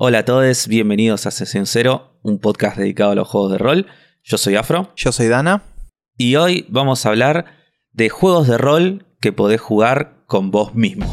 Hola 0.00 0.18
a 0.20 0.24
todos, 0.24 0.68
bienvenidos 0.68 1.26
a 1.26 1.32
Sesión 1.32 1.66
Cero, 1.66 2.20
un 2.22 2.38
podcast 2.38 2.76
dedicado 2.76 3.10
a 3.10 3.14
los 3.16 3.26
juegos 3.26 3.50
de 3.50 3.58
rol. 3.58 3.86
Yo 4.22 4.38
soy 4.38 4.54
Afro 4.54 4.92
Yo 4.94 5.10
soy 5.10 5.26
Dana. 5.26 5.64
y 6.16 6.36
hoy 6.36 6.66
vamos 6.68 7.04
a 7.04 7.08
hablar 7.08 7.46
de 7.90 8.08
juegos 8.08 8.46
de 8.46 8.58
rol 8.58 9.06
que 9.20 9.32
podés 9.32 9.60
jugar 9.60 10.22
con 10.28 10.52
vos 10.52 10.72
mismo. 10.76 11.04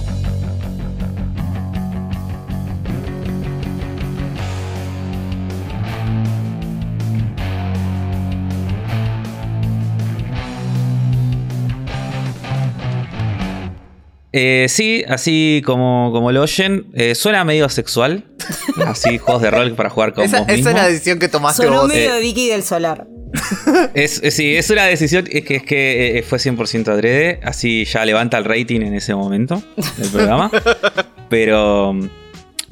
Eh, 14.38 14.65
sí, 14.67 15.02
así 15.08 15.62
como, 15.65 16.09
como 16.12 16.30
lo 16.34 16.41
oyen, 16.41 16.88
eh, 16.94 17.16
suena 17.16 17.45
medio 17.45 17.70
sexual. 17.70 18.26
Así, 18.85 19.17
juegos 19.17 19.41
de 19.41 19.49
rol 19.49 19.76
para 19.76 19.90
jugar 19.90 20.13
con 20.13 20.26
Esa, 20.26 20.39
vos 20.39 20.48
esa 20.49 20.55
mismo. 20.57 20.70
es 20.71 20.76
la 20.76 20.88
decisión 20.88 21.20
que 21.20 21.30
tomaste 21.30 21.63
Sonó 21.63 21.81
vos. 21.84 21.88
medio 21.88 22.16
eh. 22.16 22.20
Vicky 22.20 22.49
del 22.49 22.63
Solar. 22.63 23.07
Es, 23.93 24.21
es- 24.21 24.34
sí, 24.34 24.55
es 24.57 24.70
una 24.70 24.84
decisión 24.85 25.26
es 25.31 25.45
que, 25.45 25.55
es 25.55 25.63
que 25.63 26.17
eh, 26.20 26.23
fue 26.23 26.38
100% 26.38 26.90
adrede. 26.90 27.40
Así 27.43 27.85
ya 27.85 28.03
levanta 28.03 28.38
el 28.38 28.43
rating 28.43 28.81
en 28.81 28.93
ese 28.95 29.16
momento 29.16 29.63
del 29.98 30.09
programa. 30.09 30.52
pero, 31.29 31.98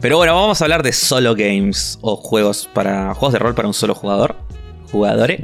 pero 0.01 0.17
bueno, 0.17 0.35
vamos 0.35 0.61
a 0.61 0.65
hablar 0.65 0.83
de 0.83 0.91
solo 0.91 1.33
games 1.33 1.97
o 2.01 2.17
juegos 2.17 2.69
para 2.73 3.13
juegos 3.13 3.31
de 3.33 3.39
rol 3.39 3.55
para 3.55 3.69
un 3.69 3.73
solo 3.73 3.95
jugador. 3.95 4.35
Jugadores. 4.91 5.41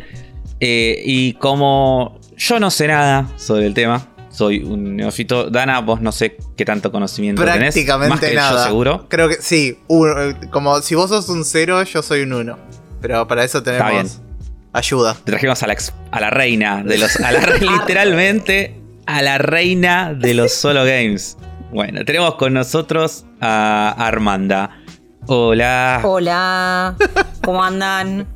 Eh, 0.60 1.02
y 1.06 1.34
como 1.34 2.20
yo 2.38 2.60
no 2.60 2.70
sé 2.72 2.88
nada 2.88 3.30
sobre 3.38 3.66
el 3.66 3.74
tema, 3.74 4.09
soy 4.30 4.64
un 4.64 4.96
neófito. 4.96 5.50
Dana, 5.50 5.80
vos 5.82 6.02
no 6.02 6.12
sé 6.12 6.38
qué 6.56 6.66
tanto 6.66 6.92
conocimiento 6.92 7.42
tenés. 7.44 7.74
Prácticamente 7.74 8.10
Más 8.10 8.20
que 8.20 8.36
nada. 8.36 8.52
yo 8.52 8.64
seguro. 8.66 9.06
Creo 9.10 9.28
que 9.30 9.36
sí. 9.42 9.78
un- 9.88 10.36
como 10.52 10.82
si 10.82 10.96
vos 10.96 11.10
sos 11.10 11.30
un 11.30 11.44
cero, 11.46 11.82
yo 11.84 12.02
soy 12.02 12.22
un 12.22 12.34
uno. 12.34 12.58
Pero 13.02 13.28
para 13.28 13.44
eso 13.44 13.62
bien. 13.62 13.78
tenemos 13.78 14.22
ayuda. 14.74 15.14
Te 15.16 15.32
trajimos 15.32 15.62
a 15.64 15.68
la, 15.68 15.74
ex- 15.74 15.94
a 16.12 16.20
la 16.20 16.30
reina 16.30 16.84
de 16.84 16.98
los. 16.98 17.16
A 17.22 17.32
la, 17.32 17.40
re- 17.40 17.60
literalmente 17.80 18.80
a 19.06 19.22
la 19.22 19.38
reina 19.38 20.14
de 20.14 20.34
los 20.34 20.52
solo 20.54 20.84
games. 20.86 21.38
Bueno, 21.72 22.04
tenemos 22.06 22.36
con 22.36 22.54
nosotros 22.54 23.26
a 23.42 23.94
Armanda. 23.98 24.72
Hola. 25.28 26.02
Hola, 26.04 26.96
¿cómo 27.44 27.64
andan? 27.64 28.28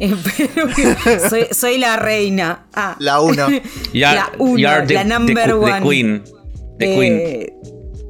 Espero 0.10 0.66
que- 0.74 1.28
soy, 1.28 1.46
soy 1.52 1.78
la 1.78 1.96
reina. 1.96 2.66
Ah, 2.74 2.96
La 2.98 3.20
are- 4.70 4.80
la 4.82 4.86
the- 4.86 4.94
la 4.94 5.04
number 5.04 5.34
the, 5.46 5.52
cu- 5.52 5.60
the 5.66 5.72
one. 5.72 5.80
queen. 5.82 6.22
The 6.78 6.94
queen. 6.96 7.12
eh, 7.20 7.52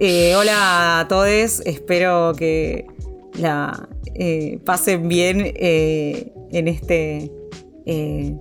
eh, 0.01 0.35
hola 0.37 1.01
a 1.01 1.09
todos, 1.09 1.61
espero 1.67 2.33
que 2.37 2.87
la 3.35 3.89
eh, 4.15 4.59
pasen 4.65 5.09
bien 5.09 5.53
eh, 5.57 6.33
en 6.53 6.69
este 6.69 7.31
eh, 7.87 8.35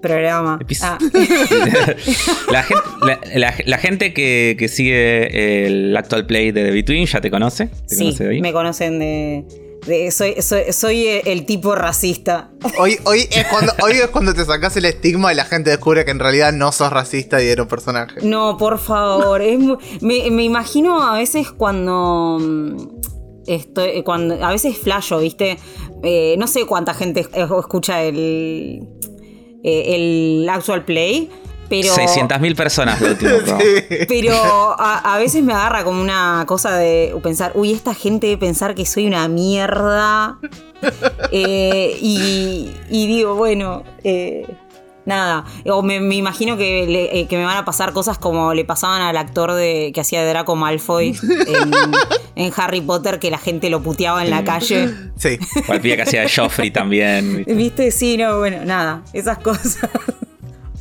programa. 0.00 0.58
Epis- 0.60 0.80
Ah, 0.82 0.98
la, 2.50 2.62
gente, 2.62 2.82
la, 3.02 3.20
la- 3.34 3.54
la 3.64 3.78
gente 3.78 4.12
que, 4.14 4.56
que 4.58 4.68
sigue 4.68 5.66
el 5.66 5.96
actual 5.96 6.26
play 6.26 6.50
de 6.52 6.64
The 6.64 6.70
Between 6.70 7.06
ya 7.06 7.20
te 7.20 7.30
conoce. 7.30 7.66
¿Te 7.88 7.94
sí, 7.94 8.04
conoce 8.04 8.24
de 8.24 8.30
ahí? 8.30 8.40
me 8.40 8.52
conocen 8.52 8.98
de... 8.98 9.44
de- 9.86 10.10
soy, 10.10 10.40
soy, 10.42 10.72
soy 10.72 11.06
el 11.24 11.44
tipo 11.46 11.74
racista. 11.74 12.50
Hoy, 12.78 12.98
hoy, 13.04 13.28
es 13.30 13.46
cuando, 13.48 13.72
hoy 13.82 13.92
es 13.92 14.08
cuando 14.08 14.32
te 14.34 14.44
sacas 14.44 14.76
el 14.76 14.84
estigma 14.86 15.32
y 15.32 15.36
la 15.36 15.44
gente 15.44 15.70
descubre 15.70 16.04
que 16.04 16.10
en 16.10 16.18
realidad 16.18 16.52
no 16.52 16.72
sos 16.72 16.90
racista 16.92 17.42
y 17.42 17.48
era 17.48 17.62
un 17.62 17.68
personaje. 17.68 18.20
No, 18.22 18.56
por 18.56 18.78
favor. 18.78 19.40
es 19.42 19.58
me, 20.00 20.30
me 20.30 20.42
imagino 20.44 21.02
a 21.02 21.16
veces 21.18 21.50
cuando. 21.50 22.38
mm, 22.40 22.76
Estoy, 23.46 24.02
cuando 24.04 24.42
a 24.42 24.50
veces 24.50 24.78
flasho, 24.78 25.18
¿viste? 25.18 25.58
Eh, 26.02 26.34
no 26.38 26.46
sé 26.46 26.64
cuánta 26.64 26.94
gente 26.94 27.20
es- 27.20 27.28
escucha 27.34 28.02
el, 28.02 28.88
eh, 29.62 29.94
el 30.42 30.48
actual 30.48 30.86
play, 30.86 31.28
pero. 31.68 31.94
600.000 31.94 32.54
personas 32.56 33.00
del 33.00 33.12
último. 33.12 33.58
Pero 34.08 34.34
a, 34.78 35.14
a 35.14 35.18
veces 35.18 35.42
me 35.42 35.52
agarra 35.52 35.84
como 35.84 36.00
una 36.00 36.44
cosa 36.46 36.76
de 36.76 37.14
pensar, 37.22 37.52
uy, 37.54 37.72
esta 37.72 37.94
gente 37.94 38.26
debe 38.28 38.38
pensar 38.38 38.74
que 38.74 38.86
soy 38.86 39.06
una 39.06 39.28
mierda. 39.28 40.38
Eh, 41.32 41.96
y, 42.00 42.70
y 42.90 43.06
digo, 43.06 43.34
bueno, 43.36 43.84
eh, 44.04 44.46
nada. 45.06 45.46
O 45.66 45.82
me, 45.82 45.98
me 45.98 46.14
imagino 46.16 46.58
que, 46.58 46.86
le- 46.86 47.20
eh, 47.20 47.26
que 47.26 47.38
me 47.38 47.44
van 47.44 47.56
a 47.56 47.64
pasar 47.64 47.92
cosas 47.94 48.18
como 48.18 48.52
le 48.52 48.66
pasaban 48.66 49.00
al 49.00 49.16
actor 49.16 49.52
de, 49.54 49.92
que 49.94 50.00
hacía 50.02 50.22
de 50.22 50.28
Draco 50.28 50.56
Malfoy 50.56 51.16
en, 51.22 51.72
en 52.36 52.52
Harry 52.56 52.82
Potter, 52.82 53.18
que 53.18 53.30
la 53.30 53.38
gente 53.38 53.70
lo 53.70 53.82
puteaba 53.82 54.22
en 54.22 54.28
la 54.30 54.44
calle. 54.44 54.90
Sí. 55.16 55.38
O 55.66 55.72
al 55.72 55.80
pibe 55.80 55.96
que 55.96 56.02
hacía 56.02 56.20
de 56.20 56.28
Joffrey 56.28 56.70
también. 56.70 57.36
¿viste? 57.38 57.54
¿Viste? 57.54 57.90
Sí, 57.90 58.16
no, 58.18 58.38
bueno, 58.38 58.64
nada, 58.66 59.02
esas 59.14 59.38
cosas. 59.38 59.78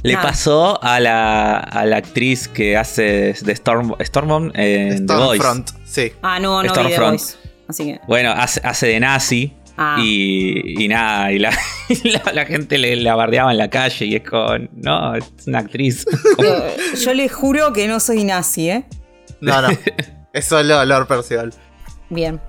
Le 0.04 0.14
Nada. 0.14 0.28
pasó 0.28 0.84
a 0.84 1.00
la, 1.00 1.58
a 1.58 1.86
la 1.86 1.98
actriz 1.98 2.48
que 2.50 2.76
hace 2.78 3.34
de 3.42 3.52
Storm, 3.54 3.96
Stormborn 4.02 4.52
en 4.56 5.08
The 5.08 5.14
Voice. 5.16 5.42
Stormfront. 5.42 5.70
Sí. 5.86 6.12
Ah, 6.22 6.40
no, 6.40 6.62
no 6.62 6.64
vi 6.64 6.68
The 6.68 6.74
Stormfront. 6.74 7.20
Voice. 7.20 7.38
Así 7.70 7.86
que. 7.86 8.00
Bueno, 8.08 8.32
hace, 8.32 8.60
hace 8.64 8.88
de 8.88 9.00
nazi. 9.00 9.54
Ah. 9.78 9.98
Y, 10.00 10.84
y 10.84 10.88
nada, 10.88 11.32
y, 11.32 11.40
la, 11.40 11.52
y 11.90 12.10
la, 12.10 12.22
la 12.34 12.46
gente 12.46 12.78
le, 12.78 12.96
la 12.98 13.16
bardeaba 13.16 13.52
en 13.52 13.58
la 13.58 13.70
calle 13.70 14.06
y 14.06 14.16
es 14.16 14.24
con. 14.24 14.70
No, 14.76 15.16
es 15.16 15.26
una 15.48 15.60
actriz. 15.60 16.06
Yo 17.04 17.14
les 17.14 17.32
juro 17.32 17.72
que 17.74 17.88
no 17.88 18.00
soy 18.00 18.24
nazi, 18.26 18.70
¿eh? 18.70 18.86
No, 19.42 19.62
no. 19.62 19.70
Es 20.34 20.46
solo 20.46 20.84
Lord 20.84 21.08
Percival. 21.08 21.54
Bien. 22.10 22.42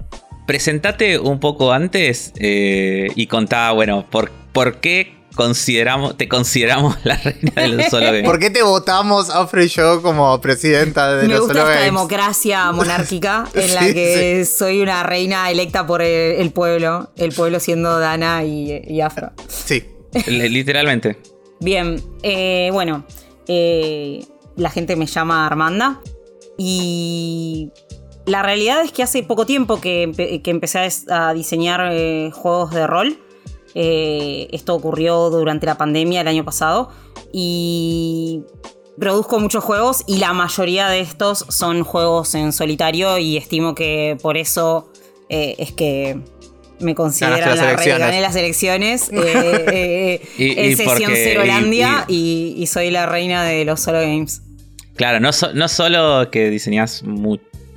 Presentate 0.46 1.18
un 1.18 1.38
poco 1.38 1.70
antes 1.72 2.32
eh, 2.38 3.08
y 3.14 3.26
contá, 3.26 3.72
bueno, 3.72 4.06
por, 4.10 4.30
por 4.52 4.80
qué 4.80 5.14
consideramos, 5.34 6.16
te 6.16 6.28
consideramos 6.28 6.96
la 7.04 7.16
reina 7.16 7.52
de 7.62 7.68
los 7.68 7.86
solo 7.86 8.06
games. 8.06 8.24
¿Por 8.24 8.38
qué 8.38 8.50
te 8.50 8.62
votamos, 8.62 9.30
Afro 9.30 9.62
y 9.62 9.68
yo, 9.68 10.00
como 10.02 10.40
presidenta 10.40 11.14
de 11.14 11.28
Me 11.28 11.34
los 11.34 11.40
gusta 11.40 11.54
Solo 11.54 11.60
esta 11.68 11.74
Games? 11.80 11.84
democracia 11.92 12.72
monárquica 12.72 13.44
en 13.54 13.74
la 13.74 13.82
Sí, 13.82 13.94
que 13.94 14.44
soy 14.44 14.80
una 14.80 15.02
reina 15.02 15.50
electa 15.50 15.86
por 15.86 16.02
el, 16.02 16.40
el 16.40 16.50
pueblo, 16.52 17.10
el 17.16 17.32
pueblo 17.32 17.60
siendo 17.60 17.98
Dana 17.98 18.44
y, 18.44 18.82
y 18.86 19.00
Afro. 19.00 19.32
Sí. 19.48 19.84
Li- 20.26 20.48
Literalmente. 20.48 21.18
Bien, 21.60 22.00
eh, 22.22 22.68
bueno, 22.72 23.04
eh, 23.48 24.24
la 24.56 24.70
gente 24.70 24.96
me 24.96 25.06
llama 25.06 25.46
Armanda 25.46 26.00
y 26.56 27.70
la 28.26 28.42
realidad 28.42 28.82
es 28.82 28.92
que 28.92 29.02
hace 29.02 29.22
poco 29.22 29.44
tiempo 29.46 29.80
que, 29.80 30.08
empe- 30.08 30.40
que 30.42 30.50
empecé 30.50 30.88
a 31.10 31.32
diseñar 31.34 31.88
eh, 31.92 32.30
juegos 32.32 32.70
de 32.72 32.86
rol. 32.86 33.18
Eh, 33.74 34.48
esto 34.52 34.74
ocurrió 34.74 35.30
durante 35.30 35.66
la 35.66 35.76
pandemia 35.76 36.20
el 36.20 36.28
año 36.28 36.44
pasado 36.44 36.90
y 37.32 38.42
produzco 38.98 39.40
muchos 39.40 39.64
juegos 39.64 40.04
y 40.06 40.18
la 40.18 40.32
mayoría 40.32 40.88
de 40.88 41.00
estos 41.00 41.44
son 41.48 41.82
juegos 41.82 42.34
en 42.36 42.52
solitario 42.52 43.18
y 43.18 43.36
estimo 43.36 43.74
que 43.74 44.16
por 44.22 44.36
eso 44.36 44.92
eh, 45.28 45.56
es 45.58 45.72
que 45.72 46.20
me 46.78 46.94
consideran 46.94 47.56
la 47.56 47.76
reina, 47.76 47.98
gané 47.98 48.20
las 48.20 48.36
elecciones 48.36 49.08
eh, 49.12 49.64
eh, 49.72 50.20
Y- 50.38 50.44
y 50.44 50.50
en 50.70 50.76
sesión 50.76 51.10
porque- 51.10 51.24
Cerolandia 51.24 52.04
y, 52.08 52.54
y 52.56 52.66
soy 52.68 52.90
la 52.90 53.06
reina 53.06 53.42
de 53.44 53.64
los 53.64 53.80
solo 53.80 54.00
games. 54.00 54.42
Claro, 54.96 55.18
no, 55.18 55.32
so- 55.32 55.52
no 55.54 55.66
solo 55.68 56.30
que 56.30 56.50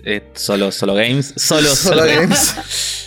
eh, 0.06 0.24
solo, 0.36 0.72
solo 0.72 0.94
games, 0.94 1.34
solo, 1.36 1.68
solo, 1.76 2.02
Solo 2.02 2.06
games. 2.06 2.56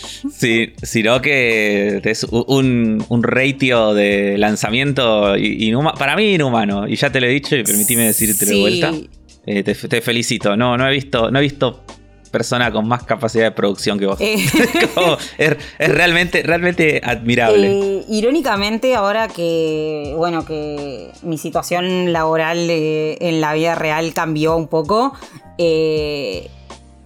Sí, 0.29 0.73
sino 0.83 1.21
que 1.21 2.01
es 2.03 2.23
un, 2.25 3.03
un 3.09 3.23
ratio 3.23 3.93
de 3.93 4.37
lanzamiento 4.37 5.35
inhuma- 5.37 5.97
para 5.97 6.15
mí 6.15 6.33
inhumano. 6.35 6.87
Y 6.87 6.95
ya 6.95 7.11
te 7.11 7.19
lo 7.21 7.27
he 7.27 7.31
dicho 7.31 7.55
y 7.55 7.63
permitime 7.63 8.03
decirte 8.03 8.45
de 8.45 8.59
vuelta. 8.59 8.91
Eh, 9.45 9.63
te, 9.63 9.73
te 9.73 10.01
felicito. 10.01 10.55
No, 10.55 10.77
no 10.77 10.87
he 10.87 10.91
visto, 10.91 11.31
no 11.31 11.39
he 11.39 11.41
visto 11.41 11.83
persona 12.29 12.71
con 12.71 12.87
más 12.87 13.03
capacidad 13.03 13.43
de 13.45 13.51
producción 13.51 13.99
que 13.99 14.05
vos. 14.05 14.17
Eh. 14.21 14.37
Como, 14.95 15.17
es, 15.37 15.57
es 15.79 15.89
realmente, 15.89 16.43
realmente 16.43 17.01
admirable. 17.03 17.67
Eh, 17.71 18.05
irónicamente, 18.09 18.95
ahora 18.95 19.27
que, 19.27 20.13
bueno, 20.15 20.45
que 20.45 21.09
mi 21.23 21.37
situación 21.37 22.13
laboral 22.13 22.67
en 22.69 23.41
la 23.41 23.53
vida 23.53 23.75
real 23.75 24.13
cambió 24.13 24.55
un 24.55 24.67
poco, 24.67 25.13
eh, 25.57 26.47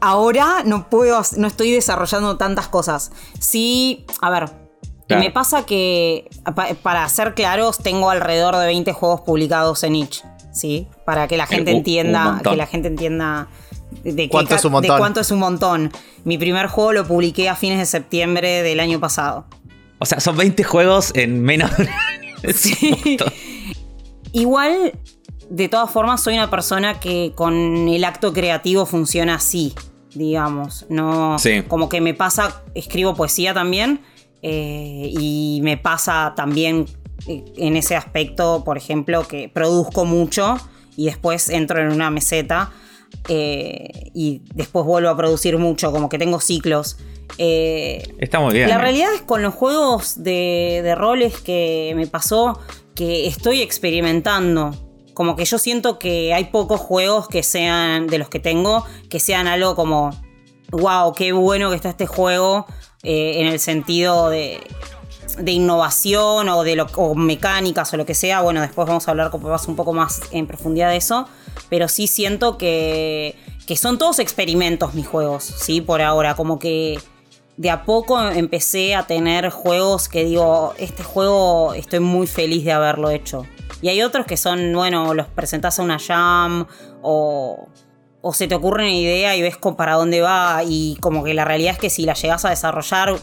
ahora 0.05 0.63
no 0.65 0.89
puedo, 0.89 1.21
no 1.37 1.47
estoy 1.47 1.71
desarrollando 1.71 2.37
tantas 2.37 2.67
cosas. 2.67 3.11
Sí, 3.39 4.05
a 4.21 4.29
ver, 4.29 4.49
Claro. 5.07 5.23
me 5.23 5.31
pasa 5.31 5.65
que, 5.65 6.29
pa- 6.55 6.69
para 6.81 7.07
ser 7.09 7.33
claros, 7.35 7.77
tengo 7.79 8.09
alrededor 8.09 8.55
de 8.57 8.65
20 8.65 8.91
juegos 8.93 9.21
publicados 9.21 9.83
en 9.83 9.95
itch, 9.95 10.23
¿sí? 10.51 10.87
Para 11.05 11.27
que 11.27 11.37
la 11.37 11.45
gente 11.47 11.71
un- 11.71 11.75
un 11.75 11.79
entienda, 11.79 12.41
que 12.43 12.55
la 12.55 12.65
gente 12.67 12.87
entienda 12.87 13.47
de, 14.03 14.15
qué 14.15 14.29
¿Cuánto 14.29 14.55
es 14.55 14.65
un 14.65 14.69
de 14.71 14.73
montón? 14.73 14.97
cuánto 14.97 15.19
es 15.21 15.31
un 15.31 15.39
montón. 15.39 15.91
Mi 16.23 16.37
primer 16.37 16.67
juego 16.67 16.91
lo 16.93 17.05
publiqué 17.07 17.49
a 17.49 17.55
fines 17.55 17.77
de 17.79 17.85
septiembre 17.85 18.63
del 18.63 18.79
año 18.79 18.99
pasado. 18.99 19.45
O 19.99 20.05
sea, 20.05 20.19
son 20.19 20.37
20 20.37 20.63
juegos 20.63 21.11
en 21.15 21.41
menos 21.41 21.71
Sí. 22.53 23.17
Igual, 24.33 24.93
de 25.49 25.69
todas 25.69 25.89
formas, 25.91 26.21
soy 26.21 26.33
una 26.35 26.49
persona 26.49 26.99
que 26.99 27.31
con 27.35 27.87
el 27.87 28.03
acto 28.03 28.33
creativo 28.33 28.85
funciona 28.85 29.35
así. 29.35 29.73
Digamos. 30.15 30.85
No, 30.89 31.37
Sí. 31.39 31.61
como 31.67 31.89
que 31.89 32.01
me 32.01 32.13
pasa, 32.13 32.63
escribo 32.73 33.13
poesía 33.15 33.53
también 33.53 34.01
eh, 34.41 35.11
y 35.19 35.59
me 35.63 35.77
pasa 35.77 36.33
también 36.35 36.85
eh, 37.27 37.43
en 37.57 37.75
ese 37.77 37.95
aspecto, 37.95 38.63
por 38.65 38.77
ejemplo, 38.77 39.27
que 39.27 39.49
produzco 39.49 40.05
mucho 40.05 40.57
y 40.97 41.05
después 41.05 41.49
entro 41.49 41.81
en 41.81 41.91
una 41.91 42.09
meseta 42.09 42.71
eh, 43.29 44.11
y 44.13 44.41
después 44.53 44.85
vuelvo 44.85 45.09
a 45.09 45.17
producir 45.17 45.57
mucho, 45.57 45.91
como 45.91 46.09
que 46.09 46.17
tengo 46.17 46.39
ciclos. 46.39 46.97
Eh, 47.37 48.03
Está 48.19 48.39
muy 48.39 48.53
bien. 48.53 48.69
la 48.69 48.77
realidad 48.77 49.13
es 49.15 49.21
con 49.21 49.41
los 49.41 49.53
juegos 49.53 50.23
de, 50.23 50.81
de 50.83 50.95
roles 50.95 51.39
que 51.41 51.93
me 51.95 52.07
pasó 52.07 52.59
que 52.93 53.27
estoy 53.27 53.61
experimentando. 53.61 54.73
Como 55.15 55.35
que 55.35 55.45
yo 55.45 55.57
siento 55.57 55.97
que 55.97 56.33
hay 56.33 56.45
pocos 56.45 56.79
juegos 56.79 57.27
que 57.27 57.41
sean, 57.41 58.05
de 58.05 58.19
los 58.19 58.29
que 58.29 58.39
tengo, 58.39 58.85
que 59.09 59.19
sean 59.19 59.47
algo 59.47 59.75
como, 59.75 60.11
wow, 60.69 61.13
qué 61.13 61.31
bueno 61.31 61.71
que 61.71 61.77
está 61.77 61.89
este 61.89 62.05
juego 62.05 62.67
eh, 63.01 63.41
en 63.41 63.47
el 63.47 63.59
sentido 63.59 64.29
de, 64.29 64.59
de 65.39 65.51
innovación 65.51 66.49
o 66.49 66.63
de 66.63 66.75
lo, 66.75 66.85
o 66.95 67.15
mecánicas 67.15 67.91
o 67.93 67.97
lo 67.97 68.05
que 68.05 68.13
sea. 68.13 68.41
Bueno, 68.41 68.61
después 68.61 68.87
vamos 68.87 69.07
a 69.07 69.11
hablar 69.11 69.31
un 69.33 69.75
poco 69.75 69.93
más 69.93 70.21
en 70.31 70.45
profundidad 70.45 70.89
de 70.91 70.97
eso. 70.97 71.27
Pero 71.69 71.87
sí 71.87 72.07
siento 72.07 72.57
que, 72.57 73.35
que 73.65 73.77
son 73.77 73.97
todos 73.97 74.19
experimentos 74.19 74.93
mis 74.93 75.07
juegos, 75.07 75.43
¿sí? 75.43 75.81
Por 75.81 76.01
ahora, 76.01 76.35
como 76.35 76.59
que 76.59 76.99
de 77.57 77.69
a 77.69 77.83
poco 77.83 78.19
empecé 78.29 78.95
a 78.95 79.07
tener 79.07 79.49
juegos 79.49 80.09
que 80.09 80.25
digo, 80.25 80.73
este 80.77 81.03
juego 81.03 81.73
estoy 81.73 81.99
muy 81.99 82.27
feliz 82.27 82.65
de 82.65 82.73
haberlo 82.73 83.09
hecho. 83.09 83.45
Y 83.81 83.89
hay 83.89 84.01
otros 84.01 84.25
que 84.25 84.37
son, 84.37 84.73
bueno, 84.73 85.13
los 85.13 85.27
presentás 85.27 85.79
a 85.79 85.83
una 85.83 85.99
jam 85.99 86.65
o, 87.01 87.67
o 88.21 88.33
se 88.33 88.47
te 88.47 88.55
ocurre 88.55 88.83
una 88.83 88.91
idea 88.91 89.35
y 89.35 89.41
ves 89.41 89.57
para 89.77 89.93
dónde 89.93 90.21
va 90.21 90.61
y 90.65 90.97
como 91.01 91.23
que 91.23 91.33
la 91.33 91.45
realidad 91.45 91.73
es 91.73 91.79
que 91.79 91.89
si 91.89 92.05
la 92.05 92.13
llegas 92.13 92.45
a 92.45 92.49
desarrollar 92.49 93.15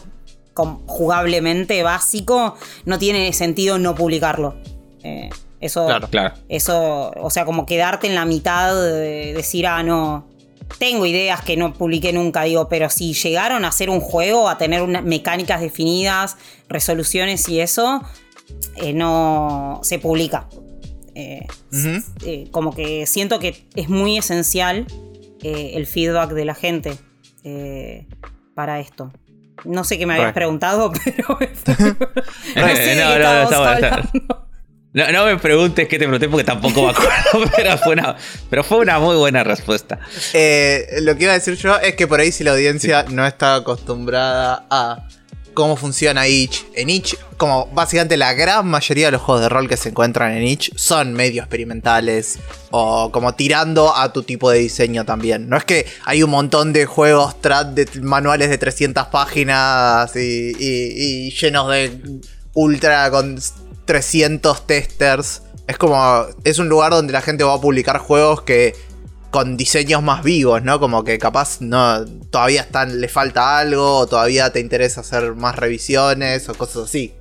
jugablemente 0.85 1.81
básico, 1.83 2.55
no 2.85 2.99
tiene 2.99 3.33
sentido 3.33 3.77
no 3.79 3.95
publicarlo. 3.95 4.55
Eh, 5.03 5.29
eso, 5.59 5.85
Claro. 5.85 6.07
Claro. 6.09 6.35
eso, 6.49 7.11
o 7.17 7.29
sea, 7.29 7.45
como 7.45 7.65
quedarte 7.65 8.07
en 8.07 8.15
la 8.15 8.25
mitad 8.25 8.75
de 8.75 9.33
decir, 9.33 9.65
ah, 9.67 9.81
no, 9.83 10.27
tengo 10.79 11.05
ideas 11.05 11.41
que 11.41 11.55
no 11.57 11.73
publiqué 11.73 12.11
nunca, 12.13 12.43
digo, 12.43 12.67
pero 12.67 12.89
si 12.89 13.13
llegaron 13.13 13.65
a 13.65 13.69
hacer 13.69 13.89
un 13.89 13.99
juego, 13.99 14.49
a 14.49 14.57
tener 14.57 14.81
unas 14.81 15.03
mecánicas 15.03 15.61
definidas, 15.61 16.37
resoluciones 16.67 17.47
y 17.49 17.59
eso, 17.59 18.01
eh, 18.75 18.93
no 18.93 19.79
se 19.83 19.99
publica. 19.99 20.47
Eh, 21.15 21.45
eh, 22.25 22.47
como 22.51 22.73
que 22.73 23.05
siento 23.05 23.39
que 23.39 23.67
es 23.75 23.87
muy 23.89 24.17
esencial 24.17 24.87
el 25.43 25.85
feedback 25.87 26.31
de 26.31 26.45
la 26.45 26.55
gente 26.55 26.97
para 28.55 28.79
esto. 28.79 29.11
No 29.65 29.83
sé 29.83 29.97
qué 29.97 30.05
me 30.05 30.13
habías 30.13 30.27
Right. 30.27 30.35
preguntado, 30.35 30.91
pero 31.05 31.27
no 31.39 32.67
sé 32.75 32.95
No, 32.95 33.17
no, 33.19 33.43
está 33.43 33.75
está-. 33.75 34.09
No, 34.93 35.11
no 35.11 35.25
me 35.25 35.37
preguntes 35.37 35.87
qué 35.87 35.97
te 35.97 36.05
pregunté 36.05 36.29
porque 36.29 36.43
tampoco 36.43 36.83
me 36.83 36.89
acuerdo, 36.91 37.51
pero 37.55 37.77
fue 37.79 37.93
una, 37.93 38.15
pero 38.49 38.63
fue 38.63 38.77
una 38.79 38.99
muy 38.99 39.15
buena 39.15 39.43
respuesta. 39.43 39.99
Eh, 40.33 40.87
lo 41.01 41.15
que 41.17 41.23
iba 41.23 41.31
a 41.33 41.35
decir 41.39 41.55
yo 41.55 41.77
es 41.79 41.95
que 41.95 42.07
por 42.07 42.19
ahí 42.19 42.31
si 42.31 42.43
la 42.43 42.51
audiencia 42.51 43.03
no 43.09 43.25
está 43.25 43.55
acostumbrada 43.55 44.65
a 44.69 45.07
cómo 45.55 45.75
funciona 45.77 46.27
itch. 46.27 46.63
En 46.75 46.89
itch, 46.89 47.15
como 47.37 47.67
básicamente 47.73 48.17
la 48.17 48.33
gran 48.33 48.67
mayoría 48.67 49.05
de 49.07 49.11
los 49.13 49.21
juegos 49.21 49.41
de 49.43 49.49
rol 49.49 49.67
que 49.69 49.77
se 49.77 49.89
encuentran 49.89 50.31
en 50.37 50.43
itch 50.43 50.75
son 50.75 51.13
medio 51.13 51.41
experimentales 51.43 52.39
o 52.71 53.11
como 53.11 53.33
tirando 53.35 53.95
a 53.95 54.11
tu 54.13 54.23
tipo 54.23 54.49
de 54.51 54.59
diseño 54.59 55.05
también. 55.05 55.49
No 55.49 55.57
es 55.57 55.63
que 55.63 55.85
hay 56.05 56.21
un 56.23 56.29
montón 56.31 56.71
de 56.73 56.85
juegos 56.85 57.39
trad 57.41 57.67
de 57.67 57.87
manuales 58.01 58.49
de 58.49 58.57
300 58.57 59.07
páginas 59.07 60.15
y, 60.15 60.53
y- 60.59 61.27
y 61.27 61.31
llenos 61.31 61.69
de 61.71 61.99
ultra 62.55 63.09
con 63.09 63.39
300 63.85 64.67
testers. 64.67 65.43
Es 65.67 65.77
como, 65.77 66.25
es 66.43 66.59
un 66.59 66.69
lugar 66.69 66.91
donde 66.91 67.13
la 67.13 67.21
gente 67.21 67.43
va 67.43 67.53
a 67.53 67.61
publicar 67.61 67.97
juegos 67.97 68.41
que 68.41 68.75
con 69.33 69.57
diseños 69.57 70.03
más 70.03 70.23
vivos, 70.23 70.61
¿no? 70.63 70.79
Como 70.79 71.03
que 71.03 71.17
capaz 71.17 71.59
no 71.59 72.05
todavía 72.29 72.61
están 72.61 73.01
le 73.01 73.07
falta 73.07 73.57
algo 73.57 73.97
o 73.97 74.07
todavía 74.07 74.51
te 74.51 74.59
interesa 74.59 75.01
hacer 75.01 75.33
más 75.33 75.55
revisiones 75.55 76.47
o 76.49 76.53
cosas 76.53 76.83
así. 76.83 77.15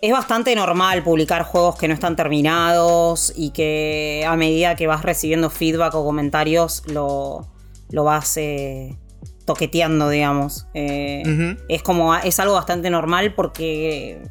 Es 0.00 0.12
bastante 0.12 0.54
normal 0.54 1.02
publicar 1.02 1.42
juegos 1.42 1.76
que 1.76 1.86
no 1.86 1.92
están 1.92 2.16
terminados 2.16 3.34
y 3.36 3.50
que 3.50 4.24
a 4.26 4.34
medida 4.36 4.76
que 4.76 4.86
vas 4.86 5.02
recibiendo 5.02 5.50
feedback 5.50 5.94
o 5.94 6.04
comentarios 6.04 6.84
lo, 6.86 7.48
lo 7.90 8.04
vas 8.04 8.36
eh, 8.38 8.96
toqueteando, 9.44 10.08
digamos. 10.08 10.68
Eh. 10.72 11.56
Es 11.68 11.82
como, 11.82 12.14
es 12.14 12.38
algo 12.40 12.54
bastante 12.54 12.88
normal 12.90 13.34
porque... 13.34 14.22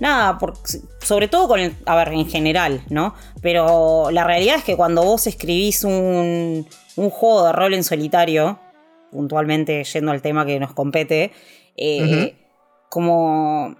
Nada, 0.00 0.38
por- 0.38 0.54
sobre 1.02 1.28
todo 1.28 1.48
con 1.48 1.60
el, 1.60 1.74
a 1.86 1.96
ver, 1.96 2.08
en 2.12 2.28
general, 2.28 2.82
¿no? 2.88 3.14
Pero 3.42 4.10
la 4.10 4.24
realidad 4.24 4.56
es 4.56 4.64
que 4.64 4.76
cuando 4.76 5.02
vos 5.02 5.26
escribís 5.26 5.82
un, 5.84 6.66
un 6.96 7.10
juego 7.10 7.46
de 7.46 7.52
rol 7.52 7.74
en 7.74 7.82
solitario, 7.84 8.58
puntualmente 9.10 9.82
yendo 9.84 10.12
al 10.12 10.22
tema 10.22 10.46
que 10.46 10.60
nos 10.60 10.72
compete, 10.72 11.32
eh, 11.76 12.36
como 12.88 13.74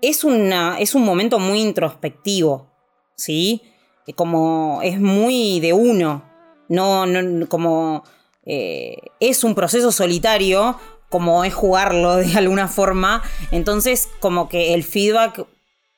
es, 0.00 0.24
una, 0.24 0.78
es 0.78 0.94
un 0.94 1.04
momento 1.04 1.38
muy 1.38 1.60
introspectivo, 1.60 2.66
¿sí? 3.14 3.62
Eh, 4.06 4.12
Como 4.14 4.80
es 4.82 4.98
muy 5.00 5.60
de 5.60 5.72
uno, 5.72 6.24
no, 6.68 7.04
no 7.06 7.46
como 7.48 8.04
eh, 8.46 8.96
es 9.20 9.44
un 9.44 9.54
proceso 9.54 9.92
solitario, 9.92 10.78
como 11.10 11.44
es 11.44 11.54
jugarlo 11.54 12.16
de 12.16 12.36
alguna 12.36 12.68
forma, 12.68 13.22
entonces 13.50 14.08
como 14.20 14.48
que 14.48 14.74
el 14.74 14.82
feedback 14.84 15.46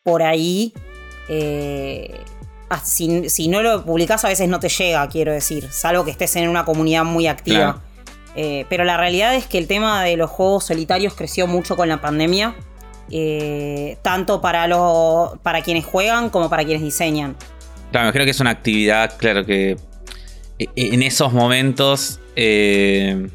por 0.02 0.22
ahí, 0.22 0.72
eh, 1.28 2.20
ah, 2.68 2.80
si, 2.82 3.28
si 3.28 3.48
no 3.48 3.62
lo 3.62 3.84
publicás 3.84 4.24
a 4.24 4.28
veces 4.28 4.48
no 4.48 4.60
te 4.60 4.68
llega, 4.68 5.06
quiero 5.08 5.32
decir, 5.32 5.68
salvo 5.70 6.04
que 6.04 6.10
estés 6.10 6.36
en 6.36 6.48
una 6.48 6.64
comunidad 6.64 7.04
muy 7.04 7.26
activa. 7.26 7.58
Claro. 7.58 7.82
Eh, 8.36 8.64
pero 8.68 8.84
la 8.84 8.96
realidad 8.96 9.34
es 9.34 9.46
que 9.46 9.58
el 9.58 9.66
tema 9.66 10.04
de 10.04 10.16
los 10.16 10.30
juegos 10.30 10.64
solitarios 10.66 11.14
creció 11.14 11.46
mucho 11.46 11.76
con 11.76 11.88
la 11.88 12.00
pandemia. 12.00 12.54
eh, 13.12 13.98
tanto 14.02 14.40
para, 14.40 14.68
los, 14.68 15.36
para 15.42 15.62
quienes 15.62 15.84
juegan 15.84 16.30
como 16.30 16.48
para 16.48 16.64
quienes 16.64 16.82
diseñan. 16.82 17.34
Claro, 17.90 18.04
me 18.04 18.08
imagino 18.10 18.24
que 18.24 18.30
es 18.30 18.40
una 18.40 18.50
actividad, 18.50 19.16
claro 19.18 19.44
que 19.44 19.76
en 20.76 21.02
esos 21.02 21.32
momentos. 21.32 22.20
eh, 22.36 23.28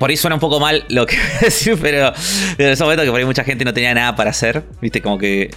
por 0.00 0.10
ahí 0.10 0.16
suena 0.16 0.34
un 0.34 0.40
poco 0.40 0.58
mal 0.58 0.84
lo 0.88 1.06
que 1.06 1.14
voy 1.16 1.24
a 1.36 1.40
decir, 1.44 1.78
pero 1.80 2.12
en 2.58 2.66
esos 2.66 2.84
momentos 2.84 3.04
que 3.04 3.10
por 3.12 3.20
ahí 3.20 3.24
mucha 3.24 3.44
gente 3.44 3.64
no 3.64 3.72
tenía 3.72 3.94
nada 3.94 4.16
para 4.16 4.30
hacer, 4.30 4.64
viste, 4.80 5.00
como 5.00 5.16
que 5.18 5.52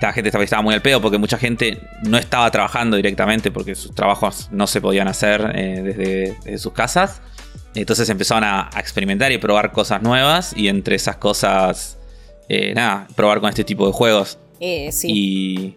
la 0.00 0.12
gente 0.12 0.28
estaba, 0.28 0.62
muy 0.62 0.74
al 0.74 0.82
pedo 0.82 1.00
porque 1.00 1.18
mucha 1.18 1.38
gente 1.38 1.78
no 2.04 2.18
estaba 2.18 2.50
trabajando 2.50 2.96
directamente 2.96 3.50
porque 3.50 3.74
sus 3.74 3.94
trabajos 3.94 4.48
no 4.52 4.66
se 4.66 4.80
podían 4.80 5.08
hacer 5.08 5.52
eh, 5.54 5.82
desde, 5.82 6.36
desde 6.44 6.58
sus 6.58 6.72
casas. 6.72 7.20
Entonces 7.74 8.08
empezaron 8.08 8.44
a, 8.44 8.70
a 8.72 8.80
experimentar 8.80 9.30
y 9.32 9.38
probar 9.38 9.72
cosas 9.72 10.02
nuevas 10.02 10.52
y 10.56 10.68
entre 10.68 10.96
esas 10.96 11.16
cosas, 11.16 11.98
eh, 12.48 12.72
nada, 12.74 13.06
probar 13.14 13.40
con 13.40 13.48
este 13.50 13.64
tipo 13.64 13.86
de 13.86 13.92
juegos. 13.92 14.38
Eh, 14.60 14.90
sí. 14.90 15.08
Y, 15.10 15.76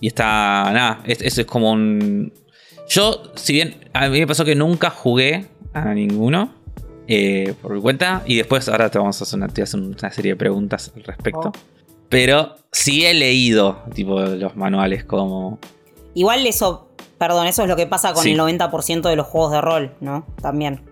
y 0.00 0.06
está, 0.08 0.70
nada, 0.72 1.00
es- 1.06 1.22
eso 1.22 1.40
es 1.40 1.46
como 1.46 1.72
un... 1.72 2.32
Yo, 2.88 3.22
si 3.36 3.52
bien 3.52 3.76
a 3.92 4.08
mí 4.08 4.18
me 4.20 4.26
pasó 4.26 4.44
que 4.44 4.54
nunca 4.56 4.90
jugué 4.90 5.46
a 5.72 5.94
ninguno 5.94 6.52
eh, 7.06 7.54
por 7.62 7.72
mi 7.74 7.80
cuenta, 7.80 8.22
y 8.26 8.36
después 8.36 8.68
ahora 8.68 8.90
te 8.90 8.98
vamos 8.98 9.20
a 9.20 9.24
hacer 9.24 9.36
una, 9.36 9.46
te 9.48 9.54
voy 9.54 9.62
a 9.62 9.64
hacer 9.64 9.80
una 9.80 10.10
serie 10.12 10.32
de 10.32 10.36
preguntas 10.36 10.92
al 10.94 11.04
respecto. 11.04 11.52
Oh. 11.54 11.69
Pero 12.10 12.56
sí 12.72 13.06
he 13.06 13.14
leído, 13.14 13.78
tipo, 13.94 14.20
los 14.20 14.56
manuales 14.56 15.04
como... 15.04 15.58
Igual 16.14 16.44
eso, 16.46 16.88
perdón, 17.18 17.46
eso 17.46 17.62
es 17.62 17.68
lo 17.68 17.76
que 17.76 17.86
pasa 17.86 18.12
con 18.12 18.24
Sí. 18.24 18.32
el 18.32 18.38
90% 18.38 19.08
de 19.08 19.16
los 19.16 19.26
juegos 19.26 19.52
de 19.52 19.60
rol, 19.60 19.94
¿no? 20.00 20.26
También. 20.42 20.82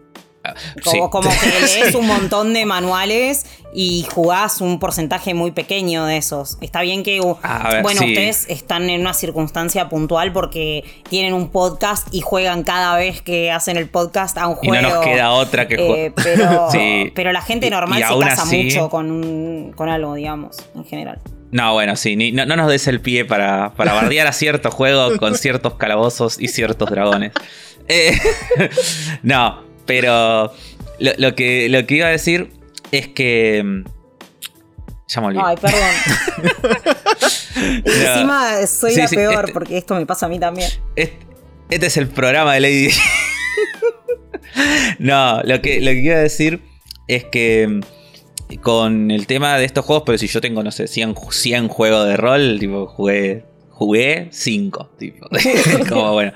Como, 0.84 0.92
Sí. 0.92 1.10
como 1.10 1.30
que 1.30 1.60
lees 1.84 1.94
un 1.94 2.06
montón 2.06 2.52
de 2.54 2.64
manuales 2.66 3.46
y 3.74 4.06
jugás 4.14 4.60
un 4.60 4.78
porcentaje 4.78 5.34
muy 5.34 5.50
pequeño 5.50 6.06
de 6.06 6.16
esos. 6.16 6.56
Está 6.60 6.80
bien 6.82 7.02
que, 7.02 7.20
uh, 7.20 7.36
ver, 7.70 7.82
bueno, 7.82 8.00
sí. 8.00 8.08
ustedes 8.08 8.46
están 8.48 8.88
en 8.90 9.00
una 9.02 9.12
circunstancia 9.14 9.88
puntual 9.88 10.32
porque 10.32 10.84
tienen 11.10 11.34
un 11.34 11.48
podcast 11.50 12.08
y 12.12 12.20
juegan 12.22 12.62
cada 12.62 12.96
vez 12.96 13.20
que 13.22 13.50
hacen 13.52 13.76
el 13.76 13.88
podcast 13.88 14.38
a 14.38 14.46
un 14.48 14.56
Y 14.62 14.68
juego. 14.68 14.82
no 14.88 14.94
nos 14.94 15.04
queda 15.04 15.30
otra 15.32 15.68
que 15.68 16.06
Eh, 16.06 16.12
pero, 16.14 16.68
Sí. 16.72 17.12
pero 17.14 17.32
la 17.32 17.42
gente 17.42 17.66
Y- 17.66 17.70
normal 17.70 18.00
y 18.00 18.02
se 18.04 18.18
casa 18.20 18.42
así- 18.42 18.64
mucho 18.64 18.88
con, 18.88 19.10
un- 19.10 19.72
con 19.76 19.88
algo, 19.88 20.14
digamos, 20.14 20.56
en 20.74 20.84
general. 20.84 21.18
No, 21.50 21.72
bueno, 21.72 21.96
sí, 21.96 22.14
ni- 22.16 22.30
no, 22.32 22.44
no 22.44 22.56
nos 22.56 22.68
des 22.68 22.86
el 22.88 23.00
pie 23.00 23.24
para, 23.24 23.72
para 23.74 23.92
bardear 23.94 24.26
a 24.26 24.32
cierto 24.32 24.70
juego 24.70 25.16
con 25.18 25.34
ciertos 25.34 25.74
calabozos 25.74 26.38
y 26.40 26.48
ciertos 26.48 26.90
dragones. 26.90 27.32
Eh, 27.88 28.18
no, 29.22 29.62
pero 29.88 30.52
lo, 31.00 31.10
lo 31.18 31.34
que, 31.34 31.68
lo 31.68 31.84
que 31.86 31.94
iba 31.96 32.06
a 32.06 32.10
decir 32.10 32.52
es 32.92 33.08
que... 33.08 33.62
mm, 33.64 33.84
Ya 35.08 35.20
me 35.20 35.26
olvidé. 35.26 35.42
Ay, 35.44 35.56
perdón. 35.56 35.80
No. 37.58 37.92
encima 37.92 38.66
soy 38.68 38.92
Sí, 38.92 39.00
la 39.00 39.08
sí, 39.08 39.16
peor 39.16 39.40
este- 39.46 39.52
porque 39.52 39.78
esto 39.78 39.96
me 39.96 40.06
pasa 40.06 40.26
a 40.26 40.28
mí 40.28 40.38
también. 40.38 40.70
Este, 40.94 41.18
este 41.70 41.86
es 41.86 41.96
el 41.96 42.06
programa 42.06 42.54
de 42.54 42.60
Lady. 42.60 42.90
no, 44.98 45.42
lo 45.42 45.60
que, 45.60 45.80
lo 45.80 45.90
que 45.90 46.00
quiero 46.02 46.20
decir 46.20 46.60
es 47.08 47.24
que 47.24 47.66
mm, 47.68 48.56
con 48.60 49.10
el 49.10 49.26
tema 49.26 49.56
de 49.58 49.64
estos 49.64 49.84
juegos, 49.84 50.04
pero 50.06 50.18
si 50.18 50.28
yo 50.28 50.40
tengo, 50.40 50.62
no 50.62 50.70
sé, 50.70 50.86
100, 50.86 51.14
100 51.30 51.68
juegos 51.68 52.06
de 52.06 52.16
rol, 52.16 52.58
tipo, 52.60 52.86
jugué, 52.86 53.44
jugué 53.70 54.28
5, 54.30 54.90
tipo. 54.98 55.28
Como 55.88 56.12
bueno. 56.12 56.32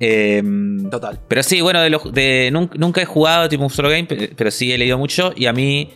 Em, 0.00 0.90
Total. 0.90 1.20
pero 1.28 1.42
sí, 1.42 1.60
bueno, 1.60 1.80
de 1.80 1.90
los- 1.90 2.12
de- 2.12 2.50
nun- 2.52 2.70
nunca 2.76 3.00
he 3.00 3.04
jugado 3.04 3.48
tipo 3.48 3.62
un 3.62 3.70
solo 3.70 3.88
game, 3.88 4.04
pe- 4.04 4.32
pero 4.36 4.50
sí 4.50 4.72
he 4.72 4.78
leído 4.78 4.98
mucho. 4.98 5.32
Y 5.36 5.46
a 5.46 5.52
mí, 5.52 5.90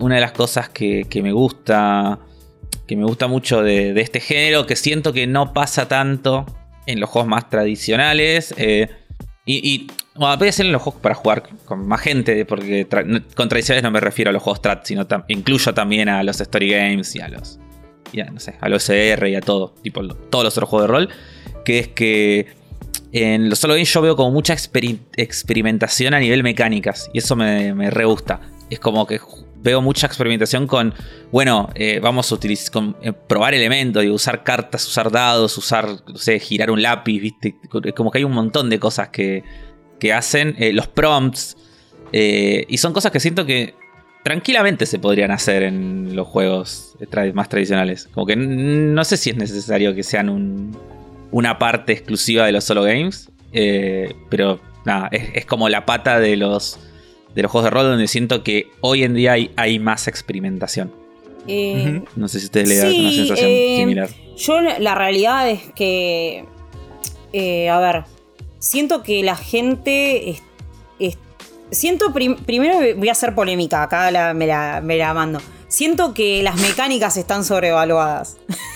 una 0.00 0.16
de 0.16 0.20
las 0.20 0.32
cosas 0.32 0.68
que, 0.68 1.06
que 1.08 1.22
me 1.22 1.32
gusta. 1.32 2.18
Que 2.86 2.96
me 2.96 3.04
gusta 3.04 3.26
mucho 3.26 3.62
de, 3.62 3.92
de 3.94 4.00
este 4.00 4.20
género, 4.20 4.64
que 4.66 4.76
siento 4.76 5.12
que 5.12 5.26
no 5.26 5.52
pasa 5.52 5.88
tanto 5.88 6.46
en 6.86 7.00
los 7.00 7.10
juegos 7.10 7.28
más 7.28 7.50
tradicionales. 7.50 8.54
eh, 8.58 8.88
y, 9.44 9.68
y 9.74 9.86
bueno, 10.14 10.32
a 10.32 10.34
hacer 10.48 10.66
en 10.66 10.72
los 10.72 10.82
juegos 10.82 11.00
para 11.00 11.14
jugar 11.14 11.44
con 11.64 11.86
más 11.86 12.00
gente, 12.00 12.44
porque 12.46 12.88
tra- 12.88 13.22
con 13.34 13.48
tradicionales 13.48 13.82
no 13.84 13.90
me 13.92 14.00
refiero 14.00 14.30
a 14.30 14.32
los 14.32 14.42
juegos 14.42 14.58
strat, 14.58 14.84
sino 14.86 15.06
tam- 15.06 15.24
incluyo 15.28 15.72
también 15.74 16.08
a 16.08 16.22
los 16.24 16.40
story 16.40 16.70
games 16.70 17.14
y 17.16 17.20
a 17.20 17.28
los. 17.28 17.58
Y 18.12 18.20
a, 18.20 18.26
no 18.26 18.38
sé, 18.40 18.54
a 18.60 18.68
los 18.68 18.84
CR 18.84 19.28
y 19.28 19.34
a 19.36 19.40
todo, 19.40 19.74
tipo 19.82 20.02
lo- 20.02 20.14
todos 20.14 20.44
los 20.44 20.56
otros 20.56 20.68
juegos 20.70 20.88
de 20.88 20.92
rol. 20.92 21.08
Que 21.64 21.78
es 21.80 21.88
que 21.88 22.46
en 23.12 23.48
los 23.48 23.58
solo 23.58 23.74
games 23.74 23.92
yo 23.92 24.02
veo 24.02 24.16
como 24.16 24.30
mucha 24.30 24.54
experi- 24.54 25.00
experimentación 25.16 26.14
a 26.14 26.20
nivel 26.20 26.42
mecánicas. 26.42 27.10
Y 27.12 27.18
eso 27.18 27.36
me, 27.36 27.74
me 27.74 27.90
re 27.90 28.04
gusta. 28.04 28.40
Es 28.70 28.80
como 28.80 29.06
que 29.06 29.20
veo 29.62 29.80
mucha 29.80 30.06
experimentación 30.06 30.66
con, 30.66 30.94
bueno, 31.32 31.70
eh, 31.74 31.98
vamos 32.00 32.30
a 32.30 32.34
utilizar, 32.34 32.82
eh, 33.02 33.12
probar 33.12 33.54
elementos, 33.54 34.04
y 34.04 34.08
usar 34.10 34.44
cartas, 34.44 34.86
usar 34.86 35.10
dados, 35.10 35.56
usar, 35.58 35.88
no 36.06 36.16
sé, 36.18 36.38
girar 36.38 36.70
un 36.70 36.82
lápiz, 36.82 37.20
¿viste? 37.20 37.56
Como 37.94 38.10
que 38.10 38.18
hay 38.18 38.24
un 38.24 38.32
montón 38.32 38.70
de 38.70 38.78
cosas 38.78 39.08
que, 39.08 39.42
que 39.98 40.12
hacen. 40.12 40.54
eh, 40.58 40.72
los 40.72 40.86
prompts. 40.88 41.56
y 42.12 42.78
son 42.78 42.92
cosas 42.92 43.10
que 43.12 43.20
siento 43.20 43.44
que 43.46 43.74
tranquilamente 44.24 44.86
se 44.86 44.98
podrían 44.98 45.30
hacer 45.30 45.62
en 45.62 46.14
los 46.16 46.26
juegos 46.26 46.96
más 47.34 47.48
tradicionales. 47.48 48.08
Como 48.12 48.26
que 48.26 48.36
no 48.36 49.04
sé 49.04 49.16
si 49.16 49.30
es 49.30 49.36
necesario 49.36 49.94
que 49.94 50.02
sean 50.02 50.28
un, 50.28 50.76
una 51.30 51.58
parte 51.58 51.92
exclusiva 51.92 52.46
de 52.46 52.52
los 52.52 52.64
solo 52.64 52.82
games. 52.82 53.30
eh, 53.52 54.14
pero 54.30 54.60
nada, 54.84 55.08
es, 55.12 55.30
es 55.34 55.46
como 55.46 55.68
la 55.68 55.86
pata 55.86 56.20
de 56.20 56.36
los, 56.36 56.78
de 57.34 57.42
los 57.42 57.50
juegos 57.50 57.64
de 57.64 57.70
rol 57.70 57.84
donde 57.84 58.06
siento 58.08 58.42
que 58.42 58.68
hoy 58.80 59.02
en 59.04 59.14
día 59.14 59.32
hay, 59.32 59.50
hay 59.56 59.78
más 59.78 60.08
experimentación. 60.08 60.92
Eh. 61.48 62.02
No 62.16 62.28
sé 62.28 62.40
si 62.40 62.46
ustedes 62.46 62.68
les 62.68 62.82
da 62.82 62.90
Sí, 62.90 63.00
una 63.00 63.10
sensación 63.12 63.48
eh, 63.50 63.76
similar. 63.78 64.08
Yo 64.36 64.60
la 64.60 64.78
la 64.78 64.94
realidad 64.94 65.48
es 65.48 65.60
que, 65.74 66.44
eh, 67.32 67.68
a 67.68 67.78
ver, 67.80 68.04
siento 68.58 69.02
que 69.02 69.22
la 69.22 69.36
gente, 69.36 70.30
es- 70.30 70.42
es- 70.98 71.18
siento, 71.70 72.12
prim- 72.12 72.36
primero 72.36 72.78
voy 72.96 73.08
a 73.08 73.12
hacer 73.12 73.34
polémica, 73.34 73.82
acá 73.84 74.10
la- 74.10 74.34
me, 74.34 74.46
la, 74.46 74.80
me 74.82 74.96
la 74.96 75.14
mando. 75.14 75.40
Siento 75.68 76.14
que 76.14 76.42
las 76.42 76.60
mecánicas 76.60 77.16
están 77.16 77.44
sobrevaluadas. 77.44 78.36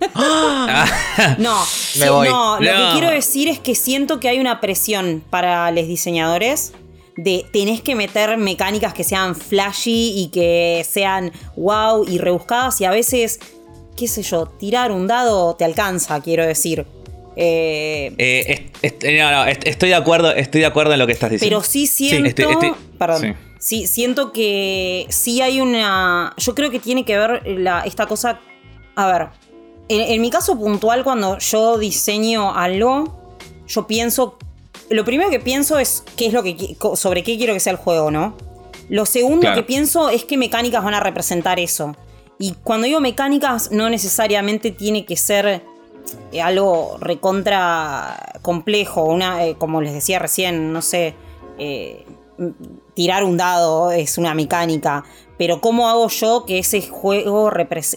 No, 1.38 1.60
Me 1.60 2.04
sí, 2.06 2.08
voy. 2.08 2.28
no, 2.28 2.60
lo 2.60 2.72
No. 2.72 2.86
que 2.86 2.92
quiero 2.98 3.10
decir 3.10 3.48
es 3.48 3.58
que 3.58 3.74
siento 3.74 4.20
que 4.20 4.28
hay 4.28 4.38
una 4.40 4.60
presión 4.60 5.22
para 5.30 5.70
los 5.70 5.86
diseñadores 5.86 6.72
de 7.16 7.46
tenés 7.52 7.80
que 7.80 7.94
meter 7.94 8.36
mecánicas 8.38 8.92
que 8.92 9.04
sean 9.04 9.36
flashy 9.36 10.12
y 10.16 10.28
que 10.32 10.84
sean 10.88 11.32
wow 11.56 12.04
y 12.08 12.18
rebuscadas 12.18 12.80
y 12.80 12.84
a 12.84 12.90
veces, 12.90 13.38
qué 13.96 14.08
sé 14.08 14.22
yo, 14.22 14.46
tirar 14.46 14.90
un 14.90 15.06
dado 15.06 15.54
te 15.54 15.64
alcanza, 15.64 16.20
quiero 16.20 16.44
decir. 16.44 16.86
Eh, 17.36 18.12
eh, 18.18 18.70
est- 18.82 19.02
est- 19.04 19.18
no, 19.20 19.30
no, 19.30 19.44
est- 19.46 19.66
estoy 19.66 19.88
de 19.88 19.94
acuerdo, 19.96 20.32
estoy 20.32 20.60
de 20.60 20.66
acuerdo 20.66 20.92
en 20.92 20.98
lo 21.00 21.06
que 21.06 21.12
estás 21.12 21.30
diciendo. 21.30 21.56
pero 21.58 21.68
sí 21.68 21.86
siento. 21.86 22.28
estoy- 22.28 22.52
estoy- 22.52 22.72
perdón. 22.98 23.20
sí. 23.22 23.32
Sí, 23.60 23.86
siento 23.86 24.30
que 24.30 25.06
sí 25.08 25.40
hay 25.40 25.60
una. 25.62 26.34
Yo 26.36 26.54
creo 26.54 26.70
que 26.70 26.78
tiene 26.80 27.04
que 27.06 27.16
ver 27.16 27.42
la, 27.46 27.80
esta 27.80 28.04
cosa. 28.06 28.38
A 28.94 29.06
ver. 29.06 29.28
En, 29.88 30.00
en 30.00 30.20
mi 30.20 30.30
caso 30.30 30.58
puntual, 30.58 31.04
cuando 31.04 31.38
yo 31.38 31.78
diseño 31.78 32.54
algo, 32.54 33.16
yo 33.66 33.86
pienso. 33.86 34.36
Lo 34.90 35.04
primero 35.04 35.30
que 35.30 35.40
pienso 35.40 35.78
es 35.78 36.04
qué 36.16 36.26
es 36.26 36.32
lo 36.32 36.42
que 36.42 36.76
sobre 36.94 37.22
qué 37.22 37.36
quiero 37.36 37.54
que 37.54 37.60
sea 37.60 37.72
el 37.72 37.78
juego, 37.78 38.10
¿no? 38.10 38.36
Lo 38.88 39.06
segundo 39.06 39.40
Claro. 39.40 39.56
que 39.56 39.62
pienso 39.62 40.10
es 40.10 40.24
qué 40.24 40.36
mecánicas 40.36 40.84
van 40.84 40.94
a 40.94 41.00
representar 41.00 41.58
eso. 41.58 41.96
Y 42.38 42.54
cuando 42.64 42.86
digo 42.86 43.00
mecánicas, 43.00 43.70
no 43.70 43.88
necesariamente 43.88 44.70
tiene 44.72 45.06
que 45.06 45.16
ser 45.16 45.62
eh, 46.32 46.42
algo 46.42 46.98
recontra 47.00 48.38
complejo, 48.42 49.04
una, 49.04 49.44
eh, 49.46 49.54
como 49.56 49.80
les 49.80 49.94
decía 49.94 50.18
recién, 50.18 50.72
no 50.72 50.82
sé, 50.82 51.14
eh, 51.58 52.04
tirar 52.94 53.24
un 53.24 53.36
dado 53.36 53.90
es 53.92 54.18
una 54.18 54.34
mecánica, 54.34 55.04
pero 55.38 55.60
¿cómo 55.60 55.88
hago 55.88 56.08
yo 56.08 56.44
que 56.46 56.58
ese 56.58 56.82
juego, 56.82 57.50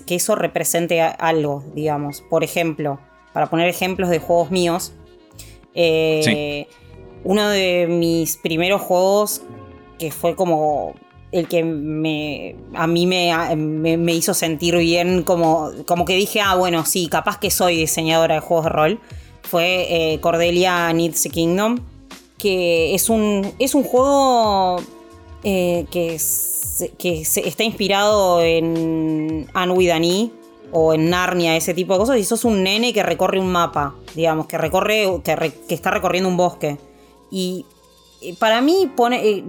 que 0.06 0.16
eso 0.16 0.36
represente 0.36 1.02
algo, 1.02 1.64
digamos? 1.76 2.22
Por 2.30 2.44
ejemplo, 2.44 3.00
para 3.34 3.48
poner 3.50 3.68
ejemplos 3.70 4.10
de 4.10 4.20
juegos 4.20 4.52
míos, 4.52 4.94
eh, 5.74 6.68
uno 7.24 7.50
de 7.50 7.88
mis 7.90 8.38
primeros 8.38 8.82
juegos 8.82 9.42
que 10.00 10.12
fue 10.12 10.36
como 10.36 10.94
el 11.32 11.48
que 11.48 11.64
me, 11.64 12.56
a 12.74 12.88
mí 12.88 13.06
me, 13.06 13.32
me- 13.56 13.98
me 13.98 14.14
hizo 14.14 14.34
sentir 14.34 14.78
bien, 14.78 15.24
como, 15.24 15.72
como 15.86 16.06
que 16.06 16.16
dije, 16.16 16.40
ah, 16.42 16.56
bueno, 16.56 16.86
sí, 16.86 17.08
capaz 17.08 17.38
que 17.40 17.52
soy 17.52 17.76
diseñadora 17.78 18.36
de 18.36 18.42
juegos 18.42 18.66
de 18.66 18.70
rol, 18.72 19.00
fue 19.44 20.14
eh, 20.14 20.20
Cordelia 20.22 20.92
Needs 20.94 21.26
a 21.26 21.30
Kingdom, 21.30 21.80
que 22.38 22.96
es 22.96 23.10
un, 23.10 23.52
es 23.60 23.76
un 23.76 23.84
juego 23.84 24.78
eh, 25.50 25.86
que, 25.90 26.16
está 26.16 27.64
inspirado 27.64 28.42
en 28.42 29.48
Anne 29.54 30.32
o 30.74 30.94
en 30.94 31.10
Narnia, 31.10 31.56
ese 31.56 31.74
tipo 31.74 31.94
de 31.94 32.00
cosas, 32.00 32.18
y 32.18 32.26
sos 32.26 32.44
un 32.44 32.64
nene 32.64 32.92
que 32.92 33.02
recorre 33.02 33.40
un 33.40 33.50
mapa, 33.50 33.96
digamos, 34.14 34.48
que 34.48 34.58
recorre, 34.58 35.08
que, 35.24 35.54
que 35.66 35.74
está 35.74 35.90
recorriendo 35.90 36.28
un 36.28 36.36
bosque. 36.36 36.78
Y 37.32 37.66
eh, 38.20 38.36
para 38.38 38.60
mí, 38.60 38.92
pone, 38.94 39.26
eh, 39.26 39.46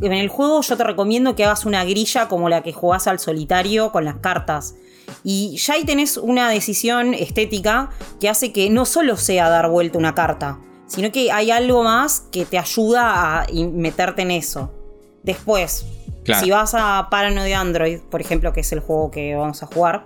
en 0.00 0.12
el 0.14 0.28
juego 0.28 0.62
yo 0.62 0.74
te 0.78 0.84
recomiendo 0.84 1.36
que 1.36 1.44
hagas 1.44 1.66
una 1.66 1.84
grilla 1.84 2.26
como 2.26 2.48
la 2.48 2.62
que 2.62 2.72
jugás 2.72 3.06
al 3.06 3.18
solitario 3.18 3.92
con 3.92 4.06
las 4.06 4.16
cartas. 4.16 4.74
Y 5.22 5.58
ya 5.58 5.74
ahí 5.74 5.84
tenés 5.84 6.16
una 6.16 6.48
decisión 6.48 7.12
estética 7.12 7.90
que 8.20 8.30
hace 8.30 8.54
que 8.54 8.70
no 8.70 8.86
solo 8.86 9.18
sea 9.18 9.50
dar 9.50 9.68
vuelta 9.68 9.98
una 9.98 10.14
carta, 10.14 10.60
sino 10.86 11.12
que 11.12 11.30
hay 11.30 11.50
algo 11.50 11.82
más 11.82 12.20
que 12.32 12.46
te 12.46 12.56
ayuda 12.56 13.42
a 13.42 13.46
meterte 13.52 14.22
en 14.22 14.30
eso. 14.30 14.70
Después, 15.22 15.86
Claro. 16.24 16.44
si 16.44 16.50
vas 16.50 16.74
a 16.74 17.08
Paranoid 17.10 17.52
Android, 17.54 18.00
por 18.10 18.20
ejemplo, 18.20 18.52
que 18.52 18.60
es 18.60 18.72
el 18.72 18.80
juego 18.80 19.10
que 19.10 19.34
vamos 19.34 19.62
a 19.62 19.66
jugar, 19.66 20.04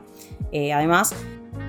eh, 0.53 0.73
además, 0.73 1.13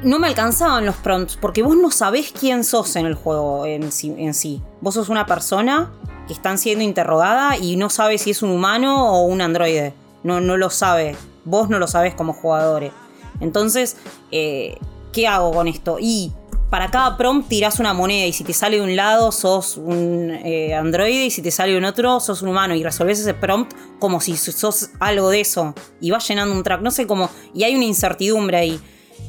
no 0.04 0.20
me 0.20 0.28
alcanzaban 0.28 0.86
los 0.86 0.96
prompts 0.96 1.38
porque 1.38 1.64
vos 1.64 1.75
no 1.75 1.90
sabés 1.92 2.32
quién 2.32 2.64
sos 2.64 2.96
en 2.96 3.06
el 3.06 3.16
juego 3.16 3.66
en 3.66 3.92
sí, 3.92 4.14
en 4.18 4.34
sí. 4.34 4.62
Vos 4.82 4.94
sos 4.94 5.10
una 5.10 5.25
persona 5.25 5.92
que 6.28 6.34
están 6.34 6.58
siendo 6.58 6.84
interrogada 6.84 7.58
y 7.58 7.75
no 7.75 7.90
sabes 7.90 8.22
si 8.24 8.32
es 8.32 8.42
un 8.42 8.50
humano 8.52 9.12
o 9.14 9.24
un 9.24 9.42
androide. 9.42 9.94
No, 10.24 10.42
no 10.42 10.58
lo 10.58 10.70
sabe. 10.70 11.16
Vos 11.44 11.70
no 11.70 11.78
lo 11.80 11.88
sabés 11.88 12.16
como 12.16 12.34
jugadores. 12.34 12.92
Entonces, 13.40 13.98
eh, 14.32 14.78
¿qué 15.12 15.28
hago 15.28 15.52
con 15.52 15.68
esto? 15.68 15.98
Y 16.00 16.32
para 16.70 16.90
cada 16.92 17.16
prompt 17.18 17.48
tirás 17.48 17.80
una 17.80 17.94
moneda 17.94 18.26
y 18.26 18.34
si 18.34 18.44
te 18.44 18.54
sale 18.54 18.78
de 18.78 18.84
un 18.84 18.96
lado 18.96 19.32
sos 19.32 19.78
un 19.78 20.32
eh, 20.44 20.74
androide 20.74 21.26
y 21.26 21.32
si 21.32 21.42
te 21.42 21.52
sale 21.52 21.72
de 21.74 21.78
un 21.78 21.86
otro 21.86 22.20
sos 22.20 22.42
un 22.42 22.50
humano 22.50 22.76
y 22.76 22.84
resolvés 22.84 23.20
ese 23.20 23.34
prompt 23.34 23.74
como 24.00 24.20
si 24.20 24.36
sos 24.36 24.90
algo 25.00 25.30
de 25.30 25.42
eso 25.42 25.74
y 26.02 26.12
vas 26.12 26.28
llenando 26.28 26.54
un 26.56 26.64
track, 26.64 26.82
no 26.82 26.92
sé 26.92 27.08
cómo, 27.08 27.30
y 27.54 27.64
hay 27.64 27.76
una 27.76 27.86
incertidumbre 27.86 28.58
ahí. 28.58 28.80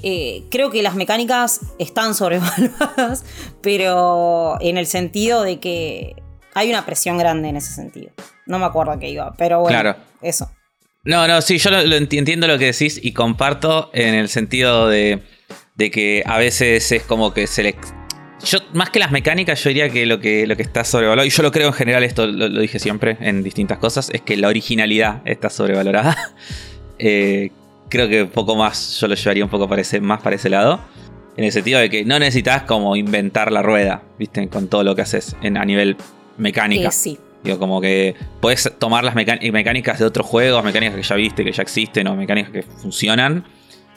Eh, 0.02 0.44
creo 0.50 0.70
que 0.70 0.82
las 0.82 0.94
mecánicas 0.94 1.60
están 1.78 2.14
sobrevaluadas, 2.16 3.24
pero 3.62 4.56
en 4.60 4.76
el 4.78 4.86
sentido 4.86 5.42
de 5.42 5.58
que 5.60 6.16
hay 6.54 6.70
una 6.70 6.84
presión 6.86 7.18
grande 7.18 7.48
en 7.48 7.56
ese 7.56 7.72
sentido. 7.72 8.10
No 8.46 8.58
me 8.58 8.64
acuerdo 8.64 8.92
a 8.92 8.98
qué 8.98 9.10
iba, 9.10 9.34
pero 9.36 9.60
bueno, 9.60 9.78
Claro. 9.80 9.96
eso. 10.22 10.50
No, 11.04 11.26
no, 11.28 11.40
sí, 11.42 11.58
yo 11.58 11.70
lo, 11.70 11.82
lo 11.84 11.96
enti- 11.96 12.18
entiendo 12.18 12.46
lo 12.46 12.58
que 12.58 12.66
decís 12.66 12.98
y 13.02 13.12
comparto 13.12 13.90
en 13.92 14.14
el 14.14 14.28
sentido 14.28 14.88
de, 14.88 15.22
de 15.76 15.90
que 15.90 16.22
a 16.26 16.38
veces 16.38 16.90
es 16.92 17.02
como 17.02 17.32
que 17.34 17.46
se 17.46 17.62
le... 17.62 17.76
Yo, 18.44 18.58
más 18.74 18.90
que 18.90 18.98
las 18.98 19.10
mecánicas, 19.12 19.62
yo 19.64 19.68
diría 19.68 19.88
que 19.88 20.04
lo 20.06 20.20
que, 20.20 20.46
lo 20.46 20.56
que 20.56 20.62
está 20.62 20.84
sobrevalorado, 20.84 21.26
y 21.26 21.30
yo 21.30 21.42
lo 21.42 21.50
creo 21.50 21.68
en 21.68 21.72
general, 21.72 22.04
esto 22.04 22.26
lo, 22.26 22.48
lo 22.48 22.60
dije 22.60 22.78
siempre 22.78 23.16
en 23.20 23.42
distintas 23.42 23.78
cosas, 23.78 24.10
es 24.12 24.20
que 24.20 24.36
la 24.36 24.48
originalidad 24.48 25.22
está 25.24 25.50
sobrevalorada. 25.50 26.16
Eh, 26.98 27.50
creo 27.90 28.08
que 28.08 28.22
un 28.22 28.30
poco 28.30 28.56
más, 28.56 28.98
yo 28.98 29.06
lo 29.06 29.14
llevaría 29.14 29.44
un 29.44 29.50
poco 29.50 29.68
para 29.68 29.82
ese- 29.82 30.00
más 30.00 30.22
para 30.22 30.36
ese 30.36 30.48
lado. 30.48 30.80
En 31.36 31.44
el 31.44 31.52
sentido 31.52 31.78
de 31.78 31.90
que 31.90 32.06
no 32.06 32.18
necesitas 32.18 32.62
como 32.62 32.96
inventar 32.96 33.52
la 33.52 33.60
rueda, 33.60 34.02
¿viste? 34.18 34.48
Con 34.48 34.68
todo 34.68 34.82
lo 34.82 34.96
que 34.96 35.02
haces 35.02 35.36
en, 35.42 35.58
a 35.58 35.64
nivel 35.66 35.98
mecánica. 36.38 36.90
Sí. 36.90 37.18
Digo, 37.44 37.58
como 37.58 37.82
que 37.82 38.14
puedes 38.40 38.72
tomar 38.78 39.04
las 39.04 39.14
mecán- 39.14 39.40
mecánicas 39.52 39.98
de 39.98 40.06
otros 40.06 40.26
juegos, 40.26 40.64
mecánicas 40.64 40.96
que 40.96 41.02
ya 41.02 41.16
viste, 41.16 41.44
que 41.44 41.52
ya 41.52 41.62
existen, 41.62 42.06
o 42.06 42.16
mecánicas 42.16 42.50
que 42.50 42.62
funcionan, 42.62 43.44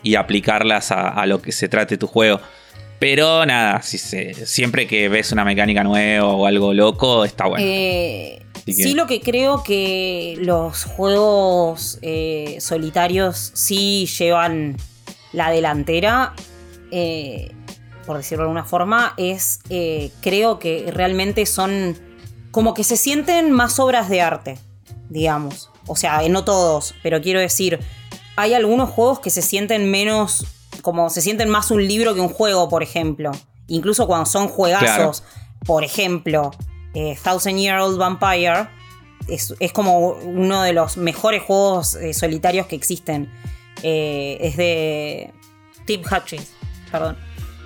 y 0.03 0.15
aplicarlas 0.15 0.91
a, 0.91 1.09
a 1.09 1.25
lo 1.25 1.41
que 1.41 1.51
se 1.51 1.67
trate 1.67 1.97
tu 1.97 2.07
juego. 2.07 2.39
Pero 2.99 3.45
nada, 3.45 3.81
si 3.81 3.97
se- 3.97 4.45
siempre 4.45 4.85
que 4.87 5.07
ves 5.09 5.31
una 5.31 5.45
mecánica 5.45 5.83
nueva 5.83 6.25
o 6.27 6.45
algo 6.45 6.73
loco, 6.73 7.23
está 7.25 7.45
bueno. 7.47 7.65
Eh, 7.67 8.45
que- 8.65 8.73
Sí, 8.73 8.93
lo 8.93 9.07
que 9.07 9.21
creo 9.21 9.63
que 9.63 10.35
los 10.41 10.83
juegos 10.85 11.97
eh, 12.01 12.57
solitarios 12.59 13.51
sí 13.55 14.05
llevan 14.05 14.75
la 15.31 15.49
delantera, 15.49 16.33
eh, 16.91 17.51
por 18.05 18.17
decirlo 18.17 18.43
de 18.43 18.47
alguna 18.49 18.65
forma, 18.65 19.13
es 19.17 19.59
creo 20.21 20.59
que 20.59 20.91
realmente 20.91 21.45
son 21.45 21.97
como 22.51 22.73
que 22.73 22.83
se 22.83 22.97
sienten 22.97 23.51
más 23.51 23.79
obras 23.79 24.09
de 24.09 24.21
arte, 24.21 24.57
digamos. 25.09 25.69
O 25.87 25.95
sea, 25.95 26.21
no 26.29 26.43
todos, 26.43 26.95
pero 27.03 27.21
quiero 27.21 27.39
decir, 27.39 27.79
hay 28.39 28.53
algunos 28.53 28.89
juegos 28.89 29.19
que 29.19 29.29
se 29.31 29.41
sienten 29.41 29.91
menos, 29.91 30.45
como 30.81 31.09
se 31.09 31.21
sienten 31.21 31.49
más 31.49 31.71
un 31.71 31.85
libro 31.85 32.15
que 32.15 32.21
un 32.21 32.29
juego, 32.29 32.69
por 32.69 32.83
ejemplo. 32.83 33.31
Incluso 33.67 34.07
cuando 34.07 34.25
son 34.25 34.47
juegazos, 34.47 35.23
por 35.65 35.83
ejemplo, 35.83 36.51
eh, 36.93 37.17
Thousand 37.21 37.57
Year 37.57 37.79
Old 37.79 37.97
Vampire 37.97 38.69
es, 39.27 39.53
es 39.59 39.73
como 39.73 40.11
uno 40.11 40.61
de 40.61 40.71
los 40.71 40.95
mejores 40.95 41.43
juegos 41.43 41.95
eh, 41.95 42.13
solitarios 42.13 42.65
que 42.67 42.77
existen. 42.77 43.29
Eh, 43.83 44.37
es 44.39 44.55
de 44.55 45.33
Tim 45.85 46.01
Hutchins, 46.09 46.53
perdón. 46.89 47.17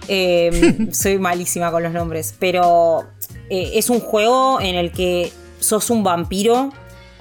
Eh, 0.08 0.88
soy 0.92 1.20
malísima 1.20 1.70
con 1.70 1.84
los 1.84 1.94
nombres, 1.94 2.34
pero 2.40 3.06
es 3.48 3.92
un 3.92 4.00
juego 4.00 4.60
en 4.60 4.74
el 4.74 4.92
que 4.92 5.32
sos 5.60 5.92
un 5.92 6.04
vampiro 6.04 6.72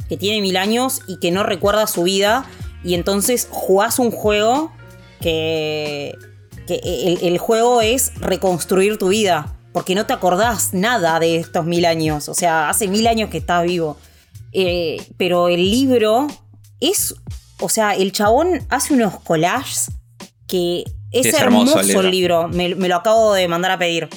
que 0.09 0.17
tiene 0.17 0.41
mil 0.41 0.57
años 0.57 1.03
y 1.07 1.19
que 1.19 1.31
no 1.31 1.43
recuerda 1.43 1.87
su 1.87 2.05
vida 2.05 2.47
y 2.85 2.95
entonces 2.95 3.49
jugás 3.51 3.99
un 3.99 4.11
juego 4.11 4.73
que, 5.21 6.17
que 6.67 6.77
el, 6.85 7.19
el 7.23 7.39
juego 7.39 7.81
es 7.81 8.13
reconstruir 8.21 8.99
tu 8.99 9.09
vida 9.09 9.57
porque 9.73 9.95
no 9.95 10.05
te 10.07 10.13
acordás 10.13 10.75
nada 10.75 11.19
de 11.19 11.37
estos 11.37 11.65
mil 11.65 11.85
años, 11.87 12.29
o 12.29 12.35
sea, 12.35 12.69
hace 12.69 12.89
mil 12.89 13.07
años 13.07 13.31
que 13.31 13.39
estás 13.39 13.65
vivo. 13.65 13.97
Eh, 14.53 15.03
pero 15.17 15.49
el 15.49 15.71
libro 15.71 16.27
es, 16.81 17.15
o 17.59 17.69
sea, 17.71 17.95
el 17.95 18.13
chabón 18.13 18.67
hace 18.69 18.93
unos 18.93 19.19
collages 19.21 19.91
que 20.47 20.85
es, 21.11 21.27
hermoso, 21.33 21.81
hermoso 21.81 22.01
el 22.01 22.11
libro. 22.11 22.49
Me, 22.49 22.75
me 22.75 22.89
lo 22.89 22.97
acabo 22.97 23.33
de 23.33 23.49
mandar 23.49 23.71
a 23.71 23.79
pedir. 23.79 24.11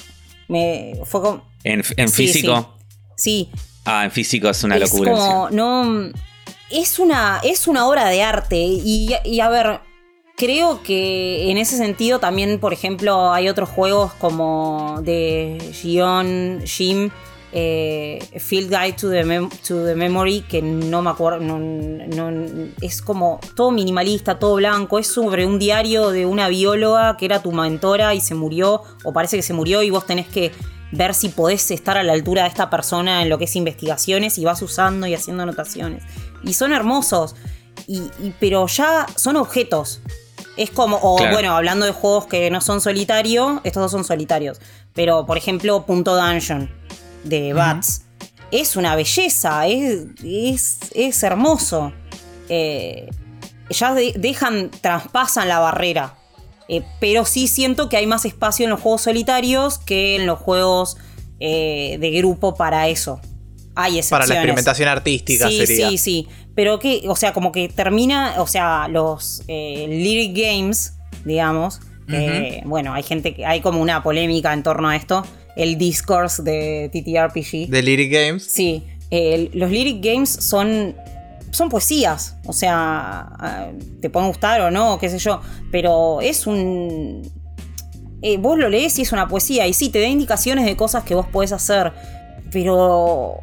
Me, 0.50 1.00
fue. 1.06 1.22
En, 1.64 1.84
en 1.96 2.10
Sí, 2.10 2.28
físico. 2.28 2.78
Sí, 3.16 3.50
Ah, 3.86 4.04
en 4.04 4.12
físico 4.12 4.50
es 4.50 4.64
una 4.64 4.76
es 4.78 4.82
locura. 4.92 5.12
como, 5.12 5.50
no, 5.52 6.12
es 6.70 7.00
una, 7.00 7.40
es 7.44 7.68
una 7.68 7.88
obra 7.88 8.08
de 8.10 8.22
arte. 8.24 8.58
Y, 8.58 9.40
a 9.40 9.50
ver, 9.50 9.80
creo 10.38 10.82
que 10.84 11.50
en 11.52 11.58
ese 11.58 11.78
sentido 11.78 12.20
también, 12.20 12.60
por 12.60 12.74
ejemplo, 12.74 13.32
hay 13.34 13.50
otros 13.50 13.70
juegos 13.70 14.14
como 14.14 15.00
de 15.04 15.58
Gion, 15.74 16.62
Jim, 16.66 17.10
eh, 17.58 18.20
Field 18.38 18.70
Guide 18.70 18.94
to 18.94 19.10
the, 19.10 19.24
to 19.66 19.86
the 19.86 19.96
Memory, 19.96 20.42
que 20.42 20.62
no 20.62 21.02
me 21.02 21.10
acuerdo, 21.10 21.40
no, 21.40 21.58
no- 21.58 22.68
es 22.82 23.02
como 23.02 23.40
todo 23.56 23.72
minimalista, 23.72 24.40
todo 24.40 24.56
blanco, 24.56 25.00
es 25.00 25.08
sobre 25.08 25.46
un 25.46 25.58
diario 25.58 26.10
de 26.10 26.26
una 26.26 26.50
bióloga 26.50 27.16
que 27.16 27.24
era 27.26 27.42
tu 27.42 27.54
mentora 27.54 28.14
y 28.14 28.20
se 28.20 28.36
murió, 28.36 28.82
o 29.06 29.14
parece 29.14 29.38
que 29.38 29.44
se 29.44 29.54
murió 29.54 29.84
y 29.84 29.90
vos 29.90 30.06
tenés 30.06 30.28
que 30.28 30.52
ver 30.92 31.14
si 31.14 31.30
podés 31.30 31.72
estar 31.72 31.98
a 31.98 32.04
la 32.04 32.12
altura 32.14 32.44
de 32.44 32.50
esta 32.50 32.70
persona 32.70 33.22
en 33.22 33.30
lo 33.30 33.38
que 33.38 33.46
es 33.46 33.56
investigaciones 33.56 34.38
y 34.38 34.44
vas 34.46 34.62
usando 34.62 35.08
y 35.08 35.14
haciendo 35.14 35.44
anotaciones. 35.44 36.04
Y 36.46 36.54
son 36.54 36.72
hermosos, 36.74 37.36
y, 37.88 38.00
y- 38.20 38.34
pero 38.40 38.68
ya 38.68 39.06
son 39.16 39.36
objetos. 39.38 40.02
Es 40.58 40.70
como, 40.72 40.98
o 40.98 41.18
Claro. 41.18 41.34
bueno, 41.34 41.56
hablando 41.56 41.86
de 41.86 41.92
juegos 41.92 42.28
que 42.28 42.50
no 42.50 42.62
son 42.62 42.80
solitario, 42.80 43.60
estos 43.66 43.82
dos 43.82 43.92
son 43.92 44.04
solitarios. 44.06 44.60
Pero, 44.94 45.26
por 45.26 45.38
ejemplo, 45.38 45.86
Punto 45.86 46.16
Dungeon 46.16 46.70
de 47.24 47.52
Bats. 47.54 48.04
Es 48.52 48.76
una 48.78 48.96
belleza, 48.96 49.68
es, 49.68 50.06
es, 50.24 50.78
es 50.94 51.24
hermoso. 51.24 51.92
Eh, 52.48 53.10
ya 53.70 53.94
de- 53.94 54.14
dejan, 54.18 54.70
traspasan 54.82 55.48
la 55.50 55.60
barrera. 55.60 56.16
Eh, 56.70 56.84
pero 57.02 57.26
sí 57.26 57.48
siento 57.48 57.90
que 57.90 57.98
hay 57.98 58.08
más 58.08 58.24
espacio 58.26 58.64
en 58.64 58.70
los 58.70 58.80
juegos 58.80 59.02
solitarios 59.02 59.78
que 59.80 60.16
en 60.16 60.26
los 60.26 60.40
juegos 60.40 60.96
eh, 61.40 61.98
de 62.00 62.12
grupo 62.12 62.56
para 62.56 62.88
eso. 62.88 63.20
Hay 63.76 63.98
excepciones. 63.98 64.10
Para 64.10 64.28
la 64.28 64.34
experimentación 64.36 64.90
artística 64.90 65.50
sí, 65.50 65.66
sería. 65.66 65.90
Sí, 65.90 65.98
sí, 65.98 66.28
Pero 66.56 66.80
que, 66.80 67.04
o 67.08 67.16
sea, 67.16 67.34
como 67.34 67.52
que 67.52 67.68
termina, 67.70 68.36
o 68.38 68.48
sea, 68.48 68.88
los 68.88 69.44
eh, 69.48 69.86
Lyric 69.90 70.36
Games, 70.36 70.94
digamos, 71.26 71.82
que, 72.08 72.62
bueno, 72.66 72.94
hay 72.94 73.04
gente 73.04 73.34
que, 73.34 73.46
hay 73.46 73.62
como 73.62 73.82
una 73.82 74.04
polémica 74.04 74.54
en 74.54 74.64
torno 74.64 74.90
a 74.90 74.96
esto, 74.96 75.26
el 75.56 75.78
discourse 75.78 76.44
de 76.44 76.90
TTRPG. 76.94 77.70
De 77.70 77.82
Lyric 77.82 78.12
Games. 78.12 78.44
Sí, 78.44 78.84
los 79.54 79.72
Lyric 79.72 80.04
Games 80.04 80.30
son, 80.30 80.96
son 81.52 81.70
poesías, 81.70 82.38
o 82.46 82.54
sea, 82.54 83.72
te 84.02 84.10
pueden 84.10 84.30
gustar 84.30 84.62
o 84.62 84.72
no, 84.72 84.98
qué 85.00 85.10
sé 85.10 85.18
yo, 85.18 85.42
pero 85.72 86.22
es 86.22 86.48
un... 86.48 87.24
eh, 88.22 88.38
vos 88.38 88.58
lo 88.58 88.70
lees 88.70 89.00
y 89.00 89.02
es 89.02 89.12
una 89.12 89.28
poesía, 89.28 89.68
y 89.68 89.74
sí, 89.74 89.90
te 89.90 90.00
da 90.00 90.08
indicaciones 90.08 90.66
de 90.66 90.76
cosas 90.76 91.04
que 91.04 91.16
vos 91.16 91.28
podés 91.28 91.52
hacer, 91.52 91.92
pero 92.52 93.42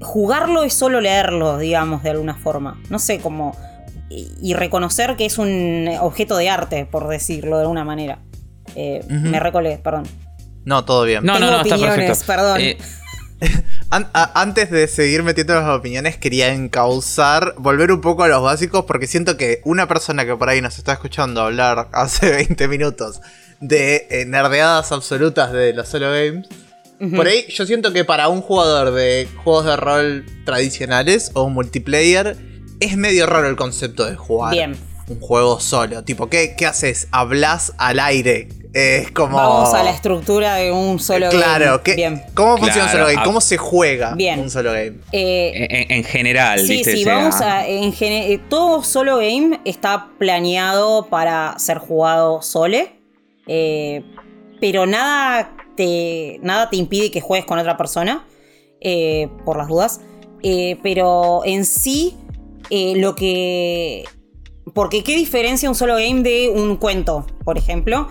jugarlo 0.00 0.62
es 0.64 0.74
solo 0.74 1.00
leerlo, 1.00 1.58
digamos, 1.58 2.02
de 2.02 2.10
alguna 2.10 2.34
forma. 2.34 2.80
No 2.90 2.98
sé 2.98 3.18
cómo... 3.18 3.56
Y, 4.08 4.32
y 4.40 4.54
reconocer 4.54 5.16
que 5.16 5.26
es 5.26 5.36
un 5.38 5.90
objeto 6.00 6.36
de 6.36 6.48
arte, 6.48 6.86
por 6.86 7.08
decirlo 7.08 7.56
de 7.56 7.62
alguna 7.62 7.84
manera. 7.84 8.20
Eh, 8.76 9.04
Me 9.08 9.40
recolé, 9.40 9.78
perdón. 9.78 10.04
No, 10.64 10.84
todo 10.84 11.02
bien. 11.04 11.24
No, 11.24 11.34
no, 11.34 11.46
Tengo 11.46 11.50
no, 11.52 11.62
está 11.62 11.74
opiniones, 11.74 12.24
perdón. 12.24 12.60
Eh, 12.60 12.78
An- 13.90 14.08
antes 14.14 14.70
de 14.70 14.86
seguir 14.88 15.22
metiendo 15.24 15.54
las 15.54 15.68
opiniones, 15.68 16.16
quería 16.18 16.52
encauzar, 16.52 17.54
volver 17.58 17.90
un 17.92 18.00
poco 18.00 18.22
a 18.22 18.28
los 18.28 18.42
básicos, 18.42 18.84
porque 18.84 19.06
siento 19.06 19.36
que 19.36 19.60
una 19.64 19.86
persona 19.88 20.24
que 20.24 20.36
por 20.36 20.48
ahí 20.48 20.60
nos 20.60 20.78
está 20.78 20.92
escuchando 20.92 21.42
hablar 21.42 21.88
hace 21.92 22.30
20 22.48 22.68
minutos 22.68 23.20
de 23.60 24.06
eh, 24.10 24.24
nerdeadas 24.26 24.92
absolutas 24.92 25.52
de 25.52 25.72
los 25.72 25.88
solo 25.88 26.06
games, 26.12 26.46
por 27.14 27.26
ahí 27.26 27.44
yo 27.48 27.66
siento 27.66 27.92
que 27.92 28.04
para 28.04 28.28
un 28.28 28.40
jugador 28.42 28.92
de 28.92 29.28
juegos 29.44 29.64
de 29.66 29.76
rol 29.76 30.26
tradicionales 30.44 31.30
o 31.34 31.48
multiplayer, 31.48 32.36
es 32.80 32.96
medio 32.96 33.26
raro 33.26 33.48
el 33.48 33.56
concepto 33.56 34.04
de 34.04 34.16
jugar 34.16 34.52
Bien. 34.52 34.76
un 35.08 35.20
juego 35.20 35.60
solo. 35.60 36.04
Tipo, 36.04 36.28
¿qué, 36.28 36.54
qué 36.56 36.66
haces? 36.66 37.08
¿Hablas 37.12 37.72
al 37.78 38.00
aire? 38.00 38.48
Es 38.74 39.10
como. 39.10 39.36
Vamos 39.38 39.72
a 39.72 39.82
la 39.82 39.90
estructura 39.90 40.56
de 40.56 40.70
un 40.70 40.98
solo 41.00 41.30
Claro, 41.30 41.64
game. 41.64 41.80
¿qué- 41.82 41.94
Bien. 41.94 42.22
¿cómo 42.34 42.58
funciona 42.58 42.84
un 42.84 42.90
solo 42.92 43.06
game? 43.06 43.22
¿Cómo 43.24 43.40
se 43.40 43.56
juega 43.56 44.14
Bien. 44.14 44.38
un 44.38 44.50
solo 44.50 44.72
game? 44.72 44.98
Eh, 45.12 45.66
en, 45.70 45.92
en 45.98 46.04
general, 46.04 46.60
sí, 46.60 46.68
¿viste? 46.76 46.92
sí, 46.92 47.00
O 47.00 47.04
sea, 47.04 47.14
vamos 47.16 47.40
a. 47.40 47.66
En 47.66 47.94
eh, 47.98 48.40
todo 48.50 48.82
solo 48.82 49.16
game 49.16 49.60
está 49.64 50.08
planeado 50.18 51.06
para 51.08 51.58
ser 51.58 51.78
jugado 51.78 52.42
sole. 52.42 52.92
eh, 53.46 54.02
pero 54.60 54.84
nada 54.86 55.54
nada 56.42 56.70
te 56.70 56.76
impide 56.76 57.10
que 57.10 57.20
juegues 57.20 57.46
con 57.46 57.58
otra 57.58 57.76
persona. 57.76 58.26
eh, 58.80 59.28
por 59.44 59.56
las 59.56 59.68
dudas. 59.68 60.00
Eh, 60.42 60.78
pero 60.82 61.42
en 61.44 61.64
sí, 61.64 62.14
eh, 62.70 62.94
lo 62.96 63.14
que. 63.14 64.04
Porque, 64.74 65.02
¿qué 65.02 65.16
diferencia 65.16 65.68
un 65.68 65.74
solo 65.74 65.94
game 65.94 66.22
de 66.22 66.50
un 66.50 66.76
cuento, 66.76 67.26
por 67.44 67.56
ejemplo? 67.56 68.08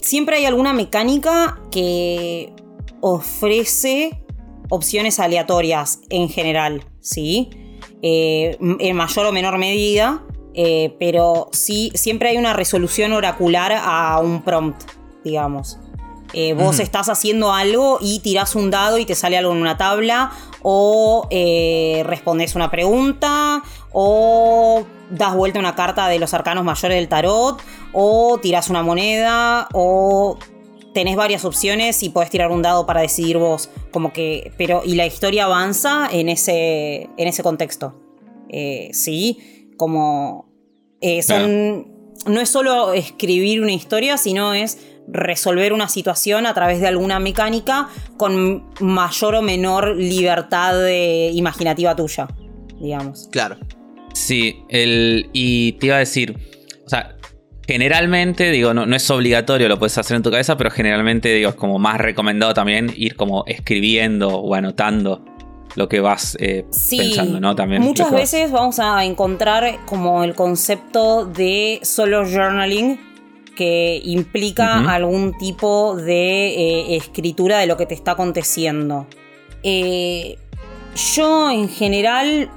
Siempre 0.00 0.36
hay 0.36 0.44
alguna 0.44 0.72
mecánica 0.72 1.60
que 1.70 2.52
ofrece 3.00 4.22
opciones 4.68 5.18
aleatorias 5.18 6.00
en 6.10 6.28
general, 6.28 6.84
¿sí? 7.00 7.50
En 8.02 8.96
mayor 8.96 9.26
o 9.26 9.32
menor 9.32 9.58
medida, 9.58 10.22
pero 10.98 11.48
sí, 11.52 11.90
siempre 11.94 12.28
hay 12.28 12.36
una 12.36 12.52
resolución 12.52 13.12
oracular 13.12 13.72
a 13.72 14.20
un 14.20 14.42
prompt, 14.42 14.82
digamos. 15.24 15.78
Eh, 16.32 16.54
vos 16.54 16.80
estás 16.80 17.08
haciendo 17.08 17.52
algo 17.52 17.98
y 18.00 18.20
tirás 18.20 18.54
un 18.54 18.70
dado 18.70 18.98
y 18.98 19.04
te 19.04 19.14
sale 19.14 19.36
algo 19.36 19.52
en 19.52 19.58
una 19.58 19.76
tabla, 19.76 20.32
o 20.62 21.26
eh, 21.30 22.02
respondes 22.06 22.54
una 22.54 22.70
pregunta, 22.70 23.62
o 23.92 24.86
das 25.10 25.34
vuelta 25.34 25.58
una 25.58 25.74
carta 25.74 26.08
de 26.08 26.18
los 26.18 26.32
arcanos 26.32 26.64
mayores 26.64 26.96
del 26.96 27.08
tarot, 27.08 27.60
o 27.92 28.38
tirás 28.40 28.70
una 28.70 28.82
moneda, 28.82 29.68
o 29.74 30.38
tenés 30.92 31.16
varias 31.16 31.44
opciones 31.44 32.02
y 32.02 32.10
podés 32.10 32.30
tirar 32.30 32.50
un 32.50 32.62
dado 32.62 32.86
para 32.86 33.00
decidir 33.00 33.38
vos. 33.38 33.70
Como 33.90 34.12
que. 34.12 34.52
Pero. 34.56 34.82
Y 34.84 34.94
la 34.94 35.06
historia 35.06 35.44
avanza 35.44 36.08
en 36.10 36.28
ese. 36.28 37.08
en 37.16 37.28
ese 37.28 37.42
contexto. 37.42 37.94
Eh, 38.48 38.90
sí. 38.92 39.72
Como. 39.76 40.48
eh, 41.00 41.22
son. 41.22 41.90
No 42.26 42.40
es 42.40 42.50
solo 42.50 42.92
escribir 42.92 43.62
una 43.62 43.72
historia, 43.72 44.16
sino 44.16 44.54
es 44.54 44.78
resolver 45.08 45.72
una 45.72 45.88
situación 45.88 46.46
a 46.46 46.54
través 46.54 46.80
de 46.80 46.86
alguna 46.88 47.18
mecánica 47.18 47.88
con 48.16 48.70
mayor 48.80 49.34
o 49.36 49.42
menor 49.42 49.96
libertad 49.96 50.74
de- 50.80 51.30
imaginativa 51.34 51.94
tuya, 51.96 52.28
digamos. 52.80 53.28
Claro. 53.32 53.56
Sí, 54.14 54.62
el, 54.68 55.28
y 55.32 55.72
te 55.72 55.86
iba 55.86 55.96
a 55.96 56.00
decir, 56.00 56.36
o 56.84 56.88
sea, 56.88 57.16
Generalmente, 57.64 58.50
digo, 58.50 58.74
no, 58.74 58.86
no 58.86 58.96
es 58.96 59.08
obligatorio, 59.08 59.68
lo 59.68 59.78
puedes 59.78 59.96
hacer 59.96 60.16
en 60.16 60.22
tu 60.24 60.32
cabeza, 60.32 60.56
pero 60.56 60.68
generalmente, 60.70 61.32
digo, 61.32 61.50
es 61.50 61.54
como 61.54 61.78
más 61.78 61.96
recomendado 61.96 62.52
también 62.54 62.92
ir 62.96 63.14
como 63.14 63.44
escribiendo 63.46 64.30
o 64.30 64.54
anotando 64.54 65.24
lo 65.76 65.88
que 65.88 66.00
vas 66.00 66.36
eh, 66.40 66.66
Sí, 66.70 66.98
pensando, 66.98 67.38
¿no? 67.40 67.54
También. 67.54 67.80
muchas 67.80 68.10
veces 68.10 68.50
vamos 68.50 68.80
a 68.80 69.04
encontrar 69.04 69.78
como 69.86 70.24
el 70.24 70.34
concepto 70.34 71.24
de 71.24 71.78
solo 71.84 72.24
journaling 72.26 72.98
que 73.56 74.00
implica 74.04 74.92
algún 74.94 75.36
tipo 75.38 75.96
de 75.96 76.48
eh, 76.48 76.96
escritura 76.96 77.58
de 77.58 77.66
lo 77.66 77.76
que 77.76 77.86
te 77.86 77.94
está 77.94 78.12
aconteciendo. 78.12 79.06
Eh, 79.62 80.38
yo 81.14 81.50
en 81.50 81.68
general, 81.68 82.50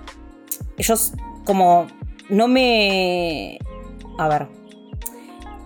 yo 0.77 0.95
como 1.43 1.88
no 2.29 2.47
me... 2.47 3.60
A 4.17 4.27
ver, 4.27 4.47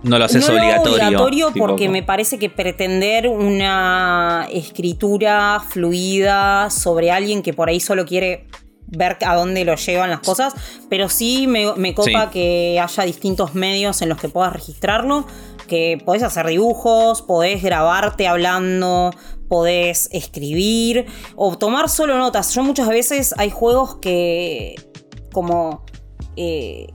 No 0.04 0.18
lo 0.18 0.26
haces 0.26 0.48
no 0.48 0.54
lo 0.54 0.60
obligatorio. 0.60 0.94
obligatorio 0.94 1.52
tipo, 1.52 1.68
porque 1.68 1.90
me 1.90 2.04
parece 2.04 2.40
que 2.40 2.50
pretender 2.50 3.28
una 3.28 4.48
escritura 4.52 5.62
fluida 5.68 6.70
sobre 6.70 7.12
alguien 7.12 7.42
que 7.44 7.54
por 7.54 7.70
ahí 7.70 7.80
solo 7.80 8.06
quiere 8.06 8.48
ver 8.92 9.18
a 9.26 9.36
dónde 9.36 9.64
lo 9.66 9.76
llevan 9.76 10.10
las 10.10 10.20
cosas, 10.22 10.54
pero 10.90 11.10
sí 11.10 11.48
me, 11.48 11.74
me 11.76 11.94
copa 11.94 12.26
Sí. 12.26 12.30
que 12.34 12.80
haya 12.82 13.04
distintos 13.04 13.54
medios 13.56 14.02
en 14.02 14.10
los 14.10 14.20
que 14.20 14.30
puedas 14.30 14.52
registrarlo, 14.54 15.26
que 15.68 16.02
podés 16.04 16.24
hacer 16.24 16.48
dibujos, 16.48 17.22
podés 17.22 17.62
grabarte 17.62 18.28
hablando, 18.28 19.12
podés 19.48 20.10
escribir 20.12 21.06
o 21.36 21.58
tomar 21.58 21.90
solo 21.90 22.18
notas. 22.18 22.54
Yo 22.56 22.64
muchas 22.64 22.88
veces 22.90 23.34
hay 23.38 23.50
juegos 23.52 23.96
que 23.98 24.76
como... 25.32 25.84
eh, 26.36 26.88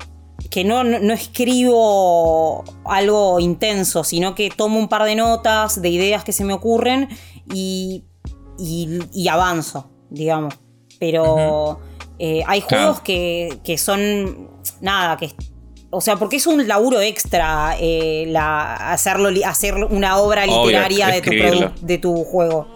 que 0.50 0.62
no, 0.62 0.84
no, 0.84 1.00
no 1.00 1.12
escribo 1.14 2.62
algo 2.84 3.40
intenso, 3.40 4.04
sino 4.04 4.34
que 4.36 4.50
tomo 4.50 4.78
un 4.78 4.88
par 4.88 5.04
de 5.04 5.16
notas 5.16 5.80
de 5.82 5.88
ideas 5.88 6.22
que 6.22 6.32
se 6.32 6.44
me 6.44 6.52
ocurren 6.52 7.08
y, 7.52 8.04
y, 8.58 9.00
y 9.12 9.28
avanzo, 9.28 9.90
digamos. 10.10 10.54
Pero 10.98 11.80
eh, 12.18 12.42
hay 12.46 12.62
Claro. 12.62 12.84
juegos 12.84 13.00
que, 13.02 13.58
que 13.64 13.78
son, 13.78 14.48
nada, 14.80 15.16
que... 15.16 15.32
O 15.90 16.00
sea, 16.00 16.16
porque 16.16 16.36
es 16.36 16.46
un 16.48 16.66
laburo 16.66 17.00
extra 17.00 17.76
eh, 17.78 18.24
la, 18.28 18.92
hacerlo, 18.92 19.28
hacer 19.46 19.74
una 19.76 20.18
obra 20.18 20.42
Obvio, 20.44 20.66
literaria 20.66 21.06
de 21.08 21.20
tu, 21.22 21.86
de 21.86 21.98
tu 21.98 22.24
juego. 22.24 22.66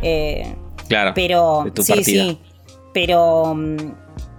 Eh, 0.00 0.54
Claro. 0.88 1.12
pero 1.14 1.62
de 1.64 1.70
tu 1.70 1.82
sí, 1.82 1.92
partida. 1.92 2.22
sí. 2.24 2.38
Pero 2.94 3.54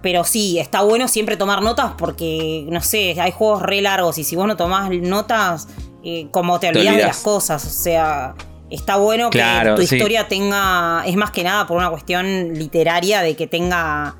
pero 0.01 0.25
sí, 0.25 0.59
está 0.59 0.81
bueno 0.81 1.07
siempre 1.07 1.37
tomar 1.37 1.61
notas 1.61 1.93
porque 1.97 2.65
no 2.69 2.81
sé, 2.81 3.15
hay 3.21 3.31
juegos 3.31 3.61
re 3.61 3.81
largos 3.81 4.17
y 4.17 4.23
si 4.25 4.35
vos 4.35 4.45
no 4.45 4.57
tomás 4.57 4.89
notas, 4.91 5.69
eh, 6.03 6.27
como 6.31 6.59
te 6.59 6.67
olvidás 6.67 6.97
de 6.97 7.03
las 7.03 7.19
cosas, 7.21 7.65
o 7.65 7.69
sea, 7.69 8.35
está 8.75 8.97
bueno 8.97 9.29
Claro, 9.29 9.75
que 9.75 9.81
tu 9.81 9.87
sí. 9.87 9.95
historia 9.95 10.27
tenga 10.27 11.03
es 11.05 11.15
más 11.15 11.31
que 11.31 11.43
nada 11.43 11.67
por 11.67 11.77
una 11.77 11.89
cuestión 11.89 12.53
literaria 12.53 13.21
de 13.21 13.35
que 13.35 13.47
tenga 13.47 14.15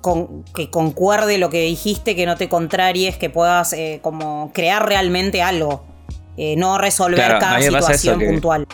con- 0.00 0.44
que 0.54 0.68
concuerde 0.70 1.38
lo 1.38 1.48
que 1.50 1.62
dijiste, 1.62 2.14
que 2.14 2.26
no 2.26 2.36
te 2.36 2.48
contraries, 2.48 3.16
que 3.16 3.30
puedas 3.30 3.72
eh, 3.72 4.00
como 4.02 4.50
crear 4.52 4.86
realmente 4.86 5.42
algo. 5.42 5.84
eh, 6.36 6.56
no 6.56 6.78
resolver 6.78 7.14
Claro, 7.16 7.38
cada 7.38 7.60
situación 7.62 8.18
que- 8.18 8.26
puntual. 8.26 8.66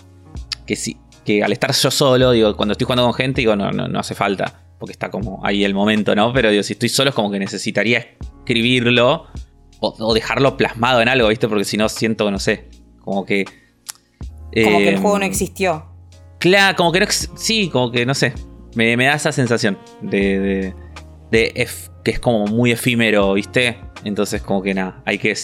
que 0.67 0.77
sí, 0.77 0.97
que 1.27 1.45
al 1.45 1.53
estar 1.53 1.73
yo 1.73 1.91
solo, 1.91 2.31
digo, 2.33 2.57
cuando 2.57 2.73
estoy 2.73 2.87
jugando 2.87 3.05
con 3.05 3.13
gente, 3.13 3.43
digo, 3.43 3.55
no, 3.55 3.71
no, 3.71 3.87
no 3.87 4.01
hace 4.01 4.15
falta, 4.15 4.63
porque 4.79 4.93
está 4.93 5.11
como 5.11 5.45
ahí 5.45 5.63
el 5.63 5.75
momento, 5.75 6.15
¿no? 6.15 6.33
Pero 6.33 6.49
digo, 6.51 6.63
si 6.63 6.73
estoy 6.73 6.89
solo 6.89 7.11
es 7.11 7.15
como 7.15 7.31
que 7.31 7.39
necesitaría 7.39 8.17
escribirlo 8.39 9.27
o, 9.79 9.95
o 9.99 10.15
dejarlo 10.15 10.57
plasmado 10.57 11.01
en 11.03 11.09
algo, 11.09 11.29
¿viste? 11.29 11.49
Porque 11.49 11.65
si 11.67 11.77
no 11.77 11.89
siento, 11.91 12.31
no 12.31 12.39
sé, 12.39 12.69
como 13.01 13.25
que... 13.27 13.45
Como 14.53 14.79
que 14.79 14.89
el 14.89 14.95
eh, 14.95 14.99
juego 14.99 15.19
no 15.19 15.25
existió. 15.25 15.87
Claro, 16.39 16.77
como 16.77 16.93
que 16.93 17.01
no... 17.01 17.07
Sí, 17.09 17.69
como 17.69 17.91
que 17.91 18.07
no 18.07 18.15
sé. 18.15 18.33
Me, 18.75 18.97
me 18.97 19.07
da 19.07 19.15
esa 19.15 19.33
sensación 19.33 19.79
de... 20.01 20.41
de, 20.41 20.75
de 21.31 21.69
que 22.03 22.13
es 22.13 22.21
como 22.21 22.47
muy 22.47 22.73
efímero, 22.73 23.35
¿viste? 23.35 23.79
Entonces 24.05 24.43
como 24.43 24.63
que 24.63 24.73
nada, 24.73 25.03
hay 25.05 25.19
que 25.19 25.35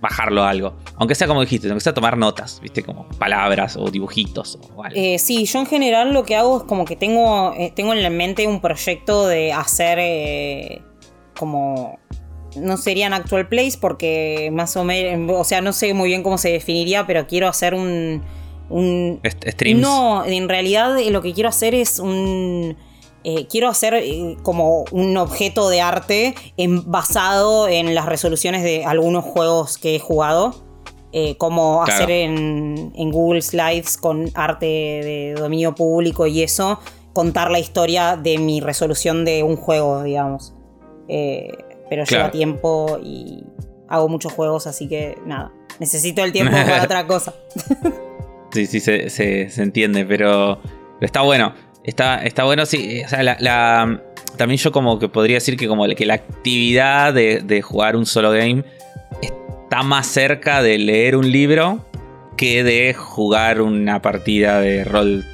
bajarlo 0.00 0.42
a 0.42 0.50
algo. 0.50 0.76
Aunque 0.96 1.14
sea 1.14 1.26
como 1.26 1.40
dijiste, 1.40 1.68
aunque 1.68 1.82
sea 1.82 1.92
tomar 1.92 2.16
notas, 2.16 2.60
¿viste? 2.62 2.82
Como 2.82 3.08
palabras 3.18 3.76
o 3.76 3.90
dibujitos 3.90 4.58
o 4.74 4.84
algo. 4.84 4.96
Eh, 4.96 5.18
sí, 5.18 5.44
yo 5.44 5.58
en 5.58 5.66
general 5.66 6.14
lo 6.14 6.24
que 6.24 6.36
hago 6.36 6.58
es 6.58 6.62
como 6.64 6.84
que 6.84 6.96
tengo, 6.96 7.52
eh, 7.56 7.72
tengo 7.74 7.92
en 7.92 8.02
la 8.02 8.10
mente 8.10 8.46
un 8.46 8.60
proyecto 8.60 9.26
de 9.26 9.52
hacer 9.52 9.98
eh, 10.00 10.82
como... 11.36 11.98
No 12.56 12.76
serían 12.76 13.12
actual 13.12 13.48
plays 13.48 13.76
porque 13.76 14.50
más 14.52 14.76
o 14.76 14.84
menos, 14.84 15.36
o 15.38 15.44
sea, 15.44 15.60
no 15.60 15.72
sé 15.72 15.94
muy 15.94 16.08
bien 16.08 16.22
cómo 16.22 16.38
se 16.38 16.50
definiría, 16.50 17.06
pero 17.06 17.26
quiero 17.26 17.46
hacer 17.48 17.74
un... 17.74 18.22
streams. 19.46 19.80
No, 19.80 20.24
en 20.24 20.48
realidad 20.48 20.98
eh, 20.98 21.10
lo 21.10 21.22
que 21.22 21.32
quiero 21.32 21.48
hacer 21.48 21.74
es 21.74 21.98
un... 21.98 22.76
eh, 23.24 23.46
quiero 23.48 23.68
hacer 23.68 23.94
eh, 23.94 24.36
como 24.42 24.84
un 24.92 25.16
objeto 25.16 25.68
de 25.68 25.80
arte 25.80 26.34
en- 26.56 26.90
basado 26.90 27.68
en 27.68 27.94
las 27.94 28.06
resoluciones 28.06 28.62
de 28.62 28.84
algunos 28.84 29.24
juegos 29.24 29.78
que 29.78 29.96
he 29.96 29.98
jugado. 29.98 30.54
eh, 31.12 31.36
como 31.38 31.82
Claro. 31.84 31.92
hacer 32.04 32.10
en, 32.12 32.92
en 32.94 33.10
Google 33.10 33.42
Slides 33.42 33.96
con 33.96 34.30
arte 34.34 34.66
de 34.66 35.34
dominio 35.36 35.74
público 35.74 36.26
y 36.28 36.40
eso, 36.42 36.78
contar 37.12 37.50
la 37.50 37.58
historia 37.58 38.16
de 38.16 38.38
mi 38.38 38.60
resolución 38.60 39.24
de 39.24 39.42
un 39.42 39.56
juego, 39.56 40.04
digamos. 40.04 40.54
Eh, 41.08 41.50
pero 41.90 42.04
lleva 42.04 42.30
tiempo 42.30 42.98
y 43.02 43.44
hago 43.88 44.08
muchos 44.08 44.32
juegos, 44.32 44.66
así 44.66 44.88
que 44.88 45.18
nada, 45.26 45.52
necesito 45.78 46.24
el 46.24 46.32
tiempo 46.32 46.52
para 46.66 46.84
otra 46.84 47.06
cosa. 47.06 47.34
Sí, 48.52 48.66
sí, 48.66 48.80
se, 48.80 49.10
se- 49.10 49.50
se 49.50 49.62
entiende, 49.62 50.04
pero, 50.06 50.58
está 51.02 51.20
bueno. 51.22 51.52
Está, 51.84 52.22
está 52.24 52.44
bueno, 52.44 52.64
sí. 52.66 53.02
O 53.04 53.08
sea, 53.08 53.22
la, 53.22 53.36
la- 53.40 54.02
también 54.36 54.58
yo 54.58 54.70
como 54.72 54.98
que 54.98 55.08
podría 55.08 55.36
decir 55.36 55.56
que 55.56 55.66
como 55.68 55.86
que 55.88 56.06
la 56.06 56.14
actividad 56.14 57.12
de, 57.12 57.40
de 57.40 57.62
jugar 57.62 57.96
un 57.96 58.06
solo 58.06 58.30
game 58.30 58.64
está 59.20 59.82
más 59.82 60.06
cerca 60.06 60.62
de 60.62 60.78
leer 60.78 61.16
un 61.16 61.30
libro 61.30 61.84
que 62.36 62.62
de 62.64 62.94
jugar 62.94 63.60
una 63.60 64.00
partida 64.02 64.60
de 64.60 64.84
rol 64.84 65.24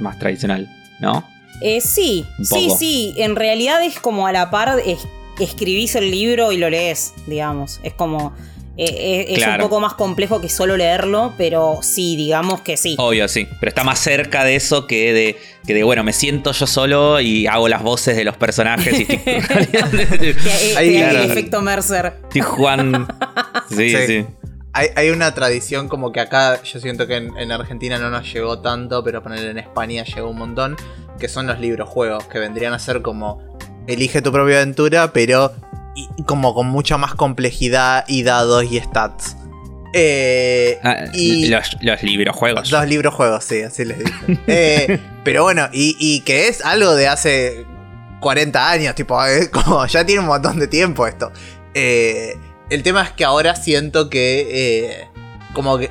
más 0.00 0.18
tradicional, 0.18 0.68
¿no? 1.00 1.24
Eh, 1.62 1.80
sí, 1.80 2.26
sí, 2.42 2.68
sí. 2.78 3.14
En 3.16 3.34
realidad 3.36 3.82
es 3.82 3.98
como 3.98 4.26
a 4.26 4.32
la 4.32 4.50
par, 4.50 4.78
es- 4.84 5.06
escribís 5.44 5.94
el 5.96 6.10
libro 6.10 6.52
y 6.52 6.56
lo 6.58 6.68
lees, 6.70 7.14
digamos. 7.26 7.80
Es 7.82 7.92
como. 7.94 8.34
eh, 8.78 8.84
eh, 8.88 9.26
es 9.30 9.38
Claro. 9.38 9.64
un 9.64 9.70
poco 9.70 9.80
más 9.80 9.94
complejo 9.94 10.40
que 10.42 10.48
solo 10.50 10.76
leerlo, 10.76 11.32
pero 11.38 11.78
sí, 11.82 12.14
digamos 12.16 12.60
que 12.60 12.76
sí. 12.76 12.94
Obvio, 12.98 13.26
sí. 13.26 13.48
Pero 13.58 13.70
está 13.70 13.84
más 13.84 13.98
cerca 13.98 14.44
de 14.44 14.54
eso 14.56 14.86
que 14.86 15.14
de, 15.14 15.36
que 15.66 15.72
de 15.72 15.82
bueno, 15.82 16.04
me 16.04 16.12
siento 16.12 16.52
yo 16.52 16.66
solo 16.66 17.18
y 17.20 17.46
hago 17.46 17.68
las 17.68 17.82
voces 17.82 18.16
de 18.16 18.24
los 18.24 18.36
personajes 18.36 19.00
y 19.00 19.02
estoy, 19.08 19.24
Que, 19.26 20.30
eh, 20.30 20.76
Ahí, 20.76 20.92
que 20.92 20.98
claro. 20.98 21.22
el 21.22 21.30
efecto 21.30 21.62
Mercer. 21.62 22.12
estoy. 22.28 23.06
Sí, 23.70 23.90
Sí. 23.90 24.06
sí. 24.06 24.26
Hay, 24.74 24.88
hay 24.94 25.08
una 25.08 25.32
tradición 25.32 25.88
como 25.88 26.12
que 26.12 26.20
acá 26.20 26.62
yo 26.62 26.78
siento 26.78 27.06
que 27.06 27.16
en, 27.16 27.34
en 27.38 27.50
Argentina 27.50 27.98
no 27.98 28.10
nos 28.10 28.30
llegó 28.30 28.58
tanto, 28.60 29.02
pero 29.02 29.22
poner 29.22 29.42
en 29.46 29.56
España 29.56 30.04
llegó 30.04 30.28
un 30.28 30.36
montón, 30.36 30.76
que 31.18 31.28
son 31.28 31.46
los 31.46 31.58
libros 31.60 31.88
juegos, 31.88 32.24
que 32.24 32.38
vendrían 32.38 32.74
a 32.74 32.78
ser 32.78 33.00
como 33.00 33.55
elige 33.86 34.22
tu 34.22 34.32
propia 34.32 34.56
aventura, 34.56 35.12
pero 35.12 35.52
y- 35.94 36.22
como 36.24 36.54
con 36.54 36.66
mucha 36.66 36.96
más 36.98 37.14
complejidad 37.14 38.04
y 38.08 38.22
dados 38.22 38.64
y 38.70 38.78
stats. 38.80 39.36
Eh, 39.92 40.78
Ah, 40.82 41.06
y 41.14 41.46
los, 41.48 41.76
los 41.80 42.02
librojuegos. 42.02 42.68
dos 42.68 42.86
libros 42.86 43.14
juegos, 43.14 43.44
sí, 43.44 43.62
así 43.62 43.84
les 43.84 43.98
dicen. 43.98 44.40
Eh, 44.46 44.98
pero 45.24 45.42
bueno, 45.44 45.68
y, 45.72 45.96
y 45.98 46.20
que 46.20 46.48
es 46.48 46.62
algo 46.64 46.94
de 46.94 47.08
hace 47.08 47.64
40 48.20 48.70
años, 48.70 48.94
tipo, 48.94 49.22
es 49.24 49.48
como 49.50 49.86
ya 49.86 50.04
tiene 50.04 50.20
un 50.20 50.26
montón 50.26 50.58
de 50.58 50.66
tiempo 50.66 51.06
esto. 51.06 51.32
Eh, 51.74 52.34
el 52.68 52.82
tema 52.82 53.02
es 53.04 53.12
que 53.12 53.24
ahora 53.24 53.54
siento 53.56 54.10
que, 54.10 54.46
eh, 54.50 55.08
como 55.54 55.78
que, 55.78 55.90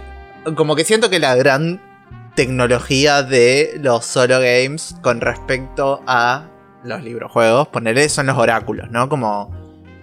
como 0.56 0.76
que 0.76 0.84
siento 0.84 1.10
que 1.10 1.20
la 1.20 1.34
gran 1.36 1.82
tecnología 2.36 3.24
de 3.24 3.76
los 3.82 4.06
solo 4.06 4.40
games 4.42 4.96
con 5.02 5.22
respecto 5.22 6.02
a 6.06 6.50
los 6.86 7.04
librojuegos, 7.04 7.68
ponerle 7.70 8.08
son 8.10 8.28
los 8.28 8.38
oráculos, 8.38 8.90
¿no? 8.92 9.10
Como 9.10 9.52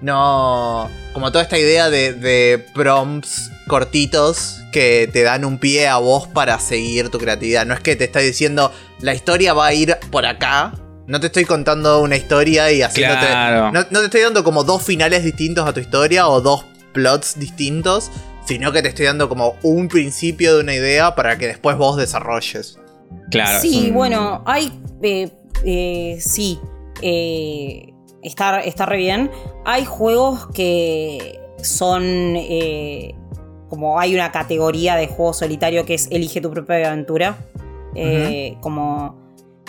no. 0.00 0.88
Como 1.12 1.30
toda 1.30 1.44
esta 1.44 1.58
idea 1.58 1.90
de, 1.90 2.12
de 2.12 2.64
prompts 2.74 3.50
cortitos 3.68 4.58
que 4.72 5.08
te 5.12 5.22
dan 5.22 5.44
un 5.44 5.58
pie 5.58 5.86
a 5.88 5.98
vos 5.98 6.26
para 6.28 6.58
seguir 6.58 7.08
tu 7.10 7.18
creatividad. 7.18 7.66
No 7.66 7.74
es 7.74 7.80
que 7.80 7.94
te 7.96 8.04
está 8.04 8.18
diciendo 8.20 8.72
la 9.00 9.14
historia 9.14 9.54
va 9.54 9.66
a 9.66 9.74
ir 9.74 9.96
por 10.10 10.26
acá. 10.26 10.72
No 11.06 11.20
te 11.20 11.26
estoy 11.26 11.44
contando 11.44 12.00
una 12.00 12.16
historia 12.16 12.70
y 12.72 12.82
haciéndote. 12.82 13.26
Claro. 13.26 13.72
No, 13.72 13.80
no 13.90 13.98
te 14.00 14.04
estoy 14.06 14.20
dando 14.22 14.42
como 14.44 14.64
dos 14.64 14.82
finales 14.82 15.24
distintos 15.24 15.66
a 15.68 15.72
tu 15.72 15.80
historia 15.80 16.28
o 16.28 16.40
dos 16.40 16.64
plots 16.92 17.38
distintos. 17.38 18.10
Sino 18.44 18.72
que 18.72 18.82
te 18.82 18.88
estoy 18.88 19.06
dando 19.06 19.28
como 19.28 19.54
un 19.62 19.86
principio 19.86 20.56
de 20.56 20.62
una 20.62 20.74
idea 20.74 21.14
para 21.14 21.38
que 21.38 21.46
después 21.46 21.76
vos 21.76 21.96
desarrolles. 21.96 22.76
Claro. 23.30 23.60
Sí, 23.60 23.86
un- 23.88 23.94
bueno, 23.94 24.42
hay. 24.46 24.72
eh, 25.02 25.30
eh, 25.64 26.18
sí. 26.20 26.58
Eh, 27.00 27.92
está, 28.22 28.61
está 28.61 28.87
re 28.87 28.98
bien. 28.98 29.31
Hay 29.64 29.85
juegos 29.85 30.48
que 30.48 31.40
son. 31.62 32.02
eh, 32.37 33.14
como 33.68 33.98
hay 33.98 34.14
una 34.14 34.31
categoría 34.33 34.96
de 34.96 35.07
juego 35.07 35.33
solitario 35.33 35.87
que 35.87 35.94
es 35.94 36.09
Elige 36.11 36.40
tu 36.40 36.50
propia 36.50 36.88
aventura. 36.88 37.38
Eh, 37.94 38.57
Como 38.61 39.18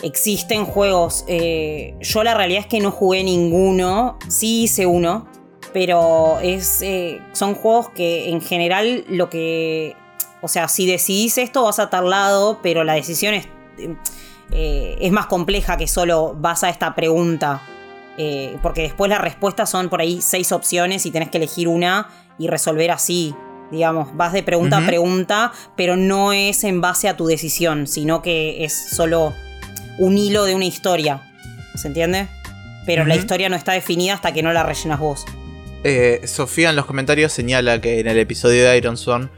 existen 0.01 0.65
juegos. 0.65 1.25
yo 1.27 2.23
la 2.23 2.33
realidad 2.33 2.61
es 2.61 2.67
que 2.67 2.81
no 2.81 2.91
jugué 2.91 3.23
ninguno. 3.23 4.17
Sí 4.27 4.63
hice 4.63 4.85
uno. 4.85 5.27
Pero 5.71 6.39
es, 6.41 6.83
son 7.31 7.55
juegos 7.55 7.89
que 7.89 8.29
en 8.29 8.41
general 8.41 9.05
lo 9.07 9.29
que. 9.29 9.95
O 10.41 10.49
sea, 10.49 10.67
si 10.67 10.85
decidís 10.85 11.37
esto 11.37 11.63
vas 11.63 11.79
a 11.79 11.89
tal 11.89 12.09
lado, 12.09 12.59
pero 12.61 12.83
la 12.83 12.95
decisión 12.95 13.33
es, 13.33 13.47
eh, 14.51 14.97
es 14.99 15.11
más 15.11 15.27
compleja 15.27 15.77
que 15.77 15.87
solo 15.87 16.35
vas 16.39 16.63
a 16.63 16.69
esta 16.69 16.95
pregunta. 16.95 17.61
Eh, 18.17 18.57
porque 18.61 18.83
después 18.83 19.09
las 19.09 19.21
respuestas 19.21 19.69
son 19.69 19.89
por 19.89 19.99
ahí 19.99 20.21
seis 20.21 20.51
opciones 20.51 21.05
y 21.05 21.11
tenés 21.11 21.29
que 21.29 21.37
elegir 21.37 21.67
una 21.67 22.09
y 22.37 22.47
resolver 22.47 22.91
así. 22.91 23.33
Digamos, 23.71 24.15
vas 24.15 24.33
de 24.33 24.43
pregunta 24.43 24.77
a 24.77 24.85
pregunta, 24.85 25.51
pero 25.75 25.95
no 25.95 26.31
es 26.31 26.63
en 26.63 26.79
base 26.79 27.09
a 27.09 27.17
tu 27.17 27.25
decisión, 27.25 27.87
sino 27.87 28.21
que 28.21 28.63
es 28.63 28.73
solo 28.95 29.33
un 29.97 30.17
hilo 30.17 30.45
de 30.45 30.53
una 30.53 30.65
historia. 30.65 31.23
¿Se 31.75 31.87
entiende? 31.87 32.27
Pero 32.85 33.05
la 33.05 33.15
historia 33.15 33.49
no 33.49 33.55
está 33.55 33.71
definida 33.71 34.13
hasta 34.13 34.31
que 34.31 34.43
no 34.43 34.53
la 34.53 34.61
rellenas 34.61 34.99
vos. 34.99 35.25
Eh, 35.83 36.21
Sofía 36.25 36.69
en 36.69 36.75
los 36.75 36.85
comentarios 36.85 37.33
señala 37.33 37.81
que 37.81 37.99
en 37.99 38.07
el 38.07 38.19
episodio 38.19 38.69
de 38.69 38.77
Iron 38.77 38.95
Sworn 38.95 39.31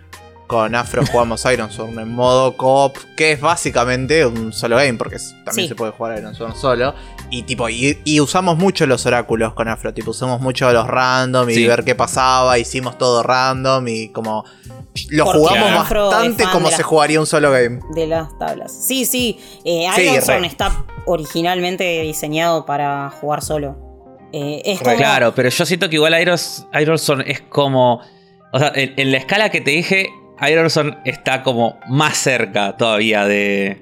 con 0.47 0.75
Afro 0.75 1.05
jugamos 1.05 1.43
Iron 1.53 1.71
Sworn 1.71 1.99
en 1.99 2.09
modo 2.13 2.55
coop, 2.57 2.95
que 3.17 3.31
es 3.33 3.41
básicamente 3.41 4.25
un 4.25 4.53
solo 4.53 4.77
game, 4.77 4.93
porque 4.95 5.17
también 5.45 5.65
Sí. 5.65 5.67
se 5.69 5.75
puede 5.75 5.91
jugar 5.91 6.17
Iron 6.19 6.35
Sworn 6.35 6.55
solo. 6.55 6.93
Y 7.31 7.43
tipo, 7.43 7.67
y, 7.69 7.99
y 8.05 8.19
usamos 8.21 8.57
mucho 8.57 8.85
los 8.85 9.05
oráculos 9.07 9.53
con 9.53 9.67
Afro, 9.67 9.93
tipo, 9.93 10.11
usamos 10.11 10.41
mucho 10.41 10.71
los 10.71 10.87
random 10.87 11.49
y 11.49 11.55
Sí. 11.55 11.67
ver 11.67 11.83
qué 11.83 11.95
pasaba, 11.95 12.59
hicimos 12.59 12.97
todo 12.99 13.23
random 13.23 13.87
y 13.87 14.09
como 14.09 14.45
lo 15.09 15.25
Porque 15.25 15.39
jugamos 15.39 15.89
bastante 15.89 16.43
como 16.51 16.69
se 16.69 16.83
jugaría 16.83 17.19
un 17.19 17.25
solo 17.25 17.51
game. 17.51 17.79
de 17.95 18.07
las 18.07 18.37
tablas. 18.37 18.71
Sí, 18.87 19.05
sí. 19.05 19.39
Eh, 19.65 19.87
Sí, 19.95 20.01
Iron 20.03 20.21
Sworn 20.21 20.41
re. 20.41 20.47
está 20.47 20.85
originalmente 21.05 22.01
diseñado 22.01 22.65
para 22.65 23.09
jugar 23.09 23.41
solo. 23.43 23.75
Eh, 24.31 24.61
es 24.65 24.79
Re. 24.79 24.85
como- 24.85 24.97
Claro, 24.97 25.33
pero 25.35 25.49
yo 25.49 25.65
siento 25.65 25.89
que 25.89 25.95
igual 25.95 26.13
Iros- 26.13 26.67
Ironson 26.79 27.21
es 27.21 27.41
como. 27.41 28.01
O 28.53 28.59
sea, 28.59 28.71
en, 28.75 28.93
en 28.97 29.11
la 29.11 29.17
escala 29.17 29.49
que 29.49 29.61
te 29.61 29.71
dije, 29.71 30.09
Ironson 30.49 30.97
está 31.05 31.43
como 31.43 31.79
más 31.87 32.17
cerca 32.17 32.75
todavía 32.77 33.25
de, 33.25 33.81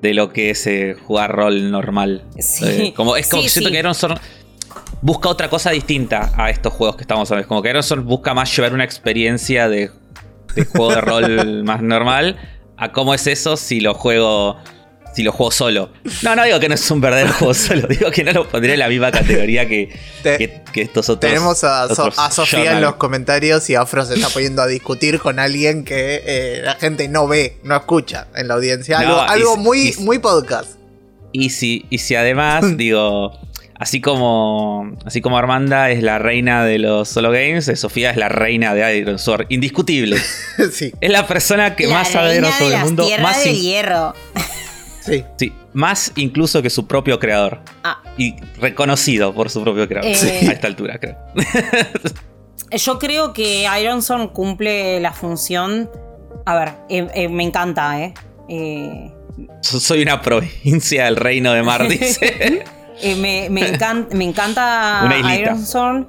de 0.00 0.14
lo 0.14 0.32
que 0.32 0.50
es 0.50 0.66
eh, 0.66 0.96
jugar 1.06 1.32
rol 1.32 1.70
normal. 1.70 2.24
Sí. 2.38 2.64
Eh, 2.66 2.94
como, 2.94 3.16
es 3.16 3.28
como 3.28 3.42
Sí, 3.42 3.46
que 3.46 3.50
siento 3.50 3.68
sí. 3.68 3.72
que 3.74 3.78
Ironson 3.78 4.14
busca 5.00 5.28
otra 5.28 5.48
cosa 5.48 5.70
distinta 5.70 6.32
a 6.36 6.50
estos 6.50 6.72
juegos 6.72 6.96
que 6.96 7.02
estamos 7.02 7.30
hablando. 7.30 7.42
Es 7.42 7.48
como 7.48 7.62
que 7.62 7.70
Ironson 7.70 8.04
busca 8.04 8.34
más 8.34 8.54
llevar 8.56 8.72
una 8.74 8.84
experiencia 8.84 9.68
de, 9.68 9.90
de 10.54 10.64
juego 10.64 10.90
de 10.94 11.00
rol 11.00 11.64
más 11.64 11.82
normal 11.82 12.36
a 12.76 12.90
cómo 12.92 13.14
es 13.14 13.26
eso 13.26 13.56
si 13.56 13.80
lo 13.80 13.94
juego. 13.94 14.56
Si 15.14 15.22
lo 15.22 15.30
juego 15.32 15.50
solo. 15.50 15.90
No, 16.22 16.34
no 16.34 16.42
digo 16.44 16.58
que 16.58 16.68
no 16.68 16.74
es 16.74 16.90
un 16.90 17.00
verdadero 17.00 17.32
juego 17.38 17.52
solo. 17.54 17.86
Digo 17.86 18.10
que 18.10 18.24
no 18.24 18.32
lo 18.32 18.48
pondría 18.48 18.72
en 18.74 18.78
la 18.80 18.88
misma 18.88 19.10
categoría 19.12 19.68
que, 19.68 19.94
Te- 20.22 20.38
que, 20.38 20.62
que 20.72 20.82
estos 20.82 21.08
otros. 21.10 21.30
Tenemos 21.30 21.62
a, 21.64 21.86
So- 21.88 22.04
otros 22.04 22.18
a 22.18 22.30
Sofía 22.30 22.72
en 22.72 22.80
los 22.80 22.94
comentarios 22.94 23.68
y 23.68 23.74
Afro 23.74 24.04
se 24.06 24.14
está 24.14 24.28
poniendo 24.30 24.62
a 24.62 24.66
discutir 24.66 25.18
con 25.20 25.38
alguien 25.38 25.84
que 25.84 26.22
eh, 26.24 26.60
la 26.64 26.74
gente 26.76 27.08
no 27.08 27.26
ve, 27.28 27.58
no 27.62 27.76
escucha 27.76 28.28
en 28.34 28.48
la 28.48 28.54
audiencia. 28.54 28.98
Algo, 29.00 29.16
No, 29.16 29.26
y 29.26 29.28
algo 29.28 29.56
muy, 29.58 29.88
y 29.98 30.02
muy 30.02 30.18
podcast. 30.18 30.70
Y 31.32 31.50
si, 31.50 31.84
y 31.90 31.98
si 31.98 32.14
además, 32.14 32.64
digo, 32.78 33.38
así 33.78 34.00
como, 34.00 34.96
así 35.04 35.20
como 35.20 35.36
Armanda 35.36 35.90
es 35.90 36.02
la 36.02 36.18
reina 36.18 36.64
de 36.64 36.78
los 36.78 37.08
solo 37.10 37.30
games, 37.30 37.68
eh, 37.68 37.76
Sofía 37.76 38.10
es 38.10 38.16
la 38.16 38.30
reina 38.30 38.72
de 38.74 38.96
Iron 38.98 39.18
Sword. 39.18 39.44
Indiscutible. 39.50 40.16
sí, 40.72 40.92
Es 41.02 41.10
la 41.10 41.26
persona 41.26 41.76
que 41.76 41.86
la 41.86 41.94
más 41.96 42.08
sabe 42.08 42.28
de 42.34 42.40
de 42.40 42.68
del 42.70 42.78
mundo. 42.80 43.06
Más, 43.20 43.44
in- 43.46 43.56
hierro. 43.56 44.14
Sí. 45.04 45.24
sí, 45.38 45.52
más 45.74 46.12
incluso 46.16 46.62
que 46.62 46.70
su 46.70 46.86
propio 46.86 47.18
creador. 47.18 47.60
Ah, 47.84 48.02
Y 48.16 48.34
reconocido 48.60 49.34
por 49.34 49.50
su 49.50 49.62
propio 49.62 49.86
creador. 49.88 50.10
Eh. 50.12 50.46
A 50.48 50.52
esta 50.52 50.66
altura, 50.66 50.98
creo. 50.98 51.16
yo 52.70 52.98
creo 52.98 53.32
que 53.32 53.66
Ironson 53.80 54.28
cumple 54.28 55.00
la 55.00 55.12
función. 55.12 55.90
A 56.46 56.56
ver, 56.56 56.68
eh, 56.88 57.08
eh, 57.14 57.28
me 57.28 57.44
encanta, 57.44 58.00
¿eh? 58.00 58.14
Eh, 58.48 59.12
So- 59.60 59.80
Soy 59.80 60.02
una 60.02 60.20
provincia 60.20 61.04
del 61.06 61.16
reino 61.16 61.52
de 61.52 61.62
Mar, 61.62 61.86
dice. 61.88 62.64
Eh, 63.00 63.14
me, 63.16 63.48
me 63.50 63.66
encanta, 63.68 64.14
me 64.14 64.24
encanta. 64.24 65.08
Ironson, 65.38 66.06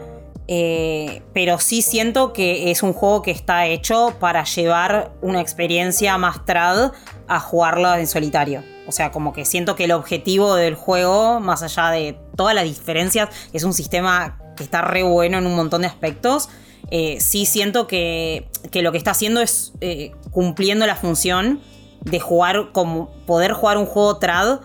eh, 0.47 1.21
pero 1.34 1.60
sí 1.60 1.82
siento 1.82 2.34
que 2.34 2.71
es 2.71 2.84
un 2.84 2.93
juego 2.93 3.21
que 3.21 3.32
está 3.32 3.67
hecho 3.67 4.13
para 4.19 4.43
llevar 4.43 5.13
una 5.21 5.39
experiencia 5.39 6.17
más 6.17 6.45
trad 6.45 6.91
a 7.27 7.39
jugarlo 7.39 7.93
en 7.95 8.08
solitario. 8.08 8.63
O 8.88 8.91
sea, 8.91 9.12
como 9.12 9.32
que 9.32 9.45
siento 9.45 9.75
que 9.75 9.86
el 9.86 9.91
objetivo 9.91 10.56
del 10.56 10.75
juego, 10.75 11.39
más 11.39 11.63
allá 11.63 11.89
de 11.91 12.17
todas 12.36 12.53
las 12.53 12.65
diferencias, 12.65 13.29
es 13.53 13.63
un 13.63 13.73
sistema 13.73 14.38
que 14.58 14.63
está 14.63 14.82
re 14.82 15.03
bueno 15.03 15.38
en 15.38 15.47
un 15.47 15.56
montón 15.56 15.82
de 15.82 15.88
aspectos. 15.88 16.49
eh, 16.91 17.19
sí 17.21 17.45
siento 17.45 17.88
que, 17.88 18.49
que 18.69 18.82
lo 18.82 18.91
que 18.91 18.97
está 18.97 19.12
haciendo 19.12 19.41
es 19.41 19.73
eh, 19.79 20.12
cumpliendo 20.32 20.86
la 20.86 20.95
función 20.95 21.62
de 22.01 22.19
jugar 22.19 22.71
como 22.73 23.10
poder 23.25 23.53
jugar 23.53 23.77
un 23.77 23.86
juego 23.86 24.17
trad 24.17 24.60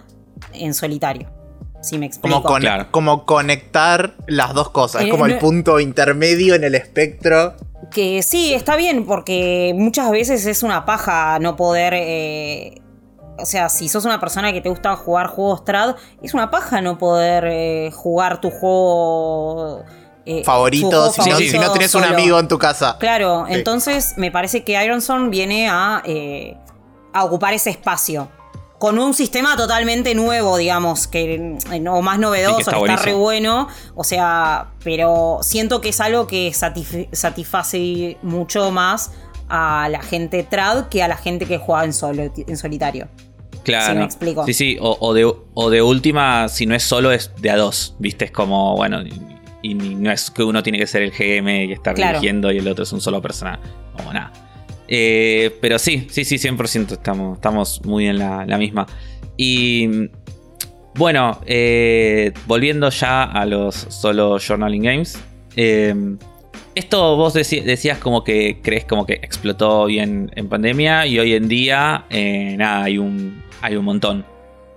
en 0.52 0.74
solitario. 0.74 1.37
Si 1.80 1.96
me 1.98 2.06
explico. 2.06 2.36
Como, 2.36 2.48
con- 2.48 2.60
Claro. 2.60 2.86
como 2.90 3.24
conectar 3.24 4.14
las 4.26 4.52
dos 4.54 4.70
cosas. 4.70 5.02
Eh, 5.02 5.04
es 5.06 5.10
como 5.10 5.26
el 5.26 5.38
punto 5.38 5.78
intermedio 5.80 6.54
en 6.54 6.64
el 6.64 6.74
espectro. 6.74 7.54
Que 7.90 8.22
sí, 8.22 8.52
está 8.52 8.74
bien, 8.76 9.06
porque 9.06 9.72
muchas 9.76 10.10
veces 10.10 10.44
es 10.46 10.62
una 10.62 10.84
paja 10.84 11.38
no 11.38 11.56
poder. 11.56 11.94
eh, 11.96 12.82
o 13.40 13.46
sea, 13.46 13.68
si 13.68 13.88
sos 13.88 14.04
una 14.04 14.18
persona 14.18 14.52
que 14.52 14.60
te 14.60 14.68
gusta 14.68 14.96
jugar 14.96 15.28
juegos 15.28 15.64
trad, 15.64 15.94
es 16.20 16.34
una 16.34 16.50
paja 16.50 16.80
no 16.80 16.98
poder 16.98 17.44
eh, 17.46 17.90
jugar 17.94 18.40
tu 18.40 18.50
juego. 18.50 19.84
eh, 20.26 20.40
tu 20.40 20.44
Favorito, 20.44 20.88
juego 20.88 21.12
si, 21.12 21.20
no, 21.20 21.24
favorito 21.26 21.50
si 21.52 21.58
no 21.58 21.72
tenés 21.72 21.94
un 21.94 22.04
amigo 22.04 22.38
en 22.40 22.48
tu 22.48 22.58
casa. 22.58 22.96
Claro, 22.98 23.44
Sí. 23.46 23.54
entonces 23.54 24.14
me 24.18 24.30
parece 24.32 24.64
que 24.64 24.82
Ironson 24.84 25.30
viene 25.30 25.68
a, 25.70 26.02
eh, 26.04 26.56
a 27.14 27.24
ocupar 27.24 27.54
ese 27.54 27.70
espacio. 27.70 28.28
Con 28.78 28.98
un 28.98 29.12
sistema 29.12 29.56
totalmente 29.56 30.14
nuevo, 30.14 30.56
digamos, 30.56 31.08
que, 31.08 31.56
eh, 31.72 31.88
o 31.88 32.00
más 32.00 32.18
novedoso, 32.20 32.58
Sí, 32.70 32.76
que 32.76 32.84
que 32.86 32.92
está 32.94 33.04
re 33.04 33.14
bueno. 33.14 33.66
O 33.96 34.04
sea, 34.04 34.68
pero 34.84 35.38
siento 35.42 35.80
que 35.80 35.88
es 35.88 36.00
algo 36.00 36.26
que 36.28 36.50
satisf- 36.52 37.08
satisface 37.12 38.18
mucho 38.22 38.70
más 38.70 39.10
a 39.48 39.88
la 39.90 40.00
gente 40.02 40.44
trad 40.44 40.88
que 40.88 41.02
a 41.02 41.08
la 41.08 41.16
gente 41.16 41.46
que 41.46 41.58
juega 41.58 41.84
en, 41.84 41.92
solo, 41.92 42.30
en 42.36 42.56
solitario. 42.56 43.08
Claro. 43.64 43.92
Sí, 43.94 43.98
me 43.98 44.04
explico. 44.04 44.46
Sí, 44.46 44.54
sí. 44.54 44.78
O, 44.80 44.96
o 45.00 45.12
de, 45.12 45.24
o 45.54 45.70
de 45.70 45.82
última, 45.82 46.48
si 46.48 46.64
no 46.66 46.74
es 46.74 46.84
solo, 46.84 47.10
es 47.10 47.32
de 47.40 47.50
a 47.50 47.56
dos. 47.56 47.96
¿Viste? 47.98 48.26
Es 48.26 48.30
como, 48.30 48.76
bueno. 48.76 49.02
Y, 49.02 49.20
y 49.62 49.74
no 49.74 50.12
es 50.12 50.30
que 50.30 50.42
uno 50.44 50.62
tiene 50.62 50.78
que 50.78 50.86
ser 50.86 51.02
el 51.02 51.10
GM 51.10 51.64
y 51.64 51.72
estar 51.72 51.94
Claro. 51.94 52.12
dirigiendo 52.20 52.52
y 52.52 52.58
el 52.58 52.68
otro 52.68 52.84
es 52.84 52.92
un 52.92 53.00
solo 53.00 53.20
persona. 53.20 53.58
Como 53.96 54.12
nada. 54.12 54.32
Eh, 54.88 55.56
pero 55.60 55.78
sí, 55.78 56.06
sí, 56.10 56.24
sí, 56.24 56.36
100% 56.36 56.92
estamos, 56.92 57.36
estamos 57.36 57.82
muy 57.84 58.06
en 58.06 58.18
la, 58.18 58.58
misma. 58.58 58.86
Y 59.36 60.08
bueno, 60.94 61.40
eh, 61.46 62.32
volviendo 62.46 62.88
ya 62.90 63.24
a 63.24 63.46
los 63.46 63.74
solo 63.74 64.38
journaling 64.38 64.82
games. 64.82 65.18
eh, 65.56 65.94
esto 66.78 67.16
vos 67.16 67.34
decías 67.34 67.98
como 67.98 68.22
que 68.22 68.60
crees 68.62 68.84
como 68.84 69.04
que 69.04 69.14
explotó 69.14 69.86
bien 69.86 70.30
en 70.36 70.48
pandemia 70.48 71.06
y 71.06 71.18
hoy 71.18 71.34
en 71.34 71.48
día, 71.48 72.04
eh, 72.08 72.54
nada, 72.56 72.84
hay 72.84 72.98
un, 72.98 73.42
hay 73.60 73.74
un 73.74 73.84
montón. 73.84 74.24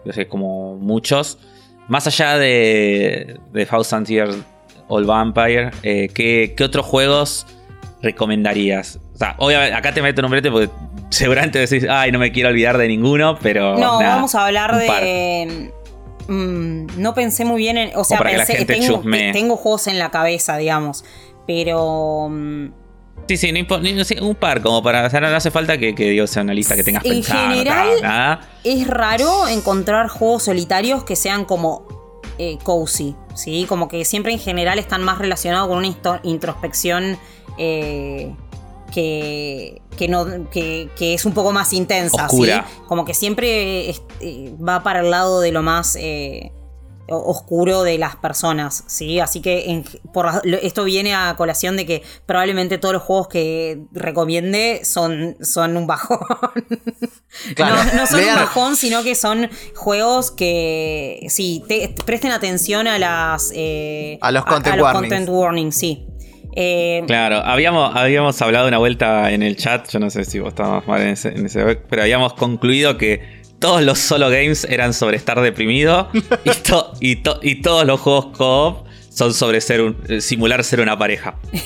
Yo 0.04 0.12
sé, 0.12 0.28
como 0.28 0.78
muchos. 0.78 1.38
Más 1.88 2.08
allá 2.08 2.39
de, 2.39 3.38
de 3.54 3.65
Thousand 3.67 4.08
Years 4.08 4.36
Old 4.88 5.06
Vampire, 5.06 5.69
eh, 5.84 6.10
¿qué, 6.12 6.56
qué 6.58 6.63
otros 6.63 6.88
juegos 6.88 7.45
recomendarías? 8.02 9.00
Sea, 9.22 9.36
obviamente, 9.38 9.76
acá 9.76 9.94
te 9.94 10.02
meto 10.02 10.22
en 10.22 10.26
un 10.26 10.32
brete 10.32 10.50
porque 10.50 10.70
seguramente 11.12 11.60
decís, 11.60 11.86
ay, 11.88 12.12
no 12.12 12.18
me 12.18 12.32
quiero 12.32 12.50
olvidar 12.50 12.78
de 12.80 12.88
ninguno, 12.88 13.38
pero. 13.40 13.78
No, 13.78 14.02
nada, 14.02 14.16
vamos 14.16 14.34
a 14.34 14.48
hablar 14.48 14.76
de. 14.78 15.72
mm, 16.28 17.00
no 17.00 17.14
pensé 17.14 17.46
muy 17.46 17.58
bien 17.58 17.78
en. 17.78 17.92
O 17.96 18.04
sea, 18.04 18.18
para 18.18 18.32
que 18.32 18.38
la 18.38 18.46
pensé, 18.48 18.66
gente 18.66 19.32
tengo, 19.32 19.58
juegos 19.58 19.86
en 19.86 20.00
la 20.00 20.10
cabeza, 20.10 20.58
digamos. 20.58 21.06
Pero. 21.46 22.30
mm, 22.32 22.68
Sí, 23.28 23.38
sí, 23.38 23.52
no 23.52 23.80
no 23.80 24.04
sé, 24.04 24.20
un 24.20 24.34
par, 24.34 24.62
como 24.62 24.82
para. 24.82 25.06
O 25.06 25.10
sea, 25.12 25.22
no, 25.22 25.30
no 25.30 25.36
hace 25.36 25.52
falta 25.52 25.78
que, 25.78 25.94
que 25.94 26.10
Dios 26.10 26.32
sea 26.32 26.42
una 26.42 26.56
lista 26.56 26.76
que 26.76 26.84
tengas 26.84 27.06
En 27.06 27.12
pensada. 27.12 27.46
no, 27.46 27.52
general, 27.52 27.88
nada. 28.02 28.50
es 28.64 28.88
raro 28.88 29.48
encontrar 29.48 30.08
juegos 30.08 30.44
solitarios 30.44 31.04
que 31.04 31.16
sean 31.16 31.46
como 31.46 31.86
eh, 32.40 32.58
cozy, 32.64 33.16
¿sí? 33.36 33.68
Como 33.70 33.88
que 33.88 34.04
siempre 34.04 34.34
en 34.34 34.40
general 34.40 34.80
están 34.80 35.04
más 35.04 35.20
relacionados 35.20 35.68
con 35.68 35.78
una 35.78 35.96
introspección 36.24 37.20
eh, 37.60 38.34
que, 38.91 39.82
que, 39.97 40.08
no, 40.08 40.49
que, 40.51 40.89
que 40.95 41.13
es 41.15 41.25
un 41.25 41.34
poco 41.34 41.51
más 41.51 41.73
intensa, 41.73 42.25
Oscura. 42.25 42.65
¿sí? 42.69 42.82
Como 42.88 43.06
que 43.06 43.13
siempre 43.13 43.89
es- 43.89 44.01
eh, 44.19 44.54
va 44.62 44.84
para 44.84 44.99
el 44.99 45.10
lado 45.10 45.41
de 45.41 45.51
lo 45.51 45.63
más... 45.63 45.95
eh, 45.99 46.51
oscuro 47.13 47.84
de 47.84 47.97
las 47.97 48.15
personas, 48.15 48.86
¿sí? 48.88 49.19
Así 49.19 49.41
que 49.41 49.84
por, 50.13 50.30
esto 50.62 50.86
viene 50.86 51.13
a 51.13 51.36
colación 51.38 51.75
de 51.75 51.86
que 51.86 52.04
probablemente 52.25 52.77
todos 52.77 52.93
los 52.93 53.04
juegos 53.04 53.27
que 53.27 53.82
recomiende 53.91 54.82
son, 54.86 55.36
son 55.41 55.75
un 55.75 55.88
bajón. 55.88 56.19
no, 57.58 58.08
son 58.08 58.19
un 58.21 58.36
bajón, 58.36 58.75
sino 58.77 59.04
que 59.04 59.15
son 59.15 59.49
juegos 59.75 60.32
que, 60.32 61.25
sí, 61.30 61.63
presten 62.06 62.32
atención 62.32 62.88
a 62.88 62.97
las... 62.97 63.51
Eh, 63.54 64.17
a 64.21 64.32
los 64.32 64.45
content, 64.45 64.80
content 64.80 65.27
warnings, 65.30 65.75
sí. 65.75 66.08
Eh, 66.56 67.04
claro, 67.08 67.38
habíamos, 67.38 67.96
habíamos 67.96 68.42
hablado 68.42 68.68
una 68.68 68.78
vuelta 68.78 69.32
en 69.32 69.42
el 69.44 69.56
chat, 69.56 69.90
yo 69.90 70.00
no 70.00 70.10
sé 70.10 70.26
si 70.26 70.40
vos 70.40 70.50
estabas 70.50 70.86
mal 70.88 71.02
en 71.02 71.10
ese, 71.10 71.30
en 71.30 71.46
ese 71.46 71.76
pero 71.90 72.02
habíamos 72.02 72.34
concluido 72.34 72.98
que 72.98 73.42
todos 73.60 73.82
los 73.84 74.00
solo 74.00 74.30
games 74.30 74.66
eran 74.66 74.94
sobre 74.94 75.18
estar 75.18 75.40
deprimido 75.40 76.10
y, 77.00 77.20
y, 77.42 77.56
todos 77.62 77.86
los 77.86 78.02
juegos 78.02 78.38
co-op 78.38 78.88
son 79.10 79.34
sobre 79.34 79.62
ser 79.62 79.82
un, 79.82 79.98
eh, 80.08 80.22
simular 80.22 80.64
ser 80.64 80.82
una 80.82 80.98
pareja. 80.98 81.36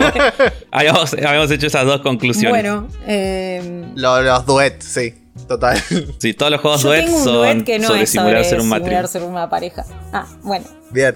habíamos, 0.70 1.50
hecho 1.50 1.66
esas 1.66 1.84
dos 1.84 2.00
conclusiones. 2.00 2.50
Bueno, 2.50 2.88
eh... 3.06 3.84
los, 3.94 4.46
duets, 4.46 4.84
sí. 4.84 5.14
Total. 5.46 5.80
Sí, 6.18 6.34
todos 6.34 6.50
los 6.50 6.60
juegos 6.60 6.82
duets 6.82 7.22
son 7.22 7.64
sobre 7.82 8.06
simular 8.06 8.44
ser 8.44 8.60
un 8.60 8.68
matrimonio. 8.68 9.06
ser 9.06 9.22
una 9.22 9.48
pareja. 9.48 9.84
Ah, 10.12 10.26
bueno. 10.42 10.66
Bien. 10.90 11.14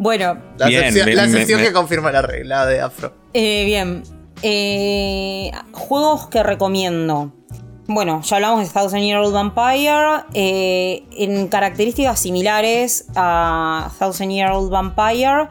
Bueno. 0.00 0.38
La 0.56 1.28
sección, 1.28 1.60
que 1.60 1.72
confirma 1.74 2.10
la 2.10 2.22
regla 2.22 2.64
de 2.64 2.80
Afro. 2.80 3.12
Eh, 3.34 3.64
bien. 3.66 4.02
Eh, 4.42 5.52
juegos 5.72 6.26
que 6.28 6.42
recomiendo. 6.42 7.34
Bueno, 7.86 8.22
ya 8.22 8.36
hablamos 8.36 8.66
de 8.66 8.72
Thousand 8.72 9.02
Year 9.02 9.18
Old 9.18 9.34
Vampire. 9.34 10.24
Eh, 10.32 11.02
en 11.18 11.48
características 11.48 12.18
similares 12.18 13.08
a 13.14 13.90
Thousand 13.98 14.30
Year 14.30 14.52
Old 14.52 14.70
Vampire, 14.70 15.48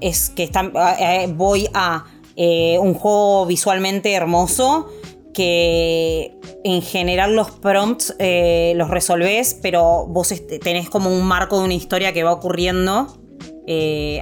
es 0.00 0.30
que 0.30 0.44
eh, 0.98 1.26
voy 1.34 1.68
a 1.74 2.06
eh, 2.34 2.78
un 2.78 2.94
juego 2.94 3.44
visualmente 3.44 4.14
hermoso 4.14 4.88
que 5.34 6.34
en 6.64 6.80
general 6.80 7.36
los 7.36 7.50
prompts 7.50 8.14
los 8.18 8.88
resolvés, 8.88 9.58
pero 9.60 10.06
vos 10.06 10.32
tenés 10.62 10.88
como 10.88 11.10
un 11.10 11.26
marco 11.26 11.58
de 11.58 11.64
una 11.66 11.74
historia 11.74 12.14
que 12.14 12.22
va 12.22 12.32
ocurriendo. 12.32 13.21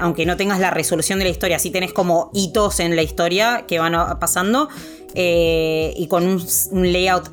Aunque 0.01 0.27
no 0.27 0.37
tengas 0.37 0.61
la 0.61 0.71
resolución 0.71 1.19
de 1.19 1.25
la 1.25 1.31
historia, 1.31 1.59
sí 1.59 1.71
tenés 1.71 1.93
como 1.93 2.31
hitos 2.35 2.81
en 2.81 2.95
la 2.97 3.03
historia 3.03 3.65
que 3.67 3.79
van 3.79 4.19
pasando 4.19 4.69
y 5.15 6.07
con 6.09 6.27
un 6.27 6.93
layout 6.93 7.31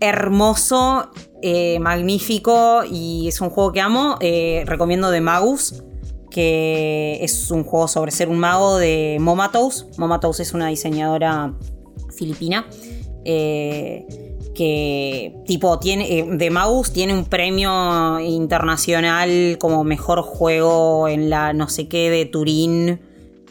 hermoso, 0.00 1.10
eh, 1.42 1.78
magnífico 1.78 2.82
y 2.90 3.28
es 3.28 3.40
un 3.40 3.50
juego 3.50 3.72
que 3.72 3.80
amo. 3.80 4.16
Eh, 4.20 4.64
recomiendo 4.66 5.10
The 5.10 5.20
Magus, 5.20 5.82
que 6.30 7.18
es 7.22 7.50
un 7.50 7.64
juego 7.64 7.88
sobre 7.88 8.10
ser 8.10 8.28
un 8.28 8.38
mago 8.38 8.78
de 8.78 9.18
Momatos. 9.20 9.86
Momatos 9.98 10.40
es 10.40 10.52
una 10.54 10.68
diseñadora 10.68 11.54
filipina. 12.16 12.66
Eh, 13.24 14.29
que 14.54 15.34
tipo 15.46 15.78
tiene 15.78 16.36
The 16.38 16.50
Magus 16.50 16.92
tiene 16.92 17.14
un 17.14 17.24
premio 17.24 18.18
internacional 18.20 19.56
como 19.58 19.84
mejor 19.84 20.22
juego 20.22 21.08
en 21.08 21.30
la 21.30 21.52
no 21.52 21.68
sé 21.68 21.88
qué 21.88 22.10
de 22.10 22.26
Turín. 22.26 23.00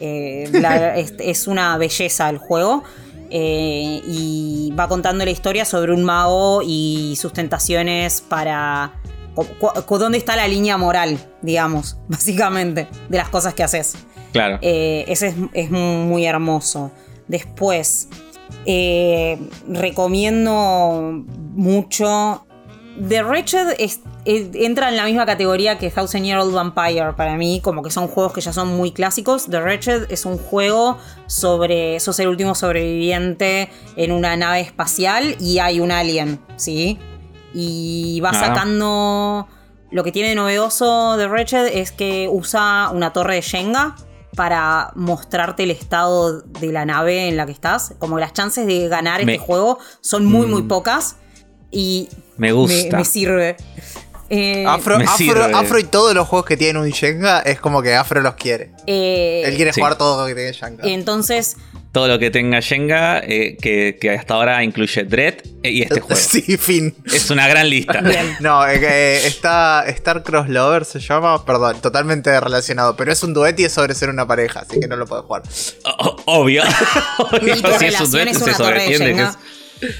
es, 0.00 1.46
una 1.46 1.76
belleza 1.76 2.30
el 2.30 2.38
juego. 2.38 2.82
Eh, 3.32 4.02
y 4.06 4.72
va 4.78 4.88
contando 4.88 5.24
la 5.24 5.30
historia 5.30 5.64
sobre 5.64 5.92
un 5.92 6.02
mago 6.02 6.62
y 6.64 7.16
sus 7.20 7.32
tentaciones 7.32 8.20
para... 8.20 8.94
¿Dónde 9.88 10.18
está 10.18 10.34
la 10.36 10.48
línea 10.48 10.76
moral, 10.76 11.18
digamos, 11.40 11.96
básicamente, 12.08 12.88
de 13.08 13.16
las 13.16 13.28
cosas 13.28 13.54
que 13.54 13.62
haces? 13.62 13.94
Claro. 14.32 14.58
Eh, 14.62 15.04
ese 15.08 15.34
es, 15.52 15.70
muy 15.70 16.26
hermoso. 16.26 16.90
Después, 17.28 18.08
eh, 18.66 19.38
recomiendo 19.68 21.24
mucho 21.54 22.46
The 23.08 23.22
Wretched 23.22 23.76
entra 24.24 24.90
en 24.90 24.96
la 24.96 25.04
misma 25.04 25.24
categoría 25.24 25.78
que 25.78 25.90
Thousand 25.90 26.24
Year 26.24 26.38
Old 26.38 26.54
Vampire 26.54 27.14
para 27.16 27.36
mí, 27.36 27.60
como 27.62 27.82
que 27.82 27.90
son 27.90 28.08
juegos 28.08 28.32
que 28.32 28.40
ya 28.40 28.52
son 28.52 28.68
muy 28.68 28.92
clásicos. 28.92 29.46
The 29.46 29.60
Wretched 29.60 30.10
es 30.10 30.26
un 30.26 30.36
juego 30.36 30.98
sobre. 31.26 31.98
sos 32.00 32.18
el 32.18 32.28
último 32.28 32.54
sobreviviente 32.54 33.70
en 33.96 34.12
una 34.12 34.36
nave 34.36 34.60
espacial 34.60 35.36
y 35.40 35.58
hay 35.58 35.80
un 35.80 35.90
alien, 35.92 36.40
¿sí? 36.56 36.98
Y 37.54 38.20
va 38.20 38.30
ah. 38.30 38.34
sacando. 38.34 39.48
Lo 39.90 40.04
que 40.04 40.12
tiene 40.12 40.28
de 40.28 40.34
novedoso 40.36 41.16
The 41.16 41.26
Wretched 41.26 41.66
es 41.66 41.90
que 41.90 42.28
usa 42.30 42.90
una 42.92 43.12
torre 43.12 43.36
de 43.36 43.40
Shenga 43.40 43.96
para 44.36 44.92
mostrarte 44.94 45.64
el 45.64 45.70
estado 45.70 46.42
de 46.42 46.72
la 46.72 46.84
nave 46.84 47.28
en 47.28 47.36
la 47.36 47.46
que 47.46 47.52
estás. 47.52 47.94
Como 47.98 48.18
las 48.18 48.32
chances 48.32 48.66
de 48.66 48.88
ganar 48.88 49.20
este 49.20 49.38
juego 49.38 49.78
son 50.00 50.24
muy, 50.24 50.46
muy 50.46 50.62
mm. 50.62 50.68
pocas. 50.68 51.16
Y 51.70 52.08
me 52.36 52.52
gusta. 52.52 52.96
Me, 52.96 53.04
sirve. 53.04 53.56
Eh, 54.28 54.64
Afro, 54.66 54.96
Afro, 54.96 55.78
y 55.78 55.84
todos 55.84 56.14
los 56.14 56.28
juegos 56.28 56.46
que 56.46 56.56
tienen 56.56 56.80
un 56.80 56.88
Shenga 56.90 57.40
es 57.40 57.60
como 57.60 57.82
que 57.82 57.94
Afro 57.94 58.20
los 58.20 58.34
quiere. 58.34 58.72
Eh, 58.86 59.42
Él 59.44 59.56
quiere 59.56 59.72
jugar 59.72 59.98
todo 59.98 60.22
lo 60.22 60.26
que 60.28 60.34
tenga 60.34 60.52
Shenga. 60.52 60.84
Entonces. 60.86 61.56
Todo 61.92 62.06
lo 62.06 62.18
que 62.20 62.30
tenga 62.30 62.60
Shenga, 62.60 63.18
eh, 63.18 63.56
que, 63.60 64.16
hasta 64.16 64.34
ahora 64.34 64.62
incluye 64.62 65.04
Dread 65.04 65.34
y 65.62 65.82
este 65.82 66.00
juego. 66.00 66.20
Sí, 66.20 66.56
fin. 66.56 66.94
Es 67.04 67.30
una 67.30 67.48
gran 67.48 67.68
lista. 67.68 68.00
no, 68.40 68.64
está 68.66 69.84
Star 69.88 70.22
Cross 70.22 70.48
Lover 70.48 70.84
se 70.84 71.00
llama, 71.00 71.44
perdón, 71.44 71.80
totalmente 71.80 72.38
relacionado, 72.38 72.96
pero 72.96 73.10
es 73.12 73.22
un 73.22 73.34
duet 73.34 73.58
y 73.58 73.64
es 73.64 73.72
sobre 73.72 73.94
ser 73.94 74.08
una 74.08 74.26
pareja, 74.26 74.60
así 74.60 74.78
que 74.78 74.86
no 74.86 74.96
lo 74.96 75.06
puedo 75.06 75.24
jugar. 75.24 75.42
obvio. 76.26 76.62
si 77.78 77.86
es 77.86 78.00
un 78.00 78.10
duet, 78.10 78.34
se 78.34 78.54
sobreentiende 78.54 79.14
que 79.14 79.22
es. 79.22 79.96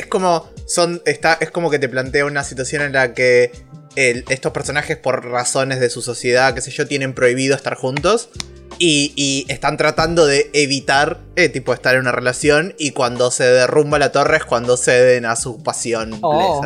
es 0.00 0.06
como 0.06 0.48
son, 0.70 1.02
está, 1.04 1.36
es 1.40 1.50
como 1.50 1.68
que 1.68 1.80
te 1.80 1.88
plantea 1.88 2.24
una 2.24 2.44
situación 2.44 2.82
en 2.82 2.92
la 2.92 3.12
que 3.12 3.50
estos 3.96 4.52
personajes, 4.52 4.96
por 4.96 5.24
razones 5.24 5.80
de 5.80 5.90
su 5.90 6.02
sociedad, 6.02 6.54
qué 6.54 6.60
sé 6.60 6.70
yo, 6.70 6.86
tienen 6.86 7.14
prohibido 7.14 7.54
estar 7.54 7.74
juntos. 7.74 8.30
Y, 8.78 9.44
están 9.48 9.76
tratando 9.76 10.24
de 10.24 10.50
evitar, 10.54 11.20
eh, 11.36 11.50
tipo, 11.50 11.74
estar 11.74 11.94
en 11.94 12.00
una 12.00 12.12
relación. 12.12 12.74
Y 12.78 12.92
cuando 12.92 13.30
se 13.30 13.44
derrumba 13.44 13.98
la 13.98 14.10
torre 14.10 14.38
es 14.38 14.44
cuando 14.44 14.78
ceden 14.78 15.26
a 15.26 15.36
su 15.36 15.62
pasión. 15.62 16.16
Oh, 16.22 16.62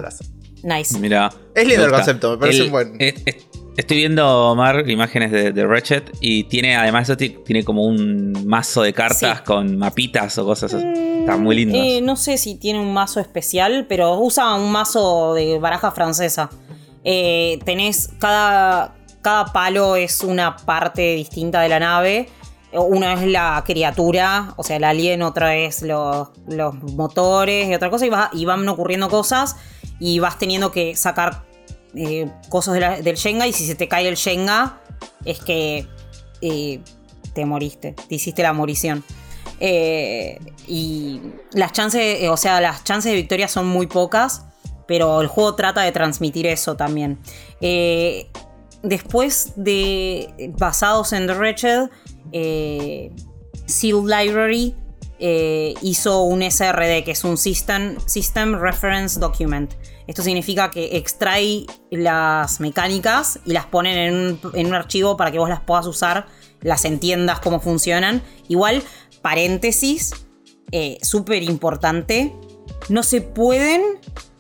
nice. 0.63 0.97
Mira. 0.99 1.33
Es 1.55 1.67
lindo 1.67 1.87
el 1.87 1.91
concepto, 1.91 2.33
me 2.33 2.39
parece 2.39 2.63
un 2.63 2.71
buen. 2.71 2.97
estoy 3.77 3.97
viendo, 3.97 4.51
Omar, 4.53 4.89
imágenes 4.89 5.33
de, 5.33 5.51
de, 5.51 5.67
Ratchet. 5.67 6.09
Y 6.21 6.45
tiene, 6.45 6.77
además, 6.77 7.11
tiene 7.17 7.65
como 7.65 7.85
un 7.85 8.47
mazo 8.47 8.83
de 8.83 8.93
cartas 8.93 9.41
con 9.43 9.77
mapitas 9.77 10.39
o 10.39 10.45
cosas 10.45 10.73
así. 10.73 10.87
Está 11.21 11.37
muy 11.37 11.57
lindo. 11.57 11.77
Eh, 11.77 12.01
no 12.01 12.17
sé 12.17 12.39
si 12.39 12.57
tiene 12.57 12.79
un 12.79 12.93
mazo 12.93 13.19
especial, 13.19 13.87
pero 13.89 14.19
usa 14.19 14.55
un 14.55 14.71
mazo 14.71 15.35
de 15.35 15.59
baraja 15.59 15.91
francesa. 15.91 16.51
Eh, 17.05 17.59
tenés 17.65 18.11
cada, 18.19 18.95
cada 19.23 19.47
palo 19.47 19.97
es 19.97 20.21
una 20.21 20.57
parte 20.57 21.15
distinta 21.15 21.61
de 21.61 21.69
la 21.69 21.79
nave. 21.81 22.29
Una 22.73 23.13
es 23.13 23.29
la 23.29 23.63
criatura, 23.65 24.53
o 24.57 24.65
sea, 24.65 24.77
el 24.77 24.85
alien, 24.85 25.23
otra 25.23 25.55
es 25.55 25.83
los, 25.83 26.29
motores 26.97 27.69
y 27.69 27.75
otra 27.75 27.89
cosa. 27.89 28.31
Y, 28.33 28.45
van 28.45 28.69
ocurriendo 28.69 29.09
cosas 29.09 29.57
y 30.01 30.19
vas 30.19 30.39
teniendo 30.39 30.73
que 30.73 30.97
sacar 30.97 31.45
eh, 31.95 32.29
cosas 32.49 32.75
del 32.75 33.15
Shenga. 33.15 33.47
Y 33.47 33.53
si 33.53 33.65
se 33.65 33.77
te 33.77 33.87
cae 33.87 34.09
el 34.09 34.17
Shenga, 34.17 34.81
es 35.25 35.39
que 35.39 35.87
te 36.41 37.45
moriste, 37.45 37.93
te 37.93 38.15
hiciste 38.15 38.43
la 38.43 38.53
morición. 38.53 39.05
Eh, 39.61 40.39
y 40.67 41.21
las 41.53 41.73
chances, 41.73 42.23
eh, 42.23 42.29
o 42.29 42.37
sea, 42.37 42.61
las 42.61 42.85
chances 42.85 43.13
de 43.13 43.17
victoria 43.17 43.49
son 43.49 43.67
muy 43.67 43.87
pocas, 43.87 44.47
pero 44.87 45.21
el 45.21 45.29
juego 45.29 45.55
trata 45.55 45.83
de 45.83 45.93
transmitir 45.93 46.47
eso 46.47 46.77
también. 46.77 47.19
Eh, 47.61 48.31
después 48.83 49.53
de 49.57 50.53
basados 50.59 51.13
en 51.13 51.27
The 51.27 51.35
Wretched, 51.35 51.91
Seal 53.67 54.07
Library 54.07 54.75
hizo 55.81 56.23
un 56.23 56.43
SRD, 56.43 57.05
que 57.05 57.13
es 57.13 57.25
un 57.25 57.37
System, 57.37 57.97
System 58.07 58.59
Reference 58.61 59.19
Document. 59.19 59.73
Esto 60.07 60.23
significa 60.23 60.71
que 60.71 60.97
extrae 60.97 61.67
las 61.91 62.61
mecánicas 62.61 63.41
y 63.47 63.53
las 63.53 63.67
ponen 63.67 63.97
en 63.97 64.15
un, 64.15 64.41
en 64.55 64.67
un 64.67 64.75
archivo 64.75 65.17
para 65.17 65.33
que 65.33 65.39
vos 65.39 65.49
las 65.49 65.61
puedas 65.61 65.87
usar, 65.87 66.27
las 66.61 66.85
entiendas 66.85 67.41
cómo 67.41 67.59
funcionan. 67.61 68.23
Igual 68.49 68.83
paréntesis, 69.23 70.13
eh, 70.73 70.99
súper 71.01 71.43
importante, 71.43 72.35
no 72.91 73.03
se 73.03 73.23
pueden 73.23 73.83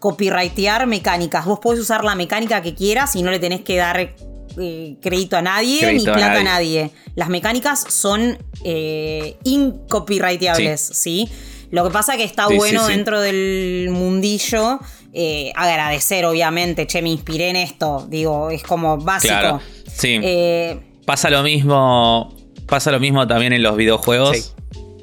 copyrightear 0.05 0.87
mecánicas. 0.87 1.47
Vos 1.47 1.61
podés 1.61 1.81
usar 1.81 2.05
la 2.05 2.15
mecánica 2.15 2.61
que 2.61 2.75
quieras 2.75 3.17
y 3.17 3.23
no 3.23 3.31
le 3.31 3.39
tenés 3.39 3.63
que 3.63 3.79
dar 3.79 4.15
eh, 4.61 4.97
crédito 5.01 5.39
a 5.39 5.41
nadie 5.41 5.95
ni 5.95 6.05
plata 6.05 6.41
a 6.41 6.45
nadie. 6.45 6.91
Las 7.15 7.31
mecánicas 7.31 7.87
son 7.89 8.37
eh, 8.65 9.39
incopyrighteables, 9.45 10.79
sí. 10.79 11.27
Lo 11.71 11.85
que 11.85 11.91
pasa 11.91 12.19
que 12.19 12.25
está 12.25 12.49
bueno 12.49 12.87
dentro 12.87 13.19
del 13.23 13.89
mundillo 13.93 14.79
eh, 15.15 15.51
agradecer, 15.57 16.27
obviamente, 16.27 16.87
che, 16.87 17.01
me 17.01 17.09
inspiré 17.09 17.49
en 17.49 17.57
esto. 17.57 18.07
Digo, 18.07 18.51
es 18.51 18.63
como 18.63 18.99
básico. 18.99 19.33
Claro, 19.33 19.61
sí. 19.87 20.21
Eh, 20.23 20.81
Pasa 21.07 21.31
lo 21.31 21.43
mismo. 21.43 22.37
Pasa 22.67 22.93
lo 22.93 23.01
mismo 23.01 23.27
también 23.27 23.55
en 23.55 23.63
los 23.63 23.75
videojuegos. 23.75 24.55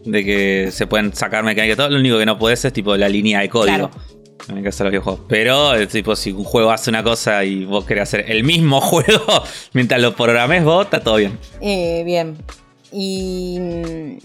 De 0.06 0.24
que 0.24 0.70
se 0.72 0.86
pueden 0.86 1.16
sacar 1.16 1.44
mecánica 1.44 1.74
y 1.74 1.76
todo. 1.76 1.90
Lo 1.90 1.98
único 2.00 2.20
que 2.20 2.28
no 2.28 2.38
puedes 2.38 2.64
es 2.66 2.72
tipo 2.72 2.96
la 2.96 3.10
línea 3.10 3.40
de 3.40 3.50
código. 3.50 3.90
Claro. 3.90 4.21
El 4.56 4.64
caso 4.64 4.84
de 4.84 4.86
los 4.86 4.92
videojuegos. 4.92 5.22
Pero, 5.28 5.76
eh, 5.76 5.88
tipo, 5.88 6.16
si 6.16 6.32
un 6.32 6.44
juego 6.44 6.72
hace 6.72 6.90
una 6.90 7.04
cosa 7.04 7.44
y 7.44 7.66
vos 7.66 7.86
querés 7.86 8.04
hacer 8.04 8.26
el 8.32 8.44
mismo 8.44 8.82
juego 8.82 9.44
mientras 9.74 10.02
lo 10.02 10.16
programes 10.16 10.64
vos, 10.64 10.86
está 10.86 11.00
todo 11.02 11.16
bien. 11.18 11.38
Eh, 11.62 12.04
bien. 12.06 12.38
Y. 12.92 13.58
mm, 13.60 14.18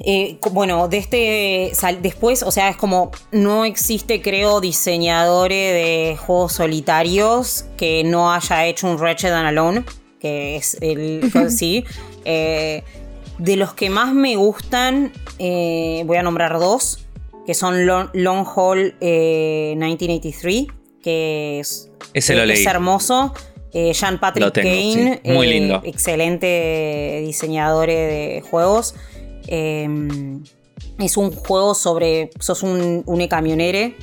eh, 0.00 0.38
bueno, 0.52 0.88
de 0.88 0.98
este. 0.98 1.70
sal- 1.74 2.00
después, 2.02 2.42
o 2.42 2.50
sea, 2.50 2.68
es 2.68 2.76
como. 2.76 3.10
No 3.32 3.64
existe, 3.64 4.20
creo, 4.22 4.60
diseñadores 4.60 5.72
de 5.72 6.16
juegos 6.18 6.52
solitarios 6.54 7.64
que 7.76 8.04
no 8.04 8.32
haya 8.32 8.66
hecho 8.66 8.86
un 8.88 8.98
Ratchet 8.98 9.30
and 9.32 9.46
Alone. 9.48 9.84
Que 10.20 10.56
es 10.56 10.76
el. 10.80 11.30
sí. 11.50 11.84
Eh, 12.24 12.82
de 13.38 13.56
los 13.56 13.74
que 13.74 13.90
más 13.90 14.14
me 14.14 14.34
gustan, 14.36 15.12
eh, 15.38 16.02
voy 16.06 16.16
a 16.16 16.22
nombrar 16.22 16.58
dos. 16.58 17.05
Que 17.46 17.54
son 17.54 17.86
Long, 17.86 18.08
Long 18.12 18.44
Haul 18.56 18.94
eh, 19.00 19.74
1983. 19.76 20.66
Que 21.02 21.60
es. 21.60 21.90
Ese 22.12 22.34
lo 22.34 22.42
es 22.42 22.48
leí. 22.48 22.64
hermoso. 22.66 23.32
Eh, 23.72 23.92
Jean 23.92 24.18
Patrick 24.18 24.52
tengo, 24.52 24.68
Kane. 24.68 25.20
sí. 25.24 25.30
Muy 25.32 25.46
eh, 25.46 25.50
lindo. 25.50 25.80
Excelente 25.84 27.22
diseñador 27.24 27.88
de 27.88 28.42
juegos. 28.50 28.94
Eh, 29.46 29.88
es 30.98 31.16
un 31.16 31.30
juego 31.30 31.74
sobre. 31.74 32.30
Sos 32.40 32.62
un, 32.62 33.02
un 33.06 33.26
camionere. 33.28 33.94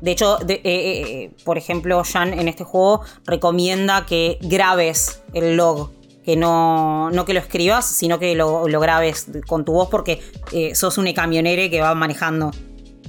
De 0.00 0.10
hecho, 0.12 0.38
de- 0.38 0.54
eh, 0.54 0.60
eh, 0.64 1.02
eh, 1.24 1.30
por 1.44 1.58
ejemplo, 1.58 2.02
Jean 2.04 2.32
en 2.38 2.48
este 2.48 2.64
juego 2.64 3.02
recomienda 3.26 4.06
que 4.06 4.38
grabes 4.42 5.22
el 5.34 5.56
log. 5.56 5.90
Que 6.24 6.36
no, 6.36 7.10
no 7.10 7.24
que 7.24 7.32
lo 7.32 7.40
escribas, 7.40 7.86
sino 7.86 8.18
que 8.18 8.34
lo, 8.34 8.68
lo 8.68 8.80
grabes 8.80 9.26
con 9.46 9.64
tu 9.64 9.72
voz 9.72 9.88
porque 9.88 10.20
eh, 10.52 10.74
sos 10.74 10.98
un 10.98 11.10
camionere 11.12 11.70
que 11.70 11.80
va 11.80 11.94
manejando. 11.94 12.50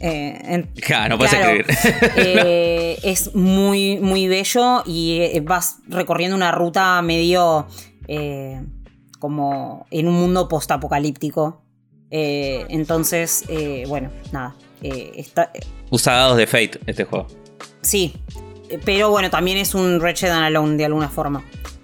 Eh, 0.02 0.42
en- 0.46 0.64
Claro, 0.82 1.10
no 1.10 1.18
puedes 1.18 1.34
Claro, 1.34 1.52
escribir. 1.68 2.12
eh, 2.18 3.00
es 3.04 3.36
muy, 3.36 4.00
muy 4.00 4.28
bello 4.28 4.84
y 4.86 5.20
eh, 5.22 5.42
vas 5.44 5.78
recorriendo 5.88 6.36
una 6.36 6.52
ruta 6.52 7.02
medio 7.02 7.68
eh, 8.08 8.62
como 9.20 9.86
en 9.92 10.08
un 10.08 10.16
mundo 10.16 10.48
postapocalíptico. 10.48 11.62
Entonces, 12.14 13.46
bueno, 13.88 14.10
nada. 14.32 14.56
está, 14.82 15.52
Usa 15.90 16.14
dados 16.14 16.38
de 16.38 16.46
Fate 16.48 16.80
este 16.86 17.06
juego. 17.06 17.28
sí, 17.82 18.14
pero 18.86 19.10
bueno, 19.12 19.30
también 19.30 19.58
es 19.58 19.74
un 19.76 20.00
Ratchet 20.02 20.30
and 20.30 20.44
Alone 20.46 20.76
de 20.78 20.86
alguna 20.86 21.10
forma. 21.10 21.44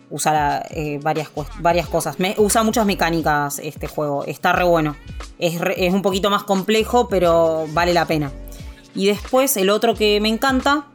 Usa 0.10 0.66
eh, 0.70 1.00
varias, 1.02 1.30
varias 1.60 1.88
cosas. 1.88 2.20
Me- 2.20 2.36
usa 2.38 2.64
muchas 2.64 2.86
mecánicas 2.86 3.60
este 3.60 3.88
juego. 3.88 4.24
Está 4.26 4.54
re 4.54 4.64
bueno. 4.64 4.96
Es, 5.38 5.60
re- 5.60 5.86
es 5.86 5.94
un 5.94 6.02
poquito 6.02 6.30
más 6.30 6.44
complejo, 6.44 7.10
pero 7.10 7.66
vale 7.74 7.94
la 7.94 8.06
pena. 8.06 8.32
Y 8.96 9.08
después 9.08 9.58
el 9.58 9.70
otro 9.70 9.94
que 9.96 10.20
me 10.22 10.30
encanta, 10.30 10.86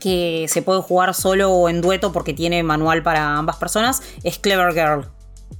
que 0.00 0.46
se 0.48 0.62
puede 0.62 0.80
jugar 0.80 1.14
solo 1.14 1.50
o 1.52 1.68
en 1.68 1.80
dueto 1.82 2.10
porque 2.10 2.32
tiene 2.32 2.62
manual 2.62 3.02
para 3.02 3.36
ambas 3.36 3.56
personas, 3.56 4.02
es 4.22 4.38
Clever 4.38 4.72
Girl. 4.72 5.08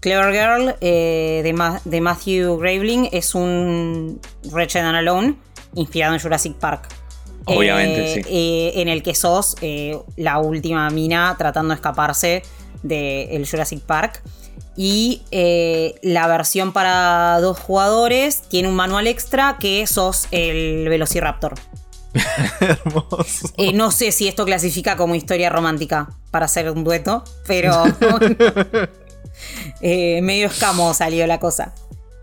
Clever 0.00 0.32
Girl 0.32 0.74
eh, 0.80 1.40
de, 1.44 1.52
Ma- 1.52 1.80
de 1.84 2.00
Matthew 2.00 2.56
Graveling 2.58 3.08
es 3.12 3.34
un 3.34 4.20
Ratchet 4.50 4.82
and 4.82 4.96
Alone 4.96 5.36
inspirado 5.74 6.14
en 6.14 6.20
Jurassic 6.20 6.54
Park. 6.54 6.88
Obviamente, 7.46 8.20
Eh, 8.20 8.72
sí. 8.72 8.80
en 8.80 8.88
el 8.88 9.02
que 9.02 9.14
sos 9.14 9.56
la 10.16 10.38
última 10.38 10.88
mina 10.88 11.34
tratando 11.36 11.70
de 11.70 11.74
escaparse 11.76 12.42
del 12.82 13.48
Jurassic 13.48 13.80
Park. 13.80 14.22
Y 14.76 15.22
eh, 15.30 15.94
la 16.02 16.26
versión 16.26 16.72
para 16.72 17.38
dos 17.40 17.58
jugadores 17.58 18.42
tiene 18.48 18.68
un 18.68 18.74
manual 18.74 19.06
extra 19.06 19.56
que 19.60 19.86
sos 19.86 20.26
el 20.32 20.88
Velociraptor. 20.88 21.54
Hermoso. 22.60 23.48
Eh, 23.56 23.72
no 23.72 23.90
sé 23.90 24.12
si 24.12 24.28
esto 24.28 24.44
clasifica 24.44 24.96
como 24.96 25.14
historia 25.14 25.50
romántica 25.50 26.10
para 26.30 26.46
hacer 26.46 26.70
un 26.70 26.84
dueto, 26.84 27.24
pero 27.46 27.84
eh, 29.80 30.20
medio 30.22 30.46
escamo 30.48 30.92
salió 30.94 31.26
la 31.26 31.38
cosa. 31.38 31.74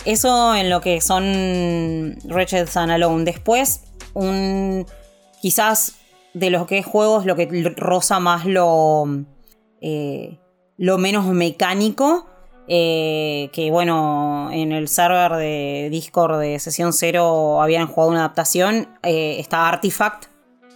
Eso 0.05 0.55
en 0.55 0.69
lo 0.69 0.81
que 0.81 0.99
son 0.99 2.17
Ratchet 2.25 2.75
and 2.75 2.91
Alone. 2.91 3.23
Después, 3.23 3.81
un, 4.13 4.85
quizás 5.41 5.93
de 6.33 6.49
los 6.49 6.65
que 6.65 6.79
es 6.79 6.85
juegos, 6.85 7.25
lo 7.25 7.35
que 7.35 7.73
roza 7.75 8.19
más 8.19 8.45
lo, 8.45 9.05
eh, 9.81 10.39
lo 10.81 10.97
menos 10.97 11.25
mecánico. 11.25 12.27
eh, 12.73 13.49
que 13.53 13.69
bueno, 13.69 14.49
en 14.53 14.71
el 14.71 14.87
server 14.87 15.33
de 15.33 15.89
Discord 15.91 16.39
de 16.39 16.57
sesión 16.59 16.93
0 16.93 17.61
habían 17.61 17.87
jugado 17.87 18.11
una 18.11 18.19
adaptación. 18.19 18.87
eh, 19.03 19.37
está 19.39 19.67
Artifact, 19.67 20.25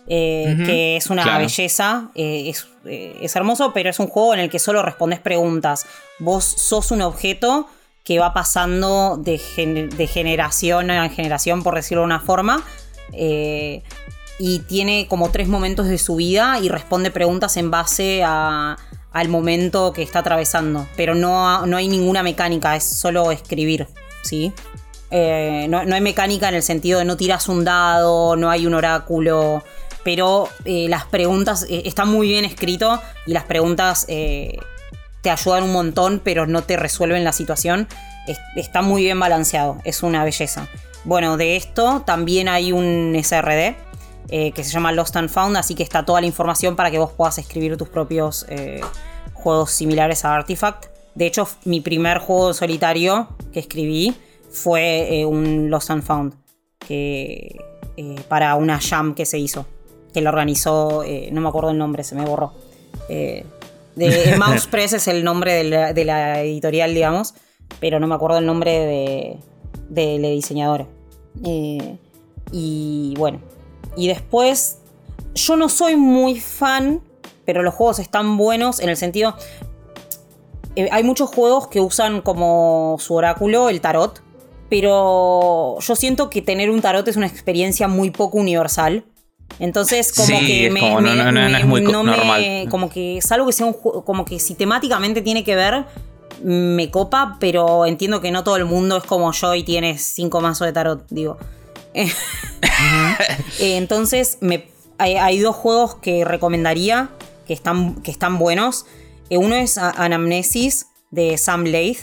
eh, 0.08 0.58
que 0.66 0.98
es 0.98 1.10
una 1.10 1.24
Claro. 1.24 1.40
belleza. 1.46 2.10
eh, 2.16 2.50
es, 2.50 2.68
eh, 2.86 3.16
es 3.22 3.36
hermoso, 3.36 3.72
pero 3.74 3.90
es 3.90 4.00
un 4.00 4.08
juego 4.08 4.34
en 4.34 4.42
el 4.42 4.50
que 4.50 4.60
solo 4.60 4.82
respondes 4.82 5.20
preguntas. 5.22 5.86
Vos 6.20 6.44
sos 6.44 6.92
un 6.92 7.02
objeto 7.02 7.68
que 8.04 8.20
va 8.20 8.34
pasando 8.34 9.16
de, 9.18 9.38
gen- 9.38 9.90
de 9.90 10.08
generación 10.08 10.90
en 10.92 11.10
generación, 11.12 11.64
por 11.64 11.76
decirlo 11.76 12.02
de 12.02 12.06
una 12.08 12.20
forma. 12.20 12.62
y 14.38 14.60
tiene 14.68 15.08
como 15.08 15.30
tres 15.32 15.48
momentos 15.48 15.88
de 15.88 15.98
su 15.98 16.18
vida 16.18 16.60
y 16.62 16.68
responde 16.68 17.10
preguntas 17.10 17.56
en 17.56 17.72
base 17.72 18.22
a- 18.26 18.76
al 19.16 19.30
momento 19.30 19.94
que 19.94 20.04
está 20.04 20.20
atravesando. 20.20 20.86
Pero 20.98 21.16
no, 21.16 21.66
no 21.66 21.78
hay 21.78 21.88
ninguna 21.88 22.22
mecánica, 22.22 22.76
es 22.76 22.84
solo 22.84 23.32
escribir, 23.32 23.88
¿sí? 24.24 24.52
Eh, 25.10 25.68
no, 25.70 25.86
no 25.86 25.96
hay 25.96 26.02
mecánica 26.02 26.50
en 26.50 26.56
el 26.56 26.64
sentido 26.64 27.00
de 27.00 27.06
no 27.06 27.16
tiras 27.16 27.48
un 27.48 27.64
dado, 27.64 28.36
no 28.36 28.50
hay 28.50 28.68
un 28.68 28.74
oráculo, 28.74 29.64
pero 30.04 30.50
eh, 30.66 30.88
las 30.90 31.06
preguntas, 31.06 31.66
eh, 31.70 31.84
está 31.86 32.04
muy 32.04 32.28
bien 32.28 32.44
escrito 32.44 33.02
y 33.26 33.32
las 33.32 33.46
preguntas 33.46 34.06
eh, 34.10 34.58
te 35.22 35.30
ayudan 35.30 35.64
un 35.64 35.72
montón, 35.72 36.20
pero 36.22 36.46
no 36.46 36.64
te 36.64 36.76
resuelven 36.76 37.24
la 37.24 37.32
situación. 37.32 37.88
Es- 38.28 38.40
está 38.58 38.82
muy 38.82 39.04
bien 39.04 39.20
balanceado, 39.20 39.78
es 39.86 40.04
una 40.04 40.26
belleza. 40.26 40.68
Bueno, 41.06 41.38
de 41.38 41.56
esto 41.56 42.04
también 42.06 42.50
hay 42.50 42.74
un 42.74 43.16
SRD 43.16 43.76
eh, 44.30 44.52
que 44.54 44.64
se 44.64 44.72
llama 44.72 44.92
Lost 44.92 45.16
and 45.18 45.30
Found, 45.30 45.56
así 45.56 45.76
que 45.76 45.84
está 45.84 46.04
toda 46.04 46.20
la 46.20 46.28
información 46.28 46.76
para 46.76 46.90
que 46.90 46.98
vos 46.98 47.12
puedas 47.12 47.38
escribir 47.38 47.78
tus 47.78 47.90
propios 47.90 48.46
eh, 48.50 48.82
juegos 49.34 49.72
similares 49.72 50.26
a 50.26 50.34
Artifact. 50.34 50.88
De 51.14 51.28
hecho, 51.28 51.48
mi 51.64 51.80
primer 51.80 52.18
juego 52.18 52.54
solitario 52.54 53.30
que 53.54 53.60
escribí 53.60 54.16
fue 54.50 55.20
eh, 55.20 55.26
un 55.26 55.70
Lost 55.70 55.92
and 55.92 56.04
Found, 56.04 56.34
que, 56.80 57.56
para 58.28 58.56
una 58.56 58.80
jam 58.80 59.14
que 59.14 59.26
se 59.26 59.38
hizo, 59.38 59.68
que 60.12 60.22
lo 60.22 60.30
organizó, 60.30 61.04
no 61.32 61.42
me 61.42 61.48
acuerdo 61.48 61.70
el 61.70 61.78
nombre, 61.78 62.04
se 62.04 62.16
me 62.16 62.26
borró. 62.26 62.54
De, 63.08 63.46
Mouse 64.38 64.68
Press 64.68 64.94
es 64.94 65.08
el 65.08 65.24
nombre 65.24 65.54
de 65.54 65.64
la, 65.66 65.94
de 65.94 66.04
la 66.04 66.42
editorial, 66.42 66.94
digamos, 66.94 67.36
pero 67.80 68.00
no 68.00 68.08
me 68.08 68.16
acuerdo 68.16 68.40
el 68.40 68.46
nombre 68.46 68.72
de, 68.72 69.38
de 69.90 70.20
la 70.20 70.30
diseñadora. 70.30 70.88
Y 72.52 73.14
bueno, 73.18 73.40
y 73.98 74.08
después, 74.08 74.78
yo 75.36 75.56
no 75.56 75.70
soy 75.70 75.96
muy 75.96 76.40
fan, 76.40 77.02
pero 77.46 77.64
los 77.64 77.74
juegos 77.74 78.00
están 78.00 78.38
buenos 78.38 78.80
en 78.80 78.90
el 78.90 78.98
sentido... 78.98 79.36
eh, 80.76 80.90
hay 80.92 81.04
muchos 81.04 81.30
juegos 81.30 81.68
que 81.68 81.80
usan 81.80 82.22
como 82.22 82.98
su 83.00 83.14
oráculo 83.16 83.70
el 83.70 83.82
tarot, 83.82 84.22
pero 84.70 85.78
yo 85.80 85.96
siento 85.96 86.30
que 86.30 86.42
tener 86.42 86.70
un 86.70 86.82
tarot 86.82 87.08
es 87.08 87.16
una 87.18 87.28
experiencia 87.28 87.88
muy 87.88 88.10
poco 88.12 88.38
universal. 88.38 89.06
Entonces, 89.60 90.12
como 90.12 90.28
Sí, 90.28 90.46
que 90.48 90.68
es 90.68 90.74
me, 90.74 90.80
como 90.82 91.00
no- 91.02 91.10
me- 91.12 91.16
no- 91.16 91.32
no 91.32 91.50
me- 91.50 91.60
es 91.60 91.66
muy 91.66 91.82
no 91.82 92.04
me- 92.04 92.12
normal. 92.12 92.68
como 92.70 92.90
que 92.90 93.20
salvo 93.22 93.46
que 93.46 93.54
sea 93.54 93.68
un 93.68 93.74
juego, 93.74 94.04
como 94.04 94.26
que 94.26 94.40
si 94.40 94.56
temáticamente 94.56 95.22
tiene 95.22 95.44
que 95.44 95.56
ver, 95.56 95.86
me 96.44 96.92
copa, 96.92 97.38
pero 97.40 97.86
entiendo 97.86 98.20
que 98.20 98.32
no 98.32 98.44
todo 98.44 98.58
el 98.58 98.66
mundo 98.66 98.98
es 98.98 99.04
como 99.04 99.32
yo 99.32 99.56
y 99.56 99.64
tiene 99.64 99.98
cinco 99.98 100.42
mazos 100.42 100.66
de 100.68 100.74
tarot, 100.74 101.06
digo. 101.10 101.38
Eh, 103.60 103.78
Entonces, 103.78 104.38
hay, 104.98 105.40
dos 105.40 105.56
juegos 105.56 105.96
que 105.96 106.26
recomendaría 106.26 107.10
que 107.48 107.54
están, 107.54 107.96
que 108.02 108.12
están 108.12 108.38
buenos. 108.38 108.86
Eh, 109.30 109.38
uno 109.38 109.56
es 109.56 109.78
Anamnesis 109.78 110.88
de 111.12 111.38
Sam 111.38 111.64
Leith, 111.64 112.00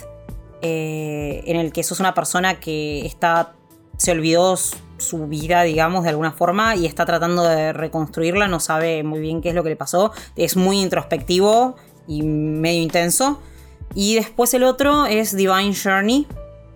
eh, 0.61 1.43
en 1.45 1.57
el 1.57 1.71
que 1.71 1.83
sos 1.83 1.99
una 1.99 2.13
persona 2.13 2.59
que 2.59 3.05
está, 3.05 3.53
se 3.97 4.11
olvidó 4.11 4.57
su 4.97 5.27
vida, 5.27 5.63
digamos, 5.63 6.03
de 6.03 6.09
alguna 6.09 6.31
forma 6.31 6.75
y 6.75 6.85
está 6.85 7.05
tratando 7.05 7.43
de 7.43 7.73
reconstruirla, 7.73 8.47
no 8.47 8.59
sabe 8.59 9.03
muy 9.03 9.19
bien 9.19 9.41
qué 9.41 9.49
es 9.49 9.55
lo 9.55 9.63
que 9.63 9.69
le 9.69 9.75
pasó. 9.75 10.11
Es 10.35 10.55
muy 10.55 10.81
introspectivo 10.81 11.75
y 12.07 12.23
medio 12.23 12.81
intenso. 12.81 13.41
Y 13.93 14.15
después 14.15 14.53
el 14.53 14.63
otro 14.63 15.05
es 15.05 15.35
Divine 15.35 15.75
Journey 15.75 16.25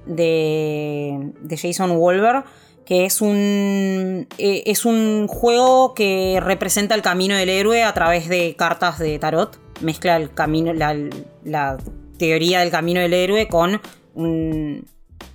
de, 0.06 1.32
de 1.42 1.58
Jason 1.58 1.98
Wolver, 1.98 2.44
que 2.88 3.06
es 3.06 3.20
un, 3.22 4.28
eh, 4.38 4.64
es 4.66 4.86
un 4.86 5.28
juego 5.28 5.94
que 5.94 6.40
representa 6.42 6.96
el 6.96 7.02
camino 7.02 7.36
del 7.36 7.50
héroe 7.50 7.84
a 7.84 7.94
través 7.94 8.30
de 8.30 8.56
cartas 8.58 8.98
de 9.00 9.20
tarot. 9.20 9.60
Mezcla 9.82 10.16
el 10.16 10.34
camino, 10.34 10.74
la, 10.74 10.96
la 11.44 11.78
teoría 12.18 12.62
del 12.62 12.72
camino 12.72 13.00
del 13.02 13.14
héroe 13.14 13.48
con, 13.48 13.82
un- 14.16 14.86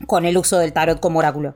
con 0.06 0.24
el 0.24 0.36
uso 0.38 0.58
del 0.58 0.72
tarot 0.72 0.98
como 0.98 1.18
oráculo. 1.18 1.54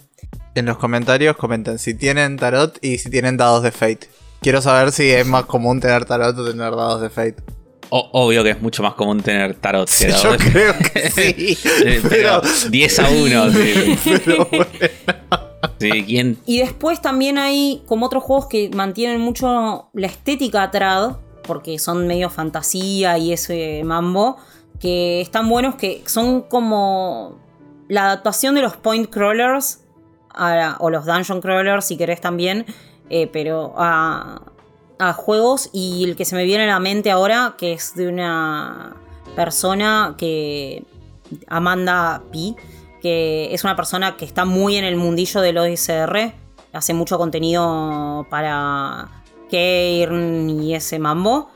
En 0.54 0.66
los 0.66 0.76
comentarios 0.78 1.36
comenten 1.36 1.78
si 1.78 1.94
tienen 1.94 2.36
tarot 2.36 2.78
y 2.82 2.98
si 2.98 3.10
tienen 3.10 3.36
dados 3.36 3.62
de 3.62 3.72
Fate. 3.72 4.08
Quiero 4.40 4.60
saber 4.62 4.92
si 4.92 5.10
es 5.10 5.26
más 5.26 5.46
común 5.46 5.80
tener 5.80 6.04
tarot 6.04 6.36
o 6.38 6.44
tener 6.46 6.70
dados 6.76 7.00
de 7.00 7.10
Fate. 7.10 7.36
O- 7.88 8.10
obvio 8.12 8.42
que 8.44 8.50
es 8.50 8.60
mucho 8.60 8.82
más 8.82 8.94
común 8.94 9.22
tener 9.22 9.54
tarot 9.54 9.88
que 9.88 10.08
Yo 10.08 10.12
dados. 10.12 10.36
creo 10.52 10.74
que 10.92 11.10
sí. 11.10 11.58
Pero 11.82 12.08
pero, 12.08 12.42
10 12.70 12.98
a 12.98 13.08
1. 13.08 13.50
Sí. 13.52 13.94
pero 14.24 14.46
bueno. 14.50 14.66
Y 16.46 16.58
después 16.60 17.00
también 17.02 17.38
hay 17.38 17.82
como 17.86 18.06
otros 18.06 18.22
juegos 18.22 18.46
que 18.46 18.70
mantienen 18.74 19.20
mucho 19.20 19.88
la 19.92 20.06
estética 20.06 20.70
trad, 20.70 21.16
porque 21.42 21.78
son 21.78 22.06
medio 22.06 22.30
fantasía 22.30 23.18
y 23.18 23.32
ese 23.32 23.82
mambo, 23.84 24.36
que 24.80 25.20
están 25.20 25.48
buenos, 25.48 25.74
que 25.76 26.02
son 26.06 26.42
como 26.42 27.38
la 27.88 28.06
adaptación 28.06 28.54
de 28.54 28.62
los 28.62 28.76
point 28.76 29.08
crawlers 29.08 29.80
a- 30.34 30.76
o 30.80 30.90
los 30.90 31.04
dungeon 31.06 31.40
crawlers, 31.40 31.84
si 31.86 31.96
querés 31.96 32.20
también, 32.20 32.66
eh, 33.08 33.26
pero 33.32 33.74
a, 33.76 34.42
a 34.98 35.12
juegos. 35.12 35.70
Y 35.72 36.04
el 36.04 36.16
que 36.16 36.24
se 36.24 36.34
me 36.36 36.44
viene 36.44 36.64
a 36.64 36.66
la 36.66 36.80
mente 36.80 37.10
ahora, 37.10 37.54
que 37.56 37.72
es 37.72 37.94
de 37.94 38.08
una 38.08 38.96
persona 39.34 40.14
que. 40.18 40.84
Amanda 41.48 42.22
P 42.30 42.54
que 43.06 43.54
es 43.54 43.62
una 43.62 43.76
persona 43.76 44.16
que 44.16 44.24
está 44.24 44.44
muy 44.44 44.76
en 44.76 44.84
el 44.84 44.96
mundillo 44.96 45.40
del 45.40 45.58
OSR, 45.58 46.32
hace 46.72 46.92
mucho 46.92 47.18
contenido 47.18 48.26
para 48.28 49.22
Cairn 49.48 50.50
y 50.50 50.74
ese 50.74 50.98
mambo, 50.98 51.48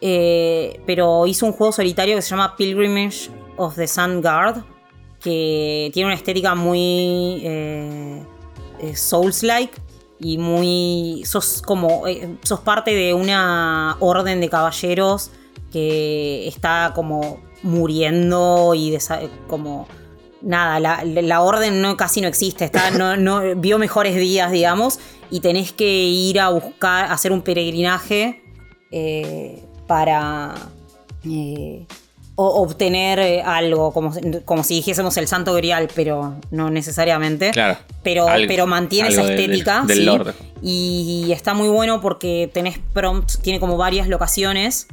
eh, 0.00 0.80
pero 0.86 1.26
hizo 1.26 1.44
un 1.44 1.52
juego 1.52 1.72
solitario 1.72 2.16
que 2.16 2.22
se 2.22 2.30
llama 2.30 2.56
Pilgrimage 2.56 3.28
of 3.58 3.76
the 3.76 3.86
Sun 3.86 4.22
Guard, 4.22 4.64
que 5.20 5.90
tiene 5.92 6.06
una 6.06 6.16
estética 6.16 6.54
muy 6.54 7.42
eh, 7.44 8.22
eh, 8.80 8.96
Souls-like 8.96 9.74
y 10.18 10.38
muy. 10.38 11.22
sos 11.26 11.60
como. 11.60 12.06
eh, 12.06 12.38
sos 12.44 12.60
parte 12.60 12.94
de 12.94 13.12
una 13.12 13.98
orden 14.00 14.40
de 14.40 14.48
caballeros 14.48 15.30
que 15.70 16.48
está 16.48 16.92
como 16.94 17.40
muriendo 17.62 18.74
y 18.74 18.96
como 19.48 19.86
nada, 20.44 20.78
la, 20.80 21.02
la 21.04 21.40
orden 21.42 21.80
no, 21.80 21.96
casi 21.96 22.20
no 22.20 22.28
existe, 22.28 22.64
está, 22.66 22.90
no, 22.90 23.16
no- 23.16 23.42
vio 23.56 23.78
mejores 23.78 24.14
días, 24.16 24.52
digamos, 24.52 24.98
y 25.30 25.40
tenés 25.40 25.72
que 25.72 25.86
ir 26.04 26.38
a 26.40 26.50
buscar, 26.50 27.10
hacer 27.10 27.32
un 27.32 27.42
peregrinaje 27.42 28.42
eh, 28.90 29.62
para 29.86 30.54
eh, 31.28 31.86
o- 32.36 32.62
obtener 32.62 33.18
eh, 33.18 33.42
algo, 33.42 33.92
como, 33.92 34.12
como 34.44 34.62
si 34.64 34.74
dijésemos 34.76 35.16
el 35.16 35.26
santo 35.28 35.54
grial, 35.54 35.88
pero 35.94 36.36
no 36.50 36.70
necesariamente. 36.70 37.50
Claro. 37.52 37.78
Pero, 38.02 38.28
Algo- 38.28 38.46
pero 38.48 38.66
mantiene 38.66 39.08
esa 39.08 39.22
del- 39.24 39.38
estética. 39.40 39.82
del 39.86 39.98
¿sí? 39.98 40.06
Y 40.62 41.32
está 41.32 41.54
muy 41.54 41.68
bueno 41.68 42.00
porque 42.00 42.50
tenés 42.52 42.78
prompts, 42.92 43.38
tiene 43.40 43.60
como 43.60 43.76
varias 43.76 44.08
locaciones 44.08 44.86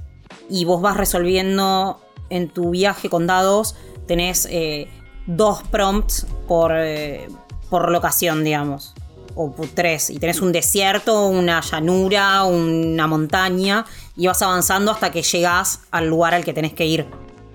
y 0.49 0.65
vos 0.65 0.81
vas 0.81 0.97
resolviendo 0.97 1.99
en 2.29 2.47
tu 2.49 2.69
viaje 2.71 3.09
con 3.09 3.27
dados, 3.27 3.75
tenés 4.07 4.47
eh, 4.49 4.87
dos 5.35 5.63
prompts 5.63 6.25
por, 6.47 6.71
eh, 6.75 7.27
por 7.69 7.91
locación, 7.91 8.43
digamos. 8.43 8.93
O 9.35 9.51
por 9.53 9.67
tres. 9.67 10.09
Y 10.09 10.19
tenés 10.19 10.41
un 10.41 10.51
desierto, 10.51 11.27
una 11.27 11.61
llanura, 11.61 12.43
una 12.43 13.07
montaña. 13.07 13.85
Y 14.17 14.27
vas 14.27 14.41
avanzando 14.41 14.91
hasta 14.91 15.11
que 15.11 15.21
llegás 15.23 15.81
al 15.91 16.07
lugar 16.07 16.33
al 16.33 16.43
que 16.43 16.53
tenés 16.53 16.73
que 16.73 16.85
ir. 16.85 17.05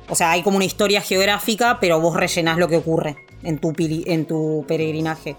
O 0.08 0.14
sea, 0.14 0.30
hay 0.30 0.42
como 0.42 0.56
una 0.56 0.64
historia 0.64 1.00
geográfica, 1.00 1.78
pero 1.80 2.00
vos 2.00 2.16
rellenás 2.16 2.56
lo 2.58 2.68
que 2.68 2.76
ocurre 2.78 3.16
en 3.42 3.58
tu, 3.58 3.74
en 3.78 4.24
tu 4.26 4.64
peregrinaje. 4.66 5.36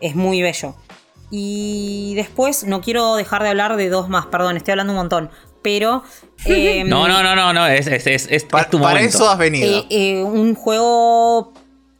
Es 0.00 0.14
muy 0.14 0.42
bello. 0.42 0.74
Y 1.30 2.12
después, 2.16 2.64
no 2.64 2.80
quiero 2.80 3.14
dejar 3.16 3.42
de 3.42 3.48
hablar 3.50 3.76
de 3.76 3.88
dos 3.88 4.08
más, 4.08 4.26
perdón, 4.26 4.56
estoy 4.56 4.72
hablando 4.72 4.92
un 4.92 4.98
montón. 4.98 5.30
Pero. 5.62 6.02
em, 6.44 6.88
No, 6.88 7.08
no, 7.08 7.22
no, 7.22 7.34
no, 7.36 7.52
no, 7.52 7.66
es, 7.66 7.86
es, 7.86 8.06
es, 8.06 8.26
es 8.30 8.44
Pa- 8.44 8.68
tu 8.68 8.78
para 8.80 8.94
momento. 8.94 9.16
eso 9.16 9.28
has 9.28 9.38
venido. 9.38 9.80
Eh, 9.80 9.86
eh, 9.90 10.22
un 10.24 10.54
juego 10.54 11.52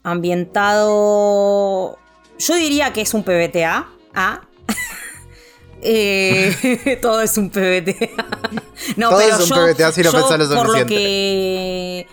ambientado. 0.03 1.97
Yo 2.39 2.55
diría 2.55 2.93
que 2.93 3.01
es 3.01 3.13
un 3.13 3.23
PBTA. 3.23 3.87
¿ah? 4.13 4.41
Eh, 5.83 6.99
todo 7.01 7.21
es 7.21 7.35
un 7.39 7.49
PBTA. 7.49 8.07
no, 8.97 9.09
Todo 9.09 9.17
pero 9.19 9.35
es 9.35 9.49
un 9.49 9.57
yo, 9.57 9.65
PBTA 9.65 9.91
si 9.91 10.03
lo 10.03 10.11
yo, 10.11 10.37
lo 10.37 10.55
Por 10.55 10.79
lo 10.79 10.85
que 10.85 12.05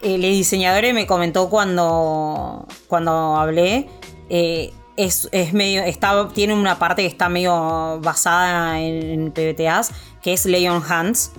el 0.00 0.22
diseñador 0.22 0.84
me 0.94 1.04
comentó 1.04 1.50
cuando, 1.50 2.68
cuando 2.86 3.36
hablé. 3.36 3.88
eh, 4.30 4.72
es, 4.96 5.28
es 5.32 5.52
medio. 5.52 5.82
Está, 5.82 6.28
tiene 6.28 6.54
una 6.54 6.78
parte 6.78 7.02
que 7.02 7.08
está 7.08 7.28
medio 7.28 7.98
basada 8.00 8.80
en, 8.80 9.02
en 9.02 9.32
PBTAs, 9.32 9.90
que 10.22 10.32
es 10.32 10.46
Lay 10.46 10.68
on 10.68 10.82
Hands, 10.88 11.32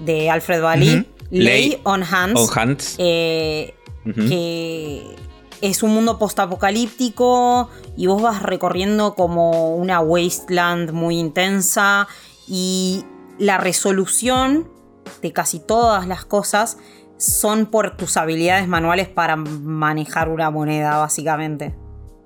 de 0.00 0.30
Alfred 0.30 0.62
Bally. 0.62 0.94
Ujú. 0.94 1.06
Lay, 1.30 1.44
Lay 1.70 1.80
on 1.84 2.02
Hands. 2.02 2.40
On 2.40 2.58
Hands. 2.58 2.94
eh, 2.98 3.74
que 4.04 5.14
es 5.62 5.82
un 5.82 5.94
mundo 5.94 6.18
postapocalíptico 6.18 7.70
y 7.96 8.08
vos 8.08 8.20
vas 8.20 8.42
recorriendo 8.42 9.14
como 9.14 9.74
una 9.76 10.00
wasteland 10.00 10.90
muy 10.90 11.18
intensa 11.18 12.08
y 12.46 13.04
la 13.38 13.58
resolución 13.58 14.68
de 15.22 15.32
casi 15.32 15.60
todas 15.60 16.06
las 16.06 16.24
cosas 16.24 16.78
son 17.16 17.66
por 17.66 17.96
tus 17.96 18.16
habilidades 18.16 18.66
manuales 18.66 19.08
para 19.08 19.36
manejar 19.36 20.28
una 20.28 20.50
moneda, 20.50 20.98
básicamente. 20.98 21.74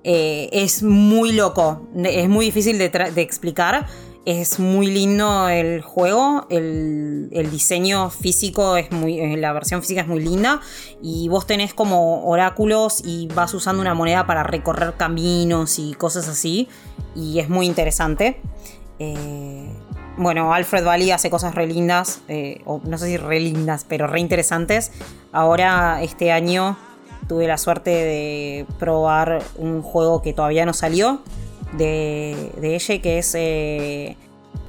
Eh, 0.03 0.49
es 0.51 0.81
muy 0.81 1.33
loco, 1.33 1.87
es 1.95 2.29
muy 2.29 2.45
difícil 2.45 2.77
de, 2.79 2.85
explicar. 3.17 3.85
Es 4.27 4.59
muy 4.59 4.87
lindo 4.87 5.47
el 5.47 5.81
juego, 5.81 6.47
el, 6.49 7.29
el 7.31 7.49
diseño 7.49 8.09
físico 8.09 8.75
es 8.75 8.91
muy, 8.91 9.17
eh, 9.21 9.37
la 9.37 9.53
versión 9.53 9.79
física 9.79 10.01
es 10.01 10.07
muy 10.09 10.19
linda 10.19 10.59
y 11.01 11.29
vos 11.29 11.47
tenés 11.47 11.73
como 11.73 12.27
oráculos 12.27 13.01
y 13.05 13.29
vas 13.29 13.53
usando 13.53 13.81
una 13.81 13.93
moneda 13.93 14.27
para 14.27 14.43
recorrer 14.43 14.95
caminos 14.97 15.79
y 15.79 15.93
cosas 15.93 16.27
así 16.27 16.67
y 17.15 17.39
es 17.39 17.47
muy 17.47 17.67
interesante. 17.67 18.41
Eh, 18.99 19.71
bueno, 20.17 20.53
Alfred 20.53 20.83
Bally 20.83 21.11
hace 21.11 21.29
cosas 21.29 21.55
re 21.55 21.65
lindas, 21.65 22.19
eh, 22.27 22.59
o 22.65 22.81
no 22.83 22.97
sé 22.97 23.05
si 23.05 23.15
re 23.15 23.39
lindas, 23.39 23.85
pero 23.87 24.07
re 24.07 24.19
interesantes. 24.19 24.91
Ahora, 25.31 26.03
este 26.03 26.33
año, 26.33 26.75
tuve 27.29 27.47
la 27.47 27.57
suerte 27.57 27.91
de 27.91 28.65
probar 28.77 29.41
un 29.55 29.81
juego 29.81 30.21
que 30.21 30.33
todavía 30.33 30.65
no 30.65 30.73
salió 30.73 31.21
de, 31.73 32.51
de 32.59 32.75
ella, 32.75 33.01
que 33.01 33.17
es 33.19 33.33
eh, 33.37 34.15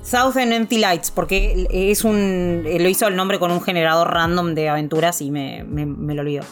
Southern 0.02 0.52
Empty 0.52 0.78
Lights, 0.78 1.10
porque 1.10 1.66
es 1.70 2.04
un. 2.04 2.64
Lo 2.64 2.88
hizo 2.88 3.06
el 3.06 3.16
nombre 3.16 3.38
con 3.38 3.50
un 3.50 3.60
generador 3.60 4.12
random 4.12 4.54
de 4.54 4.68
aventuras 4.68 5.20
y 5.20 5.30
me, 5.30 5.64
me- 5.64 5.86
me 5.86 6.14
lo 6.14 6.22
olvido. 6.22 6.44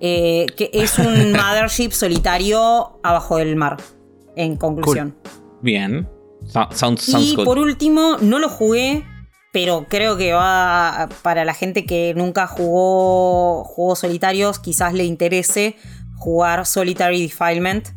Eh, 0.00 0.46
que 0.56 0.70
es 0.72 0.98
un 0.98 1.32
mothership 1.32 1.90
solitario 1.92 2.98
abajo 3.02 3.36
del 3.38 3.56
mar, 3.56 3.76
en 4.36 4.56
conclusión. 4.56 5.16
Bien. 5.62 6.08
So- 6.46 6.68
Sounds, 6.72 7.02
sounds 7.02 7.26
Y 7.32 7.36
good. 7.36 7.44
por 7.44 7.58
último, 7.58 8.16
no 8.20 8.38
lo 8.38 8.48
jugué, 8.48 9.04
pero 9.52 9.86
creo 9.88 10.16
que 10.18 10.32
va 10.34 11.08
para 11.22 11.44
la 11.46 11.54
gente 11.54 11.86
que 11.86 12.12
nunca 12.14 12.46
jugó 12.46 13.64
juegos 13.64 14.00
solitarios, 14.00 14.58
quizás 14.58 14.92
le 14.92 15.04
interese 15.04 15.76
jugar 16.16 16.66
Solitary 16.66 17.22
Defilement, 17.22 17.88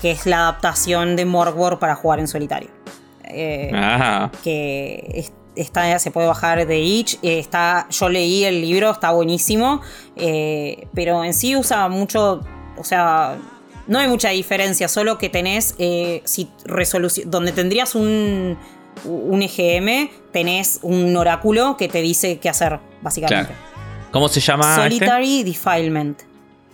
que 0.00 0.10
es 0.10 0.26
la 0.26 0.38
adaptación 0.40 1.16
de 1.16 1.24
Morgwor 1.24 1.78
para 1.78 1.94
jugar 1.94 2.20
en 2.20 2.28
solitario. 2.28 2.70
Eh, 3.24 3.70
Ah, 3.74 4.30
que 4.44 5.04
es- 5.14 5.32
está, 5.56 5.98
se 5.98 6.10
puede 6.10 6.26
bajar 6.28 6.66
de 6.66 6.78
Itch. 6.80 7.14
eh, 7.22 7.38
está, 7.38 7.86
yo 7.90 8.08
leí 8.08 8.44
el 8.44 8.60
libro, 8.60 8.90
está 8.90 9.10
buenísimo. 9.10 9.80
eh, 10.16 10.86
pero 10.94 11.22
en 11.24 11.34
sí 11.34 11.56
usa 11.56 11.88
mucho. 11.88 12.40
O 12.76 12.84
sea, 12.84 13.36
no 13.86 13.98
hay 13.98 14.08
mucha 14.08 14.30
diferencia, 14.30 14.88
solo 14.88 15.18
que 15.18 15.28
tenés. 15.28 15.74
eh, 15.78 16.22
si 16.24 16.48
resolución. 16.64 17.30
Donde 17.30 17.52
tendrías 17.52 17.94
un. 17.94 18.56
Un 19.04 19.42
EGM, 19.42 20.10
tenés 20.32 20.80
un 20.82 21.16
oráculo 21.16 21.76
que 21.76 21.88
te 21.88 22.02
dice 22.02 22.38
qué 22.40 22.48
hacer, 22.48 22.80
básicamente. 23.00 23.52
¿Cómo 24.10 24.26
se 24.28 24.40
llama 24.40 24.70
este? 24.74 24.82
Solitary 24.98 25.44
Defilement. 25.44 26.22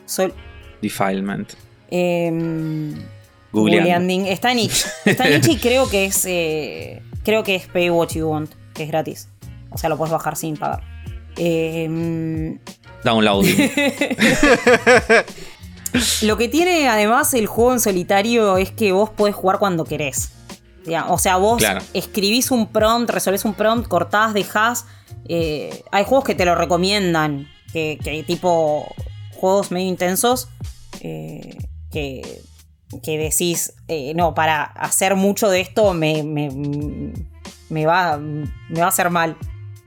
Sol- 0.07 0.33
Defilement. 0.81 1.53
Em, 1.91 2.95
Googleando. 3.53 4.13
Está 4.29 4.53
en 4.53 4.59
itch. 4.61 4.85
Está 5.05 5.29
en 5.29 5.37
itch 5.39 5.49
y 5.49 5.57
creo 5.59 5.89
que 5.89 6.07
es. 6.07 6.25
eh, 6.27 7.03
creo 7.25 7.43
que 7.45 7.55
es 7.55 7.67
Pay 7.69 7.91
What 7.91 8.09
You 8.11 8.29
Want, 8.29 8.51
que 8.75 8.83
es 8.85 8.89
gratis. 8.89 9.29
O 9.71 9.79
sea, 9.79 9.89
lo 9.89 9.97
puedes 9.97 10.13
bajar 10.13 10.37
sin 10.37 10.57
pagar. 10.57 10.83
Em, 11.37 12.59
Downloading. 13.05 13.57
Lo 16.23 16.37
que 16.37 16.49
tiene 16.49 16.89
además 16.89 17.33
el 17.35 17.47
juego 17.47 17.73
en 17.73 17.81
solitario 17.81 18.57
es 18.57 18.71
que 18.73 18.93
vos 18.93 19.11
podés 19.11 19.35
jugar 19.35 19.59
cuando 19.59 19.85
querés. 19.85 20.31
O 21.09 21.19
sea, 21.19 21.37
vos 21.37 21.59
Claro. 21.59 21.81
escribís 21.95 22.51
un 22.51 22.67
prompt, 22.67 23.11
resolvés 23.11 23.45
un 23.45 23.55
prompt, 23.55 23.87
cortás, 23.89 24.35
dejás. 24.35 24.87
Eh, 25.29 25.83
hay 25.93 26.05
juegos 26.05 26.25
que 26.25 26.35
te 26.35 26.45
lo 26.45 26.55
recomiendan, 26.55 27.49
que, 27.73 27.99
que 28.03 28.23
tipo 28.25 28.87
juegos 29.35 29.71
medio 29.71 29.87
intensos, 29.89 30.49
eh, 31.01 31.57
que, 31.95 32.41
que 33.03 33.17
decís, 33.17 33.73
eh, 33.89 34.13
no, 34.15 34.35
para 34.35 34.63
hacer 34.65 35.15
mucho 35.17 35.49
de 35.49 35.61
esto 35.63 35.95
me, 35.95 36.23
me, 36.23 36.51
me 37.71 37.87
va, 37.87 38.19
me 38.19 38.81
va 38.81 38.85
a 38.85 38.89
hacer 38.89 39.09
mal. 39.09 39.37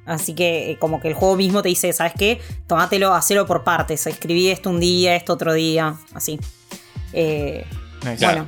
Así 0.07 0.33
que 0.33 0.71
eh, 0.71 0.77
como 0.79 1.01
que 1.01 1.09
el 1.09 1.13
juego 1.13 1.35
mismo 1.35 1.61
te 1.61 1.67
dice, 1.69 1.91
¿sabes 1.93 2.13
qué? 2.17 2.39
Tomátelo, 2.65 3.13
hacelo 3.13 3.45
por 3.45 3.63
partes. 3.65 4.07
Escribí 4.07 4.47
esto 4.47 4.69
un 4.69 4.79
día, 4.79 5.15
esto 5.17 5.33
otro 5.33 5.53
día, 5.53 5.95
así. 6.15 6.39
Eh, 7.13 7.65
Claro. 8.17 8.47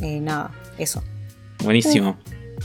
Bueno, 0.00 0.16
eh, 0.16 0.20
nada, 0.20 0.50
eso. 0.78 1.02
Buenísimo. 1.62 2.16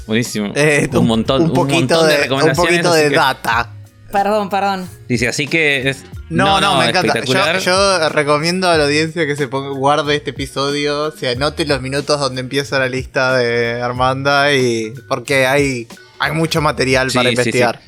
Buenísimo. 0.08 0.54
Eh, 0.56 0.88
un 0.94 1.08
montón, 1.08 1.42
un 1.44 1.48
un 1.50 1.54
poquito 1.54 1.96
montón 1.96 2.08
de, 2.08 2.14
de, 2.14 2.18
un 2.18 2.24
recomendaciones. 2.24 2.72
poquito 2.72 2.90
así 2.94 3.04
de 3.04 3.10
que- 3.10 3.16
data. 3.16 3.74
Perdón, 4.12 4.50
perdón. 4.50 4.90
Dice, 5.08 5.28
así 5.28 5.48
que 5.48 5.90
es. 5.90 6.04
No, 6.30 6.60
no, 6.62 6.78
me 6.78 6.90
encanta. 6.90 7.24
Yo, 7.60 8.10
recomiendo 8.10 8.70
a 8.70 8.78
la 8.78 8.84
audiencia 8.86 9.26
que 9.26 9.36
se 9.36 9.48
ponga, 9.48 9.70
guarde 9.78 10.16
este 10.16 10.32
episodio, 10.32 11.12
se 11.12 11.30
anote 11.30 11.66
los 11.66 11.82
minutos 11.82 12.20
donde 12.20 12.42
empieza 12.42 12.80
la 12.80 12.88
lista 12.90 13.36
de 13.38 13.82
Armanda 13.82 14.54
y 14.54 14.94
porque 15.08 15.46
hay, 15.48 15.88
hay 16.20 16.32
mucho 16.34 16.62
material 16.62 17.10
Sí, 17.12 17.18
para 17.18 17.30
sí, 17.30 17.36
sí. 17.36 17.40
investigar. 17.42 17.80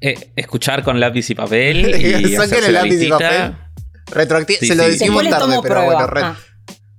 Eh, 0.00 0.30
escuchar 0.36 0.82
con 0.82 1.00
lápiz 1.00 1.30
y 1.30 1.34
papel 1.34 1.94
y 2.26 2.34
Saquen 2.36 2.64
el 2.64 2.72
lápiz 2.74 3.00
y 3.02 3.08
papel. 3.08 3.54
Retroacti- 4.06 4.58
Sí, 4.60 4.66
se 4.68 4.74
lo 4.74 4.84
decimos 4.84 5.22
tarde, 5.28 5.46
pero 5.62 5.74
prueba. 5.74 5.84
bueno, 5.84 6.06
re- 6.08 6.20
Ah. 6.22 6.36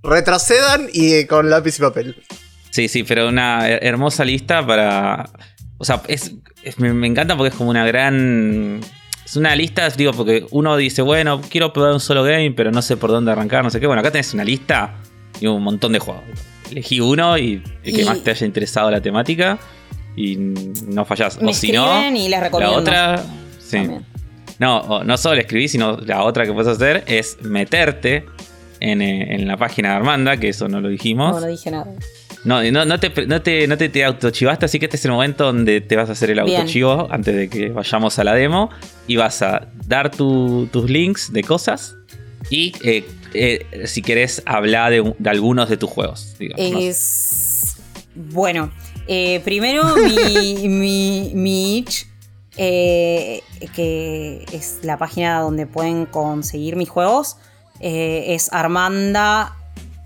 retrocedan 0.03 0.87
y 0.91 1.25
con 1.25 1.49
lápiz 1.49 1.77
y 1.77 1.81
papel. 1.81 2.23
Sí, 2.71 2.87
sí, 2.89 3.03
pero 3.03 3.27
una 3.29 3.67
her- 3.69 3.79
hermosa 3.81 4.25
lista 4.25 4.65
para. 4.65 5.29
O 5.77 5.85
sea, 5.85 6.01
es, 6.07 6.33
es- 6.63 6.79
me, 6.79 6.93
me 6.93 7.07
encanta 7.07 7.35
porque 7.35 7.49
es 7.49 7.55
como 7.55 7.69
una 7.69 7.85
gran. 7.85 8.79
Es 9.25 9.35
una 9.35 9.55
lista, 9.55 9.89
digo, 9.89 10.11
porque 10.13 10.45
uno 10.51 10.77
dice, 10.77 11.01
bueno, 11.01 11.41
quiero 11.49 11.73
probar 11.73 11.93
un 11.93 11.99
solo 11.99 12.23
game, 12.23 12.51
pero 12.51 12.71
no 12.71 12.81
sé 12.81 12.95
por 12.95 13.09
dónde 13.09 13.31
arrancar, 13.31 13.63
no 13.63 13.69
sé 13.71 13.79
qué. 13.79 13.87
Bueno, 13.87 13.99
acá 14.01 14.11
tenés 14.11 14.33
una 14.35 14.43
lista 14.43 14.95
y 15.41 15.47
un 15.47 15.63
montón 15.63 15.93
de 15.93 15.99
juegos. 15.99 16.23
Elegí 16.69 16.99
uno 16.99 17.37
y 17.37 17.61
el 17.83 17.95
que 17.95 18.01
Y- 18.03 18.05
más 18.05 18.19
te 18.23 18.31
haya 18.31 18.45
interesado 18.45 18.91
la 18.91 19.01
temática 19.01 19.57
y 20.15 20.35
no 20.37 21.05
fallás. 21.05 21.41
Me 21.41 21.51
o 21.51 21.53
si 21.53 21.71
no, 21.71 22.07
y 22.15 22.29
les 22.29 22.39
la 22.51 22.71
otra. 22.71 23.23
Sí. 23.59 23.77
También. 23.77 24.05
No, 24.59 25.03
no 25.03 25.17
solo 25.17 25.41
escribir, 25.41 25.67
sino 25.69 25.97
la 25.97 26.23
otra 26.23 26.45
que 26.45 26.53
puedes 26.53 26.71
hacer 26.71 27.03
es 27.07 27.37
meterte 27.41 28.25
en, 28.79 29.01
eh, 29.01 29.35
en 29.35 29.47
la 29.47 29.57
página 29.57 29.89
de 29.89 29.95
Armanda, 29.95 30.37
que 30.37 30.49
eso 30.49 30.67
no 30.69 30.79
lo 30.79 30.87
dijimos. 30.87 31.33
No, 31.33 31.41
no 31.41 31.47
dije 31.47 31.71
nada. 31.71 31.87
No, 32.45 32.61
no, 32.71 32.85
no 32.85 32.99
te, 32.99 33.25
no 33.27 33.41
te, 33.41 33.67
no 33.67 33.75
te, 33.77 33.89
te 33.89 34.05
autochivaste, 34.05 34.65
así 34.65 34.79
que 34.79 34.85
este 34.85 34.97
es 34.97 35.05
el 35.05 35.11
momento 35.11 35.45
donde 35.45 35.81
te 35.81 35.95
vas 35.95 36.07
a 36.09 36.11
hacer 36.13 36.29
el 36.29 36.41
Bien. 36.43 36.61
autochivo 36.61 37.07
antes 37.11 37.35
de 37.35 37.49
que 37.49 37.69
vayamos 37.69 38.17
a 38.19 38.23
la 38.23 38.33
demo. 38.33 38.69
Y 39.07 39.15
vas 39.17 39.41
a 39.41 39.67
dar 39.87 40.11
tu- 40.11 40.67
tus 40.71 40.89
links 40.89 41.33
de 41.33 41.43
cosas. 41.43 41.95
Y 42.51 42.73
eh, 42.83 43.03
eh, 43.33 43.65
si 43.87 44.01
querés 44.03 44.43
hablar 44.45 44.91
de, 44.91 45.01
un- 45.01 45.15
de 45.17 45.29
algunos 45.29 45.67
de 45.69 45.77
tus 45.77 45.89
juegos. 45.89 46.35
digamos. 46.39 46.83
Es. 46.83 47.75
Bueno, 48.13 48.71
eh, 49.07 49.41
primero 49.43 49.83
mi, 49.95 50.67
mi, 50.69 51.31
mi 51.33 51.77
itch, 51.79 52.05
que 52.55 54.45
es 54.51 54.79
la 54.83 54.97
página 54.97 55.39
donde 55.41 55.65
pueden 55.67 56.05
conseguir 56.05 56.75
mis 56.75 56.89
juegos, 56.89 57.37
es 57.79 58.51
Armanda 58.53 59.55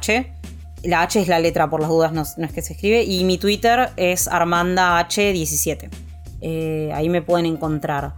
La 0.84 1.02
H 1.02 1.20
es 1.20 1.28
la 1.28 1.40
letra 1.40 1.70
por 1.70 1.82
las 1.82 1.90
dudas, 1.90 2.14
no, 2.14 2.22
es 2.22 2.54
que 2.54 2.62
se 2.62 2.74
escribe. 2.74 3.04
Y 3.04 3.24
mi 3.24 3.40
Twitter 3.40 3.90
es 3.98 4.30
armandah17. 4.30 5.90
Eh, 6.42 6.92
ahí 6.94 7.10
me 7.10 7.24
pueden 7.24 7.48
encontrar. 7.48 8.14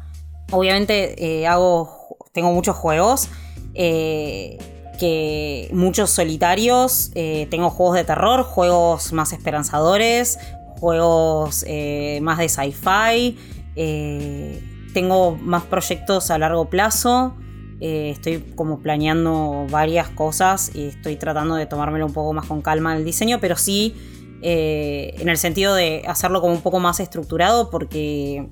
Obviamente 0.52 1.16
eh, 1.24 1.48
hago, 1.48 2.18
tengo 2.34 2.52
muchos 2.52 2.76
juegos. 2.76 3.30
eh, 3.74 4.58
que 5.00 5.70
muchos 5.74 6.10
solitarios. 6.10 7.12
tengo 7.14 7.70
juegos 7.70 7.98
de 7.98 8.04
terror, 8.04 8.42
juegos 8.42 9.14
más 9.14 9.32
esperanzadores, 9.32 10.40
juegos 10.78 11.64
eh, 11.68 12.20
más 12.22 12.38
de 12.38 12.50
sci-fi. 12.50 13.38
eh, 13.76 14.64
tengo 14.94 15.36
más 15.36 15.64
proyectos 15.64 16.32
a 16.32 16.38
largo 16.38 16.70
plazo. 16.70 17.36
eh, 17.80 18.10
estoy 18.10 18.40
como 18.56 18.80
planeando 18.80 19.68
varias 19.70 20.10
cosas 20.10 20.72
y 20.74 20.88
estoy 20.88 21.16
tratando 21.18 21.56
de 21.56 21.68
tomármelo 21.68 22.08
un 22.08 22.14
poco 22.14 22.34
más 22.34 22.48
con 22.48 22.62
calma 22.62 22.96
el 22.98 23.06
diseño, 23.06 23.40
pero 23.40 23.56
sí 23.56 23.96
en 24.40 25.30
el 25.30 25.38
sentido 25.38 25.74
de 25.74 26.04
hacerlo 26.08 26.42
como 26.42 26.54
un 26.54 26.62
poco 26.62 26.80
más 26.80 27.00
estructurado 27.00 27.72
porque 27.72 28.48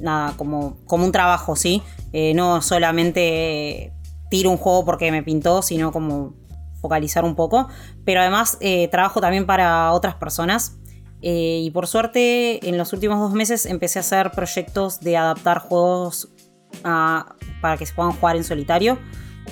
nada, 0.00 0.32
como, 0.38 0.78
como 0.86 1.04
un 1.04 1.12
trabajo, 1.12 1.56
¿sí? 1.56 1.82
No 2.34 2.62
solamente 2.62 3.92
tiro 4.30 4.50
un 4.50 4.56
juego 4.56 4.86
porque 4.86 5.12
me 5.12 5.22
pintó, 5.22 5.60
sino 5.60 5.92
como 5.92 6.34
focalizar 6.80 7.24
un 7.26 7.34
poco. 7.34 7.68
Pero 8.06 8.20
además 8.20 8.58
trabajo 8.90 9.20
también 9.20 9.44
para 9.44 9.92
otras 9.92 10.14
personas. 10.14 10.78
Eh, 11.22 11.60
y 11.64 11.70
por 11.70 11.86
suerte, 11.86 12.68
en 12.68 12.78
los 12.78 12.92
últimos 12.92 13.18
dos 13.18 13.32
meses 13.32 13.66
empecé 13.66 13.98
a 13.98 14.00
hacer 14.00 14.30
proyectos 14.32 15.00
de 15.00 15.16
adaptar 15.16 15.58
juegos 15.58 16.28
para 16.82 17.76
que 17.78 17.86
se 17.86 17.94
puedan 17.94 18.12
jugar 18.12 18.36
en 18.36 18.44
solitario. 18.44 18.98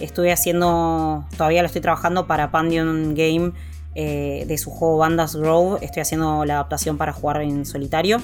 Estuve 0.01 0.33
haciendo, 0.33 1.25
todavía 1.37 1.62
lo 1.62 1.67
estoy 1.67 1.81
trabajando 1.81 2.27
para 2.27 2.51
Pandion 2.51 3.15
Game 3.15 3.53
eh, 3.95 4.45
de 4.49 4.59
su 4.59 4.71
juego 4.71 4.99
Bandas 4.99 5.37
Grove. 5.37 5.85
Estoy 5.85 6.03
haciendo 6.03 6.45
la 6.45 6.55
adaptación 6.55 6.99
para 6.99 7.12
jugar 7.12 7.43
en 7.43 7.65
solitario. 7.65 8.21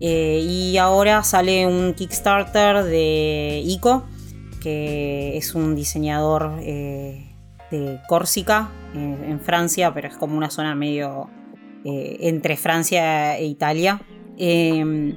Eh, 0.00 0.40
y 0.44 0.76
ahora 0.76 1.22
sale 1.22 1.66
un 1.66 1.94
Kickstarter 1.94 2.82
de 2.82 3.62
Ico, 3.64 4.04
que 4.60 5.36
es 5.36 5.54
un 5.54 5.76
diseñador 5.76 6.56
de 6.56 7.30
eh, 7.70 7.98
en 8.92 9.40
Francia, 9.40 9.94
pero 9.94 10.08
es 10.08 10.16
como 10.16 10.36
una 10.36 10.50
zona 10.50 10.74
medio 10.74 11.30
eh, 11.84 12.16
entre 12.20 12.56
Francia 12.56 13.38
e 13.38 13.46
Italia. 13.46 14.00
eh, 14.36 15.16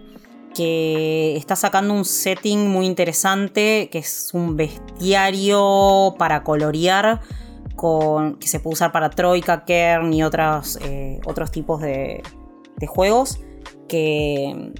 que 0.57 1.37
está 1.37 1.55
sacando 1.55 1.93
un 1.93 2.03
setting 2.03 2.67
muy 2.67 2.87
interesante, 2.87 3.89
que 3.91 3.99
es 3.99 4.31
un 4.33 4.57
bestiario 4.57 6.15
para 6.17 6.43
colorear, 6.43 7.21
con, 7.75 8.39
que 8.39 8.47
se 8.47 8.59
puede 8.59 8.73
usar 8.73 8.91
para 8.91 9.11
Troika, 9.11 9.65
Kern 9.65 10.11
y 10.11 10.23
otras, 10.23 10.79
eh, 10.81 11.19
otros 11.25 11.51
tipos 11.51 11.79
de, 11.79 12.23
de 12.75 12.87
juegos. 12.87 13.39
Que, 13.87 14.73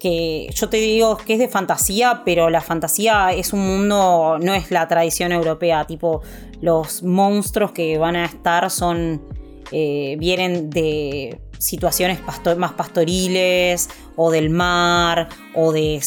que 0.00 0.48
yo 0.54 0.70
te 0.70 0.78
digo 0.78 1.18
que 1.18 1.34
es 1.34 1.38
de 1.38 1.48
fantasía, 1.48 2.22
pero 2.24 2.48
la 2.48 2.62
fantasía 2.62 3.32
es 3.32 3.52
un 3.52 3.60
mundo, 3.60 4.38
no 4.40 4.54
es 4.54 4.70
la 4.70 4.88
tradición 4.88 5.32
europea, 5.32 5.86
tipo 5.86 6.22
los 6.62 7.02
monstruos 7.02 7.72
que 7.72 7.98
van 7.98 8.16
a 8.16 8.24
estar 8.24 8.70
son, 8.70 9.28
eh, 9.72 10.16
vienen 10.18 10.70
de 10.70 11.40
situaciones 11.58 12.20
más 12.56 12.72
pastoriles 12.72 13.88
o 14.16 14.30
del 14.30 14.50
mar 14.50 15.28
o 15.54 15.72
de, 15.72 16.00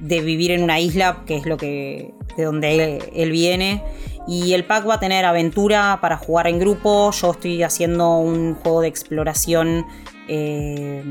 vivir 0.00 0.50
en 0.50 0.62
una 0.62 0.80
isla, 0.80 1.22
que 1.26 1.36
es 1.36 1.46
lo 1.46 1.56
que 1.56 2.12
de 2.36 2.44
donde 2.44 2.98
él, 3.14 3.30
viene. 3.30 3.82
Y 4.26 4.54
el 4.54 4.64
pack 4.64 4.88
va 4.88 4.94
a 4.94 5.00
tener 5.00 5.24
aventura 5.24 5.98
para 6.00 6.16
jugar 6.16 6.46
en 6.46 6.58
grupo. 6.58 7.10
Yo 7.12 7.32
estoy 7.32 7.62
haciendo 7.62 8.16
un 8.16 8.54
juego 8.54 8.80
de 8.80 8.88
exploración 8.88 9.86
eh, 10.28 11.04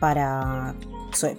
para, 0.00 0.74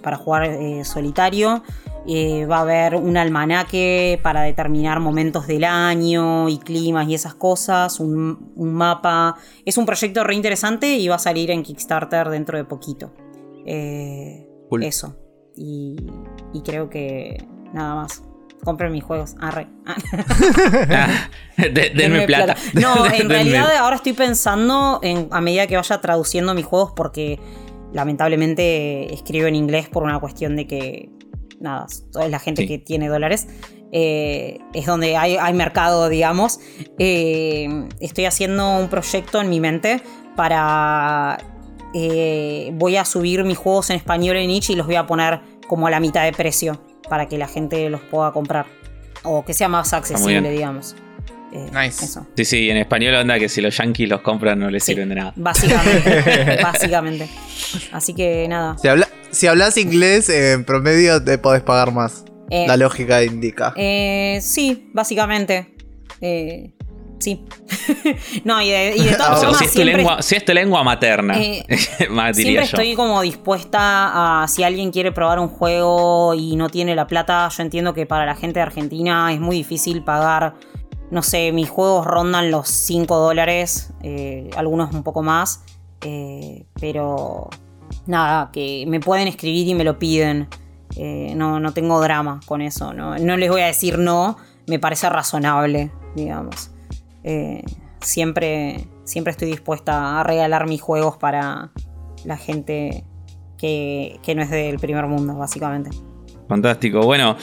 para 0.02 0.16
jugar 0.16 0.44
eh, 0.44 0.84
solitario. 0.84 1.62
Eh, 2.08 2.46
va 2.46 2.58
a 2.58 2.60
haber 2.62 2.94
un 2.96 3.16
almanaque 3.16 4.18
para 4.22 4.40
determinar 4.42 5.00
momentos 5.00 5.46
del 5.46 5.64
año 5.64 6.48
y 6.48 6.58
climas 6.58 7.06
y 7.08 7.14
esas 7.14 7.34
cosas, 7.34 8.00
un, 8.00 8.52
un 8.56 8.72
mapa. 8.74 9.36
Es 9.66 9.76
un 9.76 9.84
proyecto 9.86 10.24
re 10.24 10.34
interesante 10.34 10.96
y 10.96 11.08
va 11.08 11.16
a 11.16 11.18
salir 11.18 11.50
en 11.50 11.62
Kickstarter 11.62 12.28
dentro 12.30 12.56
de 12.56 12.64
poquito. 12.64 13.12
Eh, 13.66 14.46
Cool. 14.70 14.84
Eso. 14.84 15.16
Y, 15.56 15.96
y 16.54 16.62
creo 16.62 16.88
que 16.88 17.44
nada 17.74 17.94
más. 17.96 18.22
Compren 18.62 18.92
mis 18.92 19.02
juegos. 19.02 19.34
Arre. 19.40 19.68
Ah, 19.86 19.96
de- 21.56 21.90
denme 21.96 22.26
plata. 22.26 22.54
No, 22.74 23.04
en 23.06 23.12
Denme. 23.12 23.34
realidad 23.34 23.74
ahora 23.78 23.96
estoy 23.96 24.12
pensando 24.12 25.00
en, 25.02 25.28
a 25.30 25.40
medida 25.40 25.66
que 25.66 25.76
vaya 25.76 26.00
traduciendo 26.00 26.54
mis 26.54 26.64
juegos 26.66 26.92
porque 26.94 27.38
lamentablemente 27.92 29.12
escribo 29.14 29.46
en 29.46 29.54
inglés 29.54 29.88
por 29.88 30.02
una 30.02 30.18
cuestión 30.20 30.56
de 30.56 30.66
que, 30.66 31.10
nada, 31.60 31.86
toda 32.12 32.28
la 32.28 32.38
gente 32.38 32.62
Sí. 32.62 32.68
que 32.68 32.78
tiene 32.78 33.08
dólares 33.08 33.46
eh, 33.92 34.58
es 34.72 34.86
donde 34.86 35.16
hay, 35.16 35.36
hay 35.36 35.52
mercado, 35.52 36.08
digamos. 36.08 36.60
Eh, 36.98 37.88
estoy 38.00 38.24
haciendo 38.24 38.78
un 38.78 38.88
proyecto 38.88 39.40
en 39.40 39.50
mi 39.50 39.60
mente 39.60 40.00
para 40.36 41.38
eh, 41.92 42.70
voy 42.74 42.96
a 42.96 43.04
subir 43.04 43.42
mis 43.44 43.58
juegos 43.58 43.90
en 43.90 43.96
español 43.96 44.36
en 44.36 44.50
itch 44.50 44.70
y 44.70 44.76
los 44.76 44.86
voy 44.86 44.94
a 44.96 45.06
poner 45.06 45.40
como 45.66 45.86
a 45.88 45.90
la 45.90 45.98
mitad 46.00 46.24
de 46.24 46.32
precio 46.32 46.80
para 47.08 47.26
que 47.26 47.36
la 47.36 47.48
gente 47.48 47.90
los 47.90 48.00
pueda 48.00 48.32
comprar. 48.32 48.66
O 49.22 49.44
que 49.44 49.52
sea 49.54 49.68
más 49.68 49.92
accesible, 49.92 50.50
digamos. 50.50 50.94
Eh, 51.52 51.68
Nice. 51.72 52.04
Eso. 52.04 52.26
Sí, 52.36 52.44
sí, 52.44 52.70
en 52.70 52.76
español 52.76 53.14
onda 53.14 53.38
que 53.38 53.48
si 53.48 53.60
los 53.60 53.76
yankees 53.76 54.08
los 54.08 54.20
compran 54.20 54.58
no 54.58 54.70
les 54.70 54.84
Sí, 54.84 54.92
sirven 54.92 55.08
de 55.08 55.14
nada. 55.16 55.32
Básicamente. 55.36 56.58
básicamente. 56.62 57.28
Así 57.92 58.14
que 58.14 58.46
nada. 58.48 58.76
Si, 58.78 58.88
habla- 58.88 59.08
si 59.30 59.46
hablas 59.46 59.76
inglés, 59.76 60.28
eh, 60.28 60.52
en 60.52 60.64
promedio 60.64 61.22
te 61.24 61.38
podés 61.38 61.62
pagar 61.62 61.92
más. 61.92 62.24
Eh, 62.50 62.66
La 62.66 62.76
lógica 62.76 63.22
indica. 63.24 63.72
Eh, 63.76 64.38
sí, 64.42 64.90
básicamente. 64.92 65.74
Eh, 66.20 66.72
sí. 67.18 67.44
no, 68.44 68.60
y 68.62 68.70
de, 68.70 68.94
y 68.96 69.04
de 69.04 69.14
O 69.14 69.16
todas 69.16 69.40
sea, 69.40 69.48
formas, 69.50 69.58
si, 69.58 69.64
es 69.66 69.70
tu 69.70 69.76
siempre, 69.76 69.96
lengua, 69.96 70.22
si 70.22 70.34
es 70.36 70.44
tu 70.44 70.52
lengua 70.52 70.82
materna, 70.84 71.34
Eh, 71.40 71.64
más 72.10 72.34
siempre 72.36 72.44
diría 72.44 72.60
yo. 72.60 72.64
estoy 72.64 72.94
como 72.94 73.22
dispuesta 73.22 74.42
a 74.42 74.48
si 74.48 74.62
alguien 74.64 74.90
quiere 74.90 75.12
probar 75.12 75.38
un 75.38 75.48
juego 75.48 76.34
y 76.34 76.56
no 76.56 76.68
tiene 76.68 76.94
la 76.96 77.06
plata. 77.06 77.48
Yo 77.56 77.62
entiendo 77.62 77.94
que 77.94 78.06
para 78.06 78.26
la 78.26 78.34
gente 78.34 78.58
de 78.60 78.62
Argentina 78.62 79.32
es 79.32 79.40
muy 79.40 79.56
difícil 79.56 80.02
pagar. 80.02 80.54
No 81.10 81.22
sé, 81.22 81.50
mis 81.52 81.68
juegos 81.68 82.06
rondan 82.06 82.50
los 82.50 82.68
5 82.68 83.16
dólares, 83.16 83.92
eh, 84.02 84.50
algunos 84.56 84.94
un 84.94 85.02
poco 85.02 85.22
más. 85.22 85.62
eh, 86.02 86.64
pero 86.80 87.50
nada, 88.06 88.50
que 88.52 88.84
me 88.88 89.00
pueden 89.00 89.28
escribir 89.28 89.68
y 89.68 89.74
me 89.74 89.84
lo 89.84 89.98
piden. 89.98 90.48
Eh, 90.96 91.34
no, 91.36 91.60
no 91.60 91.72
tengo 91.72 92.00
drama 92.00 92.40
con 92.46 92.62
eso. 92.62 92.92
¿no? 92.92 93.16
no 93.18 93.36
les 93.36 93.50
voy 93.50 93.60
a 93.62 93.66
decir 93.66 93.98
no, 93.98 94.36
me 94.66 94.78
parece 94.78 95.08
razonable, 95.10 95.90
digamos. 96.14 96.70
Siempre, 98.00 98.88
siempre 99.04 99.32
estoy 99.32 99.48
dispuesta 99.48 100.20
a 100.20 100.22
regalar 100.22 100.66
mis 100.66 100.80
juegos 100.80 101.16
para 101.18 101.70
la 102.24 102.36
gente 102.36 103.04
que, 103.58 104.18
que 104.22 104.34
no 104.34 104.42
es 104.42 104.50
del 104.50 104.78
primer 104.78 105.06
mundo, 105.06 105.34
básicamente. 105.34 105.90
Fantástico. 106.48 107.02
Bueno, 107.02 107.36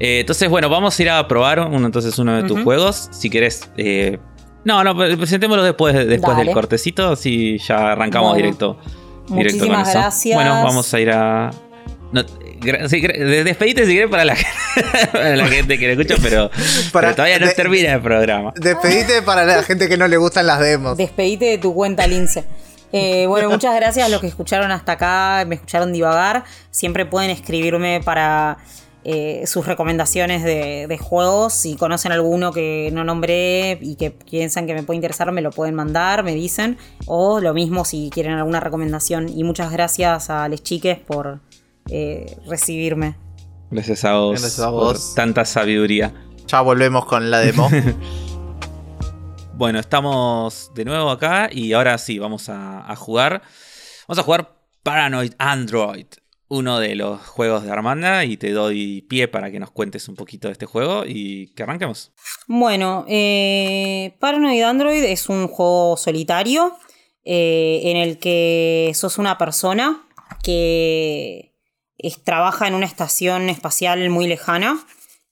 eh, 0.00 0.20
entonces, 0.20 0.48
bueno, 0.48 0.68
vamos 0.68 0.98
a 0.98 1.02
ir 1.02 1.10
a 1.10 1.28
probar 1.28 1.60
uno, 1.60 1.86
entonces 1.86 2.18
uno 2.18 2.34
de 2.42 2.48
tus 2.48 2.62
juegos. 2.62 3.08
Si 3.12 3.30
querés. 3.30 3.70
eh, 3.76 4.18
no, 4.64 4.82
no, 4.84 4.96
presentémoslo 4.96 5.62
después, 5.62 5.94
después 5.94 6.36
Dale. 6.36 6.44
del 6.46 6.54
cortecito. 6.54 7.12
Así 7.12 7.58
ya 7.58 7.92
arrancamos 7.92 8.30
Bueno, 8.30 8.36
directo, 8.44 8.78
directo 8.80 9.28
con 9.28 9.36
muchísimas 9.36 9.88
eso. 9.88 9.98
gracias. 9.98 10.34
Bueno, 10.34 10.50
vamos 10.64 10.92
a 10.92 11.00
ir 11.00 11.10
a. 11.10 11.50
no, 12.12 12.22
despedite 12.64 13.86
si 13.86 13.94
querés 13.94 14.10
para 14.10 14.24
la, 14.24 14.36
para 15.12 15.36
la 15.36 15.46
gente 15.46 15.78
que 15.78 15.86
lo 15.94 16.00
escucha, 16.02 16.20
pero, 16.22 16.50
Para- 16.92 17.06
pero 17.08 17.16
todavía 17.16 17.38
no 17.38 17.46
de- 17.46 17.54
termina 17.54 17.92
el 17.94 18.00
programa. 18.02 18.52
Despedite 18.56 19.22
para 19.22 19.44
la 19.44 19.62
gente 19.62 19.88
que 19.88 19.96
no 19.96 20.08
le 20.08 20.16
gustan 20.16 20.46
las 20.46 20.60
demos. 20.60 20.96
Despedite 20.96 21.44
de 21.46 21.58
tu 21.58 21.74
cuenta, 21.74 22.06
Lince. 22.06 22.44
Eh, 22.92 23.26
bueno, 23.28 23.48
muchas 23.50 23.74
gracias 23.76 24.04
a 24.04 24.08
los 24.08 24.20
que 24.20 24.26
escucharon 24.26 24.70
hasta 24.72 24.92
acá, 24.92 25.44
me 25.46 25.54
escucharon 25.54 25.92
divagar. 25.92 26.44
Siempre 26.72 27.06
pueden 27.06 27.30
escribirme 27.30 28.00
para 28.04 28.58
eh, 29.04 29.44
sus 29.46 29.66
recomendaciones 29.66 30.44
de, 30.44 30.86
de 30.86 30.98
juegos. 30.98 31.52
Si 31.54 31.76
conocen 31.76 32.12
alguno 32.12 32.52
que 32.52 32.90
no 32.92 33.04
nombré 33.04 33.78
y 33.80 33.96
que 33.96 34.10
piensan 34.10 34.66
que 34.66 34.74
me 34.74 34.82
puede 34.82 34.96
interesar, 34.96 35.30
me 35.32 35.42
lo 35.42 35.50
pueden 35.50 35.74
mandar, 35.74 36.22
me 36.22 36.34
dicen. 36.34 36.78
O 37.06 37.40
lo 37.40 37.54
mismo 37.54 37.84
si 37.84 38.10
quieren 38.12 38.34
alguna 38.34 38.60
recomendación. 38.60 39.28
Y 39.28 39.44
muchas 39.44 39.72
gracias 39.72 40.30
a 40.30 40.48
les 40.48 40.62
chiques 40.62 40.98
por 40.98 41.40
eh, 41.88 42.36
recibirme. 42.46 43.16
Gracias 43.70 44.04
a 44.04 44.14
vos, 44.14 44.40
Gracias 44.40 44.60
a 44.60 44.70
por 44.70 44.96
tanta 45.14 45.44
sabiduría. 45.44 46.12
Ya 46.46 46.60
volvemos 46.60 47.06
con 47.06 47.30
la 47.30 47.38
demo. 47.40 47.68
Bueno, 49.60 49.78
estamos 49.78 50.72
de 50.74 50.86
nuevo 50.86 51.10
acá 51.10 51.50
y 51.52 51.74
ahora 51.74 51.98
sí, 51.98 52.18
vamos 52.18 52.48
a, 52.48 52.90
a 52.90 52.96
jugar. 52.96 53.42
Vamos 54.08 54.18
a 54.18 54.22
jugar 54.22 54.56
Paranoid 54.82 55.34
Android, 55.36 56.06
uno 56.50 56.80
de 56.80 56.96
los 56.96 57.24
juegos 57.26 57.62
de 57.62 57.70
Armanda, 57.70 58.24
y 58.24 58.36
te 58.36 58.50
doy 58.50 59.02
pie 59.02 59.28
para 59.28 59.52
que 59.52 59.60
nos 59.60 59.70
cuentes 59.70 60.08
un 60.08 60.16
poquito 60.16 60.48
de 60.48 60.52
este 60.52 60.66
juego 60.66 61.04
y 61.06 61.54
que 61.54 61.62
arranquemos. 61.62 62.12
Bueno, 62.48 63.04
eh, 63.08 64.16
Paranoid 64.18 64.62
Android 64.62 65.04
es 65.04 65.28
un 65.28 65.46
juego 65.46 65.96
solitario 65.96 66.76
eh, 67.24 67.82
en 67.84 67.96
el 67.96 68.18
que 68.18 68.90
sos 68.94 69.18
una 69.18 69.38
persona 69.38 70.02
que 70.42 71.54
trabaja 72.24 72.66
en 72.66 72.74
una 72.74 72.86
estación 72.86 73.48
espacial 73.48 74.10
muy 74.10 74.26
lejana, 74.26 74.84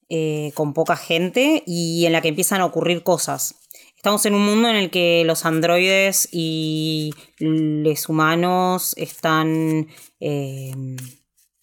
eh, 0.09 0.53
con 0.55 0.73
poca 0.73 0.95
gente, 0.95 1.65
y 1.67 2.07
en 2.07 2.13
la 2.13 2.21
que 2.21 2.29
empiezan 2.29 2.61
a 2.61 2.67
ocurrir 2.67 3.03
cosas. 3.03 3.57
Estamos 3.97 4.25
en 4.27 4.35
un 4.35 4.47
mundo 4.47 4.69
en 4.69 4.77
el 4.77 4.91
que 4.91 5.25
los 5.27 5.45
androides 5.45 6.29
y 6.31 7.13
los 7.41 8.09
humanos 8.09 8.95
están 8.97 9.89
eh, 10.21 10.73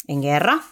en 0.08 0.22
guerra, 0.22 0.64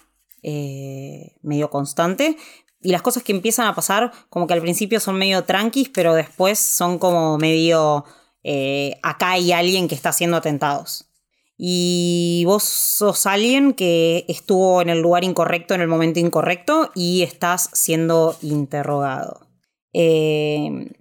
eh, 0.42 1.36
medio 1.42 1.70
constante. 1.70 2.38
Y 2.82 2.92
las 2.92 3.02
cosas 3.02 3.24
que 3.24 3.32
empiezan 3.32 3.68
a 3.68 3.76
pasar, 3.76 4.12
como 4.30 4.46
que 4.46 4.54
al 4.54 4.62
principio 4.62 5.00
son 5.00 5.18
medio 5.18 5.44
tranquis, 5.46 5.90
pero 5.90 6.14
después 6.14 6.60
son 6.60 7.00
como 7.00 7.38
medio. 7.38 8.06
eh, 8.44 9.00
acá 9.04 9.32
hay 9.32 9.54
alguien 9.54 9.88
que 9.88 9.96
está 9.96 10.10
haciendo 10.10 10.38
atentados. 10.38 11.10
Y 11.58 12.44
vos 12.46 12.64
sos 12.64 13.26
alguien 13.26 13.74
que 13.74 14.26
estuvo 14.28 14.82
en 14.82 14.90
el 14.90 15.02
lugar 15.02 15.24
incorrecto 15.24 15.74
en 15.74 15.82
el 15.82 15.88
momento 15.88 16.20
incorrecto 16.20 16.92
y 16.96 17.22
estás 17.22 17.70
siendo 17.74 18.36
interrogado. 18.42 19.48
Eh, 19.94 20.92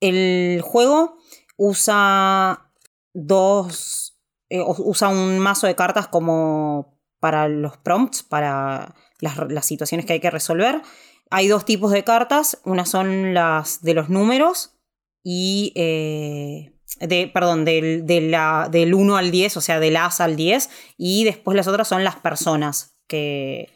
el 0.00 0.60
juego 0.62 1.16
usa 1.56 2.72
dos. 3.14 4.09
Eh, 4.50 4.62
usa 4.62 5.08
un 5.08 5.38
mazo 5.38 5.66
de 5.66 5.76
cartas 5.76 6.08
como 6.08 6.98
para 7.20 7.48
los 7.48 7.76
prompts, 7.78 8.22
para 8.22 8.94
las, 9.20 9.66
situaciones 9.66 10.06
que 10.06 10.14
hay 10.14 10.20
que 10.20 10.30
resolver. 10.30 10.82
Hay 11.30 11.48
dos 11.48 11.64
tipos 11.64 11.92
de 11.92 12.04
cartas. 12.04 12.58
Una 12.64 12.84
son 12.84 13.32
las 13.32 13.82
de 13.82 13.94
los 13.94 14.08
números 14.08 14.76
y. 15.22 15.72
eh, 15.76 16.76
de, 16.98 17.30
perdón, 17.32 17.64
del, 17.64 18.04
del 18.04 18.94
1 18.94 19.16
al 19.16 19.30
10, 19.30 19.56
o 19.56 19.60
sea, 19.60 19.78
del 19.78 19.96
as 19.96 20.20
al 20.20 20.36
10. 20.36 20.68
Y 20.98 21.24
después 21.24 21.56
las 21.56 21.68
otras 21.68 21.88
son 21.88 22.04
las 22.04 22.16
personas. 22.16 22.96
Que 23.06 23.70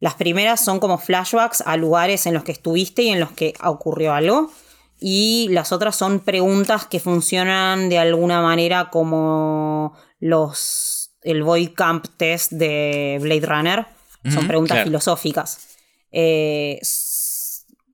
las 0.00 0.14
primeras 0.14 0.64
son 0.64 0.80
como 0.80 0.98
flashbacks 0.98 1.62
a 1.62 1.76
lugares 1.76 2.26
en 2.26 2.34
los 2.34 2.44
que 2.44 2.52
estuviste 2.52 3.02
y 3.02 3.10
en 3.10 3.20
los 3.20 3.30
que 3.32 3.54
ocurrió 3.62 4.12
algo. 4.12 4.50
Y 4.98 5.48
las 5.50 5.72
otras 5.72 5.96
son 5.96 6.20
preguntas 6.20 6.86
que 6.86 7.00
funcionan 7.00 7.88
de 7.88 7.98
alguna 7.98 8.42
manera 8.42 8.90
como 8.90 9.94
los 10.20 11.10
el 11.22 11.42
Void 11.42 11.70
Camp 11.74 12.06
Test 12.16 12.52
de 12.52 13.18
Blade 13.20 13.46
Runner. 13.46 13.86
Son 14.32 14.46
preguntas 14.46 14.76
claro. 14.76 14.86
filosóficas. 14.88 15.76
Eh, 16.12 16.78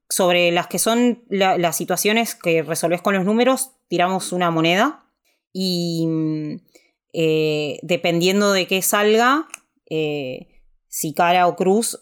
sobre 0.08 0.50
las 0.50 0.66
que 0.66 0.78
son 0.78 1.24
la- 1.28 1.56
las 1.58 1.76
situaciones 1.76 2.34
que 2.34 2.62
resolves 2.62 3.00
con 3.02 3.14
los 3.14 3.24
números, 3.24 3.70
tiramos 3.88 4.32
una 4.32 4.50
moneda. 4.50 5.04
Y 5.52 6.06
mm, 6.06 6.56
eh, 7.14 7.78
dependiendo 7.82 8.52
de 8.52 8.66
qué 8.66 8.82
salga, 8.82 9.46
eh, 9.88 10.48
si 10.88 11.14
cara 11.14 11.46
o 11.46 11.56
cruz, 11.56 12.00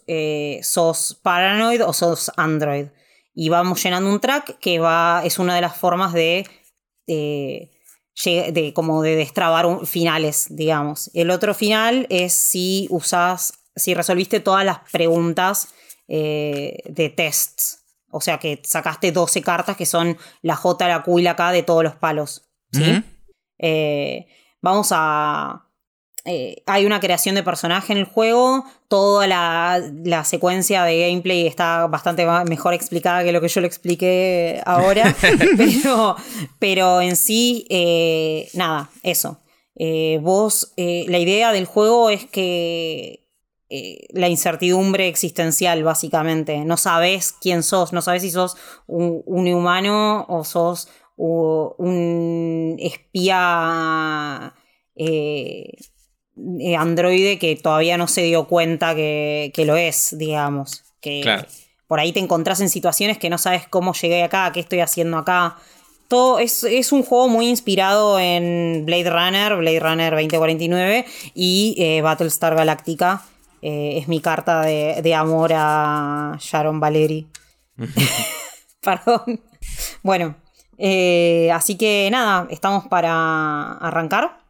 sos 0.63 1.19
paranoid 1.23 1.85
o 1.85 1.93
sos 1.93 2.31
android. 2.37 2.87
Y 3.33 3.47
vamos 3.49 3.81
llenando 3.81 4.09
un 4.09 4.19
track 4.19 4.59
que 4.59 4.79
va, 4.79 5.21
es 5.25 5.39
una 5.39 5.55
de 5.55 5.61
las 5.61 5.77
formas 5.77 6.11
de, 6.13 6.45
de, 8.51 8.73
como 8.73 9.01
de 9.01 9.15
destrabar 9.15 9.65
un- 9.65 9.85
finales, 9.87 10.47
digamos. 10.49 11.09
El 11.13 11.31
otro 11.31 11.53
final 11.53 12.07
es 12.09 12.33
si 12.33 12.87
usas, 12.89 13.53
si 13.75 13.93
resolviste 13.93 14.39
todas 14.39 14.65
las 14.65 14.79
preguntas 14.91 15.69
eh, 16.07 16.77
de 16.89 17.09
tests. 17.09 17.79
O 18.11 18.19
sea 18.19 18.37
que 18.39 18.61
sacaste 18.65 19.11
12 19.13 19.41
cartas 19.41 19.77
que 19.77 19.85
son 19.85 20.17
la 20.41 20.55
J, 20.57 20.87
la 20.87 21.01
Q 21.03 21.19
y 21.19 21.21
la 21.23 21.35
K 21.37 21.51
de 21.53 21.63
todos 21.63 21.83
los 21.83 21.95
palos. 21.95 22.49
¿sí? 22.71 22.81
Eh, 23.59 24.27
vamos 24.61 24.89
a. 24.91 25.67
eh, 26.25 26.61
hay 26.65 26.85
una 26.85 26.99
creación 26.99 27.35
de 27.35 27.43
personaje 27.43 27.93
en 27.93 27.99
el 27.99 28.05
juego. 28.05 28.63
Toda 28.87 29.27
la, 29.27 29.81
la 30.03 30.23
secuencia 30.23 30.83
de 30.83 31.07
gameplay 31.07 31.47
está 31.47 31.87
bastante 31.87 32.25
mejor 32.47 32.73
explicada 32.73 33.23
que 33.23 33.31
lo 33.31 33.41
que 33.41 33.47
yo 33.47 33.61
lo 33.61 33.67
expliqué 33.67 34.61
ahora. 34.65 35.15
pero, 35.57 36.15
pero 36.59 37.01
en 37.01 37.15
sí, 37.15 37.65
eh, 37.69 38.49
nada, 38.53 38.89
eso. 39.03 39.39
Eh, 39.75 40.19
vos, 40.21 40.73
la 40.77 41.17
idea 41.17 41.51
del 41.51 41.65
juego 41.65 42.09
es 42.09 42.25
que 42.25 43.19
la 44.13 44.27
incertidumbre 44.27 45.07
existencial, 45.07 45.83
básicamente. 45.83 46.65
No 46.65 46.75
sabes 46.75 47.31
quién 47.31 47.63
sos, 47.63 47.93
no 47.93 48.01
sabes 48.01 48.21
si 48.21 48.29
sos 48.29 48.57
un, 48.85 49.23
un 49.25 49.47
humano 49.47 50.25
o 50.27 50.43
sos 50.43 50.89
un 51.17 52.77
espía 52.79 54.53
eh, 54.95 55.77
androide 56.77 57.37
que 57.39 57.55
todavía 57.55 57.97
no 57.97 58.07
se 58.07 58.23
dio 58.23 58.47
cuenta 58.47 58.95
que, 58.95 59.51
que 59.53 59.65
lo 59.65 59.75
es, 59.75 60.15
digamos. 60.17 60.83
Que 61.01 61.21
Claro. 61.21 61.45
por 61.87 61.99
ahí 61.99 62.11
te 62.13 62.19
encontrás 62.19 62.61
en 62.61 62.69
situaciones 62.69 63.17
que 63.17 63.29
no 63.29 63.37
sabes 63.37 63.67
cómo 63.67 63.93
llegué 63.93 64.23
acá, 64.23 64.51
qué 64.53 64.59
estoy 64.59 64.79
haciendo 64.79 65.17
acá. 65.17 65.57
todo 66.07 66.39
es, 66.39 66.63
es 66.63 66.91
un 66.91 67.03
juego 67.03 67.27
muy 67.29 67.47
inspirado 67.47 68.19
en 68.19 68.83
Blade 68.85 69.09
Runner, 69.09 69.55
Blade 69.57 69.79
Runner 69.79 70.11
2049 70.11 71.05
y 71.33 71.75
eh, 71.77 72.01
Battlestar 72.01 72.55
Galactica. 72.55 73.23
Eh, 73.63 73.97
es 73.99 74.07
mi 74.07 74.19
carta 74.21 74.61
de, 74.61 75.01
de 75.01 75.15
amor 75.15 75.51
a 75.53 76.35
Sharon 76.39 76.79
Valeri. 76.79 77.27
Perdón. 78.81 79.41
Bueno, 80.03 80.35
eh, 80.77 81.49
así 81.53 81.77
que 81.77 82.09
nada, 82.11 82.47
estamos 82.49 82.87
para 82.87 83.73
arrancar. 83.77 84.40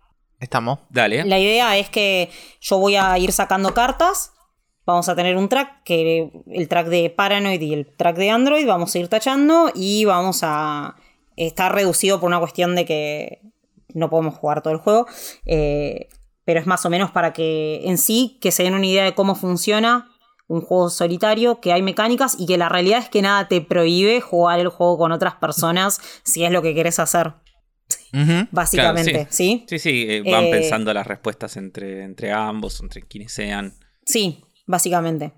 Estamos. 0.42 0.80
Dale. 0.90 1.24
La 1.24 1.40
idea 1.40 1.78
es 1.78 1.90
que 1.90 2.30
yo 2.60 2.78
voy 2.80 2.96
a 2.96 3.18
ir 3.18 3.32
sacando 3.32 3.74
cartas. 3.74 4.34
Vamos 4.86 5.08
a 5.08 5.16
tener 5.16 5.38
un 5.38 5.48
track, 5.48 5.84
que 5.84 6.32
el 6.48 6.68
track 6.68 6.88
de 6.88 7.12
Paranoid 7.12 7.62
y 7.62 7.74
el 7.74 7.86
track 7.86 8.18
de 8.18 8.32
Android, 8.32 8.68
vamos 8.68 8.94
a 8.94 9.00
ir 9.00 9.08
tachando 9.08 9.72
y 9.74 10.06
vamos 10.06 10.42
a 10.42 10.96
estar 11.38 11.74
reducido 11.74 12.20
por 12.20 12.28
una 12.28 12.40
cuestión 12.40 12.76
de 12.76 12.86
que 12.86 13.42
no 13.94 14.10
podemos 14.10 14.36
jugar 14.36 14.62
todo 14.62 14.74
el 14.74 14.80
juego. 14.80 15.06
eh, 15.46 16.10
pero 16.44 16.60
es 16.60 16.66
más 16.66 16.84
o 16.86 16.90
menos 16.90 17.12
para 17.12 17.34
que 17.34 17.82
en 17.84 18.00
sí, 18.00 18.40
que 18.42 18.52
se 18.52 18.64
den 18.64 18.74
una 18.74 18.86
idea 18.86 19.04
de 19.04 19.14
cómo 19.14 19.36
funciona 19.36 20.10
un 20.48 20.62
juego 20.62 20.90
solitario, 20.90 21.62
que 21.62 21.72
hay 21.72 21.82
mecánicas 21.82 22.36
y 22.38 22.46
que 22.46 22.58
la 22.58 22.68
realidad 22.68 23.00
es 23.00 23.10
que 23.10 23.22
nada 23.22 23.48
te 23.48 23.62
prohíbe 23.62 24.20
jugar 24.20 24.60
el 24.60 24.68
juego 24.68 24.98
con 24.98 25.12
otras 25.12 25.36
personas 25.36 26.02
si 26.24 26.44
es 26.44 26.52
lo 26.52 26.62
que 26.62 26.76
querés 26.76 27.00
hacer, 27.00 27.36
Básicamente, 28.52 29.12
Claro, 29.12 29.28
¿sí? 29.30 29.66
Sí, 29.68 29.80
sí, 29.80 30.06
eh, 30.10 30.24
van 30.30 30.46
Eh, 30.46 30.52
pensando 30.52 30.94
las 30.94 31.08
respuestas 31.08 31.58
entre, 31.58 32.04
entre 32.04 32.32
ambos, 32.32 32.80
entre 32.82 33.02
quienes 33.04 33.32
sean. 33.32 33.74
Sí, 34.06 34.44
básicamente. 34.66 35.34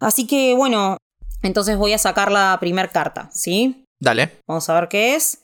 Así 0.00 0.26
que 0.26 0.54
bueno, 0.54 0.96
entonces 1.42 1.76
voy 1.76 1.92
a 1.92 1.98
sacar 1.98 2.32
la 2.32 2.56
primera 2.60 2.88
carta, 2.88 3.30
¿sí? 3.32 3.86
Dale. 4.00 4.40
Vamos 4.46 4.68
a 4.68 4.74
ver 4.80 4.88
qué 4.88 5.14
es. 5.14 5.42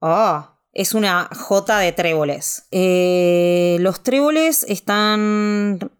Ah, 0.00 0.58
es 0.72 0.94
una 0.94 1.28
J 1.34 1.78
de 1.78 1.92
tréboles. 1.92 2.66
Eh, 2.70 3.76
los 3.80 4.02
tréboles 4.02 4.62
están 4.64 5.90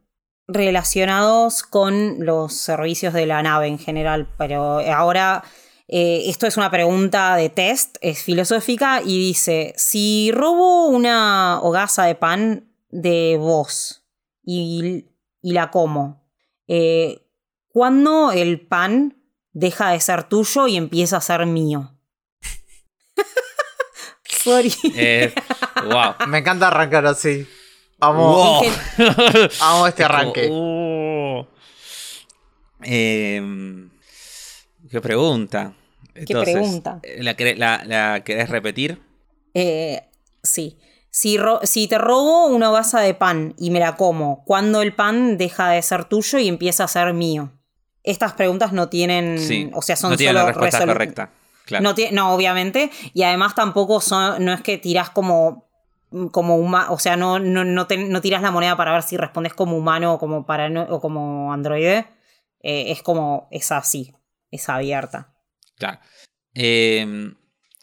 relacionados 0.46 1.62
con 1.62 2.24
los 2.24 2.54
servicios 2.54 3.14
de 3.14 3.26
la 3.26 3.42
nave 3.42 3.66
en 3.68 3.78
general, 3.78 4.28
pero 4.38 4.80
ahora 4.92 5.44
eh, 5.92 6.22
esto 6.30 6.46
es 6.46 6.56
una 6.56 6.70
pregunta 6.70 7.34
de 7.36 7.48
test, 7.50 7.96
es 8.00 8.22
filosófica 8.22 9.02
y 9.04 9.18
dice, 9.18 9.74
si 9.76 10.30
robo 10.32 10.86
una 10.86 11.60
hogaza 11.60 12.04
de 12.04 12.14
pan 12.14 12.70
de 12.90 13.36
vos 13.38 14.04
y, 14.44 15.06
y 15.42 15.52
la 15.52 15.70
como, 15.70 16.24
eh, 16.68 17.26
¿cuándo 17.68 18.30
el 18.30 18.60
pan 18.60 19.16
deja 19.52 19.90
de 19.90 20.00
ser 20.00 20.24
tuyo 20.24 20.68
y 20.68 20.76
empieza 20.76 21.16
a 21.16 21.20
ser 21.20 21.44
mío? 21.46 21.92
Sorry. 24.44 24.72
Eh, 24.94 25.34
wow. 25.84 26.14
Me 26.28 26.38
encanta 26.38 26.68
arrancar 26.68 27.04
así. 27.06 27.46
Vamos, 27.98 28.36
Wow. 28.36 28.62
vamos 29.60 29.86
a 29.86 29.88
este 29.88 30.04
arranque. 30.04 30.48
uh. 30.50 31.44
Em, 32.82 33.90
¿Qué 34.90 35.00
pregunta? 35.02 35.74
Entonces, 36.14 36.54
pregunta? 36.54 37.00
¿La, 37.18 37.36
querés- 37.36 37.56
la- 37.56 37.82
la 37.84 38.22
querés 38.24 38.48
repetir? 38.50 39.00
Eh, 39.54 40.02
sí. 40.42 40.78
Si, 41.10 41.38
ro- 41.38 41.60
si 41.64 41.88
te 41.88 41.98
robo 41.98 42.46
una 42.46 42.70
hogaza 42.70 43.00
de 43.00 43.14
pan 43.14 43.54
y 43.58 43.70
me 43.70 43.80
la 43.80 43.96
como, 43.96 44.44
¿cuándo 44.44 44.80
el 44.82 44.94
pan 44.94 45.38
deja 45.38 45.68
de 45.70 45.82
ser 45.82 46.04
tuyo 46.04 46.38
y 46.38 46.46
empieza 46.48 46.84
a 46.84 46.88
ser 46.88 47.12
mío? 47.14 47.50
Estas 48.04 48.32
preguntas 48.34 48.72
no 48.72 48.88
tienen. 48.88 49.38
Sí. 49.38 49.70
O 49.74 49.82
sea, 49.82 49.96
son 49.96 50.10
no 50.12 50.16
tiene 50.16 50.32
solo 50.32 50.40
la 50.40 50.46
respuesta 50.52 50.86
correcta. 50.86 51.30
Claro. 51.66 51.82
No, 51.84 51.94
no, 52.12 52.34
obviamente. 52.34 52.90
Y 53.12 53.24
además 53.24 53.54
tampoco 53.54 54.00
son, 54.00 54.44
no 54.44 54.52
es 54.52 54.60
que 54.62 54.78
tirás 54.78 55.10
como. 55.10 55.68
como. 56.32 56.56
O 56.90 56.98
sea, 56.98 57.16
no, 57.16 57.38
no, 57.38 57.64
no, 57.64 57.86
te- 57.86 57.98
no 57.98 58.20
tirás 58.20 58.40
la 58.42 58.50
moneda 58.52 58.76
para 58.76 58.92
ver 58.92 59.02
si 59.02 59.16
respondes 59.16 59.52
como 59.52 59.76
humano 59.76 60.14
o 60.14 60.18
como 60.18 60.46
parano 60.46 60.86
o 60.90 61.00
como 61.00 61.52
androide. 61.52 62.06
Eh, 62.62 62.90
es 62.92 63.02
como. 63.02 63.48
Es 63.50 63.70
así. 63.72 64.14
Es 64.50 64.68
abierta. 64.68 65.29
Claro. 65.80 65.98
Em, 66.54 67.34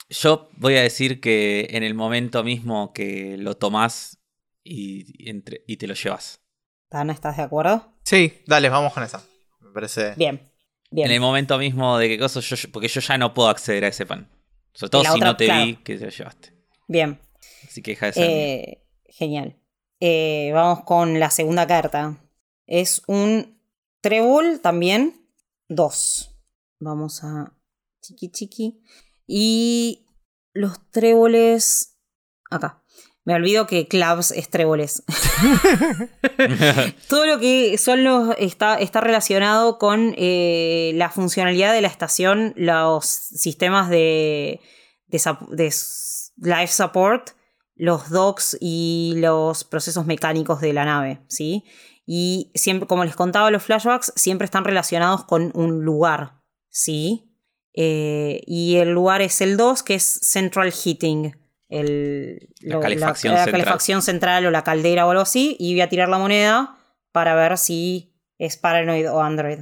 yo 0.09 0.49
voy 0.57 0.75
a 0.77 0.81
decir 0.83 1.19
que 1.19 1.67
en 1.71 1.83
el 1.83 1.93
momento 1.93 2.43
mismo 2.45 2.93
que 2.93 3.35
lo 3.37 3.57
tomás 3.57 4.19
y, 4.63 5.25
y 5.25 5.29
entre- 5.29 5.63
y 5.67 5.75
te 5.77 5.87
lo 5.87 5.93
llevas. 5.95 6.41
¿Tana, 6.89 7.11
estás 7.11 7.35
de 7.37 7.43
acuerdo? 7.43 7.93
Sí, 8.03 8.41
dale, 8.47 8.69
vamos 8.69 8.93
con 8.93 9.03
esa. 9.03 9.21
Me 9.59 9.71
parece. 9.71 10.13
Bien. 10.15 10.49
Bien. 10.89 11.07
En 11.07 11.13
el 11.13 11.19
momento 11.19 11.57
mismo 11.57 11.97
de 11.97 12.07
que 12.07 12.17
cosas, 12.17 12.45
yo, 12.45 12.55
porque 12.71 12.87
yo 12.87 13.01
ya 13.01 13.17
no 13.17 13.33
puedo 13.33 13.49
acceder 13.49 13.83
a 13.83 13.89
ese 13.89 14.05
pan. 14.05 14.29
Sobre 14.73 14.89
todo 14.91 15.03
La 15.03 15.09
si 15.11 15.15
otra, 15.17 15.27
no 15.27 15.35
te 15.37 15.45
claro. 15.45 15.65
vi 15.65 15.75
que 15.77 15.97
te 15.97 16.05
lo 16.05 16.11
llevaste. 16.11 16.53
Bien. 16.87 17.19
Así 17.65 17.81
que 17.81 17.91
deja 17.91 18.05
de 18.05 18.13
ser. 18.13 18.29
Eh, 18.29 18.83
genial. 19.09 19.57
Eh, 19.99 20.51
vamos 20.53 20.83
con 20.85 21.19
la 21.19 21.29
segunda 21.31 21.67
carta. 21.67 22.15
Es 22.67 23.01
un 23.07 23.59
trébol 23.99 24.61
también. 24.61 25.27
Dos. 25.67 26.31
Vamos 26.79 27.23
a 27.25 27.51
chiqui 28.07 28.31
chiqui. 28.31 28.81
Y 29.27 30.07
los 30.53 30.89
tréboles. 30.91 31.97
Acá. 32.49 32.83
Me 33.27 33.35
olvido 33.35 33.67
que 33.67 33.89
claves 33.89 34.31
es 34.31 34.49
tréboles. 34.49 35.03
Todo 37.09 37.25
lo 37.25 37.39
que 37.39 37.77
son 37.77 38.05
los. 38.05 38.33
está, 38.37 38.75
está 38.75 39.01
relacionado 39.01 39.77
con 39.77 40.15
eh, 40.17 40.93
la 40.95 41.09
funcionalidad 41.09 41.73
de 41.73 41.81
la 41.81 41.89
estación, 41.89 42.53
los 42.55 43.05
sistemas 43.05 43.89
de, 43.89 44.61
de, 45.07 45.73
life 46.37 46.67
support, 46.67 47.31
los 47.75 48.09
docks 48.09 48.57
y 48.61 49.15
los 49.17 49.65
procesos 49.65 50.05
mecánicos 50.05 50.61
de 50.61 50.71
la 50.71 50.85
nave, 50.85 51.21
¿sí? 51.27 51.65
Y 52.05 52.53
siempre, 52.55 52.87
como 52.87 53.03
les 53.03 53.17
contaba, 53.17 53.51
los 53.51 53.63
flashbacks 53.63 54.13
siempre 54.15 54.45
están 54.45 54.63
relacionados 54.63 55.25
con 55.25 55.51
un 55.53 55.83
lugar, 55.83 56.43
¿sí? 56.69 57.26
Eh, 57.79 58.41
y 58.47 58.77
el 58.77 58.89
lugar 58.89 59.21
es 59.21 59.39
el 59.39 59.55
2, 59.55 59.83
que 59.83 59.93
es 59.93 60.03
Central 60.03 60.71
Heating. 60.71 61.37
El, 61.69 62.49
La 62.61 62.79
calefacción 62.79 63.33
la 63.33 63.43
central. 63.43 63.61
calefacción 63.61 64.01
central 64.01 64.45
o 64.47 64.51
la 64.51 64.63
caldera 64.63 65.05
o 65.05 65.11
algo 65.11 65.21
así. 65.21 65.55
Y 65.59 65.73
voy 65.73 65.81
a 65.81 65.89
tirar 65.89 66.09
la 66.09 66.17
moneda 66.17 66.75
para 67.11 67.35
ver 67.35 67.57
si 67.59 68.13
es 68.39 68.57
Paranoid 68.57 69.11
o 69.11 69.21
Android. 69.21 69.59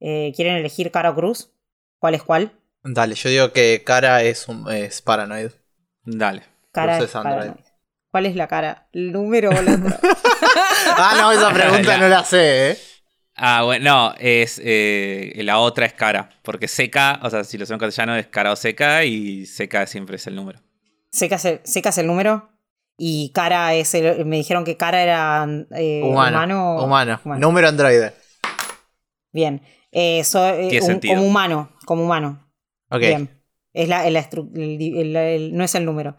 Eh, 0.00 0.32
¿Quieren 0.36 0.56
elegir 0.56 0.90
cara 0.90 1.10
o 1.10 1.14
cruz? 1.14 1.52
¿Cuál 1.98 2.14
es 2.14 2.22
cuál? 2.22 2.52
Dale, 2.82 3.14
yo 3.14 3.30
digo 3.30 3.52
que 3.52 3.82
cara 3.82 4.22
es, 4.22 4.46
un, 4.46 4.70
es 4.70 5.00
paranoid. 5.00 5.50
Dale. 6.04 6.42
Cara 6.70 6.96
Cruz 6.98 7.04
es 7.06 7.10
es 7.10 7.16
Android. 7.16 7.36
Paranoid. 7.38 7.64
¿Cuál 8.10 8.26
es 8.26 8.36
la 8.36 8.46
cara? 8.46 8.88
¿El 8.92 9.10
número 9.10 9.48
o 9.48 9.62
la 9.62 9.72
otra? 9.74 10.00
Ah, 10.98 11.14
no, 11.18 11.32
esa 11.32 11.50
pregunta 11.50 11.96
no 11.98 12.08
la 12.08 12.24
sé, 12.24 12.72
¿eh? 12.72 12.78
Ah, 13.36 13.62
bueno, 13.64 13.84
no, 13.90 14.14
es. 14.18 14.60
eh, 14.64 15.32
la 15.44 15.58
otra 15.58 15.86
es 15.86 15.92
cara. 15.92 16.30
Porque 16.42 16.68
seca, 16.68 17.18
o 17.22 17.30
sea, 17.30 17.42
si 17.44 17.58
lo 17.58 17.66
son 17.66 17.74
en 17.74 17.80
castellano 17.80 18.16
es 18.16 18.26
cara 18.28 18.52
o 18.52 18.56
seca 18.56 19.04
y 19.04 19.44
seca 19.46 19.86
siempre 19.86 20.16
es 20.16 20.26
el 20.26 20.36
número. 20.36 20.60
¿Secas 21.10 21.44
el, 21.44 21.60
secas 21.64 21.98
el 21.98 22.06
número? 22.06 22.50
Y 22.96 23.32
cara 23.34 23.74
es 23.74 23.92
el. 23.94 24.24
Me 24.24 24.36
dijeron 24.36 24.64
que 24.64 24.76
cara 24.76 25.02
era 25.02 25.46
eh, 25.76 26.00
Humano. 26.04 26.76
humano. 26.84 27.20
Humano. 27.24 27.40
Número 27.40 27.68
androide. 27.68 28.14
Bien. 29.32 29.62
Eh, 29.90 30.22
so- 30.24 30.46
eh, 30.48 30.80
un- 30.82 31.00
como 31.00 31.22
humano. 31.26 31.70
Como 31.86 32.04
humano. 32.04 32.48
Ok. 32.90 33.00
Bien. 33.00 33.42
Es 33.72 33.88
la, 33.88 34.06
el- 34.06 35.56
no 35.56 35.64
es 35.64 35.74
el 35.74 35.84
número. 35.84 36.16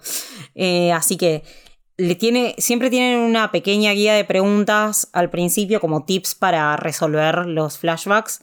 Eh, 0.54 0.92
así 0.92 1.16
que 1.16 1.44
le 1.98 2.16
tiene, 2.16 2.56
siempre 2.58 2.90
tienen 2.90 3.20
una 3.20 3.52
pequeña 3.52 3.92
guía 3.94 4.14
de 4.16 4.26
preguntas 4.26 5.08
al 5.14 5.30
principio 5.30 5.80
como 5.80 6.06
tips 6.06 6.36
para 6.36 6.76
resolver 6.78 7.46
los 7.46 7.78
flashbacks. 7.78 8.42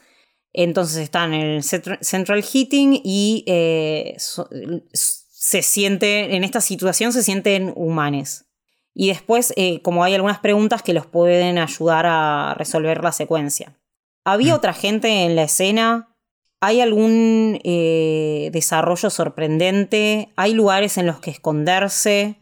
Entonces 0.55 0.99
están 0.99 1.33
en 1.35 1.43
el 1.47 1.63
centra- 1.63 1.99
Central 2.03 2.43
Heating 2.43 3.01
y 3.05 3.45
eh, 3.47 4.15
so- 4.19 4.49
se 4.93 5.63
siente, 5.63 6.37
en 6.37 6.45
esta 6.45 6.61
situación 6.61 7.13
se 7.13 7.23
sienten 7.23 7.73
humanes. 7.75 8.47
Y 8.95 9.09
después, 9.09 9.53
eh, 9.57 9.81
como 9.83 10.05
hay 10.05 10.15
algunas 10.15 10.39
preguntas 10.39 10.83
que 10.83 10.93
los 10.93 11.07
pueden 11.07 11.59
ayudar 11.59 12.05
a 12.07 12.55
resolver 12.59 13.03
la 13.03 13.13
secuencia. 13.13 13.79
¿Había 14.25 14.53
Mm. 14.53 14.57
otra 14.57 14.73
gente 14.75 15.09
en 15.25 15.35
la 15.35 15.45
escena? 15.45 16.15
¿Hay 16.61 16.81
algún 16.81 17.59
eh, 17.65 18.51
desarrollo 18.53 19.11
sorprendente? 19.11 20.33
¿Hay 20.37 20.53
lugares 20.55 20.97
en 20.99 21.07
los 21.07 21.19
que 21.21 21.31
esconderse? 21.31 22.37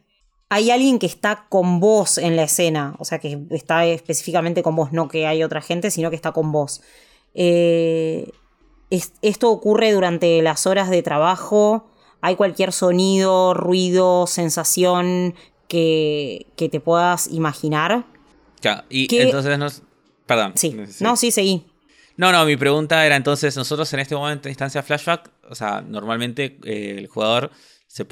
¿Hay 0.50 0.70
alguien 0.70 0.98
que 0.98 1.06
está 1.06 1.46
con 1.48 1.80
vos 1.80 2.18
en 2.18 2.36
la 2.36 2.42
escena? 2.42 2.96
O 2.98 3.04
sea, 3.04 3.18
que 3.20 3.38
está 3.50 3.86
específicamente 3.86 4.62
con 4.62 4.76
vos, 4.76 4.92
no 4.92 5.08
que 5.08 5.26
hay 5.26 5.42
otra 5.42 5.62
gente, 5.62 5.90
sino 5.90 6.10
que 6.10 6.16
está 6.16 6.32
con 6.32 6.50
vos. 6.52 6.82
Eh, 7.34 8.30
es- 8.90 9.12
esto 9.22 9.50
ocurre 9.50 9.92
durante 9.92 10.42
las 10.42 10.66
horas 10.66 10.90
de 10.90 11.02
trabajo. 11.02 11.88
¿Hay 12.20 12.34
cualquier 12.36 12.72
sonido, 12.72 13.54
ruido, 13.54 14.26
sensación 14.26 15.34
que, 15.68 16.46
que 16.56 16.68
te 16.68 16.80
puedas 16.80 17.28
imaginar? 17.28 18.04
Ya, 18.60 18.84
y 18.90 19.06
entonces 19.16 19.58
nos. 19.58 19.82
Perdón. 20.26 20.52
Sí. 20.56 20.76
No, 21.00 21.16
sí, 21.16 21.30
seguí. 21.30 21.64
No, 22.16 22.32
no, 22.32 22.44
mi 22.44 22.56
pregunta 22.56 23.06
era 23.06 23.16
entonces, 23.16 23.56
nosotros 23.56 23.90
en 23.94 24.00
este 24.00 24.14
momento 24.14 24.42
de 24.44 24.50
instancia 24.50 24.82
flashback, 24.82 25.30
o 25.48 25.54
sea, 25.54 25.80
normalmente 25.80 26.58
eh, 26.64 26.96
el 26.98 27.06
jugador 27.06 27.50
se 27.86 28.04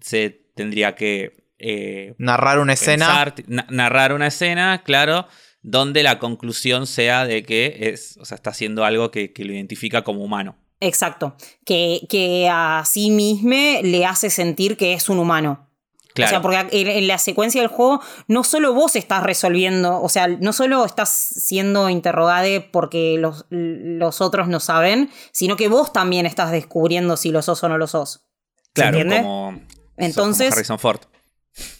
se 0.00 0.42
tendría 0.54 0.94
que 0.94 1.47
eh, 1.58 2.14
Narrar 2.18 2.58
una 2.58 2.72
escena. 2.74 3.34
na- 3.46 3.66
narrar 3.70 4.12
una 4.12 4.26
escena, 4.28 4.82
claro, 4.84 5.26
donde 5.62 6.02
la 6.02 6.18
conclusión 6.18 6.86
sea 6.86 7.24
de 7.24 7.42
que 7.42 7.76
es, 7.92 8.16
o 8.18 8.24
sea, 8.24 8.36
está 8.36 8.50
haciendo 8.50 8.84
algo 8.84 9.10
que, 9.10 9.32
que 9.32 9.44
lo 9.44 9.52
identifica 9.52 10.02
como 10.02 10.22
humano. 10.22 10.56
Exacto. 10.80 11.36
Que, 11.64 12.06
que 12.08 12.48
a 12.50 12.84
sí 12.86 13.10
mismo 13.10 13.80
le 13.82 14.06
hace 14.06 14.30
sentir 14.30 14.76
que 14.76 14.92
es 14.92 15.08
un 15.08 15.18
humano. 15.18 15.64
Claro. 16.14 16.28
O 16.28 16.30
sea, 16.30 16.42
porque 16.42 16.80
en, 16.80 16.86
en 16.88 17.06
la 17.06 17.18
secuencia 17.18 17.60
del 17.60 17.68
juego 17.70 18.00
no 18.28 18.42
solo 18.44 18.72
vos 18.74 18.96
estás 18.96 19.22
resolviendo, 19.22 20.00
o 20.00 20.08
sea, 20.08 20.26
no 20.26 20.52
solo 20.52 20.84
estás 20.84 21.08
siendo 21.10 21.88
interrogado 21.90 22.48
porque 22.72 23.16
los, 23.18 23.46
los 23.50 24.20
otros 24.20 24.48
no 24.48 24.58
saben, 24.58 25.10
sino 25.32 25.56
que 25.56 25.68
vos 25.68 25.92
también 25.92 26.26
estás 26.26 26.50
descubriendo 26.50 27.16
si 27.16 27.30
lo 27.30 27.42
sos 27.42 27.62
o 27.62 27.68
no 27.68 27.78
lo 27.78 27.86
sos. 27.86 28.24
¿Se 28.56 28.72
claro, 28.74 28.98
entiende? 28.98 29.22
como, 29.22 29.60
Entonces- 29.96 30.48
como 30.50 30.56
Harrison 30.56 30.78
Ford. 30.78 31.00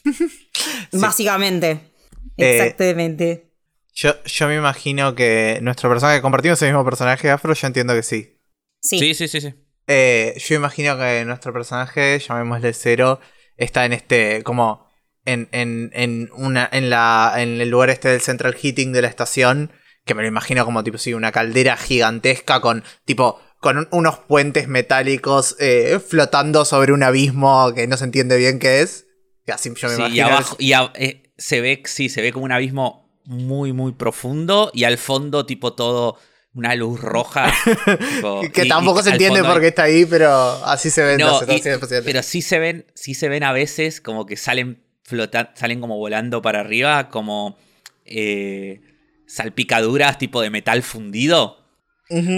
Básicamente. 0.92 1.92
Eh, 2.36 2.58
Exactamente. 2.58 3.50
Yo, 3.94 4.14
yo 4.24 4.46
me 4.46 4.56
imagino 4.56 5.14
que 5.14 5.58
nuestro 5.62 5.88
personaje, 5.90 6.20
compartimos 6.22 6.60
el 6.62 6.68
mismo 6.68 6.84
personaje 6.84 7.30
afro, 7.30 7.52
yo 7.52 7.66
entiendo 7.66 7.94
que 7.94 8.02
sí. 8.02 8.38
sí. 8.80 8.98
Sí, 8.98 9.14
sí, 9.14 9.28
sí, 9.28 9.40
sí. 9.40 9.54
Eh, 9.88 10.36
yo 10.46 10.54
imagino 10.54 10.96
que 10.98 11.24
nuestro 11.24 11.52
personaje, 11.52 12.18
llamémosle 12.20 12.72
cero, 12.74 13.20
está 13.56 13.86
en 13.86 13.94
este, 13.94 14.42
como, 14.44 14.86
en, 15.24 15.48
en, 15.52 15.90
en, 15.94 16.30
una, 16.34 16.68
en, 16.70 16.90
la, 16.90 17.34
en 17.38 17.60
el 17.60 17.70
lugar 17.70 17.90
este 17.90 18.08
del 18.08 18.20
central 18.20 18.54
heating 18.54 18.92
de 18.92 19.02
la 19.02 19.08
estación, 19.08 19.72
que 20.04 20.14
me 20.14 20.22
lo 20.22 20.28
imagino 20.28 20.64
como 20.64 20.84
tipo, 20.84 20.98
sí, 20.98 21.12
una 21.14 21.32
caldera 21.32 21.76
gigantesca 21.76 22.60
con, 22.60 22.84
tipo, 23.04 23.40
con 23.58 23.78
un- 23.78 23.88
unos 23.90 24.18
puentes 24.18 24.68
metálicos 24.68 25.56
eh, 25.58 25.98
flotando 26.06 26.64
sobre 26.64 26.92
un 26.92 27.02
abismo 27.02 27.72
que 27.74 27.86
no 27.88 27.96
se 27.96 28.04
entiende 28.04 28.36
bien 28.36 28.58
qué 28.60 28.82
es. 28.82 29.06
Que 29.48 29.52
así 29.52 29.72
yo 29.74 29.88
me 29.88 29.96
Sí, 29.96 30.02
y 30.12 30.20
abajo 30.20 30.56
y 30.58 30.74
a- 30.74 30.92
eh, 30.94 31.22
se 31.38 31.62
ve, 31.62 31.82
sí, 31.86 32.10
se 32.10 32.20
ve 32.20 32.34
como 32.34 32.44
un 32.44 32.52
abismo 32.52 33.08
muy, 33.24 33.72
muy 33.72 33.92
profundo 33.92 34.70
y 34.74 34.84
al 34.84 34.98
fondo, 34.98 35.46
tipo, 35.46 35.72
todo 35.72 36.18
una 36.52 36.74
luz 36.74 37.00
roja. 37.00 37.50
tipo, 38.14 38.42
que 38.52 38.66
y- 38.66 38.68
tampoco 38.68 39.00
y 39.00 39.04
se 39.04 39.10
entiende 39.12 39.40
por 39.42 39.58
qué 39.62 39.68
está 39.68 39.84
ahí, 39.84 40.04
pero 40.04 40.30
así 40.66 40.90
se 40.90 41.02
ven 41.02 41.16
No, 41.16 41.40
las 41.40 41.62
pero 42.04 42.22
sí 42.22 42.42
se 42.42 42.58
ven, 42.58 42.84
sí 42.94 43.14
se 43.14 43.30
ven 43.30 43.42
a 43.42 43.52
veces 43.52 44.02
como 44.02 44.26
que 44.26 44.36
salen 44.36 44.82
flota- 45.02 45.52
salen 45.54 45.80
como 45.80 45.96
volando 45.96 46.42
para 46.42 46.60
arriba, 46.60 47.08
como 47.08 47.56
eh, 48.04 48.82
salpicaduras 49.26 50.18
tipo 50.18 50.42
de 50.42 50.50
metal 50.50 50.82
fundido. 50.82 51.64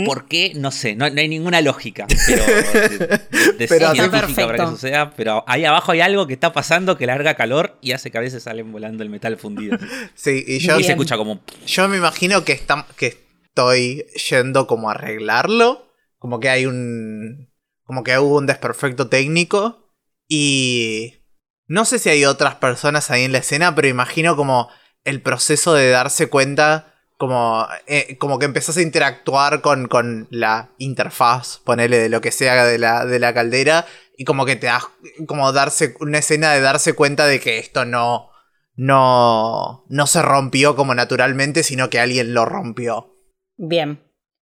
¿Por 0.05 0.27
qué? 0.27 0.53
No 0.57 0.73
sé, 0.73 0.97
no, 0.97 1.09
no 1.09 1.21
hay 1.21 1.29
ninguna 1.29 1.61
lógica. 1.61 2.07
Pero, 2.27 2.45
de, 2.47 3.53
de 3.57 3.69
Pero 3.69 3.93
científica 3.93 4.47
para 4.47 4.59
que 4.59 4.71
suceda, 4.71 5.11
pero 5.13 5.45
ahí 5.47 5.65
abajo 5.65 5.93
hay 5.93 6.01
algo 6.01 6.27
que 6.27 6.33
está 6.33 6.53
pasando 6.53 6.99
que 6.99 7.07
larga 7.07 7.35
calor 7.35 7.79
y 7.81 7.93
hace 7.93 8.11
que 8.11 8.19
a 8.19 8.21
veces 8.21 8.43
salen 8.43 8.73
volando 8.73 9.05
el 9.05 9.11
metal 9.11 9.37
fundido. 9.37 9.79
Sí, 10.15 10.45
y 10.47 10.61
se 10.61 10.77
escucha 10.77 11.17
como. 11.17 11.41
yo 11.67 11.89
me 11.89 11.97
imagino 11.97 12.45
que, 12.45 12.53
está, 12.53 12.87
que 12.97 13.19
estoy 13.45 14.07
yendo 14.29 14.67
como 14.67 14.91
a 14.91 14.95
arreglarlo. 14.95 15.93
Como 16.19 16.41
que 16.41 16.49
hay 16.49 16.67
un. 16.67 17.51
Como 17.85 18.03
que 18.03 18.19
hubo 18.19 18.39
un 18.39 18.47
desperfecto 18.47 19.09
técnico. 19.09 19.95
Y. 20.29 21.15
No 21.67 21.85
sé 21.85 21.99
si 21.99 22.09
hay 22.09 22.25
otras 22.25 22.57
personas 22.57 23.11
ahí 23.11 23.25
en 23.25 23.33
la 23.33 23.39
escena, 23.39 23.75
pero 23.75 23.89
imagino 23.89 24.37
como 24.37 24.69
el 25.05 25.23
proceso 25.23 25.75
de 25.75 25.91
darse 25.91 26.29
cuenta. 26.29 26.90
Como, 27.21 27.69
eh, 27.87 28.17
como 28.19 28.39
que 28.39 28.47
empezás 28.47 28.79
a 28.79 28.83
interactuar 28.83 29.61
con, 29.61 29.89
con 29.89 30.27
la 30.31 30.71
interfaz, 30.79 31.59
ponele 31.59 31.99
de 31.99 32.09
lo 32.09 32.23
que 32.23 32.33
sea 32.33 32.65
de 32.65 32.79
la, 32.79 33.05
de 33.05 33.19
la 33.19 33.35
caldera. 33.35 33.85
Y 34.17 34.25
como 34.25 34.47
que 34.47 34.57
te 34.57 34.67
das. 34.67 34.85
Como 35.27 35.53
darse. 35.53 35.95
Una 36.01 36.19
escena 36.19 36.53
de 36.53 36.63
darse 36.63 36.95
cuenta 36.95 37.27
de 37.27 37.39
que 37.39 37.59
esto 37.59 37.85
no 37.85 38.31
no, 38.75 39.85
no 39.91 40.07
se 40.07 40.23
rompió 40.23 40.75
como 40.75 40.95
naturalmente, 40.95 41.63
sino 41.63 41.91
que 41.91 42.01
alguien 42.01 42.33
lo 42.33 42.47
rompió. 42.47 43.15
Bien. 43.59 44.03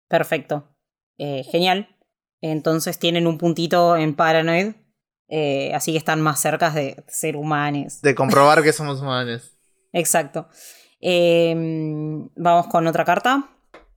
Perfecto. 0.08 0.76
Eh, 1.16 1.42
genial. 1.50 1.88
Entonces 2.42 2.98
tienen 2.98 3.26
un 3.26 3.38
puntito 3.38 3.96
en 3.96 4.14
Paranoid. 4.14 4.74
eh, 5.28 5.72
así 5.74 5.92
que 5.92 5.98
están 5.98 6.20
más 6.20 6.38
cerca 6.38 6.70
de 6.70 7.02
ser 7.08 7.36
humanos. 7.36 8.02
De 8.02 8.14
comprobar 8.14 8.62
que 8.62 8.74
somos 8.74 9.00
humanos. 9.00 9.56
Exacto. 9.92 10.48
Eh, 11.08 11.54
vamos 12.34 12.66
con 12.66 12.84
otra 12.88 13.04
carta. 13.04 13.48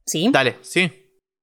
Sí. 0.05 0.29
Dale, 0.31 0.57
sí. 0.61 0.91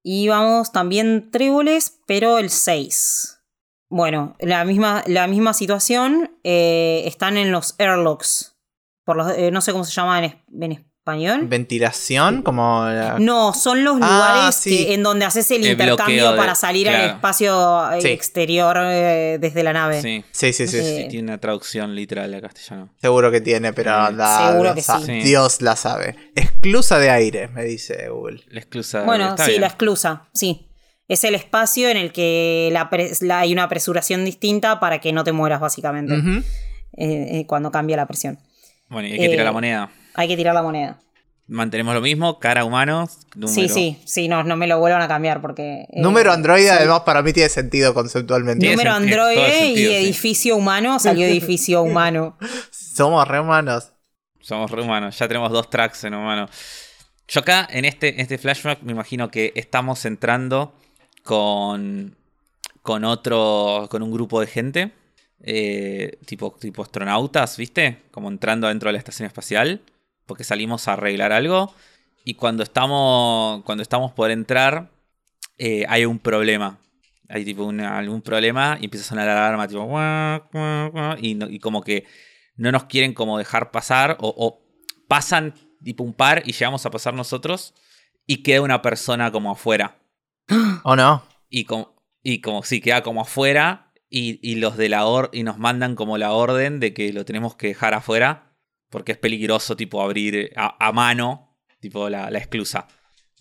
Y 0.05 0.29
vamos 0.29 0.71
también 0.71 1.33
tréboles, 1.33 2.01
pero 2.07 2.39
el 2.39 2.51
6. 2.51 3.43
Bueno, 3.89 4.37
la 4.39 4.65
misma, 4.65 5.03
la 5.09 5.27
misma 5.27 5.53
situación. 5.55 6.39
eh, 6.45 7.03
están 7.07 7.37
en 7.37 7.51
los 7.51 7.75
airlocks. 7.79 8.57
Por 9.05 9.17
los, 9.17 9.37
eh, 9.37 9.51
no 9.51 9.61
sé 9.61 9.73
cómo 9.73 9.83
se 9.85 9.93
llama 9.93 10.25
en, 10.25 10.45
en 10.63 10.86
español. 11.11 11.47
Ventilación, 11.47 12.43
como 12.43 12.85
la- 12.85 13.19
No, 13.21 13.55
son 13.55 13.85
los 13.85 13.97
Ah, 14.03 14.35
lugares 14.41 14.57
sí. 14.57 14.87
que- 14.87 14.95
en 14.95 15.05
donde 15.05 15.25
haces 15.25 15.49
el, 15.53 15.65
El 15.65 15.73
intercambio 15.73 16.33
de- 16.33 16.37
para 16.37 16.57
salir 16.57 16.89
al 16.89 17.11
espacio 17.11 17.93
eh, 17.93 18.01
Sí. 18.01 18.09
exterior 18.09 18.77
eh, 18.81 19.39
desde 19.41 19.63
la 19.63 19.73
nave. 19.73 20.03
Sí, 20.03 20.25
Sí, 20.33 20.53
sí, 20.53 20.67
sí, 20.67 20.79
sí. 20.81 20.85
Eh, 20.85 21.07
tiene 21.09 21.29
una 21.29 21.39
traducción 21.39 21.95
literal 21.95 22.33
de 22.33 22.41
castellano. 22.41 22.89
Seguro 23.01 23.31
que 23.31 23.41
tiene, 23.41 23.73
pero 23.73 23.93
Sí. 23.93 24.07
anda, 24.09 24.49
Seguro 24.51 24.71
la 24.71 24.75
que 24.75 24.83
sa- 24.83 25.01
sí. 25.01 25.21
Dios 25.21 25.63
la 25.63 25.77
sabe. 25.77 26.17
Exclusa 26.35 26.99
de 26.99 27.11
aire, 27.11 27.47
me 27.49 27.63
dice 27.63 28.09
Google. 28.09 28.43
La 28.49 28.59
exclusa. 28.59 29.03
Bueno, 29.05 29.29
está 29.31 29.45
sí, 29.45 29.51
bien. 29.53 29.61
la 29.61 29.69
esclusa, 29.69 30.25
sí. 30.35 30.69
Es 31.07 31.23
el 31.23 31.37
espacio 31.37 31.89
en 31.89 31.99
el 31.99 32.11
que 32.13 32.69
la 32.73 32.91
pres- 32.91 33.23
la- 33.25 33.39
hay 33.41 33.53
una 33.53 33.63
apresuración 33.63 34.25
distinta 34.25 34.81
para 34.81 35.01
que 35.01 35.13
no 35.13 35.23
te 35.23 35.31
mueras, 35.31 35.61
básicamente, 35.61 36.15
eh, 36.17 36.43
eh, 36.97 37.45
cuando 37.47 37.71
cambia 37.71 37.97
la 37.97 38.07
presión. 38.07 38.41
Bueno, 38.89 39.07
y 39.07 39.13
hay 39.13 39.19
que 39.19 39.27
Eh, 39.27 39.31
tirar 39.31 39.47
la 39.47 39.53
moneda. 39.53 39.91
Hay 40.17 40.29
que 40.29 40.37
tirar 40.37 40.55
la 40.55 40.63
moneda. 40.63 40.99
Mantenemos 41.49 41.95
lo 41.95 42.01
mismo, 42.01 42.41
cara 42.41 42.65
humanos, 42.65 43.19
número. 43.37 43.55
Sí, 43.55 43.69
sí, 43.69 44.01
sí, 44.05 44.27
no, 44.27 44.43
no 44.43 44.57
me 44.57 44.67
lo 44.67 44.81
vuelvan 44.81 45.01
a 45.03 45.07
cambiar 45.07 45.41
porque... 45.41 45.83
eh, 45.91 46.01
Número 46.03 46.33
Android, 46.33 46.63
soy- 46.67 46.77
además, 46.77 47.03
para 47.03 47.23
mí 47.23 47.33
tiene 47.33 47.49
sentido 47.49 47.95
conceptualmente. 47.95 48.59
Tiene 48.59 48.75
Número 48.75 48.93
androide 48.93 49.53
sentido, 49.61 49.93
y 49.93 49.95
sí. 49.95 50.07
edificio 50.07 50.57
humano, 50.57 50.99
salió 50.99 51.25
edificio 51.25 51.83
humano. 51.83 52.37
Somos 52.73 53.29
re 53.29 53.39
humanos. 53.39 53.93
Somos 54.41 54.71
re 54.73 54.83
humanos, 54.83 55.17
ya 55.19 55.29
tenemos 55.29 55.53
dos 55.53 55.71
tracks 55.71 56.03
en 56.05 56.15
humano. 56.15 56.49
Yo 57.29 57.41
acá, 57.41 57.69
en 57.71 57.85
este, 57.85 58.09
en 58.15 58.21
este 58.21 58.39
flashback, 58.39 58.83
me 58.83 58.91
imagino 58.93 59.31
que 59.31 59.53
estamos 59.55 60.05
entrando 60.05 60.75
con, 61.23 62.17
con 62.83 63.05
otro, 63.05 63.87
con 63.91 64.03
un 64.03 64.11
grupo 64.13 64.41
de 64.41 64.47
gente, 64.47 64.93
eh, 65.43 66.19
tipo, 66.25 66.53
tipo 66.61 66.83
astronautas, 66.83 67.57
¿viste? 67.57 68.03
Como 68.11 68.29
entrando 68.29 68.69
dentro 68.69 68.89
de 68.89 68.95
la 68.95 68.99
estación 68.99 69.27
espacial, 69.27 69.83
porque 70.27 70.45
salimos 70.45 70.89
a 70.89 70.95
arreglar 70.95 71.33
algo. 71.33 71.75
Y 72.25 72.35
cuando 72.35 72.63
estamos, 72.63 73.63
cuando 73.65 73.83
estamos 73.83 74.13
por 74.13 74.31
entrar, 74.31 74.91
eh, 75.59 75.85
hay 75.89 76.05
un 76.05 76.19
problema. 76.19 76.79
Hay 77.29 77.45
tipo 77.45 77.65
una- 77.65 77.99
algún 77.99 78.23
problema 78.23 78.79
y 78.81 78.85
empieza 78.85 79.05
a 79.07 79.09
sonar 79.09 79.27
la 79.27 79.47
alarma, 79.49 79.67
y, 81.21 81.35
no- 81.35 81.49
y 81.49 81.59
como 81.59 81.83
que 81.83 82.05
no 82.57 82.73
nos 82.73 82.85
quieren 82.85 83.15
como 83.15 83.39
dejar 83.39 83.71
pasar 83.71 84.17
o, 84.21 84.35
o 84.37 84.61
pasan 85.09 85.55
tipo 85.83 86.03
un 86.05 86.15
par 86.15 86.43
y 86.47 86.53
llegamos 86.53 86.85
a 86.87 86.91
pasar 86.91 87.15
nosotros 87.15 87.75
y 88.27 88.43
queda 88.43 88.61
una 88.63 88.83
persona 88.83 89.31
como 89.31 89.51
afuera. 89.53 89.99
¿O 90.85 90.97
no? 90.97 91.23
Y 91.49 91.65
como, 91.65 91.95
y 92.23 92.41
como 92.41 92.63
sí, 92.63 92.81
queda 92.81 93.03
como 93.03 93.21
afuera 93.21 93.93
y, 94.09 94.39
y 94.49 94.57
los 94.57 94.77
de 94.77 94.89
la 94.89 95.07
or 95.07 95.31
y 95.33 95.43
nos 95.43 95.59
mandan 95.59 95.95
como 95.97 96.19
la 96.19 96.33
orden 96.33 96.81
de 96.81 96.93
que 96.95 97.13
lo 97.13 97.25
tenemos 97.25 97.57
que 97.57 97.69
dejar 97.69 97.95
afuera 97.95 98.46
porque 98.97 99.13
es 99.13 99.19
peligroso 99.19 99.77
tipo 99.77 100.01
abrir 100.01 100.55
a, 100.57 100.75
a 100.89 100.91
mano 100.91 101.55
tipo 101.81 102.09
la, 102.09 102.31
la 102.31 102.39
esclusa. 102.39 102.89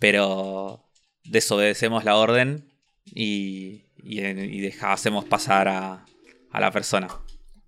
Pero 0.01 0.89
desobedecemos 1.23 2.03
la 2.03 2.17
orden 2.17 2.73
y, 3.05 3.85
y, 4.03 4.19
y 4.19 4.59
deja- 4.59 4.91
hacemos 4.91 5.23
pasar 5.23 5.69
a, 5.69 6.05
a 6.51 6.59
la 6.59 6.71
persona. 6.71 7.07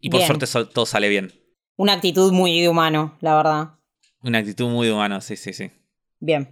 Y 0.02 0.10
por 0.10 0.20
Bien. 0.20 0.28
suerte 0.28 0.74
todo 0.74 0.86
sale 0.86 1.08
bien. 1.08 1.32
Una 1.78 1.94
actitud 1.94 2.34
muy 2.34 2.60
de 2.60 2.68
humano, 2.68 3.16
la 3.22 3.38
verdad. 3.38 3.70
Una 4.22 4.40
actitud 4.40 4.68
muy 4.68 4.90
humana, 4.90 5.22
sí, 5.22 5.38
sí, 5.38 5.54
sí. 5.54 5.72
Bien. 6.20 6.50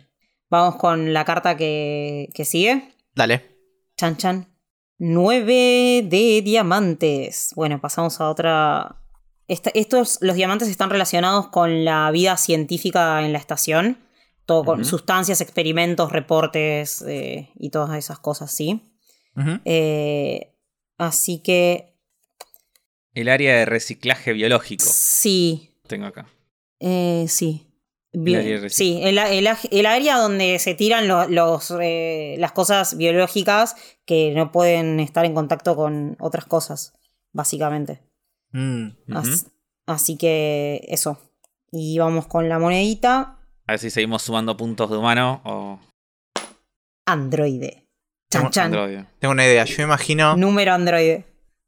Vamos 0.49 0.77
con 0.77 1.11
la 1.11 1.25
carta 1.25 1.57
que, 1.57 2.29
que 2.33 2.45
sigue. 2.45 2.93
Dale. 3.13 3.57
Chan 3.97 4.15
chan. 4.15 4.47
Nueve 4.97 6.01
de 6.05 6.41
diamantes. 6.45 7.51
Bueno, 7.57 7.81
pasamos 7.81 8.21
a 8.21 8.29
otra. 8.29 9.01
Estos, 9.47 10.17
los 10.21 10.35
diamantes 10.35 10.67
están 10.69 10.89
relacionados 10.89 11.47
con 11.49 11.85
la 11.85 12.09
vida 12.11 12.35
científica 12.37 13.23
en 13.23 13.31
la 13.33 13.39
estación. 13.39 13.99
Todo 14.45 14.63
con 14.63 14.85
sustancias, 14.85 15.41
experimentos, 15.41 16.11
reportes 16.11 17.01
eh, 17.07 17.49
y 17.55 17.71
todas 17.71 17.97
esas 17.97 18.19
cosas, 18.19 18.51
¿sí? 18.51 18.79
Eh, 19.65 20.53
así 20.99 21.39
que 21.39 21.95
El 23.13 23.27
área 23.29 23.55
de 23.55 23.65
reciclaje 23.65 24.33
biológico 24.33 24.85
sí. 24.87 25.71
tengo 25.87 26.05
acá. 26.05 26.27
Eh, 26.79 27.25
sí. 27.27 27.71
Bien. 28.13 28.39
área 28.39 28.59
de 28.61 28.69
Sí, 28.69 28.99
el, 29.03 29.17
el 29.17 29.49
el 29.71 29.85
área 29.87 30.17
donde 30.17 30.57
se 30.59 30.73
tiran 30.75 31.07
lo- 31.07 31.27
los, 31.27 31.73
eh, 31.81 32.35
las 32.37 32.51
cosas 32.53 32.95
biológicas 32.97 33.75
que 34.05 34.31
no 34.35 34.51
pueden 34.53 34.99
estar 35.01 35.25
en 35.25 35.33
contacto 35.33 35.75
con 35.75 36.15
otras 36.19 36.45
cosas, 36.45 36.93
básicamente. 37.33 38.03
Mm. 38.57 38.89
Así 39.87 40.17
que 40.17 40.81
eso. 40.87 41.19
Y 41.71 41.99
vamos 41.99 42.25
con 42.27 42.47
la 42.47 42.57
monedita. 42.57 43.39
A 43.67 43.71
ver 43.73 43.79
si 43.79 43.89
seguimos 43.89 44.21
sumando 44.21 44.55
puntos 44.55 44.89
de 44.89 44.97
humano 44.97 45.41
o 45.43 45.79
Androide. 47.05 47.87
Chan, 48.31 48.41
Tengo- 48.41 48.51
chan. 48.51 48.65
androide. 48.67 49.07
Tengo 49.19 49.31
una 49.33 49.45
idea. 49.45 49.65
Yo 49.65 49.75
me 49.79 49.83
imagino. 49.83 50.35
Número 50.37 50.73
androide. 50.73 51.25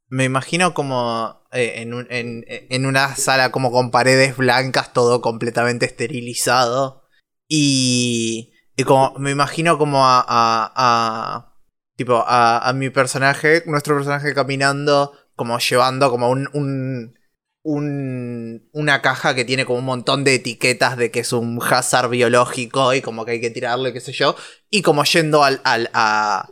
Me 0.08 0.24
imagino 0.24 0.74
como 0.74 1.42
eh, 1.52 1.74
en, 1.82 1.94
un- 1.94 2.06
en- 2.10 2.44
en 2.48 2.86
una 2.86 3.14
sala 3.16 3.50
como 3.52 3.70
con 3.70 3.90
paredes 3.90 4.36
blancas, 4.36 4.92
todo 4.92 5.20
completamente 5.20 5.86
esterilizado. 5.86 7.02
Y, 7.48 8.52
y 8.76 8.84
como 8.84 9.14
me 9.18 9.30
imagino 9.30 9.78
como 9.78 10.06
a, 10.06 10.20
a- 10.26 10.72
a- 10.74 11.54
tipo 11.96 12.14
a, 12.26 12.66
a 12.68 12.72
mi 12.72 12.90
personaje, 12.90 13.62
nuestro 13.66 13.94
personaje 13.96 14.34
caminando, 14.34 15.12
como 15.38 15.58
llevando 15.60 16.10
como 16.10 16.28
un, 16.30 16.50
un, 16.52 17.18
un- 17.62 18.68
una 18.72 19.02
caja 19.02 19.34
que 19.34 19.46
tiene 19.46 19.64
como 19.64 19.78
un 19.78 19.86
montón 19.86 20.24
de 20.24 20.34
etiquetas 20.34 20.98
de 20.98 21.10
que 21.10 21.20
es 21.20 21.32
un 21.32 21.58
hazard 21.62 22.10
biológico 22.10 22.94
y 22.94 23.00
como 23.02 23.24
que 23.24 23.32
hay 23.32 23.40
que 23.40 23.50
tirarle, 23.50 23.94
qué 23.94 24.00
sé 24.00 24.12
yo, 24.12 24.36
y 24.70 24.82
como 24.82 25.04
yendo 25.04 25.44
al, 25.44 25.60
al 25.64 25.90
a, 25.94 26.50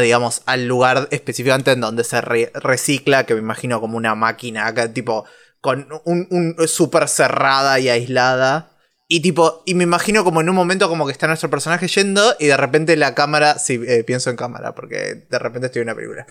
digamos, 0.00 0.42
al 0.46 0.66
lugar 0.66 1.08
específicamente 1.10 1.72
en 1.72 1.80
donde 1.80 2.04
se 2.04 2.20
re- 2.20 2.50
recicla, 2.54 3.24
que 3.24 3.34
me 3.34 3.40
imagino 3.40 3.80
como 3.80 3.96
una 3.96 4.14
máquina, 4.14 4.66
acá, 4.66 4.92
tipo, 4.92 5.24
con 5.60 5.88
un, 6.04 6.26
un 6.30 6.68
súper 6.68 7.08
cerrada 7.08 7.78
y 7.80 7.88
aislada. 7.88 8.72
Y 9.08 9.20
tipo, 9.20 9.62
y 9.66 9.74
me 9.74 9.84
imagino 9.84 10.24
como 10.24 10.40
en 10.40 10.48
un 10.48 10.56
momento 10.56 10.88
como 10.88 11.06
que 11.06 11.12
está 11.12 11.28
nuestro 11.28 11.48
personaje 11.48 11.86
yendo 11.86 12.34
y 12.40 12.46
de 12.46 12.56
repente 12.56 12.96
la 12.96 13.14
cámara, 13.14 13.56
sí, 13.58 13.80
eh, 13.86 14.02
pienso 14.04 14.30
en 14.30 14.36
cámara, 14.36 14.74
porque 14.74 15.26
de 15.30 15.38
repente 15.38 15.66
estoy 15.66 15.82
en 15.82 15.88
una 15.88 15.94
película. 15.94 16.26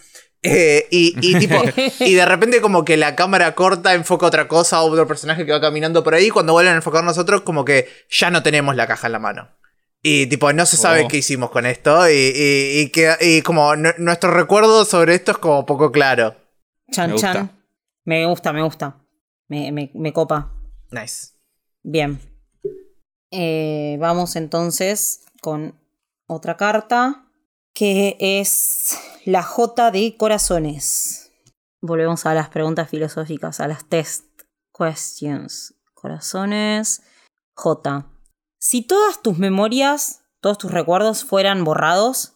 Eh, 0.46 0.88
y, 0.92 1.16
y 1.22 1.36
tipo, 1.40 1.56
y 2.00 2.14
de 2.14 2.26
repente 2.26 2.62
como 2.62 2.86
que 2.86 2.98
la 2.98 3.16
cámara 3.16 3.56
corta, 3.56 3.94
enfoca 3.94 4.26
otra 4.28 4.48
cosa, 4.48 4.78
a 4.78 4.82
otro 4.84 5.08
personaje 5.08 5.46
que 5.46 5.52
va 5.52 5.62
caminando 5.62 6.04
por 6.04 6.14
ahí, 6.14 6.30
cuando 6.30 6.54
vuelven 6.54 6.74
a 6.74 6.78
enfocar 6.78 7.04
nosotros, 7.04 7.42
como 7.42 7.66
que 7.66 7.88
ya 8.10 8.30
no 8.32 8.44
tenemos 8.44 8.76
la 8.76 8.88
caja 8.88 9.08
en 9.08 9.14
la 9.14 9.20
mano. 9.20 9.50
Y 10.02 10.28
tipo, 10.28 10.54
no 10.54 10.66
se 10.68 10.78
sabe 10.78 11.04
Oh. 11.06 11.08
qué 11.08 11.18
hicimos 11.18 11.50
con 11.50 11.66
esto. 11.66 12.08
Y, 12.10 12.14
y, 12.14 12.80
y 12.82 12.90
que- 12.90 13.16
y 13.22 13.42
como 13.42 13.76
nu- 13.76 13.90
nuestro 13.98 14.32
recuerdo 14.32 14.86
sobre 14.86 15.16
esto 15.16 15.32
es 15.32 15.38
como 15.40 15.66
poco 15.66 15.92
claro. 15.92 16.36
Chan, 16.92 17.12
Me 17.12 17.18
chan. 17.18 17.52
Me 18.04 18.26
gusta, 18.28 18.54
me 18.54 18.62
gusta. 18.62 18.98
Me, 19.48 19.72
me- 19.72 19.90
me 19.96 20.14
copa. 20.14 20.52
Nice. 20.92 21.30
Bien. 21.82 22.20
Eh, 23.32 23.98
vamos 24.00 24.36
entonces 24.36 25.22
con 25.42 25.76
otra 26.28 26.56
carta 26.58 27.25
que 27.76 28.18
es 28.20 28.98
la 29.26 29.44
J 29.44 29.92
de 29.92 30.16
corazones. 30.18 31.32
Volvemos 31.82 32.26
a 32.26 32.34
las 32.34 32.50
preguntas 32.50 32.90
filosóficas, 32.90 33.60
a 33.60 33.68
las 33.68 33.88
test 33.88 34.24
questions. 34.76 35.76
Corazones. 35.94 37.04
J. 37.54 38.08
Si 38.60 38.82
todas 38.82 39.22
tus 39.22 39.38
memorias, 39.38 40.24
todos 40.42 40.58
tus 40.58 40.72
recuerdos 40.72 41.24
fueran 41.24 41.64
borrados, 41.64 42.34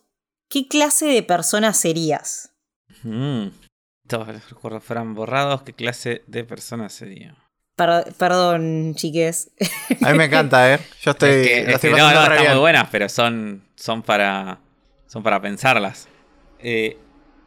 ¿qué 0.49 0.67
clase 0.67 1.05
de 1.07 1.23
persona 1.23 1.73
serías? 1.73 2.51
Mm. 3.03 3.47
Todos 4.07 4.27
los 4.27 4.49
recuerdos 4.49 4.83
fueran 4.83 5.15
borrados, 5.15 5.61
¿qué 5.63 5.73
clase 5.73 6.23
de 6.27 6.43
persona 6.43 6.89
sería? 6.89 7.35
Per- 7.75 8.13
perdón, 8.15 8.93
chiques. 8.95 9.51
A 10.03 10.11
mí 10.11 10.17
me 10.17 10.25
encanta, 10.25 10.73
¿eh? 10.73 10.79
Yo 11.01 11.11
estoy, 11.11 11.29
es 11.29 11.47
que, 11.47 11.61
es 11.61 11.67
estoy 11.75 11.91
que 11.91 11.97
no, 11.97 12.11
no, 12.11 12.23
están 12.23 12.47
muy 12.51 12.59
buenas, 12.59 12.89
pero 12.91 13.07
son, 13.07 13.63
son, 13.75 14.01
para, 14.01 14.59
son 15.09 15.23
para 15.23 15.41
pensarlas. 15.41 16.07
Eh, 16.59 16.97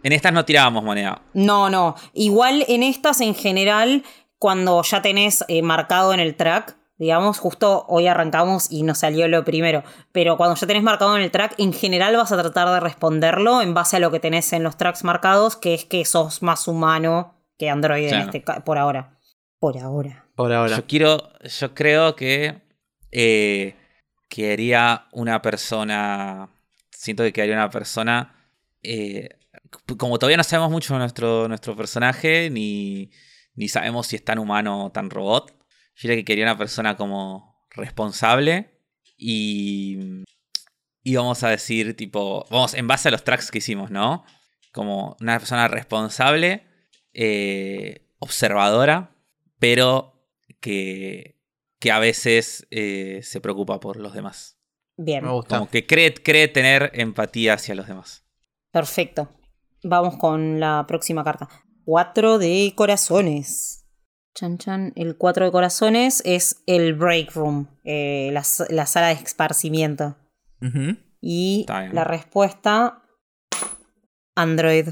en 0.03 0.13
estas 0.13 0.33
no 0.33 0.45
tirábamos 0.45 0.83
moneda. 0.83 1.23
No, 1.33 1.71
no. 1.71 1.95
Igual 2.13 2.65
en 2.69 2.83
estas 2.83 3.21
en 3.21 3.35
general, 3.35 4.03
cuando 4.39 4.83
ya 4.83 5.01
tenés 5.01 5.45
eh, 5.47 5.63
marcado 5.63 6.13
en 6.13 6.19
el 6.19 6.35
track, 6.35 6.77
digamos, 6.99 7.39
justo 7.39 7.87
hoy 7.89 8.09
arrancamos 8.09 8.71
y 8.71 8.83
nos 8.83 8.99
salió 8.99 9.29
lo 9.29 9.45
primero, 9.45 9.85
pero 10.11 10.37
cuando 10.37 10.57
ya 10.57 10.67
tenés 10.67 10.83
marcado 10.83 11.17
en 11.17 11.23
el 11.23 11.31
track, 11.31 11.55
en 11.59 11.73
general 11.73 12.17
vas 12.17 12.33
a 12.33 12.41
tratar 12.41 12.69
de 12.69 12.81
responderlo 12.81 13.63
en 13.63 13.75
base 13.75 13.97
a 13.97 14.01
lo 14.01 14.11
que 14.11 14.21
tenés 14.21 14.53
en 14.53 14.65
los 14.65 14.77
tracks 14.77 15.05
marcados, 15.05 15.57
que 15.57 15.75
es 15.75 15.85
que 15.85 16.05
sos 16.05 16.43
más 16.43 16.67
humano 16.67 17.35
que 17.59 17.71
Android 17.71 18.09
en 18.09 18.21
este 18.23 18.43
por 18.65 18.79
ahora. 18.79 19.19
Por 19.61 19.79
ahora. 19.79 20.27
Por 20.35 20.53
ahora. 20.53 20.77
Yo 20.77 20.87
quiero, 20.87 21.33
yo 21.41 21.75
creo 21.75 22.17
que 22.17 22.61
eh, 23.13 23.77
quedaría 24.29 25.07
una 25.13 25.43
persona, 25.43 26.49
siento 27.03 27.25
que 27.25 27.33
quedaría 27.33 27.57
una 27.57 27.71
persona, 27.71 28.33
eh, 28.81 29.29
como 29.99 30.21
todavía 30.21 30.37
no 30.37 30.45
sabemos 30.45 30.71
mucho 30.71 30.95
de 30.95 31.01
nuestro, 31.01 31.49
nuestro 31.49 31.75
personaje, 31.75 32.49
ni, 32.49 33.11
ni 33.57 33.67
sabemos 33.67 34.07
si 34.07 34.17
es 34.17 34.25
tan 34.25 34.39
humano 34.39 34.87
o 34.87 34.93
tan 34.93 35.11
robot, 35.11 35.51
yo 35.51 36.03
creo 36.03 36.17
que 36.17 36.25
quería 36.25 36.45
una 36.45 36.57
persona 36.57 36.97
como 36.97 37.67
responsable 37.71 38.79
y, 39.17 40.23
y 41.03 41.17
vamos 41.17 41.43
a 41.43 41.49
decir, 41.49 41.97
tipo, 41.97 42.47
vamos, 42.51 42.75
en 42.75 42.87
base 42.87 43.09
a 43.09 43.11
los 43.11 43.25
tracks 43.25 43.51
que 43.51 43.59
hicimos, 43.59 43.91
¿no? 43.91 44.25
Como 44.71 45.17
una 45.21 45.39
persona 45.39 45.67
responsable, 45.67 46.69
eh, 47.15 48.07
observadora, 48.21 49.17
pero 49.59 50.25
que, 50.61 51.43
que 51.81 51.91
a 51.91 51.99
veces 51.99 52.69
eh, 52.71 53.21
se 53.25 53.41
preocupa 53.41 53.81
por 53.81 53.97
los 53.97 54.15
demás. 54.15 54.62
Bien. 55.05 55.25
Me 55.25 55.31
gusta. 55.31 55.59
Como 55.59 55.71
que 55.71 55.87
cree, 55.87 56.15
cree 56.15 56.49
tener 56.49 56.91
empatía 56.95 57.55
hacia 57.55 57.75
los 57.75 57.87
demás. 57.87 58.25
Perfecto. 58.71 59.29
Vamos 59.83 60.17
con 60.17 60.61
la 60.61 60.85
próxima 60.87 61.25
carta. 61.25 61.49
Cuatro 61.85 62.39
de 62.39 62.73
corazones. 62.77 63.85
Chan 64.35 64.59
chan. 64.59 64.93
El 64.97 65.17
cuatro 65.17 65.45
de 65.45 65.51
corazones 65.53 66.23
es 66.25 66.63
el 66.67 66.95
break 66.95 67.33
room, 67.35 67.69
eh, 67.85 68.31
la, 68.33 68.43
la 68.71 68.87
sala 68.87 69.09
de 69.09 69.15
esparcimiento. 69.15 70.17
Y 71.21 71.67
la 71.69 72.05
respuesta, 72.05 73.03
Android 74.37 74.89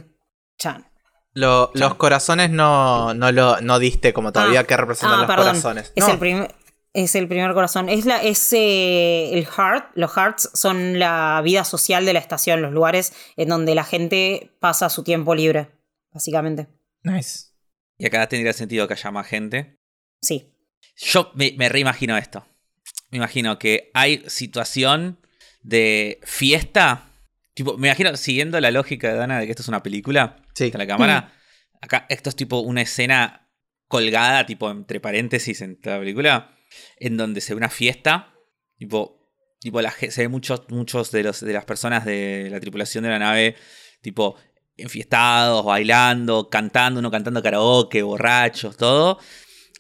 Chan. 0.59 0.87
Lo- 1.33 1.71
los 1.75 1.95
corazones 1.95 2.51
no, 2.51 3.15
no 3.15 3.31
lo 3.31 3.61
no 3.61 3.79
diste 3.79 4.13
como 4.13 4.33
todavía 4.33 4.61
Ah, 4.61 4.65
que 4.65 4.77
representan 4.77 5.15
ah, 5.15 5.19
los 5.23 5.27
perdón. 5.29 5.47
corazones. 5.47 5.93
Es, 5.95 6.05
No. 6.05 6.13
el 6.13 6.19
primer, 6.19 6.55
es 6.93 7.15
el 7.15 7.29
primer 7.29 7.53
corazón. 7.55 7.89
Es, 7.89 8.05
la, 8.07 8.23
es 8.23 8.53
eh, 8.53 9.31
el 9.33 9.47
heart. 9.47 9.91
Los 9.95 10.13
hearts 10.13 10.51
son 10.55 10.99
la 10.99 11.41
vida 11.45 11.65
social 11.65 12.05
de 12.05 12.13
la 12.13 12.19
estación, 12.19 12.63
los 12.63 12.73
lugares 12.73 13.13
en 13.37 13.49
donde 13.49 13.75
la 13.75 13.85
gente 13.85 14.53
pasa 14.61 14.89
su 14.91 15.05
tiempo 15.05 15.35
libre, 15.35 15.69
básicamente. 16.13 16.69
Nice. 17.03 17.51
Y 17.99 18.07
acá 18.07 18.29
tendría 18.29 18.53
sentido 18.53 18.89
que 18.89 18.95
haya 18.95 19.11
más 19.11 19.27
gente. 19.27 19.79
Sí. 20.23 20.53
Yo 20.97 21.31
me, 21.35 21.55
me 21.57 21.69
reimagino 21.69 22.17
esto. 22.17 22.47
Me 23.11 23.19
imagino 23.19 23.59
que 23.59 23.91
hay 23.95 24.23
situación 24.29 25.19
de 25.63 26.21
fiesta. 26.25 27.11
Tipo, 27.55 27.77
me 27.77 27.89
imagino, 27.89 28.17
siguiendo 28.17 28.61
la 28.61 28.71
lógica 28.71 29.09
de 29.09 29.15
Dana 29.15 29.39
de 29.39 29.47
que 29.47 29.53
esto 29.53 29.63
es 29.63 29.69
una 29.69 29.83
película, 29.83 30.37
Sí. 30.55 30.71
la 30.73 30.87
cámara, 30.87 31.33
acá 31.81 32.07
esto 32.09 32.31
es 32.31 32.37
tipo 32.37 32.61
una 32.61 32.83
escena 32.83 33.49
colgada, 33.89 34.47
tipo 34.47 34.71
entre 34.71 35.01
paréntesis 35.01 35.61
en 35.61 35.79
la 35.83 35.99
película, 35.99 36.57
en 36.97 37.17
donde 37.17 37.41
se 37.41 37.55
ve 37.55 37.59
una 37.59 37.71
fiesta, 37.71 38.35
tipo, 38.79 39.21
tipo 39.61 39.81
la, 39.81 39.91
se 39.91 40.23
ve 40.23 40.29
muchos, 40.29 40.65
muchos 40.69 41.11
de, 41.11 41.23
los, 41.23 41.41
de 41.41 41.53
las 41.53 41.65
personas 41.65 42.05
de 42.05 42.49
la 42.51 42.61
tripulación 42.61 43.05
de 43.05 43.11
la 43.11 43.19
nave, 43.19 43.57
tipo, 44.01 44.37
enfiestados, 44.77 45.65
bailando, 45.65 46.49
cantando, 46.49 47.01
uno 47.01 47.11
cantando 47.11 47.43
karaoke, 47.43 48.03
borrachos, 48.03 48.77
todo. 48.77 49.19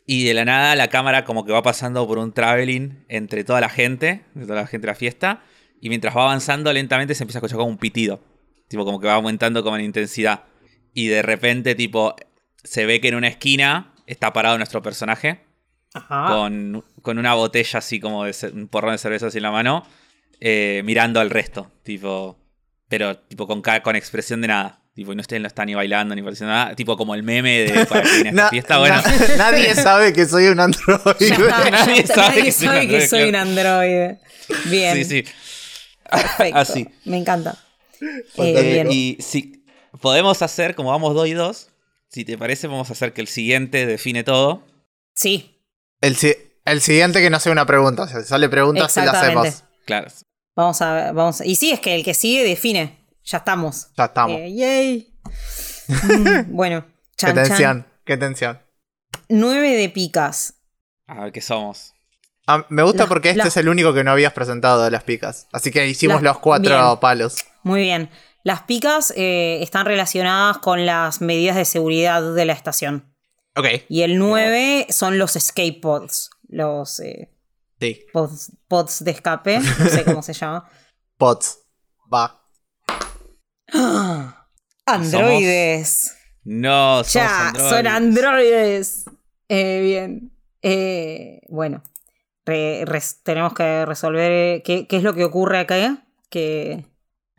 Y 0.07 0.25
de 0.25 0.35
la 0.35 0.45
nada 0.45 0.75
la 0.75 0.89
cámara 0.89 1.25
como 1.25 1.45
que 1.45 1.53
va 1.53 1.62
pasando 1.62 2.07
por 2.07 2.19
un 2.19 2.33
traveling 2.33 3.05
entre 3.09 3.45
toda 3.45 3.61
la 3.61 3.69
gente, 3.69 4.25
toda 4.35 4.57
la 4.57 4.67
gente 4.67 4.87
de 4.87 4.93
la 4.93 4.97
fiesta. 4.97 5.45
Y 5.81 5.89
mientras 5.89 6.17
va 6.17 6.25
avanzando 6.25 6.73
lentamente 6.73 7.15
se 7.15 7.23
empieza 7.23 7.39
a 7.39 7.41
escuchar 7.41 7.59
como 7.59 7.71
un 7.71 7.79
pitido. 7.79 8.21
Tipo 8.69 8.85
como 8.85 9.01
que 9.01 9.07
va 9.07 9.15
aumentando 9.15 9.62
como 9.62 9.77
en 9.77 9.85
intensidad. 9.85 10.45
Y 10.95 11.09
de 11.09 11.23
repente 11.23 11.75
tipo 11.75 12.17
se 12.62 12.87
ve 12.87 13.01
que 13.01 13.09
en 13.09 13.15
una 13.15 13.29
esquina 13.29 13.95
está 14.07 14.33
parado 14.33 14.57
nuestro 14.59 14.83
personaje. 14.83 15.41
Con, 16.09 16.85
con 17.03 17.19
una 17.19 17.35
botella 17.35 17.79
así 17.81 17.99
como 17.99 18.25
de 18.25 18.35
un 18.53 18.69
porrón 18.69 18.93
de 18.93 18.99
cerveza 18.99 19.27
así 19.27 19.39
en 19.39 19.43
la 19.43 19.51
mano. 19.51 19.85
eh, 20.41 20.83
mirando 20.85 21.21
al 21.21 21.31
resto. 21.31 21.71
Tipo. 21.83 22.39
Pero 22.89 23.17
tipo 23.19 23.47
con, 23.47 23.62
con 23.62 23.97
expresión 23.97 24.41
de 24.41 24.49
nada. 24.49 24.77
Tipo, 24.95 25.12
y 25.12 25.17
no, 25.17 25.21
ustedes 25.21 25.41
no 25.41 25.47
están 25.49 25.67
ni 25.67 25.75
bailando 25.75 26.15
ni 26.15 26.23
pareciendo 26.23 26.53
nada. 26.55 26.75
Tipo 26.75 26.97
como 26.97 27.15
el 27.15 27.23
meme 27.23 27.61
de 27.61 27.87
para 27.87 28.03
que 28.03 28.11
viene 28.12 28.31
esta 28.31 28.43
Na- 28.43 28.49
fiesta. 28.51 28.79
Bueno. 28.79 28.97
na- 28.97 29.37
nadie 29.37 29.75
sabe 29.77 30.12
que 30.12 30.27
soy 30.27 30.47
un 30.49 30.61
androide. 30.61 31.15
Está, 31.21 31.71
Nadie 31.71 32.01
está, 32.01 32.15
sabe 32.15 32.43
que 32.43 32.53
soy 32.53 32.67
sabe 32.67 32.81
un 32.83 32.89
que 32.89 32.97
androide, 32.97 33.09
soy 33.09 33.23
un 33.23 33.29
claro. 33.31 33.49
androide. 33.49 34.21
Bien. 34.67 34.97
Sí, 34.97 35.05
sí. 35.05 35.25
Perfecto. 36.11 36.59
Así. 36.59 36.89
Me 37.05 37.17
encanta. 37.17 37.57
Eh. 38.39 38.85
Y 38.91 39.17
si 39.21 39.65
podemos 40.01 40.43
hacer, 40.43 40.75
como 40.75 40.91
vamos 40.91 41.15
dos 41.15 41.29
y 41.29 41.35
dos, 41.35 41.69
si 42.09 42.25
te 42.25 42.37
parece, 42.37 42.67
vamos 42.67 42.91
a 42.91 42.93
hacer 42.95 43.12
que 43.12 43.21
el 43.21 43.29
siguiente 43.29 43.87
define 43.87 44.25
todo. 44.25 44.65
Sí, 45.15 45.60
El, 46.01 46.16
si- 46.16 46.36
el 46.64 46.81
siguiente 46.81 47.20
que 47.20 47.31
no 47.31 47.39
sea 47.40 47.52
una 47.52 47.66
pregunta. 47.66 48.02
O 48.05 48.09
sea, 48.09 48.20
si 48.20 48.27
sale 48.28 48.48
preguntas, 48.48 48.93
se 48.93 49.01
la 49.01 49.06
Exactamente. 49.06 49.48
hacemos. 49.48 49.64
Claro. 49.86 50.09
vamos 50.56 50.82
a, 50.82 51.12
vamos 51.12 51.40
a- 51.40 51.47
Y 51.47 51.56
sí, 51.56 51.70
es 51.72 51.81
que 51.81 51.94
el 51.94 52.05
que 52.05 52.14
sigue 52.14 52.44
define. 52.44 52.98
Ya 53.24 53.39
estamos. 53.39 53.89
Ya 53.97 54.05
estamos. 54.06 54.39
Eh, 54.40 54.52
yay. 54.55 55.14
Mm, 55.89 56.55
bueno, 56.55 56.85
qué 57.16 57.16
chan, 57.16 57.35
chan. 57.35 57.44
tensión, 57.47 57.86
qué 58.05 58.16
tensión. 58.16 58.60
9 59.28 59.77
de 59.77 59.89
picas. 59.89 60.55
A 61.06 61.24
ver 61.24 61.32
qué 61.32 61.40
somos. 61.40 61.94
Ah, 62.47 62.66
me 62.68 62.82
gusta 62.82 63.05
La- 63.05 63.09
porque 63.09 63.31
este 63.31 63.43
la- 63.43 63.48
es 63.48 63.56
el 63.56 63.68
único 63.68 63.93
que 63.94 64.05
no 64.05 64.10
habías 64.12 64.32
presentado 64.32 64.82
de 64.85 64.90
las 64.90 65.05
picas. 65.05 65.47
Así 65.52 65.70
que 65.70 65.86
hicimos 65.86 66.22
La- 66.22 66.31
los 66.31 66.39
cuatro 66.39 66.74
bien. 66.77 67.01
palos. 67.01 67.36
Muy 67.62 67.82
bien. 67.82 68.10
Las 68.43 68.62
picas 68.62 69.12
eh, 69.16 69.59
están 69.62 69.85
relacionadas 69.86 70.59
con 70.59 70.86
las 70.86 71.20
medidas 71.20 71.56
de 71.56 71.64
seguridad 71.66 72.22
de 72.35 72.44
la 72.47 72.55
estación. 72.55 73.10
Ok. 73.61 73.66
Y 73.89 74.03
el 74.03 74.19
9 74.19 74.87
son 74.91 75.19
los 75.19 75.37
escape 75.37 75.78
pods. 75.81 76.31
Los 76.49 76.99
eh, 77.01 77.31
Sí. 77.81 78.05
pods, 78.12 78.53
pods 78.69 79.05
de 79.05 79.11
escape. 79.12 79.59
No 79.61 79.89
sé 79.89 80.05
cómo 80.05 80.23
se 80.23 80.32
llama. 80.32 80.69
Pots. 81.16 81.59
Va. 82.12 82.43
Androides. 84.87 86.16
No, 86.45 87.05
somos 87.05 87.12
Ya, 87.12 87.49
androides. 87.49 87.70
son 87.70 87.87
androides. 87.87 89.05
Eh, 89.49 89.81
bien. 89.82 90.32
Eh, 90.62 91.41
bueno, 91.49 91.82
re- 92.45 92.85
tenemos 93.23 93.55
que 93.55 93.85
resolver 93.87 94.31
eh, 94.32 94.62
qué, 94.65 94.87
qué 94.87 94.97
es 94.97 95.03
lo 95.03 95.15
que 95.15 95.24
ocurre 95.24 95.59
acá. 95.59 96.05
Que... 96.31 96.85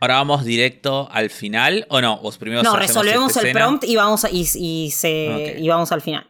Ahora 0.02 0.16
vamos 0.16 0.44
directo 0.44 1.08
al 1.12 1.30
final 1.30 1.86
o 1.90 2.02
no, 2.02 2.16
o 2.16 2.32
primero 2.34 2.64
No, 2.64 2.76
resolvemos 2.76 3.38
el 3.38 3.54
prompt 3.54 3.84
y 3.86 3.96
vamos, 3.96 4.26
a- 4.26 4.30
y, 4.32 4.46
y 4.56 4.92
se, 4.92 5.56
y 5.60 5.68
vamos 5.70 5.92
al 5.94 6.02
final. 6.02 6.28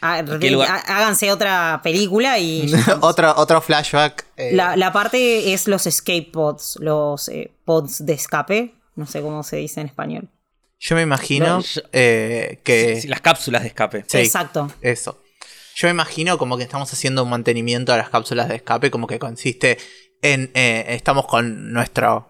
Ah, 0.00 0.22
de- 0.22 0.62
há- 0.66 0.96
háganse 0.96 1.30
otra 1.30 1.80
película 1.84 2.38
y... 2.38 2.72
otro, 3.02 3.34
otro 3.36 3.60
flashback. 3.60 4.24
eh, 4.38 4.52
La, 4.54 4.74
la 4.76 4.90
parte 4.92 5.52
es 5.52 5.68
los 5.68 5.86
escape 5.86 6.30
pods, 6.32 6.78
los 6.80 7.28
eh, 7.28 7.52
pods 7.66 8.04
de 8.06 8.14
escape. 8.14 8.74
No 8.96 9.06
sé 9.06 9.20
cómo 9.20 9.42
se 9.42 9.56
dice 9.56 9.80
en 9.82 9.86
español. 9.88 10.28
Yo 10.78 10.96
me 10.96 11.02
imagino 11.02 11.60
eh, 11.92 12.60
que. 12.64 13.02
Sí, 13.02 13.08
las 13.08 13.20
cápsulas 13.20 13.60
de 13.62 13.68
escape. 13.68 14.04
Sí. 14.08 14.16
Exacto. 14.18 14.72
Eso. 14.80 15.22
Yo 15.74 15.88
me 15.88 15.92
imagino 15.92 16.38
como 16.38 16.56
que 16.56 16.62
estamos 16.62 16.90
haciendo 16.92 17.22
un 17.22 17.28
mantenimiento 17.30 17.92
a 17.92 17.98
las 17.98 18.08
cápsulas 18.08 18.48
de 18.48 18.56
escape, 18.56 18.90
como 18.90 19.06
que 19.06 19.18
consiste 19.18 19.76
en. 20.22 20.50
eh, 20.54 20.86
estamos 20.88 21.26
con 21.26 21.70
nuestro 21.74 22.29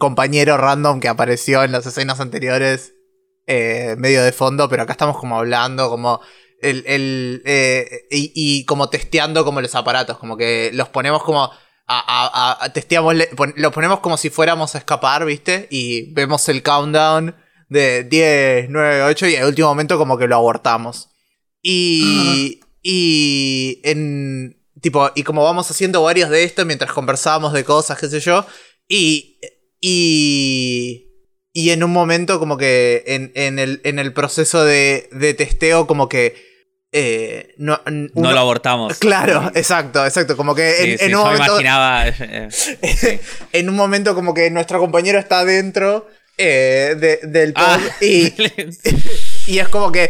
compañero 0.00 0.56
random 0.56 0.98
que 0.98 1.06
apareció 1.08 1.62
en 1.62 1.70
las 1.72 1.86
escenas 1.86 2.18
anteriores, 2.18 2.94
eh, 3.46 3.94
medio 3.98 4.24
de 4.24 4.32
fondo, 4.32 4.68
pero 4.68 4.82
acá 4.82 4.92
estamos 4.92 5.16
como 5.18 5.38
hablando, 5.38 5.88
como. 5.88 6.20
El, 6.62 6.82
el, 6.86 7.42
eh, 7.46 8.02
y, 8.10 8.32
y 8.34 8.64
como 8.66 8.90
testeando 8.90 9.44
como 9.46 9.60
los 9.62 9.74
aparatos, 9.74 10.18
como 10.18 10.36
que 10.36 10.70
los 10.74 10.88
ponemos 10.88 11.22
como. 11.22 11.50
A, 11.92 12.56
a- 12.64 12.72
testeamos, 12.72 13.14
pon- 13.36 13.54
los 13.56 13.72
ponemos 13.72 14.00
como 14.00 14.16
si 14.16 14.30
fuéramos 14.30 14.74
a 14.74 14.78
escapar, 14.78 15.24
¿viste? 15.24 15.66
Y 15.70 16.12
vemos 16.12 16.48
el 16.48 16.62
countdown 16.62 17.34
de 17.68 18.04
10, 18.04 18.66
9, 18.70 19.02
8 19.04 19.26
y 19.26 19.36
al 19.36 19.46
último 19.48 19.68
momento 19.68 19.96
como 19.98 20.16
que 20.18 20.26
lo 20.28 20.36
abortamos. 20.36 21.08
Y. 21.62 22.60
Y. 22.82 23.80
En. 23.84 24.56
Tipo, 24.80 25.10
y 25.14 25.22
como 25.24 25.42
vamos 25.44 25.70
haciendo 25.70 26.02
varios 26.02 26.30
de 26.30 26.44
estos 26.44 26.64
mientras 26.66 26.92
conversábamos 26.92 27.52
de 27.52 27.64
cosas, 27.64 27.98
qué 27.98 28.08
sé 28.08 28.20
yo. 28.20 28.46
Y. 28.88 29.38
Y. 29.80 31.06
Y 31.52 31.70
en 31.70 31.82
un 31.82 31.90
momento, 31.90 32.38
como 32.38 32.56
que. 32.56 33.02
En, 33.06 33.32
en 33.34 33.58
el, 33.58 33.80
en 33.84 33.98
el 33.98 34.12
proceso 34.12 34.64
de, 34.64 35.08
de 35.12 35.34
testeo, 35.34 35.86
como 35.86 36.08
que. 36.08 36.34
eh, 36.92 37.54
no, 37.58 37.80
No 37.86 38.32
lo 38.32 38.38
abortamos. 38.38 38.98
Claro, 38.98 39.50
exacto, 39.54 40.04
exacto. 40.04 40.36
Como 40.36 40.54
que 40.54 40.72
Sí, 40.74 40.90
en, 40.92 40.98
sí, 40.98 41.04
en 41.06 41.14
un 41.16 41.22
me 41.24 41.30
momento. 41.30 41.44
imaginaba. 41.52 42.08
eh, 42.08 42.48
eh, 42.82 43.20
en 43.52 43.68
un 43.68 43.74
momento, 43.76 44.14
como 44.14 44.32
que 44.34 44.50
nuestro 44.50 44.78
compañero 44.78 45.18
está 45.18 45.44
dentro 45.44 46.06
eh, 46.38 46.94
de- 46.98 47.20
del 47.28 47.52
pod 47.52 47.62
ah, 47.66 47.78
y. 48.00 48.32
Y 49.50 49.58
es 49.58 49.68
como 49.68 49.90
que 49.90 50.04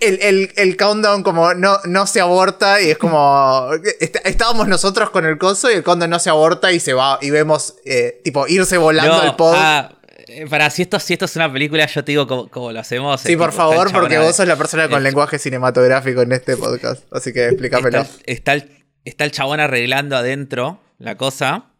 el, 0.00 0.18
el- 0.22 0.52
el 0.56 0.76
countdown 0.76 1.22
como 1.22 1.52
no, 1.54 1.78
no 1.84 2.06
se 2.06 2.20
aborta 2.20 2.80
y 2.80 2.90
es 2.90 2.98
como... 2.98 3.68
est- 4.00 4.16
estábamos 4.24 4.68
nosotros 4.68 5.10
con 5.10 5.24
el 5.26 5.36
coso 5.38 5.70
y 5.70 5.74
el 5.74 5.82
countdown 5.82 6.10
no 6.10 6.18
se 6.18 6.30
aborta 6.30 6.70
y 6.72 6.80
se 6.80 6.92
va 6.94 7.18
y 7.20 7.30
vemos 7.30 7.74
eh, 7.84 8.20
tipo 8.22 8.46
irse 8.46 8.78
volando 8.78 9.16
no, 9.16 9.22
el 9.24 9.34
pod. 9.36 9.54
ah, 9.56 9.98
eh, 10.26 10.46
para 10.48 10.70
si 10.70 10.82
esto, 10.82 10.98
si 11.00 11.12
esto 11.12 11.24
es 11.26 11.36
una 11.36 11.52
película, 11.52 11.86
yo 11.86 12.04
te 12.04 12.12
digo 12.12 12.26
cómo, 12.26 12.48
cómo 12.48 12.72
lo 12.72 12.80
hacemos. 12.80 13.20
sí, 13.20 13.36
por 13.36 13.52
favor, 13.52 13.92
porque 13.92 14.18
vos 14.18 14.34
sos 14.36 14.46
la 14.46 14.56
persona 14.56 14.88
con 14.88 14.98
el- 14.98 15.04
lenguaje 15.04 15.38
cinematográfico 15.38 16.22
en 16.22 16.32
este 16.32 16.56
podcast. 16.56 17.02
Así 17.12 17.32
que 17.32 17.46
explícamelo. 17.48 17.98
Está, 18.00 18.14
está 18.26 18.52
el, 18.54 18.84
está 19.04 19.24
el 19.24 19.30
chabón 19.32 19.60
arreglando 19.60 20.16
adentro 20.16 20.80
la 20.98 21.16
cosa. 21.16 21.72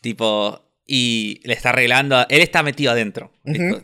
Tipo. 0.00 0.64
Y 0.90 1.40
le 1.44 1.52
está 1.52 1.68
arreglando. 1.68 2.24
Él 2.30 2.40
está 2.40 2.62
metido 2.62 2.92
adentro. 2.92 3.30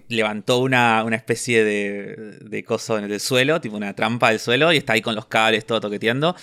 Levantó 0.09 0.59
una, 0.61 1.05
una 1.05 1.17
especie 1.17 1.63
de, 1.63 2.17
de 2.41 2.65
coso 2.65 2.97
en 2.99 3.05
el 3.05 3.21
suelo, 3.21 3.61
tipo 3.61 3.77
una 3.77 3.95
trampa 3.95 4.31
del 4.31 4.41
suelo, 4.41 4.73
y 4.73 4.79
está 4.79 4.95
ahí 4.95 5.03
con 5.03 5.15
los 5.15 5.27
cables 5.27 5.67
todo 5.67 5.81
toqueteando. 5.83 6.35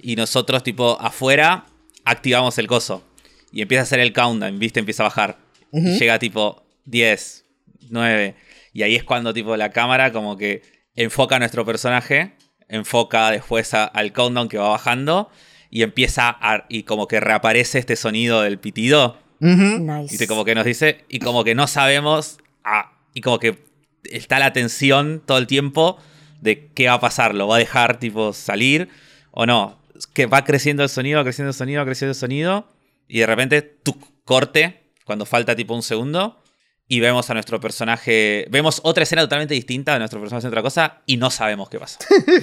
Y 0.00 0.14
nosotros, 0.14 0.62
tipo, 0.62 0.96
afuera, 1.00 1.66
activamos 2.04 2.56
el 2.58 2.68
coso. 2.68 3.02
Y 3.50 3.62
empieza 3.62 3.80
a 3.80 3.82
hacer 3.82 3.98
el 3.98 4.12
countdown, 4.12 4.58
¿viste? 4.60 4.78
Empieza 4.78 5.02
a 5.02 5.08
bajar. 5.08 5.38
Y 5.72 5.98
llega 5.98 6.18
tipo 6.20 6.62
10, 6.84 7.44
9. 7.90 8.36
Y 8.72 8.82
ahí 8.84 8.94
es 8.94 9.02
cuando, 9.02 9.34
tipo, 9.34 9.56
la 9.56 9.70
cámara 9.70 10.12
como 10.12 10.36
que 10.36 10.62
enfoca 10.94 11.34
a 11.36 11.38
nuestro 11.40 11.64
personaje, 11.64 12.34
enfoca 12.68 13.30
después 13.32 13.74
a- 13.74 13.84
al 13.86 14.12
countdown 14.12 14.48
que 14.48 14.58
va 14.58 14.68
bajando. 14.68 15.30
Y 15.68 15.82
empieza 15.82 16.28
a. 16.28 16.64
Y 16.68 16.84
como 16.84 17.08
que 17.08 17.18
reaparece 17.18 17.80
este 17.80 17.96
sonido 17.96 18.42
del 18.42 18.58
pitido. 18.60 19.18
Nice. 19.40 20.22
Y 20.22 20.26
como 20.26 20.44
que 20.44 20.54
nos 20.54 20.64
dice, 20.64 21.04
y 21.08 21.18
como 21.18 21.44
que 21.44 21.54
no 21.54 21.66
sabemos, 21.66 22.38
ah, 22.64 22.92
y 23.14 23.20
como 23.20 23.38
que 23.38 23.64
está 24.04 24.38
la 24.38 24.52
tensión 24.52 25.22
todo 25.24 25.38
el 25.38 25.46
tiempo 25.46 25.98
de 26.40 26.68
qué 26.74 26.88
va 26.88 26.94
a 26.94 27.00
pasar, 27.00 27.34
lo 27.34 27.48
va 27.48 27.56
a 27.56 27.58
dejar 27.58 27.98
tipo 27.98 28.32
salir 28.32 28.88
o 29.30 29.46
no. 29.46 29.78
Que 30.12 30.26
va 30.26 30.44
creciendo 30.44 30.82
el 30.82 30.88
sonido, 30.88 31.18
va 31.18 31.24
creciendo 31.24 31.50
el 31.50 31.54
sonido, 31.54 31.80
va 31.80 31.86
creciendo 31.86 32.10
el 32.12 32.16
sonido, 32.16 32.68
y 33.08 33.20
de 33.20 33.26
repente 33.26 33.62
tu 33.62 33.98
corte, 34.24 34.90
cuando 35.04 35.26
falta 35.26 35.56
tipo 35.56 35.74
un 35.74 35.82
segundo, 35.82 36.42
y 36.88 37.00
vemos 37.00 37.28
a 37.30 37.34
nuestro 37.34 37.60
personaje, 37.60 38.46
vemos 38.50 38.80
otra 38.84 39.02
escena 39.02 39.22
totalmente 39.22 39.54
distinta 39.54 39.94
de 39.94 39.98
nuestro 40.00 40.20
personaje 40.20 40.38
haciendo 40.38 40.54
otra 40.54 40.62
cosa, 40.62 41.02
y 41.06 41.16
no 41.16 41.30
sabemos 41.30 41.68
qué 41.68 41.78
pasa. 41.78 41.98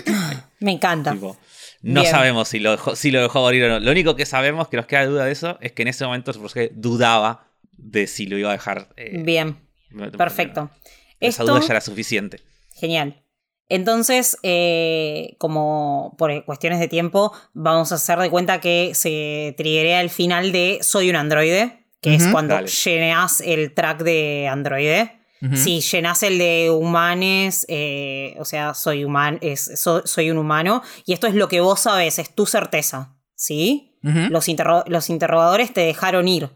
Me 0.59 0.71
encanta. 0.71 1.13
Tipo, 1.13 1.37
no 1.83 2.01
Bien. 2.01 2.11
sabemos 2.11 2.47
si 2.47 2.59
lo, 2.59 2.71
dejó, 2.71 2.95
si 2.95 3.11
lo 3.11 3.21
dejó 3.21 3.41
morir 3.41 3.65
o 3.65 3.69
no. 3.69 3.79
Lo 3.79 3.91
único 3.91 4.15
que 4.15 4.25
sabemos, 4.25 4.67
que 4.69 4.77
nos 4.77 4.87
queda 4.87 5.05
duda 5.05 5.25
de 5.25 5.31
eso, 5.33 5.57
es 5.61 5.71
que 5.73 5.83
en 5.83 5.89
ese 5.89 6.03
momento 6.05 6.31
personaje 6.31 6.71
dudaba 6.73 7.47
de 7.73 8.07
si 8.07 8.25
lo 8.25 8.37
iba 8.37 8.49
a 8.49 8.53
dejar. 8.53 8.87
eh, 8.97 9.21
Bien, 9.23 9.57
perfecto. 10.17 10.71
Esa 11.19 11.43
Esto, 11.43 11.53
duda 11.53 11.59
ya 11.61 11.73
era 11.73 11.81
suficiente. 11.81 12.39
genial. 12.75 13.19
Entonces, 13.69 14.37
eh, 14.43 15.35
como 15.39 16.15
por 16.17 16.43
cuestiones 16.45 16.79
de 16.79 16.87
tiempo, 16.87 17.31
vamos 17.53 17.91
a 17.91 17.95
hacer 17.95 18.19
de 18.19 18.29
cuenta 18.29 18.59
que 18.59 18.91
se 18.93 19.53
triggerea 19.57 20.01
el 20.01 20.09
final 20.09 20.51
de 20.51 20.79
Soy 20.81 21.09
un 21.09 21.15
androide, 21.15 21.85
que 22.01 22.15
es 22.15 22.27
cuando 22.27 22.55
Dale. 22.55 22.67
llenas 22.67 23.39
el 23.41 23.73
track 23.73 24.03
de 24.03 24.47
androide. 24.49 25.19
Si 25.55 25.81
llenas 25.81 26.23
el 26.23 26.37
de 26.37 26.69
humanes, 26.71 27.65
eh, 27.67 28.35
o 28.39 28.45
sea, 28.45 28.73
soy, 28.73 29.03
human, 29.03 29.39
es, 29.41 29.79
so- 29.79 30.05
soy 30.07 30.31
un 30.31 30.37
humano, 30.37 30.81
y 31.05 31.13
esto 31.13 31.27
es 31.27 31.35
lo 31.35 31.47
que 31.49 31.59
vos 31.59 31.81
sabes, 31.81 32.17
es 32.19 32.33
tu 32.33 32.45
certeza, 32.45 33.15
¿sí? 33.35 33.97
Los, 34.31 34.47
interro- 34.47 34.83
los 34.87 35.09
interrogadores 35.09 35.73
te 35.73 35.81
dejaron 35.81 36.27
ir. 36.27 36.49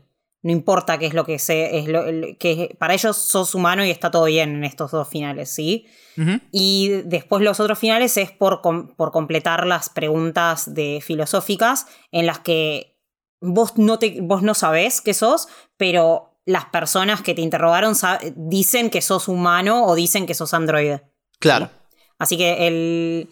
No 0.44 0.52
importa 0.52 0.98
qué 1.00 1.08
es 1.08 1.14
lo 1.14 1.26
que 1.26 1.40
sé, 1.40 1.80
es 1.80 1.88
lo, 1.88 2.04
que 2.40 2.76
para 2.80 2.94
ellos 2.94 3.18
sos 3.18 3.56
humano 3.56 3.84
y 3.84 3.90
está 3.90 4.12
todo 4.12 4.26
bien 4.26 4.56
en 4.56 4.64
estos 4.64 4.92
dos 4.92 5.08
finales, 5.10 5.50
¿sí? 5.50 5.88
Y 6.52 6.90
después 7.06 7.44
los 7.44 7.60
otros 7.60 7.78
finales 7.80 8.16
es 8.18 8.32
por, 8.32 8.62
com- 8.62 8.96
por 8.96 9.12
completar 9.12 9.66
las 9.68 9.90
preguntas 9.90 10.74
de 10.74 11.00
filosóficas 11.04 11.88
en 12.12 12.26
las 12.26 12.40
que 12.40 12.98
vos 13.42 13.78
no, 13.78 14.00
te, 14.00 14.20
vos 14.22 14.44
no 14.44 14.54
sabés 14.54 15.02
qué 15.02 15.14
sos, 15.14 15.48
pero 15.76 16.37
las 16.48 16.66
personas 16.66 17.22
que 17.22 17.36
te 17.36 17.42
interrogaron 17.42 17.94
dicen 18.36 18.90
que 18.90 19.02
sos 19.04 19.28
humano 19.28 19.86
o 19.86 19.94
dicen 19.94 20.26
que 20.26 20.34
sos 20.34 20.54
androide. 20.56 21.04
Claro. 21.40 21.70
Así 22.18 22.38
que 22.38 22.66
el. 22.68 23.30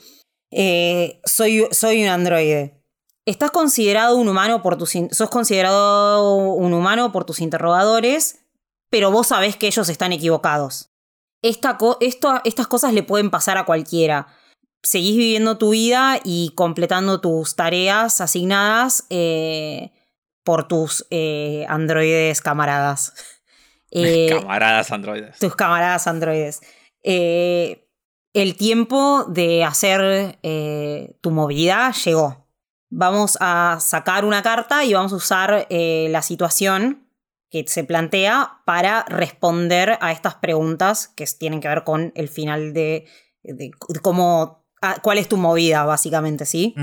eh, 0.51 1.19
soy, 1.25 1.67
soy 1.71 2.03
un 2.03 2.09
androide. 2.09 2.83
Estás 3.25 3.49
considerado 3.49 4.17
un 4.17 4.27
humano 4.27 4.61
por 4.61 4.77
tus. 4.77 4.91
Sos 5.11 5.29
considerado 5.29 6.35
un 6.35 6.73
humano 6.73 7.11
por 7.11 7.25
tus 7.25 7.39
interrogadores, 7.39 8.41
pero 8.91 9.09
vos 9.09 9.27
sabés 9.27 9.55
que 9.55 9.65
ellos 9.67 9.89
están 9.89 10.13
equivocados. 10.13 10.89
Esta 11.41 11.77
co- 11.77 11.97
esto- 12.01 12.41
estas 12.43 12.67
cosas 12.67 12.93
le 12.93 13.01
pueden 13.01 13.31
pasar 13.31 13.57
a 13.57 13.65
cualquiera. 13.65 14.27
Seguís 14.83 15.17
viviendo 15.17 15.57
tu 15.57 15.71
vida 15.71 16.19
y 16.23 16.51
completando 16.53 17.19
tus 17.21 17.55
tareas 17.55 18.21
asignadas 18.21 19.05
eh, 19.09 19.91
por 20.45 20.69
tus 20.69 21.05
eh, 21.09 21.65
androides 21.67 22.41
camaradas. 22.41 23.13
Eh, 23.97 24.27
Camaradas 24.29 24.91
androides. 24.91 25.39
tus 25.39 25.55
camaradas 25.55 26.05
androides. 26.07 26.59
Eh, 27.01 27.87
el 28.33 28.57
tiempo 28.57 29.23
de 29.29 29.63
hacer 29.63 30.37
tu 31.21 31.31
movida 31.31 31.93
llegó. 32.03 32.45
Vamos 32.89 33.37
a 33.39 33.77
sacar 33.79 34.25
una 34.25 34.43
carta 34.43 34.83
y 34.83 34.93
vamos 34.93 35.13
a 35.13 35.15
usar 35.15 35.67
la 35.69 36.21
situación 36.23 37.07
que 37.49 37.63
se 37.67 37.85
plantea 37.85 38.63
para 38.65 39.05
responder 39.07 39.97
a 40.01 40.11
estas 40.11 40.35
preguntas 40.35 41.07
que 41.07 41.25
tienen 41.39 41.61
que 41.61 41.69
ver 41.69 41.85
con 41.85 42.11
el 42.15 42.27
final 42.27 42.73
de, 42.73 43.05
cómo 44.01 44.65
ah, 44.81 44.97
cuál 45.01 45.19
es 45.19 45.29
tu 45.29 45.37
movida, 45.37 45.85
básicamente, 45.85 46.45
¿sí? 46.45 46.75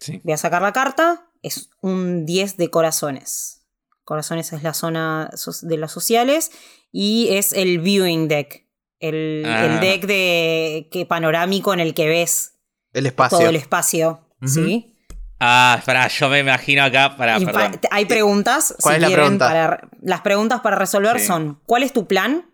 Sí. 0.00 0.20
Voy 0.24 0.32
a 0.32 0.38
sacar 0.38 0.62
la 0.62 0.72
carta. 0.72 1.26
Es 1.42 1.70
un 1.80 2.24
10 2.24 2.56
de 2.56 2.70
corazones. 2.70 3.66
Corazones 4.04 4.52
es 4.52 4.62
la 4.62 4.74
zona 4.74 5.30
de 5.62 5.76
las 5.78 5.92
sociales. 5.92 6.50
Y 6.92 7.28
es 7.30 7.52
el 7.52 7.80
viewing 7.80 8.28
deck. 8.28 8.66
El, 9.00 9.44
Ah. 9.46 9.64
el 9.64 9.80
deck 9.80 10.06
de 10.06 10.88
que 10.92 11.06
panorámico 11.06 11.72
en 11.74 11.80
el 11.80 11.94
que 11.94 12.06
ves 12.06 12.58
El 12.92 13.06
espacio. 13.06 13.38
todo 13.38 13.48
el 13.48 13.56
espacio. 13.56 14.28
¿Sí? 14.46 14.96
Ah, 15.40 15.74
espera, 15.78 16.06
yo 16.08 16.28
me 16.28 16.38
imagino 16.40 16.84
acá. 16.84 17.16
Para, 17.16 17.38
perdón. 17.40 17.80
hay 17.90 18.04
preguntas. 18.04 18.74
¿Cuál 18.80 18.94
si 18.94 18.96
es 18.96 19.00
la 19.02 19.06
quieren, 19.08 19.24
pregunta? 19.24 19.48
para- 19.48 19.88
las 20.02 20.20
preguntas 20.20 20.60
para 20.60 20.76
resolver 20.76 21.18
Sí. 21.18 21.26
son: 21.26 21.60
¿Cuál 21.66 21.82
es 21.82 21.92
tu 21.92 22.06
plan? 22.06 22.48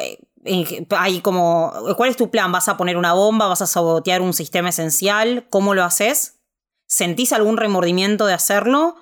Eh, 0.00 0.18
Hay 0.98 1.20
como, 1.20 1.72
¿Cuál 1.96 2.10
es 2.10 2.16
tu 2.16 2.30
plan? 2.30 2.50
¿Vas 2.52 2.68
a 2.68 2.76
poner 2.76 2.96
una 2.96 3.12
bomba? 3.14 3.46
¿Vas 3.48 3.62
a 3.62 3.66
sabotear 3.66 4.20
un 4.20 4.32
sistema 4.34 4.68
esencial? 4.70 5.46
¿Cómo 5.48 5.74
lo 5.74 5.84
haces? 5.84 6.40
¿Sentís 6.86 7.32
algún 7.32 7.56
remordimiento 7.56 8.26
de 8.26 8.34
hacerlo? 8.34 8.96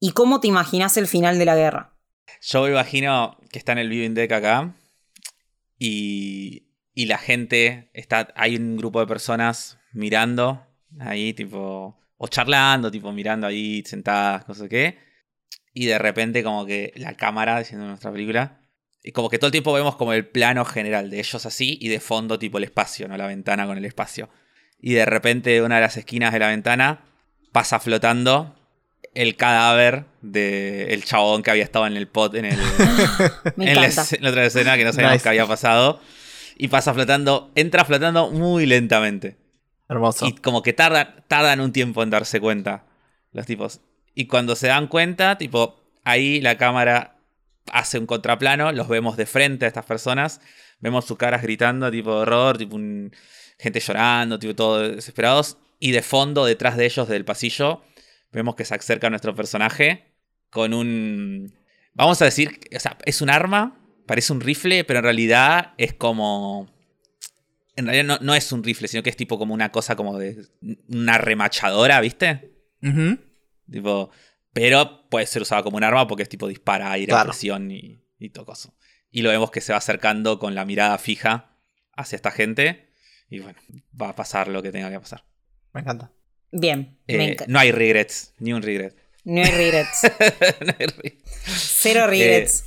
¿Y 0.00 0.12
cómo 0.12 0.40
te 0.40 0.48
imaginas 0.48 0.96
el 0.96 1.06
final 1.06 1.38
de 1.38 1.44
la 1.44 1.56
guerra? 1.56 1.96
Yo 2.40 2.62
me 2.62 2.70
imagino 2.70 3.38
que 3.50 3.58
está 3.58 3.72
en 3.72 3.78
el 3.78 3.88
viewing 3.88 4.14
deck 4.14 4.32
acá. 4.32 4.74
Y, 5.78 6.68
y 6.94 7.06
la 7.06 7.18
gente 7.18 7.90
está. 7.92 8.28
Hay 8.36 8.56
un 8.56 8.76
grupo 8.76 9.00
de 9.00 9.06
personas 9.06 9.78
mirando 9.92 10.66
ahí, 10.98 11.32
tipo. 11.34 11.98
O 12.18 12.28
charlando, 12.28 12.90
tipo, 12.90 13.12
mirando 13.12 13.46
ahí, 13.46 13.82
sentadas, 13.84 14.44
cosas 14.44 14.68
que. 14.68 14.98
Y 15.74 15.86
de 15.86 15.98
repente, 15.98 16.42
como 16.42 16.64
que 16.64 16.92
la 16.96 17.14
cámara, 17.14 17.58
diciendo 17.58 17.86
nuestra 17.86 18.10
película. 18.10 18.60
Y 19.02 19.12
como 19.12 19.28
que 19.28 19.38
todo 19.38 19.48
el 19.48 19.52
tiempo 19.52 19.72
vemos 19.72 19.96
como 19.96 20.12
el 20.14 20.26
plano 20.26 20.64
general 20.64 21.10
de 21.10 21.18
ellos 21.18 21.44
así. 21.46 21.78
Y 21.80 21.88
de 21.88 22.00
fondo, 22.00 22.38
tipo, 22.38 22.58
el 22.58 22.64
espacio, 22.64 23.06
¿no? 23.08 23.16
La 23.16 23.26
ventana 23.26 23.66
con 23.66 23.76
el 23.76 23.84
espacio. 23.84 24.30
Y 24.78 24.94
de 24.94 25.04
repente, 25.04 25.50
de 25.50 25.62
una 25.62 25.76
de 25.76 25.82
las 25.82 25.96
esquinas 25.96 26.32
de 26.32 26.38
la 26.38 26.48
ventana 26.48 27.04
pasa 27.56 27.80
flotando 27.80 28.54
el 29.14 29.34
cadáver 29.34 30.04
del 30.20 31.02
chabón 31.04 31.42
que 31.42 31.50
había 31.50 31.64
estado 31.64 31.86
en 31.86 31.96
el 31.96 32.06
pot, 32.06 32.34
en 32.34 32.44
el, 32.44 32.58
Me 33.56 33.70
en 33.72 33.80
la, 33.80 33.86
en 33.86 34.26
otra 34.26 34.44
escena 34.44 34.76
que 34.76 34.84
no 34.84 34.92
sabíamos 34.92 35.14
Nice. 35.14 35.22
qué 35.22 35.28
había 35.30 35.46
pasado. 35.46 35.98
Y 36.58 36.68
pasa 36.68 36.92
flotando, 36.92 37.50
entra 37.54 37.86
flotando 37.86 38.30
muy 38.30 38.66
lentamente. 38.66 39.38
Hermoso. 39.88 40.26
Y 40.26 40.34
como 40.34 40.60
que 40.62 40.74
tardan, 40.74 41.24
tardan 41.28 41.60
un 41.62 41.72
tiempo 41.72 42.02
en 42.02 42.10
darse 42.10 42.40
cuenta 42.40 42.84
los 43.32 43.46
tipos. 43.46 43.80
Y 44.14 44.26
cuando 44.26 44.54
se 44.54 44.66
dan 44.66 44.86
cuenta, 44.86 45.38
tipo, 45.38 45.80
ahí 46.04 46.42
la 46.42 46.58
cámara 46.58 47.16
hace 47.72 47.98
un 47.98 48.04
contraplano, 48.04 48.70
los 48.72 48.86
vemos 48.86 49.16
de 49.16 49.24
frente 49.24 49.64
a 49.64 49.68
estas 49.68 49.86
personas, 49.86 50.42
vemos 50.80 51.06
sus 51.06 51.16
caras 51.16 51.40
gritando, 51.40 51.90
tipo 51.90 52.10
de 52.14 52.20
horror, 52.20 52.58
tipo 52.58 52.76
un- 52.76 53.12
gente 53.58 53.80
llorando, 53.80 54.38
tipo 54.38 54.54
todos 54.54 54.94
desesperados. 54.96 55.56
Y 55.78 55.90
de 55.92 56.02
fondo, 56.02 56.44
detrás 56.44 56.76
de 56.76 56.86
ellos 56.86 57.08
del 57.08 57.24
pasillo, 57.24 57.82
vemos 58.32 58.54
que 58.54 58.64
se 58.64 58.74
acerca 58.74 59.10
nuestro 59.10 59.34
personaje 59.34 60.14
con 60.50 60.72
un... 60.74 61.54
Vamos 61.94 62.20
a 62.22 62.26
decir, 62.26 62.60
o 62.74 62.80
sea, 62.80 62.98
es 63.04 63.20
un 63.22 63.30
arma, 63.30 63.78
parece 64.06 64.32
un 64.32 64.40
rifle, 64.40 64.84
pero 64.84 64.98
en 65.00 65.04
realidad 65.04 65.74
es 65.78 65.94
como... 65.94 66.70
En 67.76 67.86
realidad 67.86 68.04
no, 68.04 68.18
no 68.24 68.34
es 68.34 68.50
un 68.52 68.64
rifle, 68.64 68.88
sino 68.88 69.02
que 69.02 69.10
es 69.10 69.16
tipo 69.16 69.38
como 69.38 69.52
una 69.52 69.70
cosa 69.70 69.96
como 69.96 70.18
de 70.18 70.46
una 70.88 71.18
remachadora, 71.18 72.00
¿viste? 72.00 72.52
Tipo, 73.70 74.10
pero 74.52 75.08
puede 75.10 75.26
ser 75.26 75.42
usado 75.42 75.62
como 75.64 75.76
un 75.76 75.84
arma 75.84 76.06
porque 76.06 76.22
es 76.22 76.28
tipo 76.28 76.48
dispara 76.48 76.90
aire, 76.92 77.08
Claro. 77.08 77.28
presión 77.30 77.70
y, 77.70 78.02
y 78.18 78.30
todo 78.30 78.52
eso. 78.52 78.74
Y 79.10 79.20
lo 79.22 79.28
vemos 79.30 79.50
que 79.50 79.60
se 79.60 79.72
va 79.72 79.78
acercando 79.78 80.38
con 80.38 80.54
la 80.54 80.64
mirada 80.64 80.96
fija 80.98 81.58
hacia 81.94 82.16
esta 82.16 82.30
gente. 82.30 82.92
Y 83.28 83.40
bueno, 83.40 83.58
va 84.00 84.10
a 84.10 84.14
pasar 84.14 84.48
lo 84.48 84.62
que 84.62 84.72
tenga 84.72 84.90
que 84.90 85.00
pasar. 85.00 85.24
Me 85.76 85.82
encanta. 85.82 86.10
Bien, 86.52 86.98
me 87.06 87.32
Eh, 87.32 87.36
no 87.48 87.58
hay 87.58 87.70
regrets, 87.70 88.32
ni 88.38 88.52
un 88.52 88.62
regret. 88.62 88.96
no 89.24 89.42
hay 89.42 89.50
regrets. 89.50 90.02
No 90.66 90.74
hay 90.78 90.86
re- 90.86 91.18
Cero 91.44 92.06
regrets. 92.06 92.64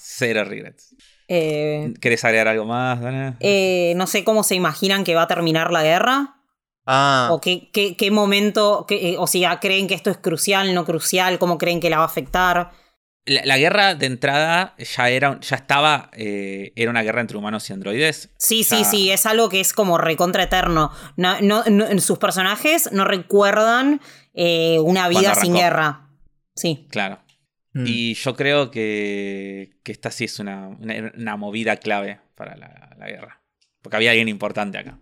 Cero 0.00 0.44
regrets. 0.44 0.94
Eh, 1.28 1.94
¿Querés 2.00 2.24
agregar 2.24 2.48
algo 2.48 2.64
más, 2.66 3.00
Dana? 3.00 3.36
eh, 3.40 3.94
no 3.96 4.06
sé 4.06 4.22
cómo 4.24 4.42
se 4.42 4.54
imaginan 4.54 5.02
que 5.04 5.14
va 5.14 5.22
a 5.22 5.26
terminar 5.28 5.72
la 5.72 5.82
guerra. 5.82 6.36
Ah, 6.84 7.28
¿O 7.30 7.40
qué, 7.40 7.70
qué- 7.72 7.96
qué 7.96 8.10
momento, 8.10 8.84
qué- 8.88 9.12
eh, 9.12 9.16
o 9.18 9.26
sea, 9.26 9.60
creen 9.60 9.86
que 9.86 9.94
esto 9.94 10.10
es 10.10 10.18
crucial, 10.18 10.74
no 10.74 10.84
crucial? 10.84 11.38
¿Cómo 11.38 11.56
creen 11.56 11.80
que 11.80 11.88
la 11.90 11.96
va 11.98 12.02
a 12.02 12.06
afectar? 12.06 12.72
La, 13.24 13.42
la 13.44 13.56
guerra 13.56 13.94
de 13.94 14.06
entrada 14.06 14.74
ya 14.78 15.08
era, 15.08 15.38
ya 15.40 15.54
estaba, 15.56 16.10
eh, 16.14 16.72
era 16.74 16.90
una 16.90 17.02
guerra 17.02 17.20
entre 17.20 17.36
humanos 17.36 17.70
y 17.70 17.72
androides. 17.72 18.30
Sí, 18.36 18.64
sí, 18.64 18.78
Ya- 18.78 18.84
sí, 18.84 19.10
es 19.12 19.26
algo 19.26 19.48
que 19.48 19.60
es 19.60 19.72
como 19.72 19.96
recontra 19.96 20.42
eterno. 20.42 20.90
No, 21.16 21.40
no- 21.40 21.62
no- 21.70 21.98
sus 22.00 22.18
personajes 22.18 22.90
no 22.92 23.04
recuerdan 23.04 24.00
eh, 24.34 24.78
una 24.80 25.08
vida 25.08 25.34
sin 25.36 25.54
guerra. 25.54 26.08
Sí, 26.56 26.88
Claro. 26.90 27.20
mm. 27.74 27.84
Y 27.86 28.14
yo 28.14 28.34
creo 28.34 28.70
que, 28.70 29.78
que 29.84 29.92
esta 29.92 30.10
sí 30.10 30.24
es 30.24 30.38
una, 30.40 30.68
una- 30.68 31.12
una 31.16 31.36
movida 31.36 31.76
clave 31.76 32.18
para 32.34 32.56
la, 32.56 32.96
la 32.98 33.06
guerra. 33.06 33.40
Porque 33.82 33.96
había 33.96 34.10
alguien 34.10 34.28
importante 34.28 34.78
acá. 34.78 34.98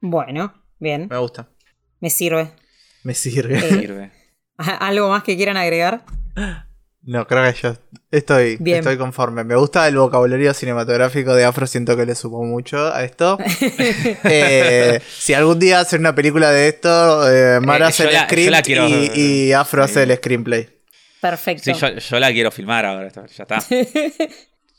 bueno, 0.00 0.62
bien, 0.78 1.08
me 1.10 1.16
gusta. 1.18 1.48
me 2.00 2.10
sirve. 2.10 2.52
Me 3.02 3.14
sirve. 3.14 3.56
Eh, 3.58 3.80
Sirve. 3.80 4.12
¿Algo 4.58 5.08
más 5.08 5.24
que 5.24 5.36
quieran 5.36 5.56
agregar? 5.56 6.04
No, 7.06 7.26
creo 7.26 7.52
que 7.52 7.60
yo 7.60 7.76
estoy, 8.10 8.56
Bien. 8.60 8.78
estoy 8.78 8.96
conforme. 8.96 9.44
Me 9.44 9.56
gusta 9.56 9.86
el 9.88 9.96
vocabulario 9.98 10.54
cinematográfico 10.54 11.34
de 11.34 11.44
Afro, 11.44 11.66
siento 11.66 11.96
que 11.96 12.06
le 12.06 12.14
supo 12.14 12.42
mucho 12.42 12.92
a 12.94 13.04
esto. 13.04 13.36
Eh, 14.24 15.00
si 15.18 15.34
algún 15.34 15.58
día 15.58 15.80
hacen 15.80 16.00
una 16.00 16.14
película 16.14 16.50
de 16.50 16.68
esto, 16.68 17.30
eh, 17.30 17.60
Mara 17.60 17.86
Eh, 17.86 17.88
hace 17.88 18.04
el 18.04 18.12
la- 18.14 18.24
script 18.24 18.64
quiero- 18.64 18.88
y, 18.88 19.10
y 19.14 19.52
Afro 19.52 19.82
hace 19.84 20.02
el 20.04 20.16
screenplay. 20.16 20.68
Perfecto. 21.20 21.62
Sí, 21.64 21.72
yo, 21.74 21.88
yo 21.96 22.18
la 22.20 22.32
quiero 22.32 22.50
filmar 22.50 22.84
ahora. 22.86 23.08
Ya 23.14 23.42
está. 23.42 23.58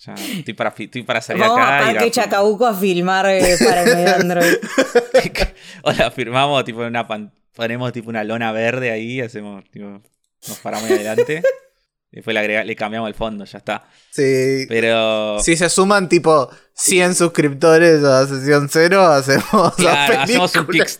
Ya, 0.05 0.13
estoy, 0.13 0.53
para, 0.53 0.71
estoy 0.77 1.01
para 1.01 1.19
salir 1.19 1.41
Vamos 1.41 1.57
acá. 1.57 1.77
a 1.79 1.81
y 1.81 1.89
ir 1.89 1.95
Parque 1.95 2.11
Chacabuco 2.11 2.67
a 2.67 2.75
filmar 2.75 3.25
eh, 3.27 3.55
para 3.57 3.81
el 3.81 4.07
Android. 4.07 4.53
o 5.81 5.91
la 5.93 6.11
firmamos 6.11 6.63
tipo 6.63 6.81
en 6.83 6.89
una 6.89 7.07
pan- 7.07 7.33
ponemos 7.55 7.91
tipo 7.91 8.09
una 8.11 8.23
lona 8.23 8.51
verde 8.51 8.91
ahí, 8.91 9.19
hacemos 9.19 9.63
tipo, 9.71 9.85
nos 10.47 10.59
paramos 10.61 10.91
adelante. 10.91 11.41
Después 12.15 12.33
le, 12.33 12.39
agrega- 12.39 12.63
le 12.63 12.75
cambiamos 12.75 13.07
el 13.09 13.13
fondo, 13.13 13.45
ya 13.45 13.57
está. 13.59 13.87
Sí. 14.09 14.65
Pero 14.69 15.37
Si 15.39 15.55
se 15.57 15.69
suman 15.69 16.07
tipo 16.09 16.49
100 16.73 17.13
suscriptores 17.13 18.03
a 18.03 18.25
sesión 18.25 18.69
cero, 18.69 19.01
hacemos 19.05 19.77
la 19.79 20.23
hacemos 20.23 20.55
un, 20.55 20.65
kick- 20.67 20.99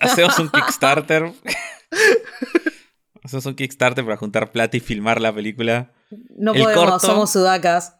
hacemos 0.00 0.38
un 0.38 0.48
Kickstarter. 0.50 1.32
hacemos 3.24 3.46
un 3.46 3.54
Kickstarter 3.54 4.04
para 4.04 4.16
juntar 4.16 4.52
plata 4.52 4.76
y 4.76 4.80
filmar 4.80 5.20
la 5.20 5.34
película. 5.34 5.92
No 6.36 6.54
El 6.54 6.62
podemos, 6.62 6.84
corto- 6.84 7.06
somos 7.06 7.30
sudacas. 7.32 7.96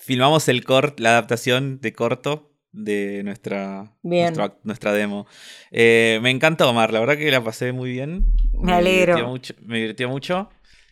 Filmamos 0.00 0.48
el 0.48 0.64
cort, 0.64 0.98
la 1.00 1.10
adaptación 1.10 1.80
de 1.80 1.92
corto 1.92 2.52
de 2.72 3.22
nuestra, 3.24 3.92
Bien. 4.02 4.26
nuestra, 4.34 4.56
nuestra 4.64 4.92
demo. 4.92 5.26
Eh, 5.70 6.18
me 6.22 6.30
encantó, 6.30 6.68
Omar, 6.70 6.92
la 6.92 7.00
verdad 7.00 7.16
que 7.16 7.30
la 7.30 7.42
pasé 7.42 7.72
muy 7.72 7.90
bien. 7.90 8.26
Me 8.52 8.72
alegro. 8.72 9.14
divirtió 9.16 9.28
mucho, 9.28 9.54
me 9.62 9.76
divirtió 9.78 10.08
mucho. 10.08 10.50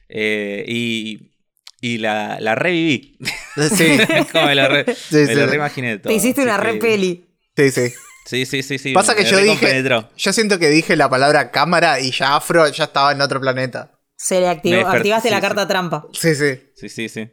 Eh, 0.09 0.65
y 0.67 1.31
y 1.81 1.99
la, 1.99 2.39
la 2.41 2.55
reviví. 2.55 3.19
Sí, 3.75 3.99
Como 4.33 4.47
me 4.47 4.55
lo, 4.55 4.69
re, 4.69 4.85
Sí, 4.95 5.17
me 5.17 5.27
sí. 5.27 5.35
lo 5.35 5.47
reimaginé 5.47 5.99
todo. 5.99 6.09
Te 6.11 6.15
hiciste 6.17 6.43
una 6.43 6.57
que- 6.59 6.63
re 6.65 6.75
peli. 6.79 7.25
sí, 7.57 7.71
sí. 7.71 7.93
Sí, 8.27 8.45
sí, 8.45 8.63
sí, 8.63 8.79
sí. 8.79 8.93
Pasa 8.93 9.15
que 9.17 9.25
yo 9.25 9.39
dije. 9.39 9.83
Yo 10.19 10.33
siento 10.35 10.59
que 10.59 10.69
dije 10.69 10.97
la 10.97 11.09
palabra 11.09 11.51
cámara 11.51 11.99
y 11.99 12.11
ya 12.11 12.37
Afro 12.37 12.69
ya 12.69 12.85
estaba 12.85 13.13
en 13.13 13.23
otro 13.23 13.41
planeta. 13.41 13.99
Se 14.17 14.39
le 14.41 14.49
activó, 14.49 14.87
activaste 14.87 15.29
sí, 15.29 15.33
la 15.35 15.39
sí. 15.41 15.43
carta 15.47 15.67
trampa. 15.67 16.07
Sí, 16.13 16.35
sí. 16.35 16.61
Sí, 16.75 16.89
sí, 16.91 17.09
sí. 17.09 17.29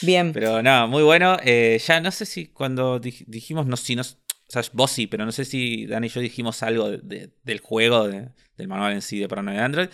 Bien. 0.00 0.32
Pero 0.32 0.62
nada, 0.62 0.86
muy 0.86 1.02
bueno. 1.02 1.36
Eh, 1.44 1.78
ya 1.86 2.00
no 2.00 2.10
sé 2.10 2.24
si 2.24 2.46
cuando 2.46 2.98
dij- 2.98 3.24
dijimos, 3.26 3.66
no 3.66 3.76
si 3.76 3.94
no, 3.94 4.00
o 4.02 4.06
sea, 4.48 4.62
vos 4.72 4.90
sí, 4.90 5.06
pero 5.06 5.26
no 5.26 5.32
sé 5.32 5.44
si 5.44 5.84
Dan 5.86 6.04
y 6.04 6.08
yo 6.08 6.20
dijimos 6.22 6.62
algo 6.62 6.88
de- 6.90 7.00
de- 7.02 7.30
del 7.44 7.60
juego, 7.60 8.08
de- 8.08 8.28
del 8.56 8.68
manual 8.68 8.94
en 8.94 9.02
sí 9.02 9.18
de 9.18 9.28
Paranoia 9.28 9.64
Android. 9.66 9.88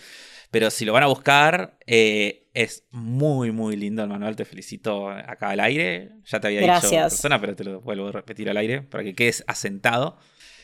Pero 0.55 0.71
si 0.71 0.85
lo 0.85 0.93
van 0.93 1.03
a 1.03 1.07
buscar, 1.07 1.79
eh, 1.85 2.47
es 2.55 2.85
muy, 2.93 3.51
muy 3.51 3.75
lindo 3.75 4.05
el 4.05 4.09
manual. 4.09 4.37
Te 4.37 4.45
felicito 4.45 5.11
acá 5.11 5.49
al 5.49 5.59
aire. 5.59 6.13
Ya 6.27 6.39
te 6.39 6.47
había 6.47 6.61
dicho 6.61 6.95
en 6.95 7.03
persona, 7.03 7.41
pero 7.41 7.57
te 7.57 7.65
lo 7.65 7.81
vuelvo 7.81 8.07
a 8.07 8.13
repetir 8.13 8.49
al 8.49 8.57
aire 8.59 8.81
para 8.81 9.03
que 9.03 9.17
quedes 9.17 9.43
asentado. 9.49 10.17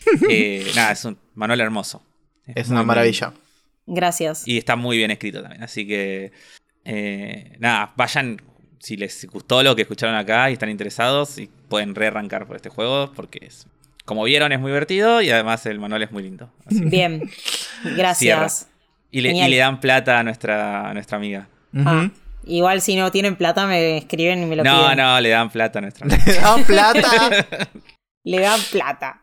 Eh, 0.30 0.64
nada, 0.76 0.92
es 0.92 1.04
un 1.04 1.18
manual 1.34 1.60
hermoso. 1.60 2.02
Es 2.46 2.70
una 2.70 2.84
maravilla. 2.84 3.34
Gracias. 3.84 4.46
Y 4.46 4.58
está 4.58 4.76
muy 4.76 4.96
bien 4.96 5.10
escrito 5.10 5.42
también. 5.42 5.64
Así 5.64 5.86
que, 5.86 6.30
eh, 6.84 7.56
nada, 7.58 7.92
vayan. 7.96 8.40
Si 8.78 8.96
les 8.96 9.26
gustó 9.26 9.62
lo 9.64 9.74
que 9.74 9.82
escucharon 9.82 10.14
acá 10.14 10.48
y 10.50 10.52
están 10.52 10.70
interesados, 10.70 11.36
y 11.36 11.50
pueden 11.68 11.96
rearrancar 11.96 12.46
por 12.46 12.54
este 12.56 12.68
juego, 12.68 13.12
porque 13.12 13.40
es, 13.42 13.66
como 14.04 14.22
vieron, 14.22 14.52
es 14.52 14.60
muy 14.60 14.70
divertido 14.70 15.20
y 15.20 15.30
además 15.30 15.66
el 15.66 15.80
manual 15.80 16.04
es 16.04 16.12
muy 16.12 16.22
lindo. 16.22 16.50
Así 16.64 16.80
Bien. 16.84 17.28
Gracias. 17.96 18.70
Y, 19.10 19.20
le, 19.20 19.28
y 19.30 19.32
Genial. 19.32 19.50
le 19.50 19.56
dan 19.58 19.80
plata 19.80 20.18
a 20.18 20.22
nuestra, 20.22 20.88
a 20.90 20.94
nuestra 20.94 21.16
amiga. 21.18 21.48
Ah, 21.74 22.10
igual 22.44 22.80
si 22.80 22.96
no 22.96 23.10
tienen 23.10 23.36
plata 23.36 23.66
me 23.66 23.98
escriben 23.98 24.42
y 24.42 24.46
me 24.46 24.56
lo 24.56 24.64
No, 24.64 24.82
piden. 24.84 24.98
no, 24.98 25.20
le 25.20 25.28
dan 25.30 25.50
plata 25.50 25.78
a 25.78 25.82
nuestra 25.82 26.06
amiga. 26.10 26.24
Le 26.26 26.40
dan 26.40 26.64
plata. 26.64 27.48
Le 28.24 28.40
dan 28.40 28.60
plata. 28.70 29.22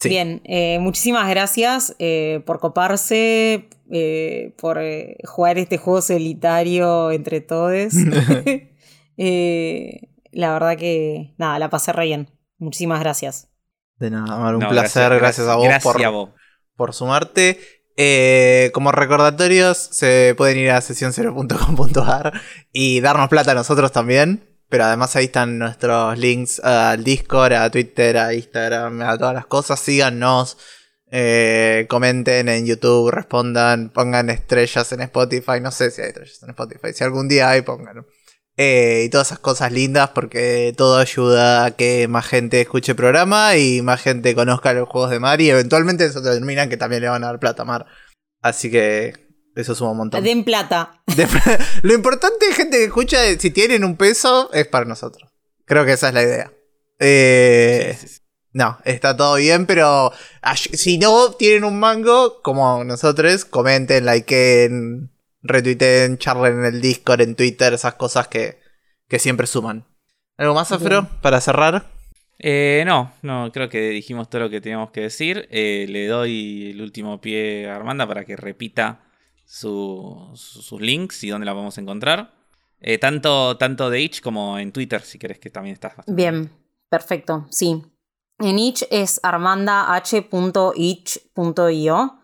Sí. 0.00 0.08
Bien, 0.08 0.40
eh, 0.44 0.78
muchísimas 0.80 1.28
gracias 1.28 1.94
eh, 1.98 2.40
por 2.46 2.60
coparse, 2.60 3.68
eh, 3.90 4.54
por 4.58 4.78
eh, 4.80 5.16
jugar 5.24 5.58
este 5.58 5.76
juego 5.76 6.00
solitario 6.02 7.10
entre 7.10 7.40
todos. 7.40 7.92
Eh, 9.20 10.00
la 10.30 10.52
verdad 10.52 10.76
que, 10.76 11.34
nada, 11.38 11.58
la 11.58 11.68
pasé 11.70 11.92
re 11.92 12.04
bien. 12.04 12.30
Muchísimas 12.58 13.00
gracias. 13.00 13.48
De 13.96 14.10
nada, 14.10 14.36
Mar, 14.38 14.54
un 14.54 14.60
No, 14.60 14.68
placer. 14.68 15.12
Gracias, 15.18 15.48
a 15.48 15.56
vos 15.56 15.64
gracias 15.64 15.82
por, 15.92 16.04
a 16.04 16.08
vos. 16.10 16.30
por 16.76 16.94
sumarte. 16.94 17.58
Eh, 18.00 18.70
como 18.74 18.92
recordatorios, 18.92 19.76
se 19.76 20.32
pueden 20.36 20.56
ir 20.56 20.70
a 20.70 20.80
sesión0.com.ar 20.80 22.40
y 22.72 23.00
darnos 23.00 23.28
plata 23.28 23.50
a 23.50 23.54
nosotros 23.54 23.90
también. 23.90 24.44
Pero 24.68 24.84
además 24.84 25.16
ahí 25.16 25.24
están 25.24 25.58
nuestros 25.58 26.16
links 26.16 26.60
al 26.60 27.02
Discord, 27.02 27.54
a 27.54 27.70
Twitter, 27.70 28.18
a 28.18 28.34
Instagram, 28.34 29.02
a 29.02 29.18
todas 29.18 29.34
las 29.34 29.46
cosas. 29.46 29.80
Síganos, 29.80 30.58
eh, 31.10 31.86
comenten 31.88 32.48
en 32.48 32.66
YouTube, 32.66 33.10
respondan, 33.10 33.90
pongan 33.90 34.30
estrellas 34.30 34.92
en 34.92 35.00
Spotify. 35.00 35.60
No 35.60 35.72
sé 35.72 35.90
si 35.90 36.02
hay 36.02 36.08
estrellas 36.08 36.40
en 36.42 36.50
Spotify. 36.50 36.92
Si 36.94 37.02
algún 37.02 37.26
día 37.26 37.50
hay, 37.50 37.62
pónganlo. 37.62 38.06
Eh, 38.60 39.04
y 39.06 39.08
todas 39.08 39.28
esas 39.28 39.38
cosas 39.38 39.70
lindas 39.70 40.10
porque 40.10 40.74
todo 40.76 40.98
ayuda 40.98 41.64
a 41.64 41.70
que 41.70 42.08
más 42.08 42.26
gente 42.26 42.60
escuche 42.60 42.90
el 42.92 42.96
programa 42.96 43.56
y 43.56 43.82
más 43.82 44.02
gente 44.02 44.34
conozca 44.34 44.72
los 44.72 44.88
juegos 44.88 45.10
de 45.10 45.20
Mar 45.20 45.40
y 45.40 45.48
eventualmente 45.48 46.04
eso 46.04 46.20
terminan 46.20 46.68
que 46.68 46.76
también 46.76 47.02
le 47.02 47.08
van 47.08 47.22
a 47.22 47.28
dar 47.28 47.38
plata 47.38 47.62
a 47.62 47.66
Mar. 47.66 47.86
Así 48.42 48.68
que 48.68 49.12
eso 49.54 49.76
suma 49.76 49.92
un 49.92 49.98
montón. 49.98 50.24
Den 50.24 50.42
plata. 50.44 51.00
De- 51.06 51.28
lo 51.82 51.94
importante, 51.94 52.52
gente 52.52 52.78
que 52.78 52.84
escucha, 52.84 53.24
es, 53.26 53.40
si 53.40 53.50
tienen 53.52 53.84
un 53.84 53.96
peso, 53.96 54.50
es 54.52 54.66
para 54.66 54.84
nosotros. 54.86 55.30
Creo 55.64 55.84
que 55.84 55.92
esa 55.92 56.08
es 56.08 56.14
la 56.14 56.22
idea. 56.24 56.52
Eh, 56.98 57.96
Sí, 58.00 58.08
sí, 58.08 58.14
sí. 58.16 58.20
no, 58.54 58.78
está 58.84 59.16
todo 59.16 59.36
bien, 59.36 59.66
pero 59.66 60.12
si 60.72 60.98
no 60.98 61.30
tienen 61.32 61.62
un 61.62 61.78
mango, 61.78 62.42
como 62.42 62.82
nosotros, 62.82 63.44
comenten, 63.44 64.04
likeen, 64.04 65.10
retuiteen, 65.42 66.18
charlen 66.18 66.60
en 66.60 66.64
el 66.66 66.80
Discord, 66.80 67.20
en 67.20 67.34
Twitter, 67.36 67.72
esas 67.74 67.94
cosas 67.94 68.28
que, 68.28 68.58
que 69.08 69.18
siempre 69.18 69.46
suman. 69.46 69.84
¿Algo 70.36 70.54
más, 70.54 70.70
Afro, 70.72 71.08
para 71.22 71.40
cerrar? 71.40 71.90
Eh, 72.38 72.84
no, 72.86 73.12
no, 73.22 73.50
creo 73.52 73.68
que 73.68 73.88
dijimos 73.90 74.30
todo 74.30 74.42
lo 74.42 74.50
que 74.50 74.60
teníamos 74.60 74.90
que 74.90 75.00
decir. 75.02 75.48
Eh, 75.50 75.86
le 75.88 76.06
doy 76.06 76.70
el 76.70 76.80
último 76.80 77.20
pie 77.20 77.68
a 77.68 77.76
Armanda 77.76 78.06
para 78.06 78.24
que 78.24 78.36
repita 78.36 79.04
su- 79.44 80.30
su- 80.34 80.62
sus 80.62 80.80
links 80.80 81.24
y 81.24 81.28
dónde 81.30 81.46
la 81.46 81.52
podemos 81.52 81.76
encontrar. 81.78 82.34
Eh, 82.80 82.98
tanto, 82.98 83.56
tanto 83.56 83.90
de 83.90 84.00
Itch 84.00 84.20
como 84.20 84.56
en 84.58 84.70
Twitter, 84.70 85.00
si 85.02 85.18
querés 85.18 85.40
que 85.40 85.50
también 85.50 85.74
estás 85.74 85.96
bastante. 85.96 86.22
Bien, 86.22 86.48
perfecto, 86.88 87.48
sí. 87.50 87.82
En 88.38 88.58
itch 88.60 88.84
es 88.90 89.18
armandah.itch.io 89.24 92.18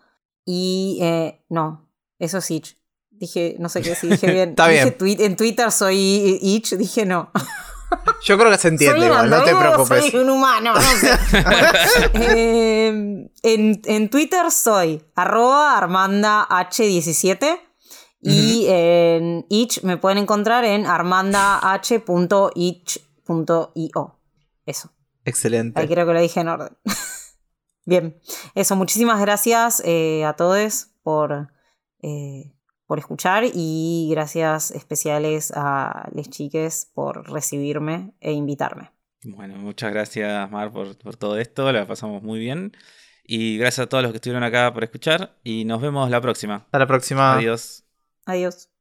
y 0.45 0.99
eh, 1.01 1.43
no, 1.49 1.91
eso 2.19 2.37
es 2.37 2.51
itch. 2.51 2.77
Dije, 3.19 3.55
no 3.59 3.69
sé 3.69 3.81
qué 3.81 3.95
si 3.95 4.07
dije 4.07 4.27
bien. 4.31 4.49
Está 4.51 4.67
Dije 4.67 4.83
bien. 4.83 4.97
twi- 4.97 5.21
en 5.25 5.35
Twitter 5.35 5.71
soy 5.71 6.39
itch, 6.41 6.73
dije 6.75 7.05
no. 7.05 7.31
Yo 8.23 8.37
creo 8.37 8.51
que 8.51 8.57
se 8.57 8.67
entiende 8.69 9.05
igual, 9.05 9.29
no 9.29 9.43
te 9.43 9.55
preocupes. 9.55 10.05
Soy 10.11 10.19
un 10.21 10.29
humano, 10.31 10.73
no 10.73 10.81
sé. 10.81 11.11
Eh, 12.13 12.87
en, 13.43 13.81
en 13.85 14.09
Twitter 14.09 14.51
soy 14.51 15.03
arroba 15.15 15.79
armandah17 15.79 17.59
y 18.21 18.65
en 18.67 19.45
itch 19.49 19.83
me 19.83 19.97
pueden 19.97 20.17
encontrar 20.17 20.65
en 20.65 20.85
armandah.itch.io. 22.85 24.19
Eso. 24.65 24.91
Excelente. 25.23 25.79
Ahí 25.79 25.87
creo 25.87 26.05
que 26.05 26.13
lo 26.13 26.21
dije 26.21 26.39
en 26.39 26.47
orden. 26.49 26.75
Bien, 27.85 28.19
eso, 28.55 28.75
muchísimas 28.75 29.21
gracias 29.21 29.81
eh, 29.85 30.25
a 30.25 30.33
todos 30.33 30.87
por, 31.03 31.51
eh, 32.01 32.54
por 32.87 32.99
escuchar 32.99 33.43
y 33.53 34.07
gracias 34.11 34.71
especiales 34.71 35.51
a 35.55 36.09
les 36.13 36.29
chiques 36.29 36.91
por 36.93 37.29
recibirme 37.31 38.13
e 38.19 38.31
invitarme. 38.31 38.91
Bueno, 39.23 39.55
muchas 39.57 39.91
gracias, 39.91 40.51
Mar, 40.51 40.71
por, 40.71 40.97
por 40.97 41.15
todo 41.15 41.37
esto. 41.37 41.71
La 41.71 41.87
pasamos 41.87 42.21
muy 42.21 42.39
bien. 42.39 42.73
Y 43.23 43.57
gracias 43.57 43.85
a 43.85 43.89
todos 43.89 44.03
los 44.03 44.11
que 44.11 44.17
estuvieron 44.17 44.43
acá 44.43 44.71
por 44.73 44.83
escuchar. 44.83 45.35
Y 45.43 45.65
nos 45.65 45.81
vemos 45.81 46.09
la 46.09 46.21
próxima. 46.21 46.57
Hasta 46.65 46.79
la 46.79 46.87
próxima. 46.87 47.35
Adiós. 47.35 47.83
Adiós. 48.25 48.74